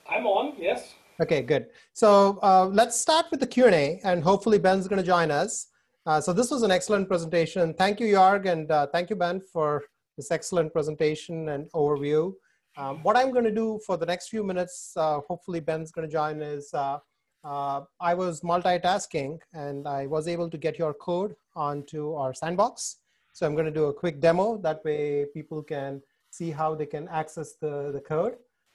I'm 0.09 0.27
on. 0.27 0.55
Yes. 0.59 0.95
Okay, 1.21 1.43
good. 1.43 1.67
So 1.95 2.39
uh, 2.43 2.67
let's 2.67 3.01
start 3.01 3.27
with 3.31 3.41
the 3.41 3.47
Q&A, 3.47 4.01
and 4.05 4.23
hopefully 4.23 4.59
Ben's 4.59 4.87
going 4.87 5.01
to 5.01 5.07
join 5.07 5.31
us. 5.31 5.69
Uh, 6.07 6.21
so 6.21 6.33
this 6.33 6.51
was 6.51 6.63
an 6.63 6.71
excellent 6.71 7.09
presentation. 7.09 7.75
Thank 7.75 8.01
you, 8.01 8.07
Jörg, 8.15 8.51
and 8.51 8.71
uh, 8.71 8.87
thank 8.93 9.11
you, 9.11 9.17
Ben, 9.17 9.41
for 9.53 9.83
this 10.17 10.31
excellent 10.31 10.73
presentation 10.73 11.49
and 11.51 11.71
overview. 11.73 12.33
Um, 12.77 13.03
what 13.03 13.17
I'm 13.17 13.33
going 13.33 13.45
to 13.45 13.55
do 13.55 13.81
for 13.85 13.97
the 13.97 14.07
next 14.07 14.29
few 14.29 14.45
minutes, 14.45 14.93
uh, 14.97 15.21
hopefully 15.29 15.61
Ben's 15.61 15.91
going 15.91 16.09
to 16.09 16.13
join, 16.13 16.41
is 16.41 16.73
uh, 16.73 16.99
uh, 17.45 17.81
I 18.01 18.15
was 18.15 18.41
multitasking 18.43 19.39
and 19.53 19.87
I 19.87 20.07
was 20.07 20.29
able 20.29 20.49
to 20.51 20.59
get 20.59 20.79
your 20.79 20.95
code 20.95 21.35
onto 21.57 22.15
our 22.15 22.33
sandbox. 22.33 22.97
So 23.39 23.47
I'm 23.47 23.55
going 23.55 23.67
to 23.67 23.71
do 23.71 23.85
a 23.85 23.95
quick 23.95 24.19
demo. 24.19 24.59
That 24.59 24.85
way 24.85 25.25
people 25.33 25.63
can 25.63 26.03
see 26.29 26.51
how 26.51 26.75
they 26.75 26.87
can 26.87 27.07
access 27.07 27.53
the, 27.53 27.93
the 27.93 28.01
code. 28.01 28.35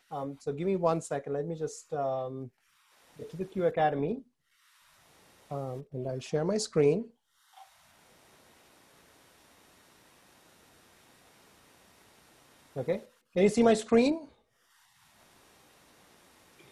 Um, 0.10 0.38
so 0.40 0.54
give 0.54 0.66
me 0.66 0.78
one 0.78 1.02
second. 1.02 1.34
Let 1.34 1.46
me 1.46 1.54
just 1.54 1.92
um, 1.92 2.50
get 3.18 3.30
to 3.32 3.36
the 3.36 3.44
Q 3.44 3.66
Academy. 3.66 4.22
Um, 5.52 5.86
and 5.92 6.08
I'll 6.08 6.22
share 6.22 6.46
my 6.46 6.56
screen. 6.56 7.10
Okay, 12.78 13.02
can 13.34 13.44
you 13.44 13.50
see 13.50 13.64
my 13.64 13.74
screen? 13.74 14.30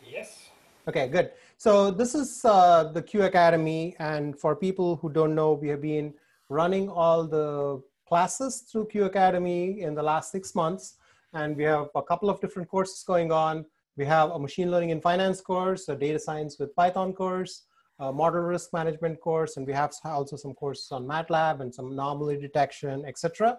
Yes. 0.09 0.49
Okay, 0.87 1.09
good. 1.09 1.31
So 1.57 1.91
this 1.91 2.15
is 2.15 2.45
uh, 2.45 2.85
the 2.85 3.01
Q 3.01 3.23
Academy. 3.23 3.97
And 3.99 4.39
for 4.39 4.55
people 4.55 4.95
who 4.95 5.09
don't 5.09 5.35
know, 5.35 5.51
we 5.51 5.67
have 5.67 5.81
been 5.81 6.13
running 6.51 6.89
all 6.89 7.25
the 7.25 7.81
classes 8.07 8.63
through 8.69 8.85
Q 8.87 9.05
Academy 9.05 9.81
in 9.81 9.95
the 9.95 10.03
last 10.03 10.31
six 10.31 10.53
months. 10.53 10.95
And 11.33 11.55
we 11.55 11.63
have 11.63 11.87
a 11.95 12.03
couple 12.03 12.29
of 12.29 12.41
different 12.41 12.67
courses 12.67 13.03
going 13.07 13.31
on. 13.31 13.65
We 13.95 14.05
have 14.05 14.31
a 14.31 14.39
machine 14.39 14.69
learning 14.69 14.89
in 14.89 14.99
finance 15.01 15.39
course, 15.39 15.87
a 15.87 15.95
data 15.95 16.19
science 16.19 16.59
with 16.59 16.75
Python 16.75 17.13
course, 17.13 17.63
a 17.99 18.11
model 18.11 18.41
risk 18.41 18.73
management 18.73 19.21
course, 19.21 19.55
and 19.55 19.65
we 19.65 19.73
have 19.73 19.93
also 20.03 20.35
some 20.35 20.53
courses 20.53 20.91
on 20.91 21.07
MATLAB 21.07 21.61
and 21.61 21.73
some 21.73 21.91
anomaly 21.91 22.37
detection, 22.37 23.05
etc. 23.05 23.57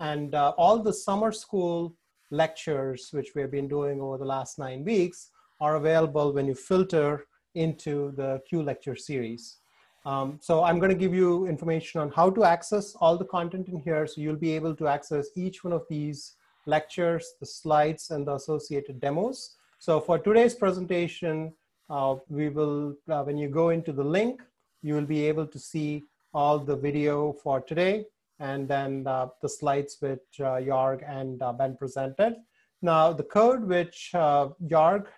And 0.00 0.34
uh, 0.34 0.52
all 0.58 0.78
the 0.82 0.92
summer 0.92 1.30
school 1.30 1.94
lectures, 2.32 3.10
which 3.12 3.30
we 3.34 3.42
have 3.42 3.52
been 3.52 3.68
doing 3.68 4.00
over 4.00 4.18
the 4.18 4.24
last 4.24 4.58
nine 4.58 4.84
weeks, 4.84 5.30
are 5.60 5.76
available 5.76 6.32
when 6.32 6.46
you 6.46 6.56
filter 6.56 7.26
into 7.54 8.12
the 8.16 8.40
Q 8.48 8.62
lecture 8.62 8.96
series. 8.96 9.58
Um, 10.04 10.38
so 10.40 10.64
I'm 10.64 10.78
going 10.78 10.90
to 10.90 10.96
give 10.96 11.14
you 11.14 11.46
information 11.46 12.00
on 12.00 12.10
how 12.10 12.30
to 12.30 12.44
access 12.44 12.94
all 13.00 13.16
the 13.16 13.24
content 13.24 13.68
in 13.68 13.78
here. 13.80 14.06
So 14.06 14.20
you'll 14.20 14.36
be 14.36 14.52
able 14.52 14.74
to 14.76 14.88
access 14.88 15.28
each 15.36 15.62
one 15.62 15.72
of 15.72 15.84
these 15.88 16.34
lectures, 16.66 17.34
the 17.40 17.46
slides, 17.46 18.10
and 18.10 18.26
the 18.26 18.34
associated 18.34 19.00
demos. 19.00 19.56
So 19.78 20.00
for 20.00 20.18
today's 20.18 20.54
presentation, 20.54 21.52
uh, 21.88 22.16
we 22.28 22.48
will, 22.48 22.94
uh, 23.08 23.22
when 23.22 23.36
you 23.36 23.48
go 23.48 23.70
into 23.70 23.92
the 23.92 24.04
link, 24.04 24.42
you 24.82 24.94
will 24.94 25.06
be 25.06 25.26
able 25.26 25.46
to 25.46 25.58
see 25.58 26.02
all 26.34 26.58
the 26.58 26.76
video 26.76 27.32
for 27.42 27.60
today 27.60 28.06
and 28.40 28.66
then 28.66 29.06
uh, 29.06 29.28
the 29.40 29.48
slides 29.48 29.98
which 30.00 30.40
uh, 30.40 30.58
Jörg 30.58 31.02
and 31.08 31.42
uh, 31.42 31.52
Ben 31.52 31.76
presented. 31.76 32.36
Now 32.80 33.12
the 33.12 33.22
code 33.22 33.62
which 33.62 34.10
uh, 34.14 34.48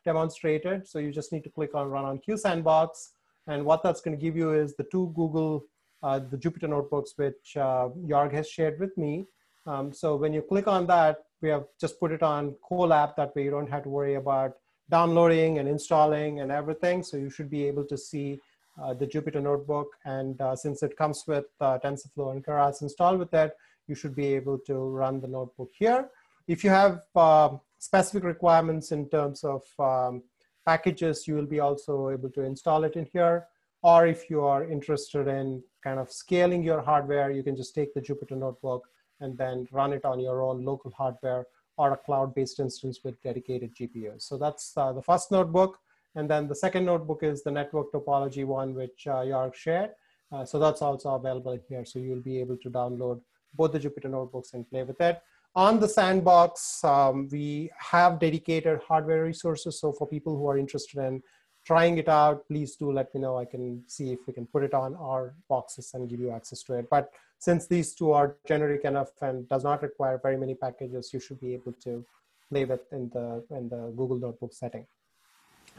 demonstrated, 0.05 0.87
so 0.87 0.99
you 0.99 1.11
just 1.11 1.33
need 1.33 1.45
to 1.45 1.51
click 1.51 1.75
on 1.75 1.89
run 1.89 2.05
on 2.05 2.19
Q 2.19 2.37
Sandbox. 2.37 3.14
And 3.47 3.65
what 3.65 3.83
that's 3.83 4.01
gonna 4.01 4.17
give 4.17 4.37
you 4.37 4.53
is 4.53 4.75
the 4.75 4.85
two 4.85 5.13
Google, 5.15 5.65
uh, 6.03 6.19
the 6.19 6.37
Jupyter 6.37 6.69
notebooks 6.69 7.13
which 7.17 7.57
uh, 7.57 7.89
Jörg 8.07 8.33
has 8.33 8.49
shared 8.49 8.79
with 8.81 8.97
me. 8.97 9.27
Um, 9.67 9.93
so 9.93 10.17
when 10.17 10.33
you 10.33 10.43
click 10.43 10.67
on 10.67 10.87
that, 10.87 11.25
we 11.41 11.49
have 11.49 11.65
just 11.81 11.99
put 12.01 12.13
it 12.13 12.23
on 12.23 12.55
Colab, 12.71 13.17
that 13.17 13.35
way 13.35 13.45
you 13.45 13.51
don't 13.51 13.71
have 13.71 13.83
to 13.85 13.89
worry 13.89 14.15
about 14.15 14.55
downloading 14.91 15.59
and 15.59 15.69
installing 15.69 16.41
and 16.41 16.51
everything. 16.53 17.03
So 17.03 17.17
you 17.17 17.31
should 17.31 17.51
be 17.51 17.65
able 17.65 17.85
to 17.85 17.97
see 17.97 18.41
uh, 18.83 18.95
the 18.95 19.07
Jupyter 19.07 19.43
Notebook. 19.43 19.89
And 20.05 20.41
uh, 20.41 20.57
since 20.57 20.83
it 20.83 20.97
comes 20.97 21.25
with 21.27 21.47
uh, 21.61 21.79
TensorFlow 21.79 22.33
and 22.33 22.45
Keras 22.45 22.83
installed 22.83 23.19
with 23.19 23.31
that, 23.31 23.57
you 23.87 23.95
should 23.95 24.15
be 24.15 24.35
able 24.35 24.59
to 24.61 24.75
run 24.75 25.21
the 25.21 25.29
notebook 25.29 25.71
here. 25.79 26.09
If 26.47 26.65
you 26.65 26.71
have 26.71 27.03
um, 27.15 27.61
specific 27.79 28.25
requirements 28.25 28.93
in 28.93 29.09
terms 29.09 29.45
of 29.45 29.63
um, 29.79 30.23
packages, 30.65 31.27
you 31.27 31.35
will 31.35 31.47
be 31.47 31.61
also 31.61 32.11
able 32.11 32.31
to 32.31 32.43
install 32.43 32.85
it 32.85 32.97
in 32.97 33.07
here. 33.13 33.47
Or 33.83 34.07
if 34.07 34.31
you 34.31 34.43
are 34.43 34.65
interested 34.65 35.29
in 35.29 35.63
kind 35.83 35.99
of 35.99 36.11
scaling 36.11 36.63
your 36.63 36.81
hardware, 36.81 37.31
you 37.31 37.43
can 37.43 37.57
just 37.57 37.75
take 37.75 37.93
the 37.93 38.01
Jupyter 38.01 38.37
Notebook 38.37 38.89
and 39.21 39.37
then 39.37 39.67
run 39.71 39.93
it 39.93 40.05
on 40.05 40.21
your 40.21 40.43
own 40.43 40.65
local 40.65 40.91
hardware 40.91 41.47
or 41.77 41.93
a 41.93 41.97
cloud-based 41.97 42.61
instance 42.61 43.01
with 43.05 43.21
dedicated 43.23 43.75
GPUs. 43.75 44.23
So 44.23 44.39
that's 44.39 44.77
uh, 44.77 44.93
the 44.93 45.03
first 45.03 45.31
notebook. 45.31 45.79
And 46.15 46.31
then 46.31 46.47
the 46.47 46.55
second 46.55 46.85
notebook 46.85 47.23
is 47.23 47.43
the 47.43 47.51
network 47.51 47.93
topology 47.93 48.45
one, 48.45 48.75
which 48.75 49.07
uh, 49.07 49.23
Jörg 49.25 49.55
shared. 49.55 49.91
Uh, 50.31 50.45
so 50.45 50.59
that's 50.59 50.83
also 50.83 51.11
available 51.15 51.59
here. 51.69 51.85
So 51.85 51.99
you'll 51.99 52.23
be 52.23 52.41
able 52.41 52.57
to 52.59 52.71
download 52.71 53.21
both 53.55 53.73
the 53.73 53.81
Jupyter 53.81 54.11
notebooks 54.11 54.55
and 54.55 54.69
play 54.69 54.85
with 54.85 55.01
it. 55.01 55.21
On 55.57 55.79
the 55.79 55.89
sandbox, 55.89 56.83
um, 56.83 57.29
we 57.31 57.71
have 57.79 58.19
dedicated 58.19 58.81
hardware 58.89 59.23
resources. 59.25 59.79
So 59.79 59.93
for 59.93 60.07
people 60.07 60.37
who 60.37 60.49
are 60.49 60.59
interested 60.59 60.99
in 60.99 61.23
trying 61.65 61.97
it 61.99 62.09
out, 62.09 62.47
please 62.49 62.75
do 62.75 62.91
let 62.91 63.15
me 63.15 63.21
know. 63.21 63.39
I 63.39 63.45
can 63.45 63.85
see 63.87 64.13
if 64.13 64.19
we 64.27 64.33
can 64.33 64.47
put 64.47 64.65
it 64.65 64.75
on 64.75 64.97
our 64.97 65.35
boxes 65.49 65.93
and 65.95 66.09
give 66.11 66.19
you 66.19 66.33
access 66.33 66.63
to 66.65 66.75
it. 66.75 66.91
But 66.91 67.11
since 67.39 67.69
these 67.69 67.95
two 67.95 68.11
are 68.11 68.37
generic 68.49 68.85
enough 68.85 69.11
and 69.23 69.49
does 69.49 69.63
not 69.63 69.83
require 69.83 70.19
very 70.21 70.37
many 70.37 70.55
packages, 70.55 71.13
you 71.13 71.21
should 71.21 71.41
be 71.41 71.55
able 71.55 71.73
to 71.85 72.05
play 72.51 72.65
with 72.65 72.93
in 72.93 73.09
the, 73.11 73.45
in 73.51 73.69
the 73.69 73.93
Google 73.97 74.19
Notebook 74.19 74.53
setting. 74.53 74.87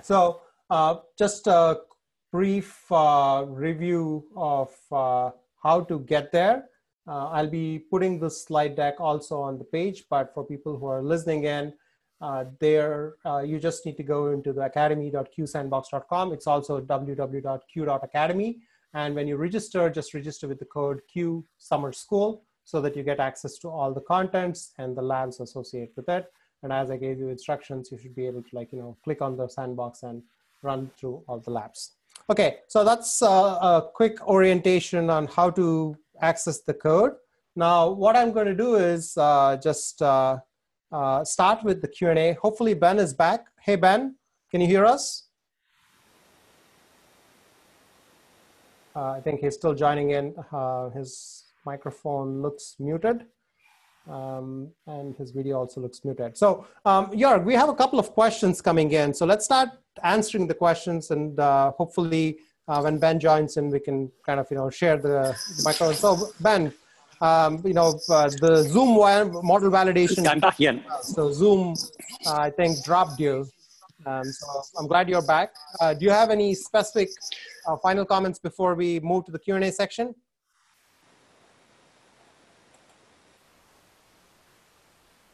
So 0.01 0.41
uh, 0.69 0.97
just 1.17 1.47
a 1.47 1.81
brief 2.31 2.89
uh, 2.91 3.45
review 3.47 4.25
of 4.37 4.73
uh, 4.91 5.31
how 5.61 5.81
to 5.81 5.99
get 5.99 6.31
there. 6.31 6.65
Uh, 7.07 7.27
I'll 7.29 7.49
be 7.49 7.79
putting 7.79 8.19
the 8.19 8.29
slide 8.29 8.75
deck 8.75 8.95
also 8.99 9.39
on 9.39 9.57
the 9.57 9.63
page, 9.63 10.05
but 10.09 10.33
for 10.33 10.43
people 10.43 10.77
who 10.77 10.87
are 10.87 11.03
listening 11.03 11.43
in, 11.43 11.73
uh, 12.21 12.45
there 12.59 13.15
uh, 13.25 13.39
you 13.39 13.59
just 13.59 13.85
need 13.85 13.97
to 13.97 14.03
go 14.03 14.31
into 14.31 14.53
the 14.53 14.61
academy.qsandbox.com. 14.61 16.33
It's 16.33 16.47
also 16.47 16.81
www.q.academy. 16.81 18.59
And 18.93 19.13
when 19.13 19.27
you 19.27 19.35
register, 19.35 19.89
just 19.89 20.13
register 20.13 20.47
with 20.47 20.59
the 20.59 20.65
code 20.65 21.01
Q 21.11 21.45
Summer 21.57 21.91
School 21.91 22.43
so 22.63 22.81
that 22.81 22.95
you 22.95 23.03
get 23.03 23.19
access 23.19 23.57
to 23.59 23.69
all 23.69 23.93
the 23.93 24.01
contents 24.01 24.71
and 24.79 24.95
the 24.95 25.01
labs 25.01 25.39
associated 25.39 25.95
with 25.95 26.09
it. 26.09 26.31
And 26.63 26.73
as 26.73 26.89
I 26.89 26.97
gave 26.97 27.19
you 27.19 27.29
instructions, 27.29 27.91
you 27.91 27.97
should 27.97 28.15
be 28.15 28.25
able 28.25 28.41
to 28.41 28.55
like, 28.55 28.71
you 28.71 28.79
know, 28.79 28.97
click 29.03 29.21
on 29.21 29.37
the 29.37 29.47
sandbox 29.47 30.01
and 30.03 30.23
run 30.63 30.89
through 30.97 31.23
all 31.27 31.39
the 31.39 31.51
labs. 31.51 31.91
Okay, 32.29 32.59
so 32.67 32.83
that's 32.83 33.21
uh, 33.21 33.59
a 33.61 33.83
quick 33.93 34.25
orientation 34.27 35.11
on 35.11 35.27
how 35.27 35.51
to 35.51 35.95
access 36.21 36.61
the 36.61 36.73
code. 36.73 37.13
Now, 37.55 37.89
what 37.89 38.15
I'm 38.15 38.31
going 38.31 38.47
to 38.47 38.55
do 38.55 38.75
is 38.75 39.15
uh, 39.17 39.57
just 39.61 40.01
uh, 40.01 40.37
uh, 40.91 41.23
start 41.23 41.63
with 41.63 41.81
the 41.81 41.87
Q&A. 41.87 42.33
Hopefully 42.41 42.73
Ben 42.73 42.99
is 42.99 43.13
back. 43.13 43.45
Hey, 43.61 43.75
Ben, 43.75 44.15
can 44.51 44.61
you 44.61 44.67
hear 44.67 44.85
us? 44.85 45.29
Uh, 48.95 49.11
I 49.11 49.19
think 49.19 49.41
he's 49.41 49.55
still 49.55 49.73
joining 49.73 50.11
in. 50.11 50.33
Uh, 50.51 50.89
his 50.89 51.45
microphone 51.65 52.41
looks 52.41 52.75
muted. 52.79 53.25
Um, 54.09 54.69
and 54.85 55.15
his 55.15 55.31
video 55.31 55.57
also 55.57 55.81
looks 55.81 56.05
muted. 56.05 56.37
So, 56.37 56.67
um, 56.85 57.07
Jörg, 57.11 57.43
we 57.43 57.55
have 57.55 57.69
a 57.69 57.73
couple 57.73 57.99
of 57.99 58.11
questions 58.11 58.61
coming 58.61 58.91
in. 58.91 59.13
So 59.13 59.25
let's 59.25 59.45
start 59.45 59.69
answering 60.03 60.47
the 60.47 60.53
questions, 60.53 61.09
and 61.11 61.39
uh, 61.39 61.71
hopefully, 61.71 62.37
uh, 62.67 62.81
when 62.81 62.97
Ben 62.97 63.19
joins 63.19 63.57
in, 63.57 63.69
we 63.69 63.79
can 63.79 64.11
kind 64.25 64.39
of 64.39 64.47
you 64.49 64.57
know 64.57 64.69
share 64.69 64.97
the, 64.97 65.35
the 65.57 65.63
microphone. 65.63 65.93
So, 65.93 66.29
Ben, 66.39 66.73
um, 67.21 67.61
you 67.65 67.73
know 67.73 67.99
uh, 68.09 68.29
the 68.41 68.63
Zoom 68.63 68.89
model 68.97 69.69
validation. 69.69 70.27
I'm 70.27 70.39
back 70.39 70.55
again. 70.59 70.83
So 71.01 71.31
Zoom, 71.31 71.75
uh, 72.25 72.37
I 72.47 72.49
think, 72.49 72.83
dropped 72.83 73.19
you. 73.19 73.47
Um, 74.05 74.23
so 74.25 74.47
I'm 74.77 74.87
glad 74.87 75.09
you're 75.09 75.21
back. 75.21 75.53
Uh, 75.79 75.93
do 75.93 76.05
you 76.05 76.11
have 76.11 76.29
any 76.29 76.53
specific 76.53 77.09
uh, 77.65 77.75
final 77.77 78.05
comments 78.05 78.37
before 78.39 78.75
we 78.75 78.99
move 78.99 79.25
to 79.25 79.31
the 79.31 79.39
Q 79.39 79.55
and 79.55 79.63
A 79.63 79.71
section? 79.71 80.13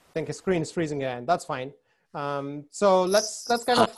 I 0.09 0.13
think 0.13 0.27
his 0.27 0.37
screen 0.37 0.61
is 0.61 0.71
freezing 0.71 1.01
again. 1.01 1.25
That's 1.25 1.45
fine. 1.45 1.71
Um, 2.13 2.65
so 2.69 3.03
let's 3.03 3.47
let's 3.49 3.63
kind 3.63 3.79
of. 3.79 3.89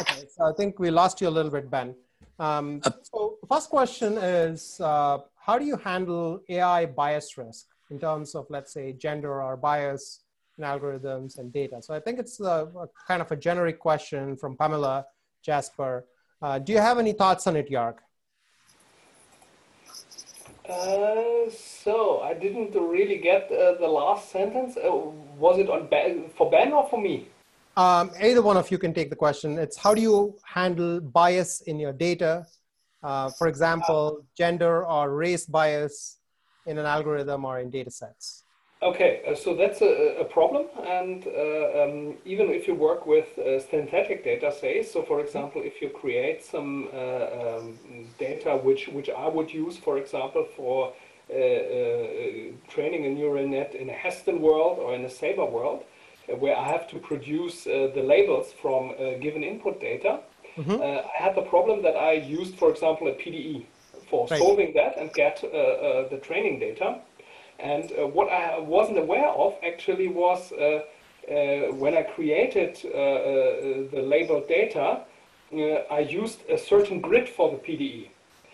Okay, 0.00 0.24
so 0.31 0.31
I 0.42 0.52
think 0.52 0.78
we 0.78 0.90
lost 0.90 1.20
you 1.20 1.28
a 1.28 1.34
little 1.38 1.50
bit, 1.50 1.70
Ben. 1.70 1.94
Um, 2.38 2.80
uh, 2.84 2.90
so 3.02 3.38
first 3.48 3.70
question 3.70 4.18
is, 4.18 4.80
uh, 4.80 5.18
how 5.36 5.58
do 5.58 5.64
you 5.64 5.76
handle 5.76 6.40
AI 6.48 6.86
bias 6.86 7.36
risk 7.36 7.66
in 7.90 7.98
terms 7.98 8.34
of, 8.34 8.46
let's 8.48 8.72
say, 8.72 8.92
gender 8.92 9.42
or 9.42 9.56
bias 9.56 10.20
in 10.58 10.64
algorithms 10.64 11.38
and 11.38 11.52
data? 11.52 11.80
So 11.80 11.94
I 11.94 12.00
think 12.00 12.18
it's 12.18 12.40
a, 12.40 12.68
a 12.76 12.86
kind 13.06 13.22
of 13.22 13.30
a 13.30 13.36
generic 13.36 13.78
question 13.78 14.36
from 14.36 14.56
Pamela 14.56 15.04
Jasper. 15.42 16.06
Uh, 16.40 16.58
do 16.58 16.72
you 16.72 16.78
have 16.78 16.98
any 16.98 17.12
thoughts 17.12 17.46
on 17.46 17.56
it, 17.56 17.70
Jörg? 17.70 17.94
Uh, 20.68 21.50
so 21.50 22.20
I 22.20 22.34
didn't 22.34 22.74
really 22.74 23.18
get 23.18 23.50
uh, 23.50 23.74
the 23.74 23.88
last 23.88 24.30
sentence. 24.30 24.76
Uh, 24.76 24.90
was 25.36 25.58
it 25.58 25.68
on 25.68 25.88
ben, 25.88 26.30
for 26.36 26.50
Ben 26.50 26.72
or 26.72 26.88
for 26.88 27.00
me? 27.00 27.28
Um, 27.76 28.10
either 28.20 28.42
one 28.42 28.56
of 28.56 28.70
you 28.70 28.78
can 28.78 28.92
take 28.92 29.08
the 29.08 29.16
question. 29.16 29.58
It's 29.58 29.76
how 29.76 29.94
do 29.94 30.02
you 30.02 30.36
handle 30.44 31.00
bias 31.00 31.62
in 31.62 31.78
your 31.78 31.92
data? 31.92 32.46
Uh, 33.02 33.30
for 33.30 33.48
example, 33.48 34.24
gender 34.36 34.86
or 34.86 35.10
race 35.14 35.46
bias 35.46 36.18
in 36.66 36.78
an 36.78 36.86
algorithm 36.86 37.44
or 37.44 37.58
in 37.60 37.70
data 37.70 37.90
sets. 37.90 38.44
Okay, 38.82 39.22
uh, 39.28 39.34
so 39.34 39.54
that's 39.54 39.80
a, 39.80 40.16
a 40.20 40.24
problem. 40.24 40.66
And 40.84 41.24
uh, 41.26 41.84
um, 41.84 42.14
even 42.24 42.50
if 42.50 42.66
you 42.66 42.74
work 42.74 43.06
with 43.06 43.38
uh, 43.38 43.60
synthetic 43.60 44.24
data, 44.24 44.52
say, 44.52 44.82
so 44.82 45.02
for 45.02 45.20
example, 45.20 45.62
if 45.64 45.80
you 45.80 45.88
create 45.88 46.44
some 46.44 46.88
uh, 46.92 46.96
um, 46.96 47.78
data 48.18 48.56
which, 48.56 48.88
which 48.88 49.08
I 49.08 49.28
would 49.28 49.52
use, 49.52 49.76
for 49.76 49.98
example, 49.98 50.46
for 50.56 50.92
uh, 51.30 51.34
training 52.68 53.06
a 53.06 53.10
neural 53.10 53.46
net 53.46 53.74
in 53.74 53.88
a 53.88 53.92
Heston 53.92 54.40
world 54.40 54.78
or 54.80 54.94
in 54.94 55.04
a 55.04 55.08
SABR 55.08 55.50
world, 55.50 55.84
where 56.38 56.56
I 56.56 56.66
have 56.68 56.88
to 56.88 56.98
produce 56.98 57.64
the 57.64 58.02
labels 58.04 58.52
from 58.52 58.94
given 59.20 59.42
input 59.42 59.80
data, 59.80 60.20
mm-hmm. 60.56 60.82
I 60.82 61.04
had 61.14 61.34
the 61.34 61.42
problem 61.42 61.82
that 61.82 61.96
I 61.96 62.12
used, 62.12 62.56
for 62.56 62.70
example, 62.70 63.08
a 63.08 63.12
PDE 63.12 63.64
for 64.08 64.26
right. 64.30 64.38
solving 64.38 64.72
that 64.74 64.98
and 64.98 65.12
get 65.12 65.40
the 65.42 66.20
training 66.22 66.58
data. 66.60 67.00
And 67.62 67.92
uh, 67.92 68.06
what 68.06 68.28
I 68.30 68.58
wasn't 68.58 68.98
aware 68.98 69.28
of 69.28 69.54
actually 69.62 70.08
was 70.08 70.52
uh, 70.52 70.82
uh, 71.30 71.72
when 71.72 71.96
I 71.96 72.02
created 72.02 72.76
the 72.82 74.02
labeled 74.02 74.48
data, 74.48 75.02
I 75.52 76.00
used 76.00 76.40
a 76.50 76.58
certain 76.58 77.00
grid 77.00 77.28
for 77.28 77.50
the 77.52 77.58
PDE. 77.58 78.08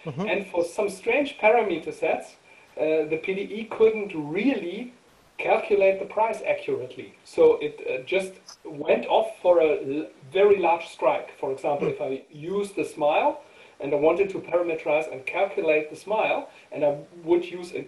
Mm-hmm. 0.05 0.29
And 0.29 0.47
for 0.47 0.65
some 0.65 0.89
strange 0.91 1.39
parameter 1.39 1.93
sets, 1.93 2.37
the 2.77 3.21
PDE 3.25 3.71
couldn't 3.71 4.13
really 4.15 4.93
calculate 5.39 6.01
the 6.01 6.05
price 6.05 6.43
accurately. 6.47 7.15
So 7.25 7.59
it 7.61 7.81
uh, 7.89 8.05
just 8.05 8.33
went 8.65 9.07
off 9.07 9.29
for 9.41 9.63
a 9.63 10.09
very 10.33 10.59
large 10.59 10.89
strike. 10.89 11.31
For 11.39 11.53
example, 11.53 11.89
if 11.89 12.01
I 12.01 12.23
use 12.31 12.73
the 12.73 12.85
smile, 12.85 13.41
and 13.81 13.93
I 13.93 13.97
wanted 13.97 14.29
to 14.31 14.41
parameterize 14.41 15.11
and 15.11 15.25
calculate 15.25 15.91
the 15.91 15.97
smile, 15.97 16.51
and 16.73 16.85
I 16.85 16.97
would 17.25 17.45
use 17.45 17.73
a, 17.73 17.87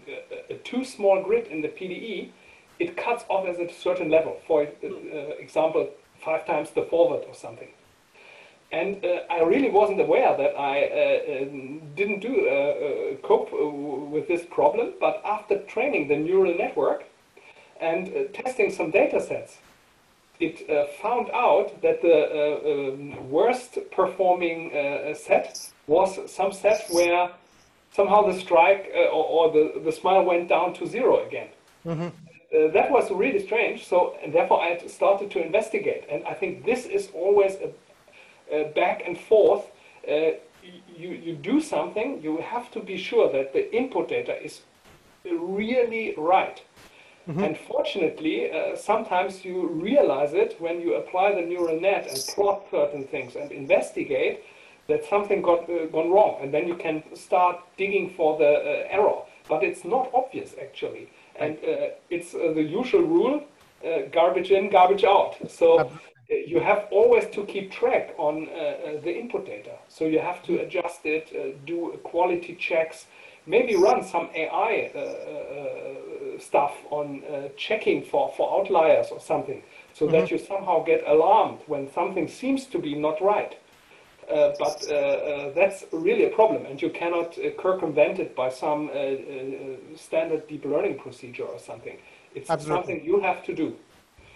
a, 0.50 0.54
a 0.54 0.58
too 0.58 0.84
small 0.84 1.22
grid 1.22 1.48
in 1.48 1.62
the 1.62 1.68
PDE, 1.68 2.30
it 2.78 2.96
cuts 2.96 3.24
off 3.28 3.46
at 3.46 3.60
a 3.60 3.72
certain 3.72 4.08
level. 4.08 4.40
For 4.46 4.62
uh, 4.62 4.86
example, 5.38 5.90
five 6.24 6.46
times 6.46 6.70
the 6.70 6.82
forward 6.82 7.24
or 7.26 7.34
something. 7.34 7.68
And 8.72 9.04
uh, 9.04 9.22
I 9.28 9.42
really 9.42 9.68
wasn't 9.68 10.00
aware 10.00 10.36
that 10.36 10.56
I 10.56 10.84
uh, 10.84 11.42
um, 11.42 11.82
didn't 11.96 12.20
do 12.20 12.48
uh, 12.48 12.52
uh, 12.52 13.26
cope 13.26 13.50
with 13.52 14.28
this 14.28 14.46
problem. 14.48 14.92
But 15.00 15.20
after 15.24 15.58
training 15.62 16.06
the 16.06 16.16
neural 16.16 16.56
network 16.56 17.04
and 17.80 18.08
uh, 18.08 18.24
testing 18.32 18.70
some 18.70 18.90
data 18.90 19.20
sets, 19.20 19.58
it 20.38 20.66
found 21.02 21.28
out 21.34 21.82
that 21.82 22.00
the 22.00 22.92
um, 22.94 23.30
worst 23.30 23.78
performing 23.92 24.70
set 25.14 25.70
was 25.86 26.18
some 26.32 26.50
set 26.50 26.86
where 26.88 27.30
somehow 27.92 28.22
the 28.26 28.38
strike 28.38 28.90
uh, 28.94 29.16
or, 29.16 29.24
or, 29.24 29.52
the, 29.52 29.80
the 29.80 29.92
smile 29.92 30.24
went 30.24 30.48
down 30.48 30.72
to 30.74 30.86
zero 30.86 31.26
again. 31.26 31.48
Mm-hmm. 31.84 32.06
Uh, 32.06 32.72
that 32.72 32.90
was 32.90 33.10
really 33.10 33.44
strange. 33.44 33.86
So, 33.86 34.16
and 34.22 34.32
therefore, 34.32 34.62
I 34.62 34.78
started 34.86 35.30
to 35.32 35.44
investigate. 35.44 36.04
And 36.10 36.24
I 36.24 36.34
think 36.34 36.64
this 36.64 36.86
is 36.86 37.10
always 37.14 37.56
a, 37.56 38.54
a 38.54 38.64
back 38.72 39.02
and 39.06 39.18
forth. 39.18 39.64
Uh, 40.06 40.32
you, 40.96 41.10
you 41.10 41.34
do 41.34 41.60
something, 41.60 42.20
you 42.22 42.38
have 42.38 42.70
to 42.72 42.80
be 42.80 42.96
sure 42.96 43.32
that 43.32 43.52
the 43.52 43.74
input 43.74 44.08
data 44.08 44.42
is 44.42 44.62
really 45.24 46.14
right. 46.16 46.62
Mm-hmm. 47.28 47.44
And 47.44 47.58
fortunately, 47.58 48.50
uh, 48.50 48.76
sometimes 48.76 49.44
you 49.44 49.68
realize 49.68 50.32
it 50.32 50.56
when 50.58 50.80
you 50.80 50.94
apply 50.94 51.34
the 51.34 51.42
neural 51.42 51.78
net 51.80 52.06
and 52.10 52.18
plot 52.34 52.66
certain 52.70 53.04
things 53.04 53.36
and 53.36 53.52
investigate 53.52 54.42
that 54.90 55.04
something 55.04 55.40
got 55.40 55.68
uh, 55.70 55.86
gone 55.86 56.10
wrong, 56.10 56.36
and 56.42 56.52
then 56.52 56.68
you 56.68 56.76
can 56.76 57.02
start 57.14 57.56
digging 57.76 58.10
for 58.10 58.36
the 58.38 58.52
uh, 58.52 58.96
error. 58.96 59.18
But 59.48 59.62
it's 59.62 59.84
not 59.84 60.10
obvious 60.14 60.54
actually, 60.60 61.08
and 61.36 61.56
uh, 61.58 61.90
it's 62.10 62.34
uh, 62.34 62.52
the 62.54 62.62
usual 62.62 63.02
rule: 63.02 63.42
uh, 63.84 64.02
garbage 64.12 64.50
in, 64.50 64.70
garbage 64.70 65.04
out. 65.04 65.36
So 65.48 65.78
uh, 65.78 65.88
you 66.28 66.60
have 66.60 66.86
always 66.90 67.26
to 67.30 67.44
keep 67.44 67.72
track 67.72 68.14
on 68.18 68.46
the 69.04 69.12
input 69.20 69.46
data. 69.46 69.76
So 69.88 70.04
you 70.04 70.20
have 70.20 70.42
to 70.44 70.60
adjust 70.60 71.00
it, 71.04 71.26
do 71.66 71.98
quality 72.04 72.54
checks, 72.54 73.06
maybe 73.46 73.74
run 73.74 74.04
some 74.04 74.28
AI 74.34 74.72
stuff 76.40 76.74
on 76.90 77.22
checking 77.56 78.02
for, 78.02 78.32
for 78.36 78.60
outliers 78.60 79.08
or 79.10 79.20
something, 79.20 79.62
so 79.92 80.06
mm-hmm. 80.06 80.14
that 80.14 80.30
you 80.30 80.38
somehow 80.38 80.82
get 80.82 81.02
alarmed 81.06 81.60
when 81.66 81.90
something 81.92 82.28
seems 82.28 82.66
to 82.66 82.78
be 82.78 82.94
not 82.94 83.20
right. 83.22 83.56
Uh, 84.30 84.52
but 84.60 84.84
uh, 84.88 84.94
uh, 84.94 85.54
that's 85.54 85.84
really 85.90 86.24
a 86.24 86.30
problem, 86.30 86.64
and 86.64 86.80
you 86.80 86.88
cannot 86.90 87.34
circumvent 87.34 88.20
it 88.20 88.36
by 88.36 88.48
some 88.48 88.88
standard 89.96 90.46
deep 90.46 90.64
learning 90.64 90.96
procedure 90.98 91.42
or 91.44 91.58
something. 91.58 91.96
It's 92.34 92.48
Absolutely. 92.48 92.76
something 92.76 93.04
you 93.04 93.20
have 93.20 93.42
to 93.44 93.54
do. 93.54 93.74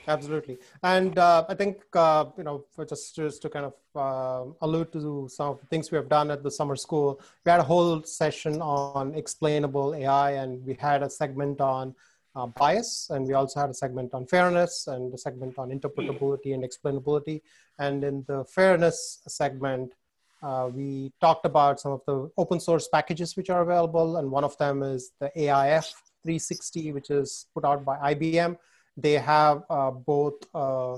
Absolutely, 0.07 0.59
and 0.83 1.19
uh, 1.19 1.45
I 1.49 1.55
think 1.55 1.83
uh, 1.95 2.27
you 2.37 2.45
know, 2.45 2.65
just 2.87 3.17
just 3.17 3.43
to 3.43 3.49
kind 3.49 3.67
of 3.67 3.75
uh, 3.97 4.51
allude 4.61 4.93
to 4.93 5.29
some 5.31 5.51
of 5.51 5.61
the 5.61 5.67
things 5.67 5.91
we 5.91 5.97
have 5.97 6.09
done 6.09 6.31
at 6.31 6.43
the 6.43 6.51
summer 6.51 6.77
school, 6.77 7.21
we 7.45 7.51
had 7.51 7.61
a 7.61 7.65
whole 7.65 8.03
session 8.03 8.61
on 8.61 9.15
explainable 9.15 9.95
AI, 9.95 10.33
and 10.33 10.65
we 10.67 10.75
had 10.75 11.03
a 11.03 11.09
segment 11.09 11.61
on 11.61 11.95
uh, 12.37 12.47
bias, 12.47 13.09
and 13.11 13.27
we 13.27 13.35
also 13.35 13.61
had 13.61 13.71
a 13.71 13.75
segment 13.75 14.13
on 14.13 14.27
fairness 14.27 14.87
and 14.89 15.15
a 15.15 15.19
segment 15.19 15.59
on 15.59 15.71
interpretability 15.71 16.53
and 16.53 16.65
explainability. 16.65 17.41
And 17.79 18.05
in 18.05 18.25
the 18.29 18.45
fairness 18.45 19.21
segment, 19.27 19.95
uh, 20.43 20.69
we 20.73 21.13
talked 21.21 21.47
about 21.47 21.81
some 21.81 21.93
of 21.93 22.03
the 22.07 22.31
open 22.37 22.61
source 22.61 22.89
packages 22.89 23.37
which 23.37 23.51
are 23.51 23.63
available, 23.63 24.19
and 24.19 24.31
one 24.31 24.45
of 24.45 24.57
them 24.59 24.83
is 24.83 25.13
the 25.19 25.31
AIF 25.37 25.93
360, 26.23 26.93
which 26.93 27.11
is 27.11 27.47
put 27.55 27.65
out 27.65 27.85
by 27.85 28.15
IBM. 28.15 28.59
They 28.97 29.15
have 29.15 29.63
uh, 29.69 29.91
both 29.91 30.35
uh, 30.55 30.95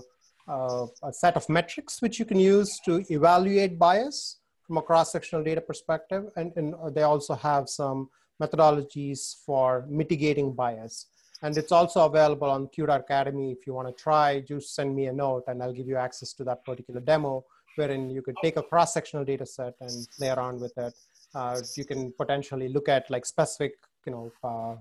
uh, 0.49 0.87
a 1.03 1.13
set 1.13 1.37
of 1.37 1.49
metrics 1.49 2.01
which 2.01 2.19
you 2.19 2.25
can 2.25 2.39
use 2.39 2.79
to 2.85 3.05
evaluate 3.11 3.79
bias 3.79 4.39
from 4.67 4.79
a 4.79 4.83
cross-sectional 4.83 5.45
data 5.45 5.61
perspective, 5.61 6.25
and, 6.37 6.53
and 6.57 6.75
they 6.95 7.03
also 7.03 7.35
have 7.35 7.69
some 7.69 8.09
methodologies 8.43 9.37
for 9.45 9.87
mitigating 9.89 10.53
bias. 10.53 11.07
And 11.43 11.57
it's 11.57 11.73
also 11.73 12.07
available 12.07 12.51
on 12.51 12.69
CUDA 12.69 12.97
Academy. 12.97 13.53
If 13.53 13.67
you 13.67 13.75
want 13.75 13.89
to 13.89 14.03
try, 14.03 14.41
just 14.41 14.75
send 14.75 14.95
me 14.95 15.07
a 15.07 15.13
note 15.13 15.45
and 15.49 15.63
I'll 15.63 15.73
give 15.73 15.87
you 15.87 15.97
access 15.97 16.33
to 16.35 16.45
that 16.45 16.65
particular 16.65 17.01
demo 17.01 17.45
wherein 17.77 18.09
you 18.09 18.23
could 18.23 18.37
take 18.43 18.57
a 18.57 18.63
cross-sectional 18.63 19.25
data 19.25 19.45
set 19.45 19.75
and 19.81 20.09
play 20.17 20.31
around 20.31 20.61
with 20.61 20.77
it. 20.79 20.95
Uh, 21.35 21.61
you 21.77 21.85
can 21.85 22.13
potentially 22.13 22.69
look 22.69 22.89
at 22.89 23.11
like 23.11 23.27
specific, 23.27 23.75
you 24.07 24.13
know, 24.13 24.33
uh, 24.43 24.77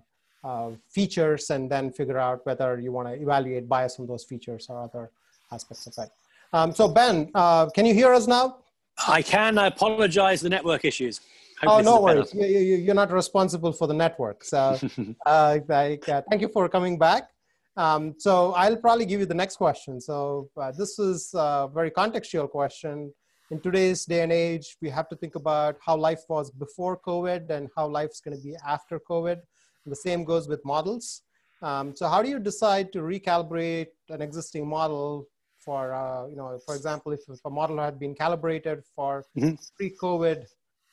features 0.89 1.49
and 1.49 1.69
then 1.69 1.91
figure 1.91 2.17
out 2.17 2.45
whether 2.45 2.80
you 2.80 2.91
want 2.91 3.07
to 3.07 3.15
evaluate 3.15 3.67
bias 3.67 3.99
on 3.99 4.07
those 4.07 4.23
features 4.23 4.67
or 4.69 4.81
other 4.84 5.09
aspects 5.51 5.88
of 5.88 5.93
it. 6.03 6.09
Um, 6.53 6.72
so 6.72 6.88
Ben, 6.88 7.30
uh, 7.35 7.69
can 7.69 7.85
you 7.85 7.93
hear 7.93 8.13
us 8.13 8.27
now? 8.27 8.59
I 9.07 9.22
can. 9.22 9.57
I 9.57 9.67
apologize 9.67 10.41
the 10.41 10.49
network 10.49 10.85
issues. 10.85 11.22
Hope 11.61 11.80
oh, 11.80 11.81
no 11.81 12.01
worries. 12.01 12.34
You, 12.34 12.91
are 12.91 12.93
not 12.93 13.11
responsible 13.11 13.72
for 13.72 13.88
the 13.88 13.93
network. 13.93 14.43
So 14.43 14.77
uh, 15.26 15.59
I, 15.69 15.99
uh, 16.07 16.22
thank 16.30 16.41
you 16.41 16.49
for 16.49 16.67
coming 16.69 16.97
back. 16.97 17.30
Um, 17.77 18.15
so 18.17 18.53
I'll 18.53 18.77
probably 18.77 19.05
give 19.05 19.19
you 19.19 19.26
the 19.26 19.34
next 19.43 19.57
question. 19.57 19.99
So 19.99 20.49
uh, 20.57 20.72
this 20.72 20.97
is 20.97 21.31
a 21.34 21.69
very 21.73 21.91
contextual 21.91 22.49
question. 22.49 23.13
In 23.51 23.59
today's 23.59 24.05
day 24.05 24.22
and 24.22 24.31
age, 24.31 24.77
we 24.81 24.89
have 24.89 25.07
to 25.09 25.15
think 25.15 25.35
about 25.35 25.77
how 25.85 25.95
life 25.95 26.23
was 26.30 26.51
before 26.51 26.97
COVID 26.97 27.49
and 27.49 27.69
how 27.76 27.88
life's 27.88 28.19
going 28.22 28.35
to 28.35 28.43
be 28.43 28.55
after 28.65 28.99
COVID. 28.99 29.39
The 29.86 29.95
same 29.95 30.24
goes 30.24 30.48
with 30.48 30.64
models. 30.66 31.22
Um, 31.62 31.95
so 31.95 32.07
how 32.07 32.22
do 32.22 32.30
you 32.30 32.40
decide 32.40 32.91
to 32.94 32.99
recalibrate 32.99 33.88
an 34.10 34.22
existing 34.22 34.68
model 34.68 35.28
for, 35.57 35.94
uh, 35.94 36.28
you 36.28 36.36
know, 36.36 36.60
for 36.66 36.76
example, 36.76 37.12
if, 37.12 37.22
if, 37.28 37.40
a 37.45 37.49
model 37.49 37.80
had 37.80 37.99
been 37.99 38.14
calibrated 38.14 38.84
for 38.95 39.26
mm-hmm. 39.38 39.56
pre-COVID 39.78 40.45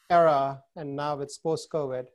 era 0.09 0.63
and 0.77 0.97
now 0.97 1.21
it's 1.21 1.37
post-COVID? 1.37 2.07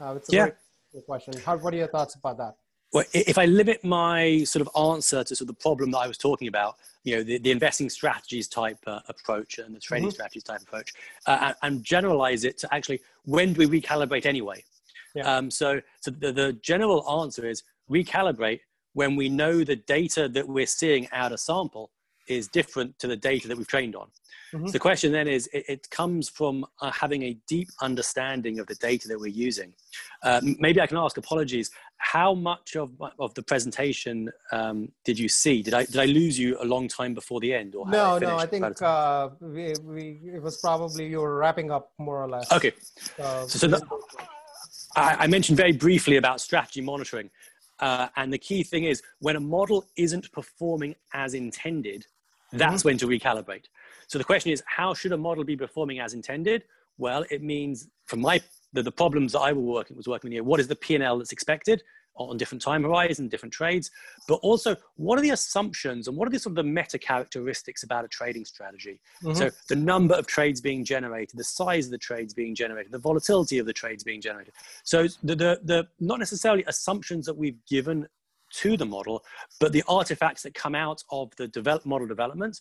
Uh, 0.00 0.14
it's 0.16 0.28
a 0.32 0.36
yeah. 0.36 0.48
very 0.92 1.04
question. 1.04 1.34
How, 1.44 1.56
what 1.56 1.72
are 1.72 1.78
your 1.78 1.86
thoughts 1.86 2.14
about 2.16 2.38
that? 2.38 2.56
Well, 2.92 3.04
if 3.14 3.38
I 3.38 3.46
limit 3.46 3.82
my 3.82 4.44
sort 4.44 4.66
of 4.66 4.92
answer 4.92 5.24
to 5.24 5.34
sort 5.34 5.48
of 5.48 5.56
the 5.56 5.62
problem 5.62 5.92
that 5.92 5.98
I 5.98 6.08
was 6.08 6.18
talking 6.18 6.48
about, 6.48 6.76
you 7.04 7.16
know, 7.16 7.22
the, 7.22 7.38
the 7.38 7.50
investing 7.50 7.88
strategies 7.88 8.48
type 8.48 8.78
uh, 8.86 9.00
approach 9.08 9.58
and 9.58 9.74
the 9.74 9.80
trading 9.80 10.08
mm-hmm. 10.08 10.14
strategies 10.14 10.42
type 10.42 10.60
approach, 10.60 10.92
uh, 11.26 11.38
and, 11.40 11.54
and, 11.62 11.84
generalize 11.84 12.44
it 12.44 12.58
to 12.58 12.74
actually 12.74 13.00
when 13.24 13.54
do 13.54 13.66
we 13.66 13.80
recalibrate 13.80 14.26
anyway? 14.26 14.62
Yeah. 15.14 15.36
Um, 15.36 15.50
so, 15.50 15.80
so 16.00 16.10
the, 16.10 16.32
the 16.32 16.52
general 16.54 17.22
answer 17.22 17.46
is 17.46 17.62
recalibrate 17.90 18.60
when 18.94 19.16
we 19.16 19.28
know 19.28 19.64
the 19.64 19.76
data 19.76 20.28
that 20.28 20.48
we're 20.48 20.66
seeing 20.66 21.08
out 21.12 21.32
of 21.32 21.40
sample 21.40 21.90
is 22.28 22.48
different 22.48 22.98
to 23.00 23.06
the 23.06 23.16
data 23.16 23.48
that 23.48 23.56
we've 23.56 23.66
trained 23.66 23.96
on. 23.96 24.08
Mm-hmm. 24.54 24.66
So 24.66 24.72
the 24.72 24.78
question 24.78 25.12
then 25.12 25.28
is, 25.28 25.48
it, 25.52 25.64
it 25.68 25.90
comes 25.90 26.28
from 26.28 26.64
uh, 26.80 26.90
having 26.90 27.22
a 27.22 27.36
deep 27.48 27.68
understanding 27.80 28.58
of 28.58 28.66
the 28.66 28.74
data 28.76 29.08
that 29.08 29.18
we're 29.18 29.26
using. 29.26 29.72
Uh, 30.22 30.40
maybe 30.58 30.80
I 30.80 30.86
can 30.86 30.98
ask, 30.98 31.16
apologies, 31.16 31.70
how 31.96 32.34
much 32.34 32.76
of, 32.76 32.92
of 33.18 33.32
the 33.34 33.42
presentation 33.42 34.30
um, 34.52 34.92
did 35.04 35.18
you 35.18 35.28
see? 35.28 35.62
Did 35.62 35.74
I, 35.74 35.84
did 35.84 35.98
I 35.98 36.04
lose 36.04 36.38
you 36.38 36.58
a 36.60 36.64
long 36.64 36.86
time 36.86 37.14
before 37.14 37.40
the 37.40 37.54
end? 37.54 37.74
Or 37.74 37.88
no, 37.88 38.16
I 38.16 38.18
no, 38.18 38.36
I 38.36 38.46
think 38.46 38.82
uh, 38.82 39.30
we, 39.40 39.72
we, 39.82 40.20
it 40.34 40.42
was 40.42 40.58
probably 40.58 41.08
you 41.08 41.20
were 41.20 41.36
wrapping 41.38 41.70
up 41.70 41.92
more 41.98 42.22
or 42.22 42.28
less. 42.28 42.52
Okay. 42.52 42.72
so, 43.16 43.46
so 43.46 43.68
I, 44.96 45.16
I 45.20 45.26
mentioned 45.26 45.56
very 45.56 45.72
briefly 45.72 46.16
about 46.16 46.40
strategy 46.40 46.80
monitoring. 46.80 47.30
Uh, 47.80 48.08
and 48.16 48.32
the 48.32 48.38
key 48.38 48.62
thing 48.62 48.84
is 48.84 49.02
when 49.20 49.36
a 49.36 49.40
model 49.40 49.84
isn't 49.96 50.30
performing 50.32 50.94
as 51.14 51.34
intended, 51.34 52.06
that's 52.52 52.82
mm-hmm. 52.82 52.88
when 52.88 52.98
to 52.98 53.06
recalibrate. 53.06 53.64
So 54.06 54.18
the 54.18 54.24
question 54.24 54.52
is, 54.52 54.62
how 54.66 54.94
should 54.94 55.12
a 55.12 55.16
model 55.16 55.42
be 55.42 55.56
performing 55.56 55.98
as 56.00 56.14
intended? 56.14 56.64
Well, 56.98 57.24
it 57.30 57.42
means 57.42 57.88
from 58.06 58.20
my 58.20 58.40
the, 58.74 58.82
the 58.82 58.92
problems 58.92 59.32
that 59.32 59.40
I 59.40 59.52
was 59.52 59.64
working 59.64 59.96
was 59.96 60.06
working 60.06 60.32
here. 60.32 60.44
What 60.44 60.60
is 60.60 60.68
the 60.68 60.76
P 60.76 60.94
and 60.94 61.02
L 61.02 61.18
that's 61.18 61.32
expected 61.32 61.82
on 62.16 62.36
different 62.36 62.62
time 62.62 62.82
horizons, 62.82 63.30
different 63.30 63.52
trades, 63.52 63.90
but 64.28 64.34
also 64.36 64.76
what 64.96 65.18
are 65.18 65.22
the 65.22 65.30
assumptions 65.30 66.08
and 66.08 66.16
what 66.16 66.28
are 66.28 66.30
the 66.30 66.38
sort 66.38 66.52
of 66.52 66.56
the 66.56 66.70
meta 66.70 66.98
characteristics 66.98 67.82
about 67.82 68.04
a 68.04 68.08
trading 68.08 68.44
strategy? 68.44 69.00
Mm-hmm. 69.22 69.36
So 69.36 69.50
the 69.68 69.76
number 69.76 70.14
of 70.14 70.26
trades 70.26 70.60
being 70.60 70.84
generated, 70.84 71.38
the 71.38 71.44
size 71.44 71.86
of 71.86 71.90
the 71.90 71.98
trades 71.98 72.34
being 72.34 72.54
generated, 72.54 72.92
the 72.92 72.98
volatility 72.98 73.58
of 73.58 73.66
the 73.66 73.72
trades 73.72 74.04
being 74.04 74.20
generated. 74.20 74.54
So 74.84 75.08
the 75.22 75.34
the, 75.34 75.60
the 75.64 75.88
not 76.00 76.18
necessarily 76.18 76.64
assumptions 76.66 77.26
that 77.26 77.36
we've 77.36 77.58
given 77.68 78.06
to 78.54 78.76
the 78.76 78.84
model, 78.84 79.24
but 79.60 79.72
the 79.72 79.82
artifacts 79.88 80.42
that 80.42 80.52
come 80.54 80.74
out 80.74 81.02
of 81.10 81.34
the 81.36 81.48
develop, 81.48 81.86
model 81.86 82.06
development 82.06 82.60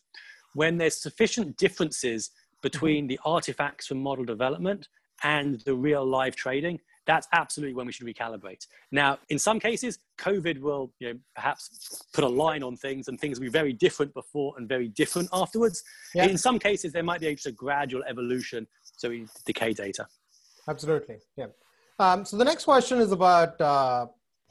when 0.54 0.78
there's 0.78 0.96
sufficient 0.96 1.58
differences 1.58 2.32
between 2.62 3.08
the 3.08 3.20
artifacts 3.26 3.88
from 3.88 4.00
model 4.00 4.26
development 4.26 4.88
and 5.24 5.62
the 5.62 5.74
real 5.74 6.06
live 6.06 6.36
trading, 6.36 6.80
that's 7.06 7.28
absolutely 7.34 7.74
when 7.74 7.86
we 7.86 7.92
should 7.92 8.08
recalibrate. 8.08 8.68
Now, 8.92 9.18
in 9.30 9.40
some 9.40 9.60
cases, 9.60 10.00
COVID 10.20 10.60
will 10.60 10.94
you 11.00 11.14
know, 11.14 11.20
perhaps 11.36 12.04
put 12.14 12.24
a 12.24 12.28
line 12.28 12.64
on 12.64 12.76
things 12.76 13.08
and 13.08 13.20
things 13.20 13.40
will 13.40 13.46
be 13.46 13.50
very 13.50 13.74
different 13.74 14.14
before 14.14 14.54
and 14.58 14.68
very 14.68 14.88
different 14.88 15.30
afterwards. 15.34 15.84
Yeah. 16.14 16.26
In 16.26 16.38
some 16.38 16.60
cases, 16.60 16.94
there 16.94 17.04
might 17.04 17.22
be 17.22 17.34
just 17.34 17.48
a 17.48 17.52
gradual 17.52 18.04
evolution, 18.08 18.68
so 18.98 19.10
we 19.10 19.26
decay 19.46 19.74
data. 19.74 20.08
Absolutely, 20.68 21.18
yeah. 21.38 21.48
Um, 22.00 22.24
so 22.26 22.38
the 22.38 22.46
next 22.46 22.66
question 22.66 23.00
is 23.00 23.12
about 23.12 23.60
uh, 23.60 24.08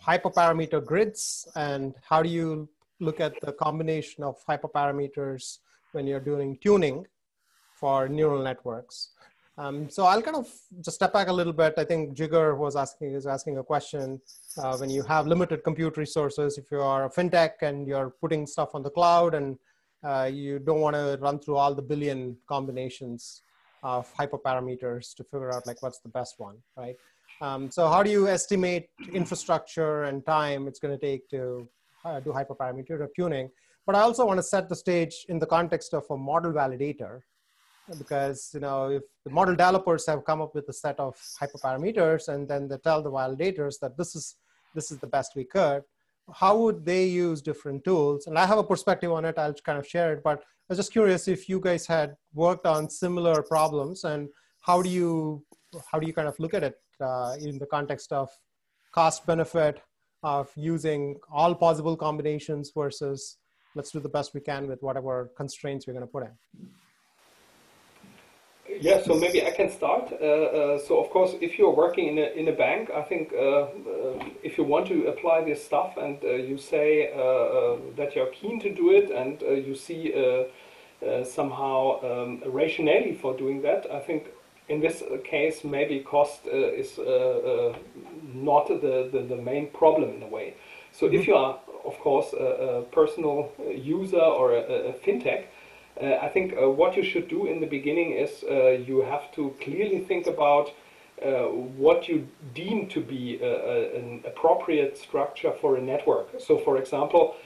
hyperparameter 0.06 0.84
grids 0.84 1.48
and 1.54 1.94
how 2.08 2.22
do 2.22 2.28
you 2.28 2.68
look 3.00 3.20
at 3.20 3.34
the 3.40 3.52
combination 3.52 4.22
of 4.24 4.36
hyperparameters 4.48 5.58
when 5.92 6.06
you're 6.06 6.20
doing 6.20 6.58
tuning 6.62 7.06
for 7.74 8.08
neural 8.08 8.42
networks. 8.42 9.10
Um, 9.60 9.90
so 9.90 10.04
I'll 10.04 10.22
kind 10.22 10.38
of 10.38 10.48
just 10.80 10.94
step 10.96 11.12
back 11.12 11.28
a 11.28 11.32
little 11.32 11.52
bit. 11.52 11.74
I 11.76 11.84
think 11.84 12.16
Jigar 12.16 12.56
was 12.56 12.76
asking 12.76 13.12
is 13.14 13.26
asking 13.26 13.58
a 13.58 13.62
question. 13.62 14.18
Uh, 14.56 14.74
when 14.78 14.88
you 14.88 15.02
have 15.02 15.26
limited 15.26 15.62
compute 15.62 15.98
resources, 15.98 16.56
if 16.56 16.70
you 16.70 16.80
are 16.80 17.04
a 17.04 17.10
fintech 17.10 17.60
and 17.60 17.86
you're 17.86 18.10
putting 18.22 18.46
stuff 18.46 18.70
on 18.74 18.82
the 18.82 18.88
cloud 18.88 19.34
and 19.34 19.58
uh, 20.02 20.30
you 20.32 20.58
don't 20.60 20.80
want 20.80 20.96
to 20.96 21.18
run 21.20 21.38
through 21.38 21.56
all 21.56 21.74
the 21.74 21.82
billion 21.82 22.38
combinations 22.48 23.42
of 23.82 24.10
hyperparameters 24.16 25.14
to 25.14 25.24
figure 25.24 25.52
out 25.52 25.66
like 25.66 25.82
what's 25.82 26.00
the 26.00 26.08
best 26.08 26.36
one, 26.38 26.56
right? 26.78 26.96
Um, 27.42 27.70
so 27.70 27.86
how 27.86 28.02
do 28.02 28.10
you 28.10 28.28
estimate 28.28 28.88
infrastructure 29.12 30.04
and 30.04 30.24
time 30.24 30.68
it's 30.68 30.78
going 30.78 30.98
to 30.98 31.06
take 31.06 31.28
to 31.30 31.68
uh, 32.06 32.18
do 32.20 32.30
hyperparameter 32.30 33.06
tuning? 33.14 33.50
But 33.84 33.94
I 33.94 34.00
also 34.00 34.24
want 34.24 34.38
to 34.38 34.42
set 34.42 34.70
the 34.70 34.76
stage 34.76 35.26
in 35.28 35.38
the 35.38 35.46
context 35.46 35.92
of 35.92 36.04
a 36.08 36.16
model 36.16 36.52
validator, 36.52 37.20
because 37.98 38.50
you 38.54 38.60
know 38.60 38.90
if 38.90 39.02
the 39.24 39.30
model 39.30 39.54
developers 39.54 40.06
have 40.06 40.24
come 40.24 40.40
up 40.40 40.54
with 40.54 40.68
a 40.68 40.72
set 40.72 40.98
of 40.98 41.16
hyperparameters 41.40 42.28
and 42.28 42.48
then 42.48 42.68
they 42.68 42.78
tell 42.78 43.02
the 43.02 43.10
validators 43.10 43.78
that 43.80 43.96
this 43.96 44.14
is 44.14 44.36
this 44.74 44.90
is 44.90 44.98
the 44.98 45.06
best 45.06 45.32
we 45.34 45.44
could, 45.44 45.82
how 46.32 46.56
would 46.56 46.84
they 46.84 47.04
use 47.06 47.42
different 47.42 47.84
tools? 47.84 48.26
And 48.26 48.38
I 48.38 48.46
have 48.46 48.58
a 48.58 48.64
perspective 48.64 49.10
on 49.12 49.24
it. 49.24 49.38
I'll 49.38 49.54
kind 49.54 49.78
of 49.78 49.86
share 49.86 50.12
it. 50.12 50.22
But 50.22 50.38
I 50.38 50.42
was 50.68 50.78
just 50.78 50.92
curious 50.92 51.26
if 51.26 51.48
you 51.48 51.60
guys 51.60 51.86
had 51.86 52.16
worked 52.34 52.66
on 52.66 52.88
similar 52.88 53.42
problems 53.42 54.04
and 54.04 54.28
how 54.60 54.82
do 54.82 54.88
you 54.88 55.44
how 55.90 55.98
do 55.98 56.06
you 56.06 56.12
kind 56.12 56.28
of 56.28 56.38
look 56.38 56.54
at 56.54 56.62
it 56.62 56.74
uh, 57.00 57.36
in 57.40 57.58
the 57.58 57.66
context 57.66 58.12
of 58.12 58.28
cost 58.92 59.26
benefit 59.26 59.80
of 60.22 60.50
using 60.56 61.16
all 61.32 61.54
possible 61.54 61.96
combinations 61.96 62.72
versus 62.76 63.38
let's 63.74 63.90
do 63.90 64.00
the 64.00 64.08
best 64.08 64.34
we 64.34 64.40
can 64.40 64.66
with 64.66 64.82
whatever 64.82 65.30
constraints 65.36 65.86
we're 65.86 65.92
going 65.92 66.06
to 66.06 66.12
put 66.12 66.24
in. 66.24 66.32
Yeah, 68.80 69.02
so 69.02 69.14
maybe 69.14 69.44
I 69.46 69.50
can 69.50 69.70
start. 69.70 70.12
Uh, 70.12 70.24
uh, 70.24 70.78
so 70.78 71.02
of 71.02 71.10
course, 71.10 71.34
if 71.40 71.58
you're 71.58 71.74
working 71.74 72.08
in 72.08 72.18
a, 72.18 72.28
in 72.40 72.48
a 72.48 72.52
bank, 72.52 72.90
I 72.90 73.02
think 73.02 73.32
uh, 73.32 73.38
uh 73.38 73.68
if 74.42 74.58
you 74.58 74.64
want 74.64 74.86
to 74.88 75.06
apply 75.08 75.44
this 75.44 75.64
stuff 75.64 75.96
and 75.96 76.18
uh, 76.22 76.34
you 76.34 76.58
say 76.58 77.12
uh, 77.12 77.76
that 77.96 78.14
you're 78.14 78.30
keen 78.40 78.60
to 78.60 78.74
do 78.74 78.90
it 78.90 79.10
and 79.10 79.40
you 79.66 79.74
see 79.74 80.14
somehow 81.24 82.00
um, 82.02 82.42
a 82.44 82.50
rationale 82.50 83.14
for 83.14 83.36
doing 83.36 83.62
that, 83.62 83.86
I 83.90 84.00
think 84.00 84.28
in 84.68 84.80
this 84.80 85.02
case 85.24 85.64
maybe 85.64 86.00
cost 86.00 86.46
is 86.46 86.98
not 88.34 88.68
the, 88.68 89.08
the, 89.12 89.20
the, 89.28 89.36
main 89.36 89.68
problem 89.70 90.10
in 90.16 90.22
a 90.22 90.28
way. 90.28 90.54
So 90.92 91.06
mm 91.06 91.12
-hmm. 91.12 91.18
if 91.18 91.20
mm-hmm. 91.20 91.30
you 91.30 91.46
are 91.46 91.54
of 91.84 91.98
course, 91.98 92.32
a, 92.32 92.44
a 92.44 92.82
personal 92.82 93.52
user 93.76 94.20
or 94.20 94.52
a, 94.52 94.90
a 94.90 94.92
fintech, 94.92 95.46
uh, 96.00 96.16
I 96.22 96.28
think 96.28 96.54
uh, 96.54 96.68
what 96.68 96.96
you 96.96 97.02
should 97.02 97.28
do 97.28 97.46
in 97.46 97.60
the 97.60 97.66
beginning 97.66 98.12
is 98.12 98.44
uh, 98.44 98.70
you 98.70 99.02
have 99.02 99.32
to 99.32 99.54
clearly 99.60 100.00
think 100.00 100.26
about 100.26 100.72
uh, 101.22 101.44
what 101.76 102.08
you 102.08 102.26
deem 102.54 102.88
to 102.88 103.00
be 103.00 103.38
a, 103.42 103.46
a, 103.46 103.96
an 103.98 104.22
appropriate 104.26 104.96
structure 104.96 105.52
for 105.60 105.76
a 105.76 105.80
network. 105.80 106.28
So, 106.38 106.58
for 106.58 106.78
example, 106.78 107.36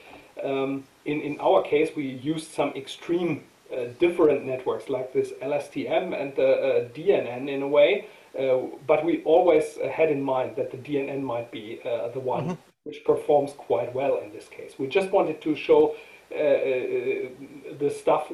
um, 0.43 0.85
in, 1.05 1.21
in 1.21 1.39
our 1.39 1.61
case, 1.61 1.89
we 1.95 2.05
used 2.05 2.51
some 2.51 2.69
extreme 2.69 3.43
uh, 3.71 3.85
different 3.99 4.45
networks 4.45 4.89
like 4.89 5.11
this 5.11 5.31
LSTM 5.41 6.19
and 6.19 6.35
the 6.35 6.51
uh, 6.51 6.87
DNN 6.89 7.49
in 7.49 7.63
a 7.63 7.67
way, 7.67 8.07
uh, 8.39 8.57
but 8.87 9.03
we 9.03 9.23
always 9.23 9.77
had 9.91 10.09
in 10.09 10.21
mind 10.21 10.55
that 10.55 10.71
the 10.71 10.77
DNN 10.77 11.21
might 11.21 11.51
be 11.51 11.79
uh, 11.83 12.09
the 12.09 12.19
one 12.19 12.43
mm-hmm. 12.45 12.61
which 12.83 13.03
performs 13.03 13.53
quite 13.53 13.93
well 13.93 14.19
in 14.23 14.31
this 14.31 14.47
case. 14.47 14.73
We 14.77 14.87
just 14.87 15.11
wanted 15.11 15.41
to 15.41 15.55
show 15.55 15.89
uh, 15.89 15.95
the 16.35 17.89
stuff 17.89 18.31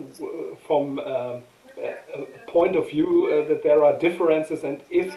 from 0.65 0.99
um, 0.99 1.43
point 2.47 2.75
of 2.75 2.89
view 2.89 3.27
uh, 3.27 3.47
that 3.47 3.63
there 3.63 3.83
are 3.85 3.97
differences 3.97 4.63
and 4.63 4.81
if 4.89 5.15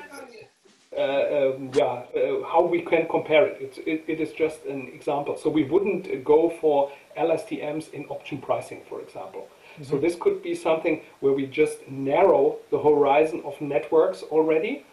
uh, 0.96 1.00
um, 1.02 1.70
yeah, 1.74 1.84
uh, 1.84 2.46
how 2.46 2.62
we 2.62 2.80
can 2.80 3.08
compare 3.08 3.46
it. 3.46 3.56
It's, 3.60 3.78
it. 3.78 4.04
It 4.06 4.20
is 4.20 4.32
just 4.32 4.64
an 4.64 4.92
example. 4.94 5.36
So 5.36 5.50
we 5.50 5.64
wouldn't 5.64 6.24
go 6.24 6.50
for 6.60 6.92
LSTMs 7.18 7.92
in 7.92 8.04
option 8.04 8.38
pricing, 8.38 8.82
for 8.88 9.00
example. 9.00 9.48
Mm-hmm. 9.48 9.84
So 9.90 9.98
this 9.98 10.14
could 10.14 10.40
be 10.40 10.54
something 10.54 11.02
where 11.18 11.32
we 11.32 11.46
just 11.46 11.88
narrow 11.88 12.58
the 12.70 12.78
horizon 12.78 13.42
of 13.44 13.60
networks 13.60 14.22
already, 14.22 14.86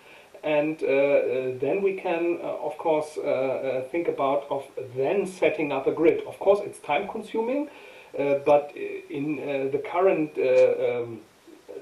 and 0.44 0.82
uh, 0.82 0.86
uh, 0.86 1.60
then 1.60 1.82
we 1.82 1.94
can, 1.94 2.40
uh, 2.42 2.48
of 2.48 2.78
course, 2.78 3.18
think 3.92 4.08
about 4.08 4.48
of 4.50 4.66
then 4.96 5.26
setting 5.28 5.72
up 5.72 5.88
a 5.88 5.92
grid. 5.92 6.22
Of 6.28 6.40
course, 6.40 6.60
it's 6.64 6.80
time 6.80 7.08
consuming, 7.08 7.70
but 8.46 8.74
in 8.76 9.36
the 9.72 9.82
current 9.92 10.38
um, 10.38 11.22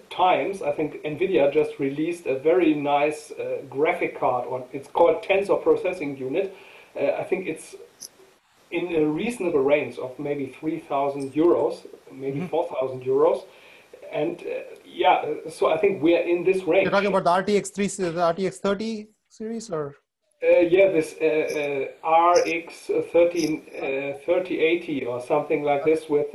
times, 0.09 0.61
I 0.61 0.71
think 0.71 1.01
NVIDIA 1.03 1.53
just 1.53 1.79
released 1.79 2.25
a 2.25 2.37
very 2.37 2.73
nice 2.73 3.31
uh, 3.31 3.61
graphic 3.69 4.19
card, 4.19 4.47
or 4.47 4.65
it's 4.73 4.87
called 4.87 5.23
Tensor 5.23 5.61
Processing 5.61 6.17
Unit. 6.17 6.55
Uh, 6.95 7.11
I 7.19 7.23
think 7.23 7.47
it's 7.47 7.75
in 8.71 8.95
a 8.95 9.05
reasonable 9.05 9.61
range 9.61 9.97
of 9.97 10.17
maybe 10.19 10.47
3,000 10.59 11.33
euros, 11.33 11.87
maybe 12.11 12.39
mm-hmm. 12.39 12.47
4,000 12.47 13.03
euros. 13.03 13.43
And 14.11 14.41
uh, 14.41 14.61
yeah, 14.91 15.23
so 15.49 15.71
I 15.71 15.77
think 15.77 16.01
we're 16.01 16.21
in 16.21 16.43
this 16.43 16.63
range. 16.63 16.83
You're 16.83 16.91
talking 16.91 17.13
about 17.13 17.45
the 17.45 17.53
RTX 17.53 17.73
3, 17.73 17.87
the 18.11 18.19
RTX 18.19 18.57
30 18.57 19.07
series, 19.29 19.69
or? 19.69 19.95
Uh, 20.41 20.59
yeah, 20.59 20.89
this 20.89 21.15
uh, 21.21 21.87
uh, 22.01 22.31
RX 22.31 22.89
13, 23.11 23.61
3080 24.23 25.05
or 25.05 25.19
something 25.19 25.63
like 25.63 25.83
this 25.83 26.07
with 26.07 26.27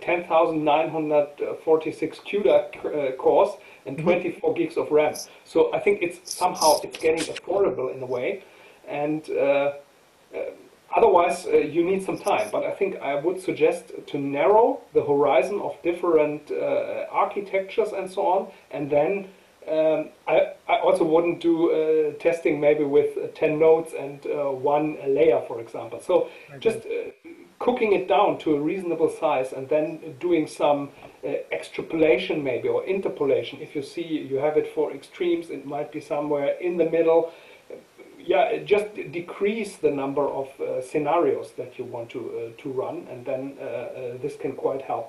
10,946 0.00 2.20
CUDA 2.20 3.16
cores 3.18 3.56
and 3.84 3.96
mm-hmm. 3.96 4.06
24 4.06 4.54
gigs 4.54 4.76
of 4.76 4.92
RAM. 4.92 5.16
So 5.44 5.74
I 5.74 5.80
think 5.80 6.02
it's 6.02 6.20
somehow 6.32 6.78
it's 6.84 6.98
getting 6.98 7.24
affordable 7.34 7.92
in 7.92 8.00
a 8.00 8.06
way, 8.06 8.44
and 8.86 9.28
otherwise 10.94 11.46
uh, 11.46 11.56
you 11.56 11.84
need 11.84 12.02
some 12.02 12.18
time. 12.18 12.48
But 12.50 12.64
I 12.64 12.72
think 12.72 12.96
I 13.00 13.14
would 13.14 13.40
suggest 13.40 13.92
to 14.06 14.18
narrow 14.18 14.80
the 14.94 15.04
horizon 15.04 15.60
of 15.60 15.76
different 15.82 16.50
uh, 16.50 17.06
architectures 17.10 17.92
and 17.92 18.10
so 18.10 18.26
on, 18.26 18.48
and 18.70 18.90
then 18.90 19.28
um, 19.70 20.08
I, 20.26 20.52
I, 20.66 20.78
also 20.78 21.04
wouldn't 21.04 21.40
do 21.40 21.70
uh, 21.70 22.12
testing 22.18 22.58
maybe 22.58 22.84
with 22.84 23.18
uh, 23.18 23.26
10 23.34 23.58
nodes 23.58 23.92
and 23.92 24.24
uh, 24.26 24.50
one 24.50 24.96
layer, 25.06 25.42
for 25.46 25.60
example. 25.60 26.00
So 26.00 26.30
okay. 26.48 26.58
just 26.58 26.78
uh, 26.86 27.10
cooking 27.58 27.92
it 27.92 28.08
down 28.08 28.38
to 28.38 28.56
a 28.56 28.60
reasonable 28.60 29.10
size 29.10 29.52
and 29.52 29.68
then 29.68 30.16
doing 30.20 30.46
some 30.46 30.90
uh, 31.24 31.28
extrapolation 31.52 32.42
maybe 32.42 32.68
or 32.68 32.84
interpolation. 32.84 33.60
If 33.60 33.74
you 33.74 33.82
see 33.82 34.04
you 34.04 34.36
have 34.36 34.56
it 34.56 34.72
for 34.74 34.92
extremes, 34.92 35.50
it 35.50 35.66
might 35.66 35.92
be 35.92 36.00
somewhere 36.00 36.56
in 36.60 36.76
the 36.76 36.88
middle. 36.88 37.32
Yeah, 38.28 38.58
just 38.74 38.88
decrease 38.94 39.76
the 39.76 39.90
number 39.90 40.26
of 40.40 40.48
uh, 40.60 40.82
scenarios 40.82 41.48
that 41.56 41.78
you 41.78 41.84
want 41.94 42.10
to 42.10 42.52
to 42.62 42.66
run, 42.82 42.96
and 43.10 43.24
then 43.24 43.42
this 44.22 44.34
can 44.42 44.52
quite 44.64 44.82
help 44.82 45.08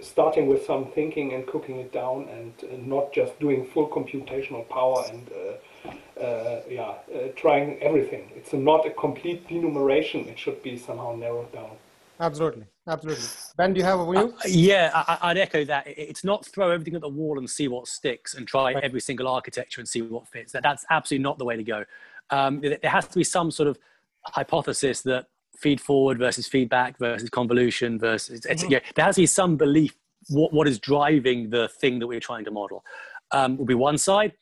starting 0.00 0.46
with 0.46 0.64
some 0.64 0.86
thinking 0.92 1.32
and 1.32 1.46
cooking 1.46 1.76
it 1.76 1.92
down 1.92 2.28
and 2.28 2.52
uh, 2.62 2.76
not 2.78 3.12
just 3.12 3.38
doing 3.40 3.66
full 3.66 3.88
computational 3.88 4.68
power 4.68 5.04
and 5.10 5.30
uh, 5.32 6.20
uh, 6.20 6.62
yeah, 6.68 6.94
uh, 7.14 7.28
trying 7.36 7.82
everything. 7.82 8.30
It's 8.36 8.52
not 8.52 8.86
a 8.86 8.90
complete 8.90 9.48
denumeration. 9.48 10.28
It 10.28 10.38
should 10.38 10.62
be 10.62 10.76
somehow 10.76 11.16
narrowed 11.16 11.52
down. 11.52 11.72
Absolutely. 12.20 12.64
Absolutely. 12.86 13.24
Ben, 13.56 13.72
do 13.72 13.80
you 13.80 13.84
have 13.84 14.00
a 14.00 14.04
view? 14.04 14.34
Uh, 14.36 14.42
yeah, 14.46 14.90
I, 14.94 15.28
would 15.28 15.38
echo 15.38 15.64
that. 15.64 15.84
It's 15.86 16.22
not 16.22 16.44
throw 16.46 16.70
everything 16.70 16.94
at 16.94 17.00
the 17.00 17.08
wall 17.08 17.38
and 17.38 17.48
see 17.48 17.66
what 17.66 17.88
sticks 17.88 18.34
and 18.34 18.46
try 18.46 18.74
right. 18.74 18.84
every 18.84 19.00
single 19.00 19.26
architecture 19.26 19.80
and 19.80 19.88
see 19.88 20.02
what 20.02 20.28
fits. 20.28 20.52
That, 20.52 20.62
that's 20.62 20.84
absolutely 20.90 21.22
not 21.22 21.38
the 21.38 21.44
way 21.44 21.56
to 21.56 21.64
go. 21.64 21.84
Um, 22.30 22.60
there 22.60 22.78
has 22.84 23.06
to 23.08 23.18
be 23.18 23.24
some 23.24 23.50
sort 23.50 23.68
of 23.68 23.78
hypothesis 24.26 25.02
that 25.02 25.26
feed 25.56 25.80
forward 25.80 26.18
versus 26.18 26.46
feedback 26.46 26.98
versus 26.98 27.30
convolution 27.30 27.98
versus 27.98 28.40
mm-hmm. 28.40 28.70
yeah, 28.70 28.80
there 28.94 29.04
has 29.04 29.16
to 29.16 29.22
be 29.22 29.26
some 29.26 29.56
belief 29.56 29.94
what, 30.28 30.52
what 30.52 30.66
is 30.66 30.78
driving 30.78 31.50
the 31.50 31.68
thing 31.68 31.98
that 31.98 32.06
we're 32.06 32.20
trying 32.20 32.44
to 32.44 32.50
model 32.50 32.84
um, 33.30 33.56
will 33.56 33.64
be 33.64 33.74
one 33.74 33.96
side 33.96 34.32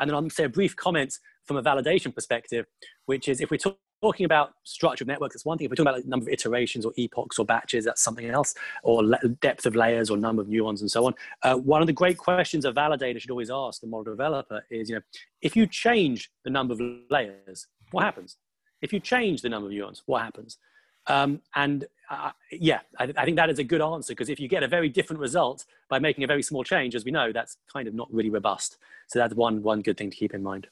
and 0.00 0.10
then 0.10 0.14
i'll 0.14 0.28
say 0.30 0.44
a 0.44 0.48
brief 0.48 0.74
comment 0.74 1.18
from 1.44 1.56
a 1.56 1.62
validation 1.62 2.12
perspective 2.12 2.66
which 3.06 3.28
is 3.28 3.40
if 3.40 3.50
we're 3.50 3.56
talk, 3.56 3.78
talking 4.00 4.24
about 4.24 4.54
structure 4.64 5.04
of 5.04 5.08
networks 5.08 5.34
it's 5.34 5.44
one 5.44 5.58
thing 5.58 5.64
if 5.64 5.70
we're 5.70 5.76
talking 5.76 5.88
about 5.88 5.96
like 5.96 6.06
number 6.06 6.24
of 6.24 6.28
iterations 6.28 6.84
or 6.84 6.92
epochs 6.96 7.38
or 7.38 7.44
batches 7.44 7.84
that's 7.84 8.02
something 8.02 8.28
else 8.28 8.54
or 8.82 9.04
le- 9.04 9.28
depth 9.40 9.66
of 9.66 9.74
layers 9.74 10.10
or 10.10 10.16
number 10.16 10.40
of 10.40 10.48
neurons 10.48 10.80
and 10.80 10.90
so 10.90 11.06
on 11.06 11.14
uh, 11.42 11.56
one 11.56 11.80
of 11.80 11.86
the 11.86 11.92
great 11.92 12.16
questions 12.16 12.64
a 12.64 12.72
validator 12.72 13.20
should 13.20 13.30
always 13.30 13.50
ask 13.50 13.80
the 13.80 13.86
model 13.86 14.12
developer 14.12 14.62
is 14.70 14.88
you 14.88 14.94
know 14.94 15.02
if 15.42 15.56
you 15.56 15.66
change 15.66 16.30
the 16.44 16.50
number 16.50 16.74
of 16.74 16.80
layers 17.10 17.66
what 17.90 18.04
happens 18.04 18.36
if 18.82 18.92
you 18.92 19.00
change 19.00 19.42
the 19.42 19.48
number 19.48 19.68
of 19.68 19.72
neurons, 19.72 20.02
what 20.06 20.22
happens? 20.22 20.58
Um, 21.06 21.40
and 21.54 21.86
uh, 22.10 22.32
yeah, 22.52 22.80
I, 22.98 23.04
I, 23.16 23.24
think 23.24 23.36
that 23.36 23.48
is 23.48 23.58
a 23.58 23.64
good 23.64 23.80
answer 23.80 24.12
because 24.12 24.28
if 24.28 24.38
you 24.38 24.46
get 24.46 24.62
a 24.62 24.68
very 24.68 24.90
different 24.90 25.20
result 25.20 25.64
by 25.88 25.98
making 25.98 26.22
a 26.24 26.26
very 26.26 26.42
small 26.42 26.62
change, 26.64 26.94
as 26.94 27.04
we 27.04 27.10
know, 27.10 27.32
that's 27.32 27.56
kind 27.72 27.88
of 27.88 27.94
not 27.94 28.12
really 28.12 28.28
robust. 28.28 28.76
So 29.06 29.18
that's 29.18 29.34
one 29.34 29.62
one 29.62 29.80
good 29.80 29.96
thing 29.96 30.10
to 30.10 30.16
keep 30.16 30.34
in 30.34 30.42
mind. 30.42 30.66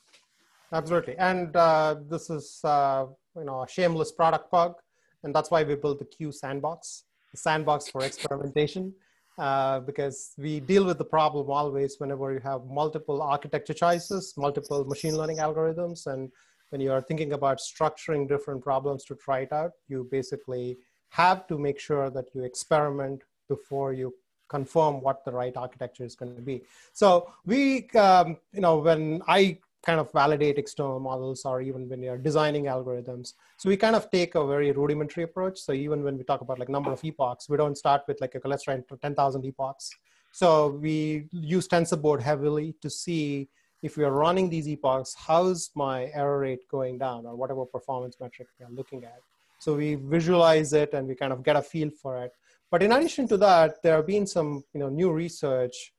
Absolutely, 0.72 1.16
and 1.18 1.54
uh, 1.54 1.96
this 2.08 2.28
is 2.28 2.60
uh, 2.64 3.06
you 3.36 3.44
know 3.44 3.62
a 3.62 3.68
shameless 3.68 4.10
product 4.12 4.50
bug, 4.50 4.74
and 5.22 5.34
that's 5.34 5.50
why 5.50 5.62
we 5.62 5.74
built 5.76 5.98
the 5.98 6.04
Q 6.04 6.32
sandbox, 6.32 7.04
the 7.32 7.38
sandbox 7.38 7.88
for 7.88 8.04
experimentation. 8.04 8.92
Uh, 9.38 9.80
because 9.80 10.32
we 10.38 10.60
deal 10.60 10.86
with 10.86 10.96
the 10.96 11.04
problem 11.04 11.50
always 11.50 11.96
whenever 11.98 12.32
you 12.32 12.40
have 12.40 12.64
multiple 12.64 13.20
architecture 13.20 13.74
choices, 13.74 14.32
multiple 14.38 14.82
machine 14.86 15.14
learning 15.14 15.36
algorithms, 15.36 16.06
and 16.06 16.32
when 16.70 16.80
you 16.80 16.90
are 16.90 17.02
thinking 17.02 17.34
about 17.34 17.58
structuring 17.58 18.26
different 18.26 18.62
problems 18.62 19.04
to 19.04 19.14
try 19.14 19.40
it 19.40 19.52
out, 19.52 19.72
you 19.88 20.08
basically 20.10 20.78
have 21.10 21.46
to 21.46 21.58
make 21.58 21.78
sure 21.78 22.10
that 22.10 22.24
you 22.34 22.42
experiment 22.44 23.22
before 23.48 23.92
you 23.92 24.12
confirm 24.48 25.00
what 25.00 25.24
the 25.24 25.32
right 25.32 25.56
architecture 25.56 26.04
is 26.04 26.14
going 26.14 26.34
to 26.34 26.42
be. 26.42 26.62
So 26.92 27.30
we, 27.44 27.88
um, 27.90 28.38
you 28.52 28.60
know, 28.60 28.78
when 28.78 29.22
I 29.28 29.58
kind 29.84 30.00
of 30.00 30.10
validate 30.12 30.58
external 30.58 30.98
models 30.98 31.44
or 31.44 31.60
even 31.60 31.88
when 31.88 32.02
you're 32.02 32.18
designing 32.18 32.64
algorithms. 32.64 33.34
So 33.56 33.68
we 33.68 33.76
kind 33.76 33.94
of 33.94 34.10
take 34.10 34.34
a 34.34 34.46
very 34.46 34.72
rudimentary 34.72 35.24
approach. 35.24 35.58
So 35.58 35.72
even 35.72 36.02
when 36.02 36.16
we 36.16 36.24
talk 36.24 36.40
about 36.40 36.58
like 36.58 36.68
number 36.68 36.90
of 36.90 37.04
epochs, 37.04 37.48
we 37.48 37.56
don't 37.56 37.76
start 37.76 38.02
with 38.08 38.20
like 38.20 38.34
a 38.34 38.48
let's 38.48 38.64
try 38.64 38.80
10,000 39.00 39.44
epochs. 39.44 39.90
So 40.32 40.68
we 40.68 41.28
use 41.30 41.68
TensorBoard 41.68 42.20
heavily 42.20 42.74
to 42.82 42.90
see 42.90 43.48
if 43.82 43.96
we 43.96 44.04
are 44.04 44.10
running 44.10 44.48
these 44.48 44.66
epochs, 44.68 45.14
how's 45.14 45.70
my 45.74 46.10
error 46.14 46.40
rate 46.40 46.66
going 46.68 46.98
down 46.98 47.26
or 47.26 47.36
whatever 47.36 47.64
performance 47.64 48.16
metric 48.20 48.48
we 48.58 48.66
are 48.66 48.70
looking 48.70 49.04
at. 49.04 49.20
So 49.58 49.74
we 49.74 49.94
visualize 49.94 50.72
it 50.72 50.92
and 50.94 51.06
we 51.06 51.14
kind 51.14 51.32
of 51.32 51.44
get 51.44 51.56
a 51.56 51.62
feel 51.62 51.90
for 51.90 52.18
it. 52.24 52.32
But 52.70 52.82
in 52.82 52.92
addition 52.92 53.28
to 53.28 53.36
that, 53.38 53.82
there 53.82 53.96
have 53.96 54.06
been 54.06 54.26
some 54.26 54.64
you 54.74 54.80
know, 54.80 54.88
new 54.88 55.12
research 55.12 55.92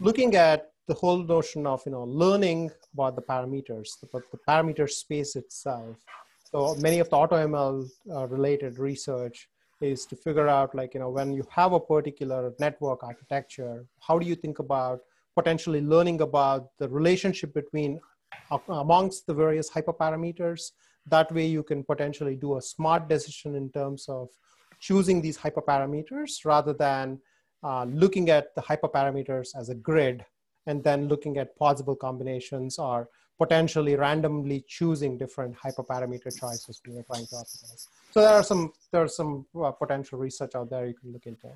looking 0.00 0.34
at 0.34 0.71
the 0.88 0.94
whole 0.94 1.22
notion 1.22 1.66
of 1.66 1.82
you 1.86 1.92
know, 1.92 2.04
learning 2.04 2.70
about 2.92 3.16
the 3.16 3.22
parameters, 3.22 3.88
the, 4.00 4.08
the 4.32 4.38
parameter 4.48 4.88
space 4.88 5.36
itself. 5.36 5.96
So 6.44 6.74
many 6.76 6.98
of 6.98 7.08
the 7.08 7.16
AutoML 7.16 7.88
uh, 8.10 8.26
related 8.28 8.78
research 8.78 9.48
is 9.80 10.06
to 10.06 10.16
figure 10.16 10.48
out 10.48 10.74
like, 10.74 10.94
you 10.94 11.00
know, 11.00 11.10
when 11.10 11.32
you 11.32 11.44
have 11.50 11.72
a 11.72 11.80
particular 11.80 12.52
network 12.60 13.02
architecture, 13.02 13.86
how 14.00 14.18
do 14.18 14.26
you 14.26 14.34
think 14.34 14.58
about 14.58 15.00
potentially 15.34 15.80
learning 15.80 16.20
about 16.20 16.68
the 16.78 16.88
relationship 16.88 17.54
between 17.54 18.00
uh, 18.50 18.58
amongst 18.68 19.26
the 19.26 19.34
various 19.34 19.70
hyperparameters. 19.70 20.72
That 21.06 21.32
way 21.32 21.46
you 21.46 21.62
can 21.62 21.84
potentially 21.84 22.36
do 22.36 22.56
a 22.56 22.62
smart 22.62 23.08
decision 23.08 23.54
in 23.54 23.70
terms 23.70 24.06
of 24.08 24.28
choosing 24.80 25.20
these 25.20 25.38
hyperparameters 25.38 26.44
rather 26.44 26.72
than 26.72 27.18
uh, 27.62 27.84
looking 27.84 28.30
at 28.30 28.54
the 28.54 28.62
hyperparameters 28.62 29.50
as 29.58 29.68
a 29.68 29.74
grid 29.74 30.24
and 30.66 30.82
then 30.84 31.08
looking 31.08 31.38
at 31.38 31.56
possible 31.56 31.96
combinations 31.96 32.78
or 32.78 33.08
potentially 33.38 33.96
randomly 33.96 34.64
choosing 34.68 35.18
different 35.18 35.56
hyperparameter 35.56 36.38
choices 36.38 36.80
when 36.84 36.94
you're 36.94 37.04
trying 37.04 37.26
to 37.26 37.34
optimize. 37.34 37.88
So 38.12 38.20
there 38.20 38.34
are 38.34 38.42
some, 38.42 38.72
there 38.90 39.02
are 39.02 39.08
some 39.08 39.46
uh, 39.60 39.72
potential 39.72 40.18
research 40.18 40.54
out 40.54 40.70
there 40.70 40.86
you 40.86 40.94
can 40.94 41.12
look 41.12 41.26
into. 41.26 41.48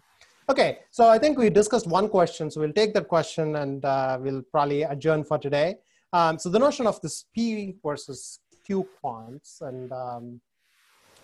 Okay, 0.49 0.79
so 0.91 1.09
I 1.09 1.19
think 1.19 1.39
we 1.39 1.51
discussed 1.51 1.87
one 1.87 2.09
question, 2.09 2.51
so 2.51 2.61
we'll 2.61 2.73
take 2.73 2.95
that 2.95 3.09
question 3.09 3.57
and 3.57 3.85
uh, 3.85 4.19
we'll 4.21 4.43
probably 4.43 4.83
adjourn 4.83 5.25
for 5.25 5.39
today. 5.39 5.77
Um, 6.13 6.39
so 6.39 6.49
the 6.49 6.59
notion 6.59 6.87
of 6.87 7.01
this 7.01 7.25
P 7.35 7.77
versus 7.85 8.41
Q 8.65 8.89
quants, 9.03 9.61
and 9.61 9.93
um, 9.93 10.41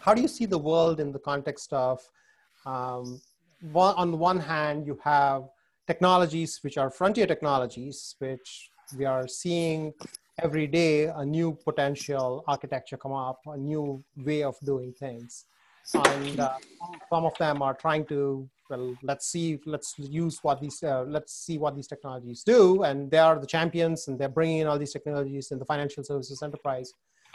how 0.01 0.13
do 0.13 0.21
you 0.21 0.29
see 0.29 0.45
the 0.45 0.59
world 0.59 1.01
in 1.01 1.13
the 1.13 1.19
context 1.21 1.73
of, 1.73 2.01
um, 2.67 3.21
one, 3.71 3.95
on 3.97 4.19
one 4.19 4.41
hand, 4.41 4.87
you 4.87 4.99
have 5.05 5.45
technologies 5.93 6.51
which 6.65 6.77
are 6.83 6.91
frontier 7.01 7.27
technologies, 7.35 7.97
which 8.25 8.47
we 8.99 9.05
are 9.15 9.25
seeing 9.43 9.81
every 10.47 10.67
day 10.81 10.95
a 11.23 11.25
new 11.37 11.49
potential 11.69 12.29
architecture 12.55 12.99
come 13.05 13.17
up, 13.29 13.39
a 13.57 13.59
new 13.73 13.85
way 14.29 14.41
of 14.51 14.55
doing 14.71 14.91
things. 15.05 15.31
And 15.95 16.37
uh, 16.41 16.57
some 17.11 17.25
of 17.31 17.35
them 17.43 17.57
are 17.67 17.77
trying 17.85 18.05
to, 18.13 18.49
well, 18.71 18.87
let's 19.11 19.27
see, 19.33 19.49
let's 19.75 19.91
use 19.99 20.37
what 20.47 20.57
these, 20.65 20.79
uh, 20.83 21.05
let's 21.17 21.33
see 21.45 21.57
what 21.65 21.73
these 21.77 21.89
technologies 21.93 22.41
do. 22.55 22.85
And 22.89 23.11
they 23.13 23.23
are 23.29 23.37
the 23.45 23.51
champions 23.57 23.99
and 24.09 24.15
they're 24.19 24.37
bringing 24.39 24.59
in 24.63 24.67
all 24.69 24.79
these 24.79 24.95
technologies 24.97 25.47
in 25.53 25.59
the 25.59 25.69
financial 25.73 26.03
services 26.11 26.43
enterprise. 26.43 26.89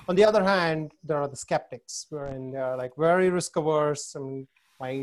On 0.09 0.15
the 0.15 0.25
other 0.29 0.43
hand, 0.53 0.93
there 1.03 1.19
are 1.23 1.27
the 1.27 1.41
skeptics, 1.45 1.93
wherein 2.09 2.43
they're 2.53 2.77
like 2.83 2.93
very 3.09 3.29
risk 3.29 3.51
averse. 3.61 4.15
and 4.15 4.47
my 4.79 4.93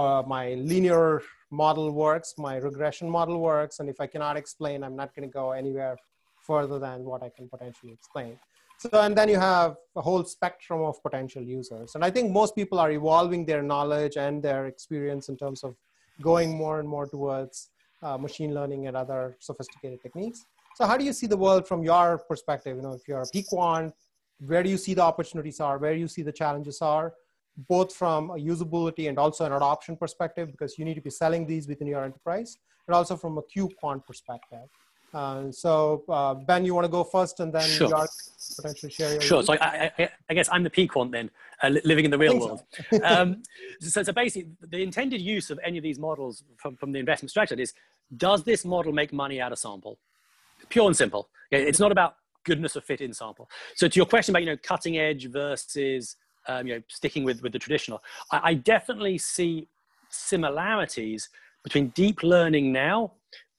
uh, 0.00 0.22
my 0.36 0.46
linear 0.70 1.22
model 1.52 1.90
works, 1.90 2.34
my 2.38 2.56
regression 2.56 3.08
model 3.08 3.38
works, 3.38 3.78
and 3.78 3.88
if 3.88 4.00
I 4.00 4.06
cannot 4.06 4.36
explain, 4.36 4.82
I'm 4.82 4.96
not 4.96 5.14
going 5.14 5.28
to 5.28 5.32
go 5.32 5.52
anywhere 5.52 5.96
further 6.46 6.78
than 6.78 7.04
what 7.04 7.22
I 7.22 7.28
can 7.28 7.48
potentially 7.48 7.92
explain. 7.92 8.38
So, 8.78 8.88
and 8.94 9.16
then 9.16 9.28
you 9.28 9.38
have 9.38 9.76
a 9.94 10.00
whole 10.00 10.24
spectrum 10.24 10.80
of 10.82 11.00
potential 11.02 11.42
users. 11.42 11.94
And 11.94 12.04
I 12.04 12.10
think 12.10 12.32
most 12.32 12.56
people 12.56 12.80
are 12.80 12.90
evolving 12.90 13.46
their 13.46 13.62
knowledge 13.62 14.16
and 14.16 14.42
their 14.42 14.66
experience 14.66 15.28
in 15.28 15.36
terms 15.36 15.62
of 15.62 15.76
going 16.20 16.56
more 16.56 16.80
and 16.80 16.88
more 16.88 17.06
towards 17.06 17.68
uh, 18.02 18.18
machine 18.18 18.52
learning 18.54 18.88
and 18.88 18.96
other 18.96 19.36
sophisticated 19.38 20.00
techniques. 20.02 20.44
So 20.74 20.86
how 20.86 20.96
do 20.96 21.04
you 21.04 21.12
see 21.12 21.28
the 21.28 21.36
world 21.36 21.68
from 21.68 21.84
your 21.84 22.18
perspective? 22.28 22.76
You 22.76 22.82
know, 22.82 22.94
if 22.94 23.06
you're 23.06 23.22
a 23.22 23.26
P-quant, 23.32 23.94
where 24.46 24.62
do 24.62 24.70
you 24.70 24.78
see 24.78 24.94
the 24.94 25.02
opportunities 25.02 25.60
are? 25.60 25.78
Where 25.78 25.94
do 25.94 26.00
you 26.00 26.08
see 26.08 26.22
the 26.22 26.32
challenges 26.32 26.82
are? 26.82 27.12
Both 27.68 27.94
from 27.94 28.30
a 28.30 28.34
usability 28.34 29.08
and 29.08 29.18
also 29.18 29.44
an 29.44 29.52
adoption 29.52 29.96
perspective, 29.96 30.50
because 30.50 30.78
you 30.78 30.84
need 30.84 30.94
to 30.94 31.00
be 31.00 31.10
selling 31.10 31.46
these 31.46 31.68
within 31.68 31.86
your 31.86 32.02
enterprise, 32.04 32.56
and 32.86 32.94
also 32.94 33.16
from 33.16 33.38
a 33.38 33.42
Q-quant 33.42 34.06
perspective. 34.06 34.68
Uh, 35.14 35.52
so 35.52 36.04
uh, 36.08 36.32
Ben, 36.34 36.64
you 36.64 36.74
want 36.74 36.86
to 36.86 36.90
go 36.90 37.04
first, 37.04 37.40
and 37.40 37.52
then 37.52 37.68
sure. 37.68 37.88
Jörg 37.88 38.08
potentially 38.56 38.90
share 38.90 39.12
your. 39.12 39.20
Sure. 39.20 39.42
So 39.42 39.52
I, 39.54 39.92
I, 39.98 40.08
I, 40.30 40.34
guess 40.34 40.48
I'm 40.50 40.62
the 40.62 40.70
P-quant 40.70 41.12
then, 41.12 41.30
uh, 41.62 41.68
living 41.84 42.06
in 42.06 42.10
the 42.10 42.16
real 42.16 42.38
world. 42.40 42.62
So. 42.90 43.04
um, 43.04 43.42
so, 43.80 44.02
so 44.02 44.12
basically, 44.12 44.52
the 44.62 44.82
intended 44.82 45.20
use 45.20 45.50
of 45.50 45.60
any 45.62 45.76
of 45.76 45.82
these 45.82 45.98
models 45.98 46.44
from, 46.56 46.76
from 46.76 46.92
the 46.92 46.98
investment 46.98 47.30
strategy 47.30 47.62
is: 47.62 47.74
does 48.16 48.42
this 48.44 48.64
model 48.64 48.92
make 48.92 49.12
money 49.12 49.38
out 49.40 49.52
of 49.52 49.58
sample? 49.58 49.98
Pure 50.70 50.86
and 50.86 50.96
simple. 50.96 51.28
It's 51.50 51.80
not 51.80 51.92
about 51.92 52.16
goodness 52.44 52.76
of 52.76 52.84
fit 52.84 53.02
in 53.02 53.12
sample. 53.12 53.50
So 53.74 53.88
to 53.88 53.96
your 53.96 54.06
question 54.06 54.32
about 54.32 54.42
you 54.42 54.50
know 54.50 54.56
cutting 54.62 54.96
edge 54.96 55.30
versus 55.30 56.16
um, 56.48 56.66
you 56.66 56.74
know 56.74 56.82
sticking 56.88 57.24
with 57.24 57.42
with 57.42 57.52
the 57.52 57.58
traditional, 57.58 58.02
I, 58.30 58.40
I 58.44 58.54
definitely 58.54 59.18
see 59.18 59.68
similarities 60.08 61.28
between 61.62 61.88
deep 61.88 62.22
learning 62.22 62.72
now 62.72 63.12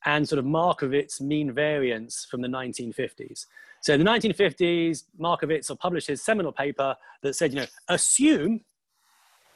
and 0.05 0.27
sort 0.27 0.39
of 0.39 0.45
Markowitz 0.45 1.21
mean 1.21 1.51
variance 1.51 2.25
from 2.29 2.41
the 2.41 2.47
1950s. 2.47 3.45
So 3.81 3.93
in 3.93 4.03
the 4.03 4.09
1950s, 4.09 5.03
Markowitz 5.17 5.71
published 5.79 6.07
his 6.07 6.21
seminal 6.21 6.51
paper 6.51 6.95
that 7.21 7.35
said, 7.35 7.53
you 7.53 7.59
know, 7.59 7.65
assume 7.89 8.61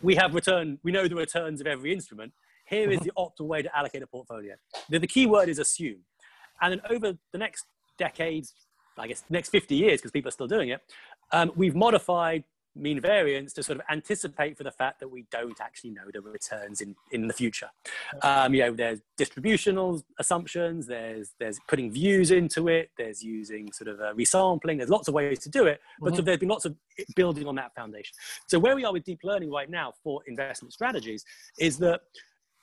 we 0.01 0.15
have 0.15 0.33
return, 0.33 0.79
we 0.83 0.91
know 0.91 1.07
the 1.07 1.15
returns 1.15 1.61
of 1.61 1.67
every 1.67 1.93
instrument. 1.93 2.33
Here 2.65 2.91
is 2.91 2.99
the 2.99 3.11
optimal 3.17 3.47
way 3.47 3.61
to 3.61 3.77
allocate 3.77 4.03
a 4.03 4.07
portfolio. 4.07 4.55
The, 4.89 4.99
the 4.99 5.07
key 5.07 5.25
word 5.25 5.47
is 5.47 5.59
assume. 5.59 5.99
And 6.61 6.73
then 6.73 6.81
over 6.89 7.17
the 7.31 7.37
next 7.37 7.65
decades, 7.97 8.53
I 8.97 9.07
guess 9.07 9.23
next 9.29 9.49
50 9.49 9.75
years, 9.75 10.01
because 10.01 10.11
people 10.11 10.29
are 10.29 10.31
still 10.31 10.47
doing 10.47 10.69
it, 10.69 10.81
um, 11.31 11.51
we've 11.55 11.75
modified 11.75 12.43
mean 12.79 12.99
variance 12.99 13.53
to 13.53 13.63
sort 13.63 13.79
of 13.79 13.85
anticipate 13.89 14.57
for 14.57 14.63
the 14.63 14.71
fact 14.71 14.99
that 14.99 15.09
we 15.09 15.25
don't 15.31 15.59
actually 15.61 15.91
know 15.91 16.03
the 16.13 16.21
returns 16.21 16.81
in, 16.81 16.95
in 17.11 17.27
the 17.27 17.33
future. 17.33 17.69
Um, 18.21 18.53
you 18.53 18.61
know, 18.61 18.73
there's 18.73 19.01
distributional 19.17 20.03
assumptions, 20.19 20.87
there's, 20.87 21.33
there's 21.39 21.59
putting 21.67 21.91
views 21.91 22.31
into 22.31 22.67
it, 22.67 22.91
there's 22.97 23.23
using 23.23 23.71
sort 23.71 23.87
of 23.89 23.99
uh, 23.99 24.13
resampling, 24.13 24.77
there's 24.77 24.89
lots 24.89 25.07
of 25.07 25.13
ways 25.13 25.39
to 25.39 25.49
do 25.49 25.65
it, 25.65 25.81
but 25.99 26.07
mm-hmm. 26.07 26.15
so 26.17 26.21
there's 26.21 26.39
been 26.39 26.49
lots 26.49 26.65
of 26.65 26.75
building 27.15 27.47
on 27.47 27.55
that 27.55 27.73
foundation. 27.75 28.15
So 28.47 28.59
where 28.59 28.75
we 28.75 28.85
are 28.85 28.93
with 28.93 29.03
deep 29.03 29.19
learning 29.23 29.51
right 29.51 29.69
now 29.69 29.93
for 30.03 30.21
investment 30.27 30.73
strategies 30.73 31.25
is 31.59 31.77
that 31.79 32.01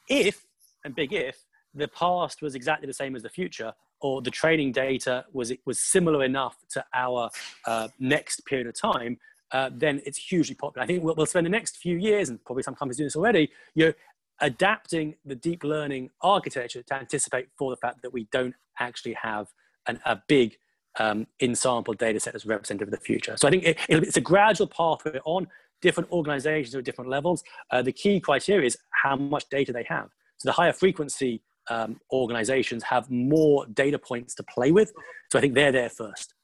if, 0.09 0.45
and 0.85 0.95
big 0.95 1.13
if, 1.13 1.45
the 1.75 1.89
past 1.89 2.41
was 2.41 2.55
exactly 2.55 2.87
the 2.87 2.95
same 2.95 3.17
as 3.17 3.23
the 3.23 3.29
future, 3.29 3.73
or 4.01 4.21
the 4.21 4.31
training 4.31 4.71
data 4.71 5.25
was 5.33 5.53
was 5.65 5.81
similar 5.81 6.25
enough 6.25 6.57
to 6.69 6.85
our 6.93 7.31
uh, 7.67 7.89
next 7.99 8.45
period 8.45 8.67
of 8.67 8.79
time, 8.79 9.19
uh, 9.53 9.71
then 9.73 10.01
it's 10.05 10.19
hugely 10.19 10.55
popular. 10.55 10.85
I 10.85 10.87
think 10.87 11.03
we'll, 11.03 11.15
we'll, 11.15 11.27
spend 11.27 11.47
the 11.47 11.51
next 11.51 11.77
few 11.77 11.97
years, 11.97 12.29
and 12.29 12.43
probably 12.45 12.63
some 12.63 12.75
companies 12.75 12.97
doing 12.97 13.07
this 13.07 13.17
already, 13.17 13.51
you 13.75 13.87
know, 13.87 13.93
adapting 14.41 15.15
the 15.25 15.35
deep 15.35 15.63
learning 15.63 16.11
architecture 16.21 16.83
to 16.83 16.95
anticipate 16.95 17.49
for 17.57 17.71
the 17.71 17.77
fact 17.77 18.03
that 18.03 18.13
we 18.13 18.27
don't 18.33 18.55
actually 18.79 19.15
have 19.15 19.49
an, 19.87 20.01
a 20.05 20.21
big 20.29 20.57
um, 20.99 21.27
in-sample 21.41 21.95
data 21.95 22.19
set 22.21 22.33
that's 22.33 22.47
representative 22.47 22.89
of 22.89 22.99
the 22.99 23.05
future. 23.05 23.37
So 23.37 23.49
I 23.49 23.51
think 23.51 23.65
it, 23.65 23.79
it's 23.89 24.17
a 24.17 24.21
gradual 24.21 24.67
pathway 24.67 25.21
on 25.25 25.47
different 25.83 26.11
organizations 26.11 26.75
at 26.75 26.85
different 26.85 27.11
levels. 27.11 27.43
Uh, 27.71 27.83
the 27.83 27.93
key 27.93 28.21
criteria 28.21 28.67
is 28.67 28.77
how 28.91 29.17
much 29.17 29.49
data 29.51 29.73
they 29.73 29.85
have. 29.85 30.09
So 30.39 30.49
the 30.49 30.53
higher 30.53 30.73
frequency 30.73 31.43
um, 31.71 32.01
organizations 32.13 32.83
have 32.85 33.11
more 33.11 33.67
data 33.67 33.99
points 33.99 34.35
to 34.37 34.43
play 34.43 34.73
with. 34.73 34.93
So 35.31 35.39
I 35.39 35.43
think 35.43 35.55
they're 35.55 35.73
there 35.73 35.89
first. 35.89 36.35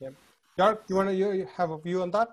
Yep. 0.00 0.14
Jörg, 0.58 0.78
you 0.88 0.96
want 0.96 1.08
to 1.08 1.46
have 1.56 1.70
a 1.70 1.78
view 1.78 2.02
on 2.02 2.10
that? 2.10 2.28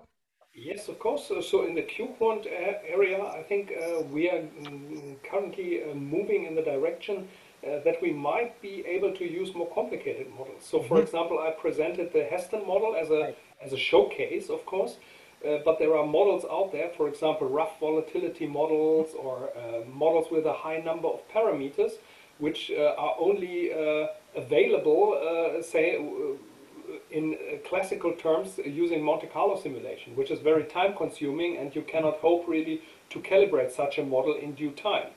Yes, 0.53 0.89
of 0.89 0.99
course. 0.99 1.31
So 1.49 1.65
in 1.65 1.73
the 1.73 1.83
Q-quant 1.83 2.45
area, 2.45 3.23
I 3.23 3.43
think 3.43 3.71
uh, 3.71 4.01
we 4.11 4.29
are 4.29 4.41
mm, 4.41 5.15
currently 5.23 5.83
uh, 5.83 5.95
moving 5.95 6.45
in 6.45 6.53
the 6.53 6.61
direction 6.61 7.29
uh, 7.65 7.79
that 7.85 8.01
we 8.01 8.11
might 8.11 8.61
be 8.61 8.83
able 8.85 9.13
to 9.13 9.23
use 9.23 9.55
more 9.55 9.69
complicated 9.73 10.27
models. 10.37 10.63
So, 10.63 10.81
for 10.81 10.83
mm 10.83 10.89
-hmm. 10.89 11.05
example, 11.05 11.37
I 11.47 11.51
presented 11.61 12.11
the 12.11 12.23
Heston 12.31 12.65
model 12.65 12.95
as 12.95 13.09
a 13.09 13.21
as 13.65 13.73
a 13.73 13.77
showcase, 13.77 14.53
of 14.53 14.61
course. 14.65 14.93
Uh, 15.45 15.63
but 15.65 15.77
there 15.77 15.93
are 15.99 16.05
models 16.05 16.43
out 16.55 16.71
there, 16.71 16.89
for 16.97 17.07
example, 17.07 17.47
rough 17.59 17.75
volatility 17.79 18.47
models 18.59 19.09
or 19.13 19.37
uh, 19.37 19.81
models 20.03 20.27
with 20.29 20.45
a 20.45 20.57
high 20.65 20.81
number 20.89 21.07
of 21.15 21.19
parameters, 21.33 21.93
which 22.39 22.61
uh, 22.71 23.03
are 23.05 23.15
only 23.27 23.55
available, 24.35 25.03
say, 25.73 25.85
in 27.11 27.33
uh, 27.33 27.67
classical 27.67 28.13
terms 28.13 28.59
using 28.65 29.03
Monte 29.03 29.27
Carlo 29.27 29.59
simulation, 29.59 30.15
which 30.15 30.31
is 30.31 30.39
very 30.39 30.63
time 30.63 30.93
consuming 30.95 31.57
and 31.57 31.75
you 31.75 31.81
cannot 31.81 32.15
hope 32.17 32.47
really 32.47 32.81
to 33.09 33.19
calibrate 33.19 33.71
such 33.71 33.97
a 33.97 34.03
model 34.03 34.35
in 34.35 34.53
due 34.53 34.71
time. 34.71 35.07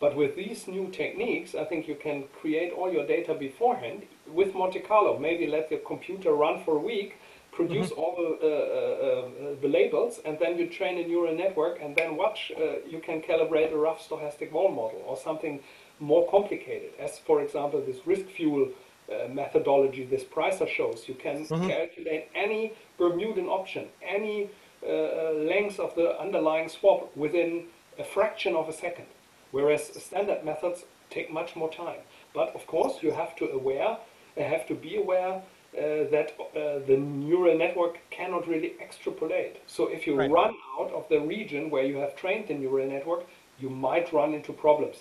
But 0.00 0.16
with 0.16 0.34
these 0.34 0.66
new 0.66 0.88
techniques, 0.90 1.54
I 1.54 1.64
think 1.64 1.86
you 1.86 1.94
can 1.94 2.24
create 2.40 2.72
all 2.72 2.90
your 2.90 3.06
data 3.06 3.34
beforehand 3.34 4.06
with 4.26 4.54
Monte 4.54 4.80
Carlo. 4.80 5.18
Maybe 5.18 5.46
let 5.46 5.68
the 5.68 5.76
computer 5.76 6.32
run 6.32 6.64
for 6.64 6.76
a 6.76 6.80
week, 6.80 7.18
produce 7.52 7.90
mm 7.90 7.96
-hmm. 7.96 8.02
all 8.02 8.14
the, 8.20 8.30
uh, 8.30 8.66
uh, 8.78 9.24
uh, 9.42 9.60
the, 9.62 9.68
labels, 9.78 10.14
and 10.26 10.38
then 10.38 10.52
you 10.58 10.66
train 10.78 10.94
a 11.02 11.04
neural 11.10 11.34
network, 11.44 11.82
and 11.82 11.90
then 11.98 12.16
watch. 12.16 12.40
Uh, 12.50 12.62
you 12.92 13.00
can 13.06 13.18
calibrate 13.28 13.70
a 13.76 13.80
rough 13.86 14.00
stochastic 14.06 14.50
vol 14.50 14.70
model 14.80 15.02
or 15.08 15.16
something 15.16 15.54
more 15.98 16.24
complicated, 16.34 16.90
as 17.06 17.18
for 17.18 17.42
example 17.44 17.80
this 17.88 18.00
risk 18.06 18.26
fuel 18.36 18.68
uh, 19.10 19.28
methodology 19.28 20.04
this 20.04 20.24
pricer 20.24 20.68
shows. 20.68 21.04
You 21.08 21.14
can 21.14 21.46
mm-hmm. 21.46 21.68
calculate 21.68 22.28
any 22.34 22.74
Bermudan 22.98 23.46
option, 23.46 23.88
any 24.02 24.50
uh, 24.82 24.86
uh, 24.86 25.32
length 25.36 25.78
of 25.78 25.94
the 25.94 26.18
underlying 26.18 26.68
swap 26.68 27.14
within 27.16 27.64
a 27.98 28.04
fraction 28.04 28.56
of 28.56 28.68
a 28.68 28.72
second, 28.72 29.06
whereas 29.50 29.82
standard 30.02 30.44
methods 30.44 30.84
take 31.10 31.30
much 31.32 31.56
more 31.56 31.70
time. 31.70 32.00
But 32.32 32.54
of 32.54 32.66
course, 32.66 33.02
you 33.02 33.10
have 33.10 33.36
to 33.36 33.50
aware, 33.50 33.98
uh, 34.36 34.42
have 34.42 34.66
to 34.68 34.74
be 34.74 34.96
aware 34.96 35.42
uh, 35.76 36.10
that 36.10 36.34
uh, 36.38 36.78
the 36.86 36.96
neural 36.96 37.56
network 37.56 37.98
cannot 38.10 38.48
really 38.48 38.74
extrapolate. 38.80 39.56
So 39.66 39.88
if 39.88 40.06
you 40.06 40.16
right. 40.16 40.30
run 40.30 40.54
out 40.78 40.90
of 40.92 41.08
the 41.08 41.20
region 41.20 41.70
where 41.70 41.84
you 41.84 41.96
have 41.98 42.16
trained 42.16 42.48
the 42.48 42.54
neural 42.54 42.88
network, 42.88 43.26
you 43.58 43.70
might 43.70 44.12
run 44.12 44.34
into 44.34 44.52
problems. 44.52 44.96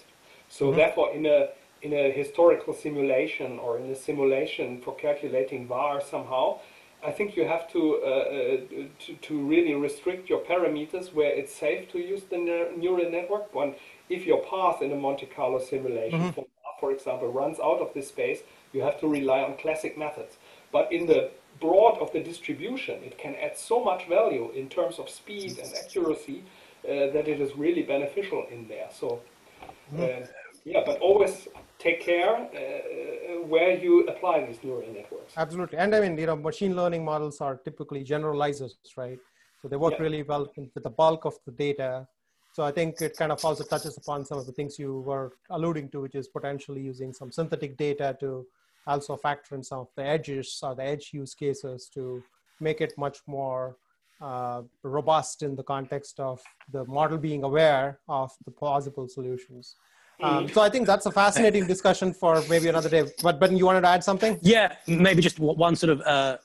So 0.50 0.66
mm-hmm. 0.66 0.78
therefore, 0.78 1.12
in 1.12 1.26
a 1.26 1.50
in 1.82 1.94
a 1.94 2.12
historical 2.12 2.74
simulation 2.74 3.60
or 3.60 3.78
in 3.78 3.90
a 3.90 3.96
simulation 3.96 4.82
for 4.82 4.96
calculating 4.96 5.68
var 5.68 6.02
somehow, 6.02 6.60
I 7.06 7.12
think 7.12 7.38
you 7.38 7.46
have 7.46 7.72
to, 7.72 8.02
uh, 8.04 8.08
uh, 8.08 8.58
to, 9.00 9.14
to, 9.22 9.48
really 9.48 9.74
restrict 9.74 10.30
your 10.30 10.40
parameters 10.40 11.14
where 11.14 11.32
it's 11.32 11.54
safe 11.54 11.90
to 11.94 12.00
use 12.00 12.24
the 12.24 12.38
neural 12.38 13.10
network. 13.10 13.56
One, 13.56 13.76
if 14.10 14.26
your 14.26 14.44
path 14.44 14.82
in 14.82 14.92
a 14.92 14.96
Monte 14.96 15.28
Carlo 15.28 15.60
simulation, 15.60 16.20
mm-hmm. 16.20 16.32
for, 16.32 16.46
for 16.82 16.92
example, 16.92 17.32
runs 17.32 17.58
out 17.60 17.80
of 17.80 17.94
this 17.94 18.10
space, 18.10 18.40
you 18.74 18.82
have 18.82 19.00
to 19.00 19.08
rely 19.08 19.40
on 19.40 19.56
classic 19.58 19.98
methods. 19.98 20.36
But 20.74 20.92
in 20.92 21.06
the 21.08 21.32
broad 21.62 22.00
of 22.00 22.12
the 22.12 22.20
distribution, 22.20 23.02
it 23.04 23.18
can 23.18 23.36
add 23.36 23.58
so 23.58 23.82
much 23.84 24.08
value 24.10 24.52
in 24.52 24.68
terms 24.68 25.00
of 25.00 25.10
speed 25.10 25.58
and 25.58 25.74
accuracy 25.76 26.44
uh, 26.84 27.12
that 27.14 27.30
it 27.30 27.40
is 27.40 27.56
really 27.56 27.84
beneficial 27.84 28.46
in 28.52 28.68
there. 28.68 28.90
So, 28.92 29.22
mm-hmm. 29.94 30.04
Uh, 30.04 30.28
yeah, 30.66 30.82
but 30.86 31.00
always 31.00 31.48
take 31.80 32.02
care 32.02 32.36
uh, 32.36 33.42
where 33.48 33.78
you 33.78 34.06
apply 34.08 34.46
these 34.46 34.60
neural 34.64 34.92
networks. 34.92 35.34
Absolutely. 35.38 35.78
And 35.78 35.96
I 35.96 36.02
mean, 36.02 36.18
you 36.18 36.26
know, 36.26 36.36
machine 36.36 36.76
learning 36.76 37.04
models 37.06 37.40
are 37.42 37.56
typically 37.56 38.04
generalizers, 38.04 38.74
right? 38.98 39.18
So 39.62 39.68
they 39.68 39.78
work 39.78 39.94
yeah. 39.94 40.04
really 40.04 40.24
well 40.24 40.52
with 40.56 40.84
the 40.84 40.90
bulk 40.90 41.26
of 41.26 41.36
the 41.46 41.52
data. 41.52 42.08
So 42.54 42.64
I 42.64 42.72
think 42.72 43.02
it 43.02 43.16
kind 43.16 43.32
of 43.32 43.44
also 43.44 43.64
touches 43.64 43.98
upon 43.98 44.26
some 44.26 44.38
of 44.38 44.46
the 44.46 44.52
things 44.52 44.78
you 44.78 45.00
were 45.02 45.32
alluding 45.50 45.90
to, 45.92 46.02
which 46.02 46.16
is 46.16 46.28
potentially 46.28 46.82
using 46.82 47.14
some 47.14 47.32
synthetic 47.32 47.78
data 47.78 48.18
to 48.20 48.46
also 48.88 49.16
factor 49.16 49.56
in 49.56 49.64
some 49.64 49.80
of 49.80 49.88
the 49.96 50.04
edges 50.04 50.60
or 50.64 50.76
the 50.76 50.84
edge 50.84 51.12
use 51.14 51.34
cases 51.34 51.90
to 51.94 52.24
make 52.60 52.82
it 52.82 52.94
much 52.98 53.20
more 53.28 53.78
uh, 54.22 54.64
robust 54.84 55.44
in 55.44 55.56
the 55.56 55.64
context 55.64 56.20
of 56.20 56.42
the 56.72 56.84
model 56.86 57.18
being 57.18 57.44
aware 57.44 58.00
of 58.10 58.32
the 58.46 58.52
plausible 58.52 59.08
solutions. 59.08 59.76
Um, 60.22 60.50
so 60.50 60.62
I 60.62 60.70
think 60.70 60.86
that's 60.86 61.06
a 61.06 61.12
fascinating 61.12 61.66
discussion 61.66 62.14
for 62.14 62.44
maybe 62.50 62.68
another 62.68 62.90
day. 62.90 63.04
But 63.24 63.40
Ben, 63.40 63.56
you 63.56 63.66
wanted 63.66 63.82
to 63.82 63.88
add 63.88 64.04
something? 64.04 64.38
Yeah, 64.42 64.76
maybe 64.88 65.22
just 65.22 65.40
one 65.40 65.76
sort 65.76 65.92
of 65.92 66.02
uh, 66.02 66.38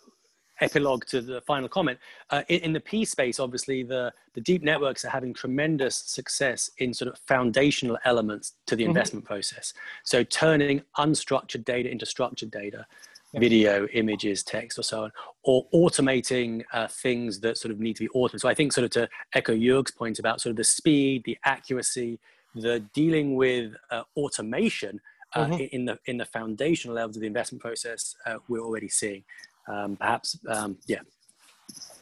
epilogue 0.60 1.04
to 1.06 1.20
the 1.20 1.40
final 1.40 1.68
comment. 1.68 1.98
Uh, 2.30 2.42
in, 2.48 2.60
in, 2.60 2.72
the 2.72 2.80
P 2.80 3.04
space, 3.04 3.40
obviously, 3.40 3.82
the, 3.82 4.12
the 4.34 4.40
deep 4.40 4.62
networks 4.62 5.04
are 5.04 5.10
having 5.10 5.34
tremendous 5.34 5.96
success 5.96 6.70
in 6.78 6.94
sort 6.94 7.12
of 7.12 7.18
foundational 7.26 7.98
elements 8.04 8.54
to 8.66 8.76
the 8.76 8.84
mm-hmm. 8.84 8.90
investment 8.90 9.24
process. 9.24 9.74
So 10.04 10.22
turning 10.22 10.82
unstructured 10.98 11.64
data 11.64 11.90
into 11.90 12.06
structured 12.06 12.50
data, 12.50 12.86
yeah. 13.32 13.40
video, 13.40 13.86
images, 13.88 14.42
text, 14.42 14.78
or 14.78 14.82
so 14.82 15.04
on, 15.04 15.12
or 15.42 15.66
automating 15.74 16.62
uh, 16.72 16.86
things 16.86 17.40
that 17.40 17.58
sort 17.58 17.72
of 17.72 17.80
need 17.80 17.96
to 17.96 18.04
be 18.04 18.08
automated. 18.10 18.40
So 18.42 18.48
I 18.48 18.54
think 18.54 18.72
sort 18.72 18.84
of 18.84 18.90
to 18.92 19.08
echo 19.34 19.54
Jörg's 19.54 19.90
point 19.90 20.18
about 20.20 20.40
sort 20.40 20.52
of 20.52 20.56
the 20.56 20.64
speed, 20.64 21.24
the 21.24 21.36
accuracy, 21.44 22.20
the 22.54 22.80
dealing 22.92 23.36
with 23.36 23.72
uh, 23.90 24.02
automation 24.16 25.00
uh, 25.34 25.46
mm-hmm. 25.46 25.64
in 25.72 25.84
the 25.84 25.98
in 26.06 26.16
the 26.16 26.24
foundational 26.24 26.96
levels 26.96 27.16
of 27.16 27.20
the 27.20 27.26
investment 27.26 27.62
process 27.62 28.14
uh, 28.26 28.36
we're 28.48 28.60
already 28.60 28.88
seeing. 28.88 29.24
Um, 29.68 29.96
perhaps, 29.96 30.38
um, 30.48 30.76
yeah. 30.86 31.00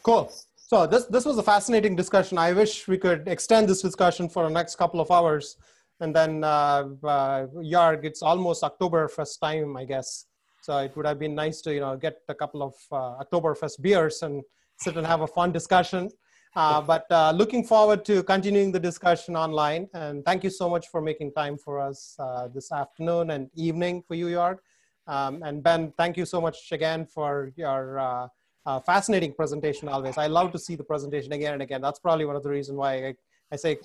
Cool. 0.03 0.33
So 0.57 0.87
this 0.87 1.05
this 1.07 1.25
was 1.25 1.39
a 1.39 1.43
fascinating 1.43 1.97
discussion. 1.97 2.39
I 2.39 2.53
wish 2.53 2.89
we 2.89 2.99
could 2.99 3.29
extend 3.29 3.69
this 3.69 3.83
discussion 3.83 4.29
for 4.29 4.45
the 4.45 4.51
next 4.51 4.77
couple 4.77 5.01
of 5.01 5.11
hours. 5.11 5.57
And 6.01 6.15
then 6.17 6.43
uh, 6.43 6.89
uh, 7.05 7.47
Jörg, 7.73 8.05
it's 8.05 8.23
almost 8.23 8.63
Oktoberfest 8.63 9.39
time, 9.41 9.77
I 9.77 9.85
guess. 9.85 10.27
So 10.63 10.79
it 10.79 10.97
would 10.97 11.07
have 11.07 11.19
been 11.19 11.35
nice 11.35 11.61
to 11.63 11.75
you 11.75 11.81
know 11.81 11.97
get 11.97 12.19
a 12.29 12.35
couple 12.35 12.63
of 12.63 12.75
uh, 12.91 13.23
Oktoberfest 13.23 13.81
beers 13.81 14.23
and 14.23 14.43
sit 14.79 14.97
and 14.97 15.07
have 15.07 15.21
a 15.21 15.27
fun 15.27 15.53
discussion. 15.53 16.11
Uh, 16.55 16.83
but 16.83 17.07
uh, 17.11 17.33
looking 17.35 17.65
forward 17.65 18.05
to 18.05 18.23
continuing 18.23 18.71
the 18.71 18.81
discussion 18.81 19.37
online. 19.37 19.89
And 19.95 20.25
thank 20.25 20.45
you 20.45 20.51
so 20.51 20.69
much 20.69 20.89
for 20.89 21.01
making 21.01 21.33
time 21.33 21.57
for 21.57 21.81
us 21.81 22.15
uh, 22.19 22.49
this 22.49 22.71
afternoon 22.73 23.31
and 23.31 23.49
evening 23.55 24.03
for 24.07 24.15
you, 24.15 24.27
Jörg. 24.27 24.59
Um, 25.07 25.43
and 25.43 25.63
Ben, 25.63 25.93
thank 25.97 26.17
you 26.17 26.27
so 26.27 26.41
much 26.41 26.71
again 26.71 27.07
for 27.07 27.53
your 27.57 27.99
uh, 27.99 28.29
uh, 28.67 28.81
fascinating 28.81 29.33
presentation 29.33 29.89
always. 29.89 30.19
I 30.19 30.27
love 30.27 30.53
to 30.53 30.59
see 30.59 30.77
the 30.77 30.85
presentation 30.85 31.33
again 31.33 31.55
and 31.55 31.63
again. 31.63 31.81
That's 31.81 31.99
probably 31.99 32.27
one 32.27 32.37
of 32.37 32.43
the 32.43 32.51
reasons 32.51 32.77
why 32.77 33.09
I, 33.09 33.15
I 33.51 33.57
say 33.57 33.79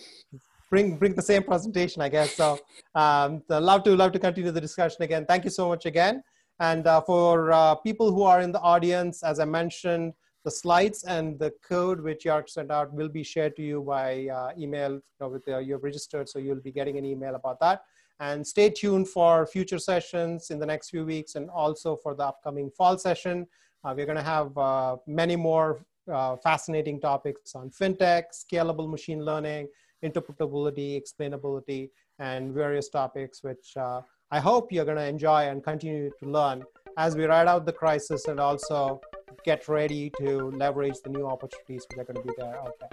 bring 0.70 0.98
bring 0.98 1.16
the 1.16 1.22
same 1.22 1.44
presentation, 1.44 2.02
I 2.02 2.10
guess. 2.10 2.36
So 2.36 2.60
um, 2.96 3.42
love 3.50 3.84
to 3.84 3.96
love 3.96 4.12
to 4.12 4.20
continue 4.20 4.52
the 4.52 4.62
discussion 4.62 5.02
again. 5.04 5.26
Thank 5.26 5.46
you 5.46 5.52
so 5.52 5.70
much 5.70 5.86
again. 5.86 6.22
And 6.60 6.84
for 7.06 7.80
people 7.84 8.12
who 8.12 8.24
are 8.24 8.42
in 8.42 8.52
the 8.52 8.60
audience, 8.60 9.24
as 9.24 9.40
I 9.40 9.46
mentioned, 9.46 10.14
the 10.48 10.52
slides 10.52 11.04
and 11.04 11.38
the 11.44 11.52
code 11.72 12.00
which 12.00 12.24
Jörg 12.24 12.48
sent 12.48 12.72
out 12.72 12.94
will 12.94 13.10
be 13.10 13.22
shared 13.22 13.54
to 13.58 13.62
you 13.62 13.82
by 13.82 14.28
uh, 14.38 14.52
email 14.58 14.94
you 14.94 15.18
know, 15.20 15.28
with 15.28 15.44
the, 15.44 15.60
you've 15.60 15.84
registered, 15.84 16.30
so 16.30 16.40
you'll 16.40 16.66
be 16.70 16.72
getting 16.72 16.98
an 16.98 17.04
email 17.04 17.36
about 17.36 17.60
that. 17.60 17.82
And 18.22 18.48
stay 18.48 18.70
tuned 18.70 19.10
for 19.10 19.46
future 19.46 19.78
sessions 19.78 20.50
in 20.50 20.58
the 20.58 20.66
next 20.66 20.90
few 20.90 21.04
weeks 21.04 21.36
and 21.36 21.50
also 21.50 21.98
for 21.98 22.16
the 22.16 22.24
upcoming 22.24 22.70
fall 22.78 22.98
session. 22.98 23.46
Uh, 23.84 23.94
we're 23.98 24.06
gonna 24.06 24.30
have 24.38 24.58
uh, 24.58 24.96
many 25.06 25.36
more 25.36 25.86
uh, 26.10 26.38
fascinating 26.38 27.02
topics 27.02 27.54
on 27.54 27.70
fintech, 27.70 28.24
scalable 28.34 28.90
machine 28.90 29.26
learning, 29.26 29.68
interpretability, 30.02 30.90
explainability, 31.02 31.90
and 32.20 32.54
various 32.54 32.88
topics 32.88 33.44
which 33.44 33.76
uh, 33.76 34.00
I 34.32 34.40
hope 34.40 34.72
you're 34.72 34.86
gonna 34.86 35.10
enjoy 35.16 35.42
and 35.50 35.62
continue 35.62 36.10
to 36.22 36.26
learn 36.26 36.64
as 36.98 37.18
we 37.18 37.26
ride 37.26 37.50
out 37.50 37.66
the 37.66 37.74
crisis 37.74 38.30
and 38.30 38.40
also 38.40 39.02
get 39.48 39.68
ready 39.70 40.12
to 40.20 40.52
leverage 40.64 40.98
the 41.06 41.10
new 41.10 41.26
opportunities 41.26 41.86
which 41.88 41.98
are 41.98 42.04
going 42.04 42.22
to 42.22 42.28
be 42.28 42.34
there 42.38 42.56
out 42.60 42.74
there. 42.82 42.90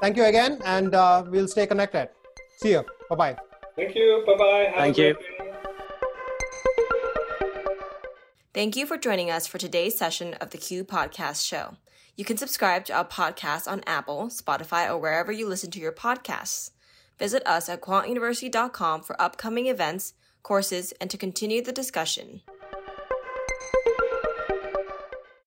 Thank 0.00 0.16
you 0.16 0.24
again, 0.24 0.60
and 0.64 0.94
uh, 0.94 1.24
we'll 1.26 1.48
stay 1.48 1.66
connected. 1.66 2.08
See 2.58 2.70
you. 2.70 2.84
Bye 3.10 3.16
bye. 3.16 3.36
Thank 3.74 3.96
you. 3.96 4.22
Bye 4.24 4.36
bye. 4.38 4.72
Thank 4.76 4.98
you. 4.98 5.16
Thank 8.54 8.76
you 8.76 8.86
for 8.86 8.96
joining 8.96 9.30
us 9.30 9.48
for 9.48 9.58
today's 9.58 9.98
session 9.98 10.34
of 10.34 10.50
the 10.50 10.58
Q 10.58 10.84
Podcast 10.84 11.44
Show. 11.44 11.76
You 12.16 12.24
can 12.24 12.36
subscribe 12.36 12.84
to 12.86 12.92
our 12.92 13.04
podcast 13.04 13.66
on 13.66 13.82
Apple, 13.86 14.28
Spotify, 14.28 14.88
or 14.88 14.98
wherever 14.98 15.32
you 15.32 15.48
listen 15.48 15.70
to 15.72 15.80
your 15.80 15.92
podcasts. 15.92 16.70
Visit 17.18 17.42
us 17.46 17.68
at 17.68 17.80
quantuniversity.com 17.80 19.02
for 19.02 19.20
upcoming 19.20 19.66
events, 19.66 20.14
courses, 20.42 20.92
and 21.00 21.10
to 21.10 21.18
continue 21.18 21.62
the 21.62 21.72
discussion. 21.72 22.42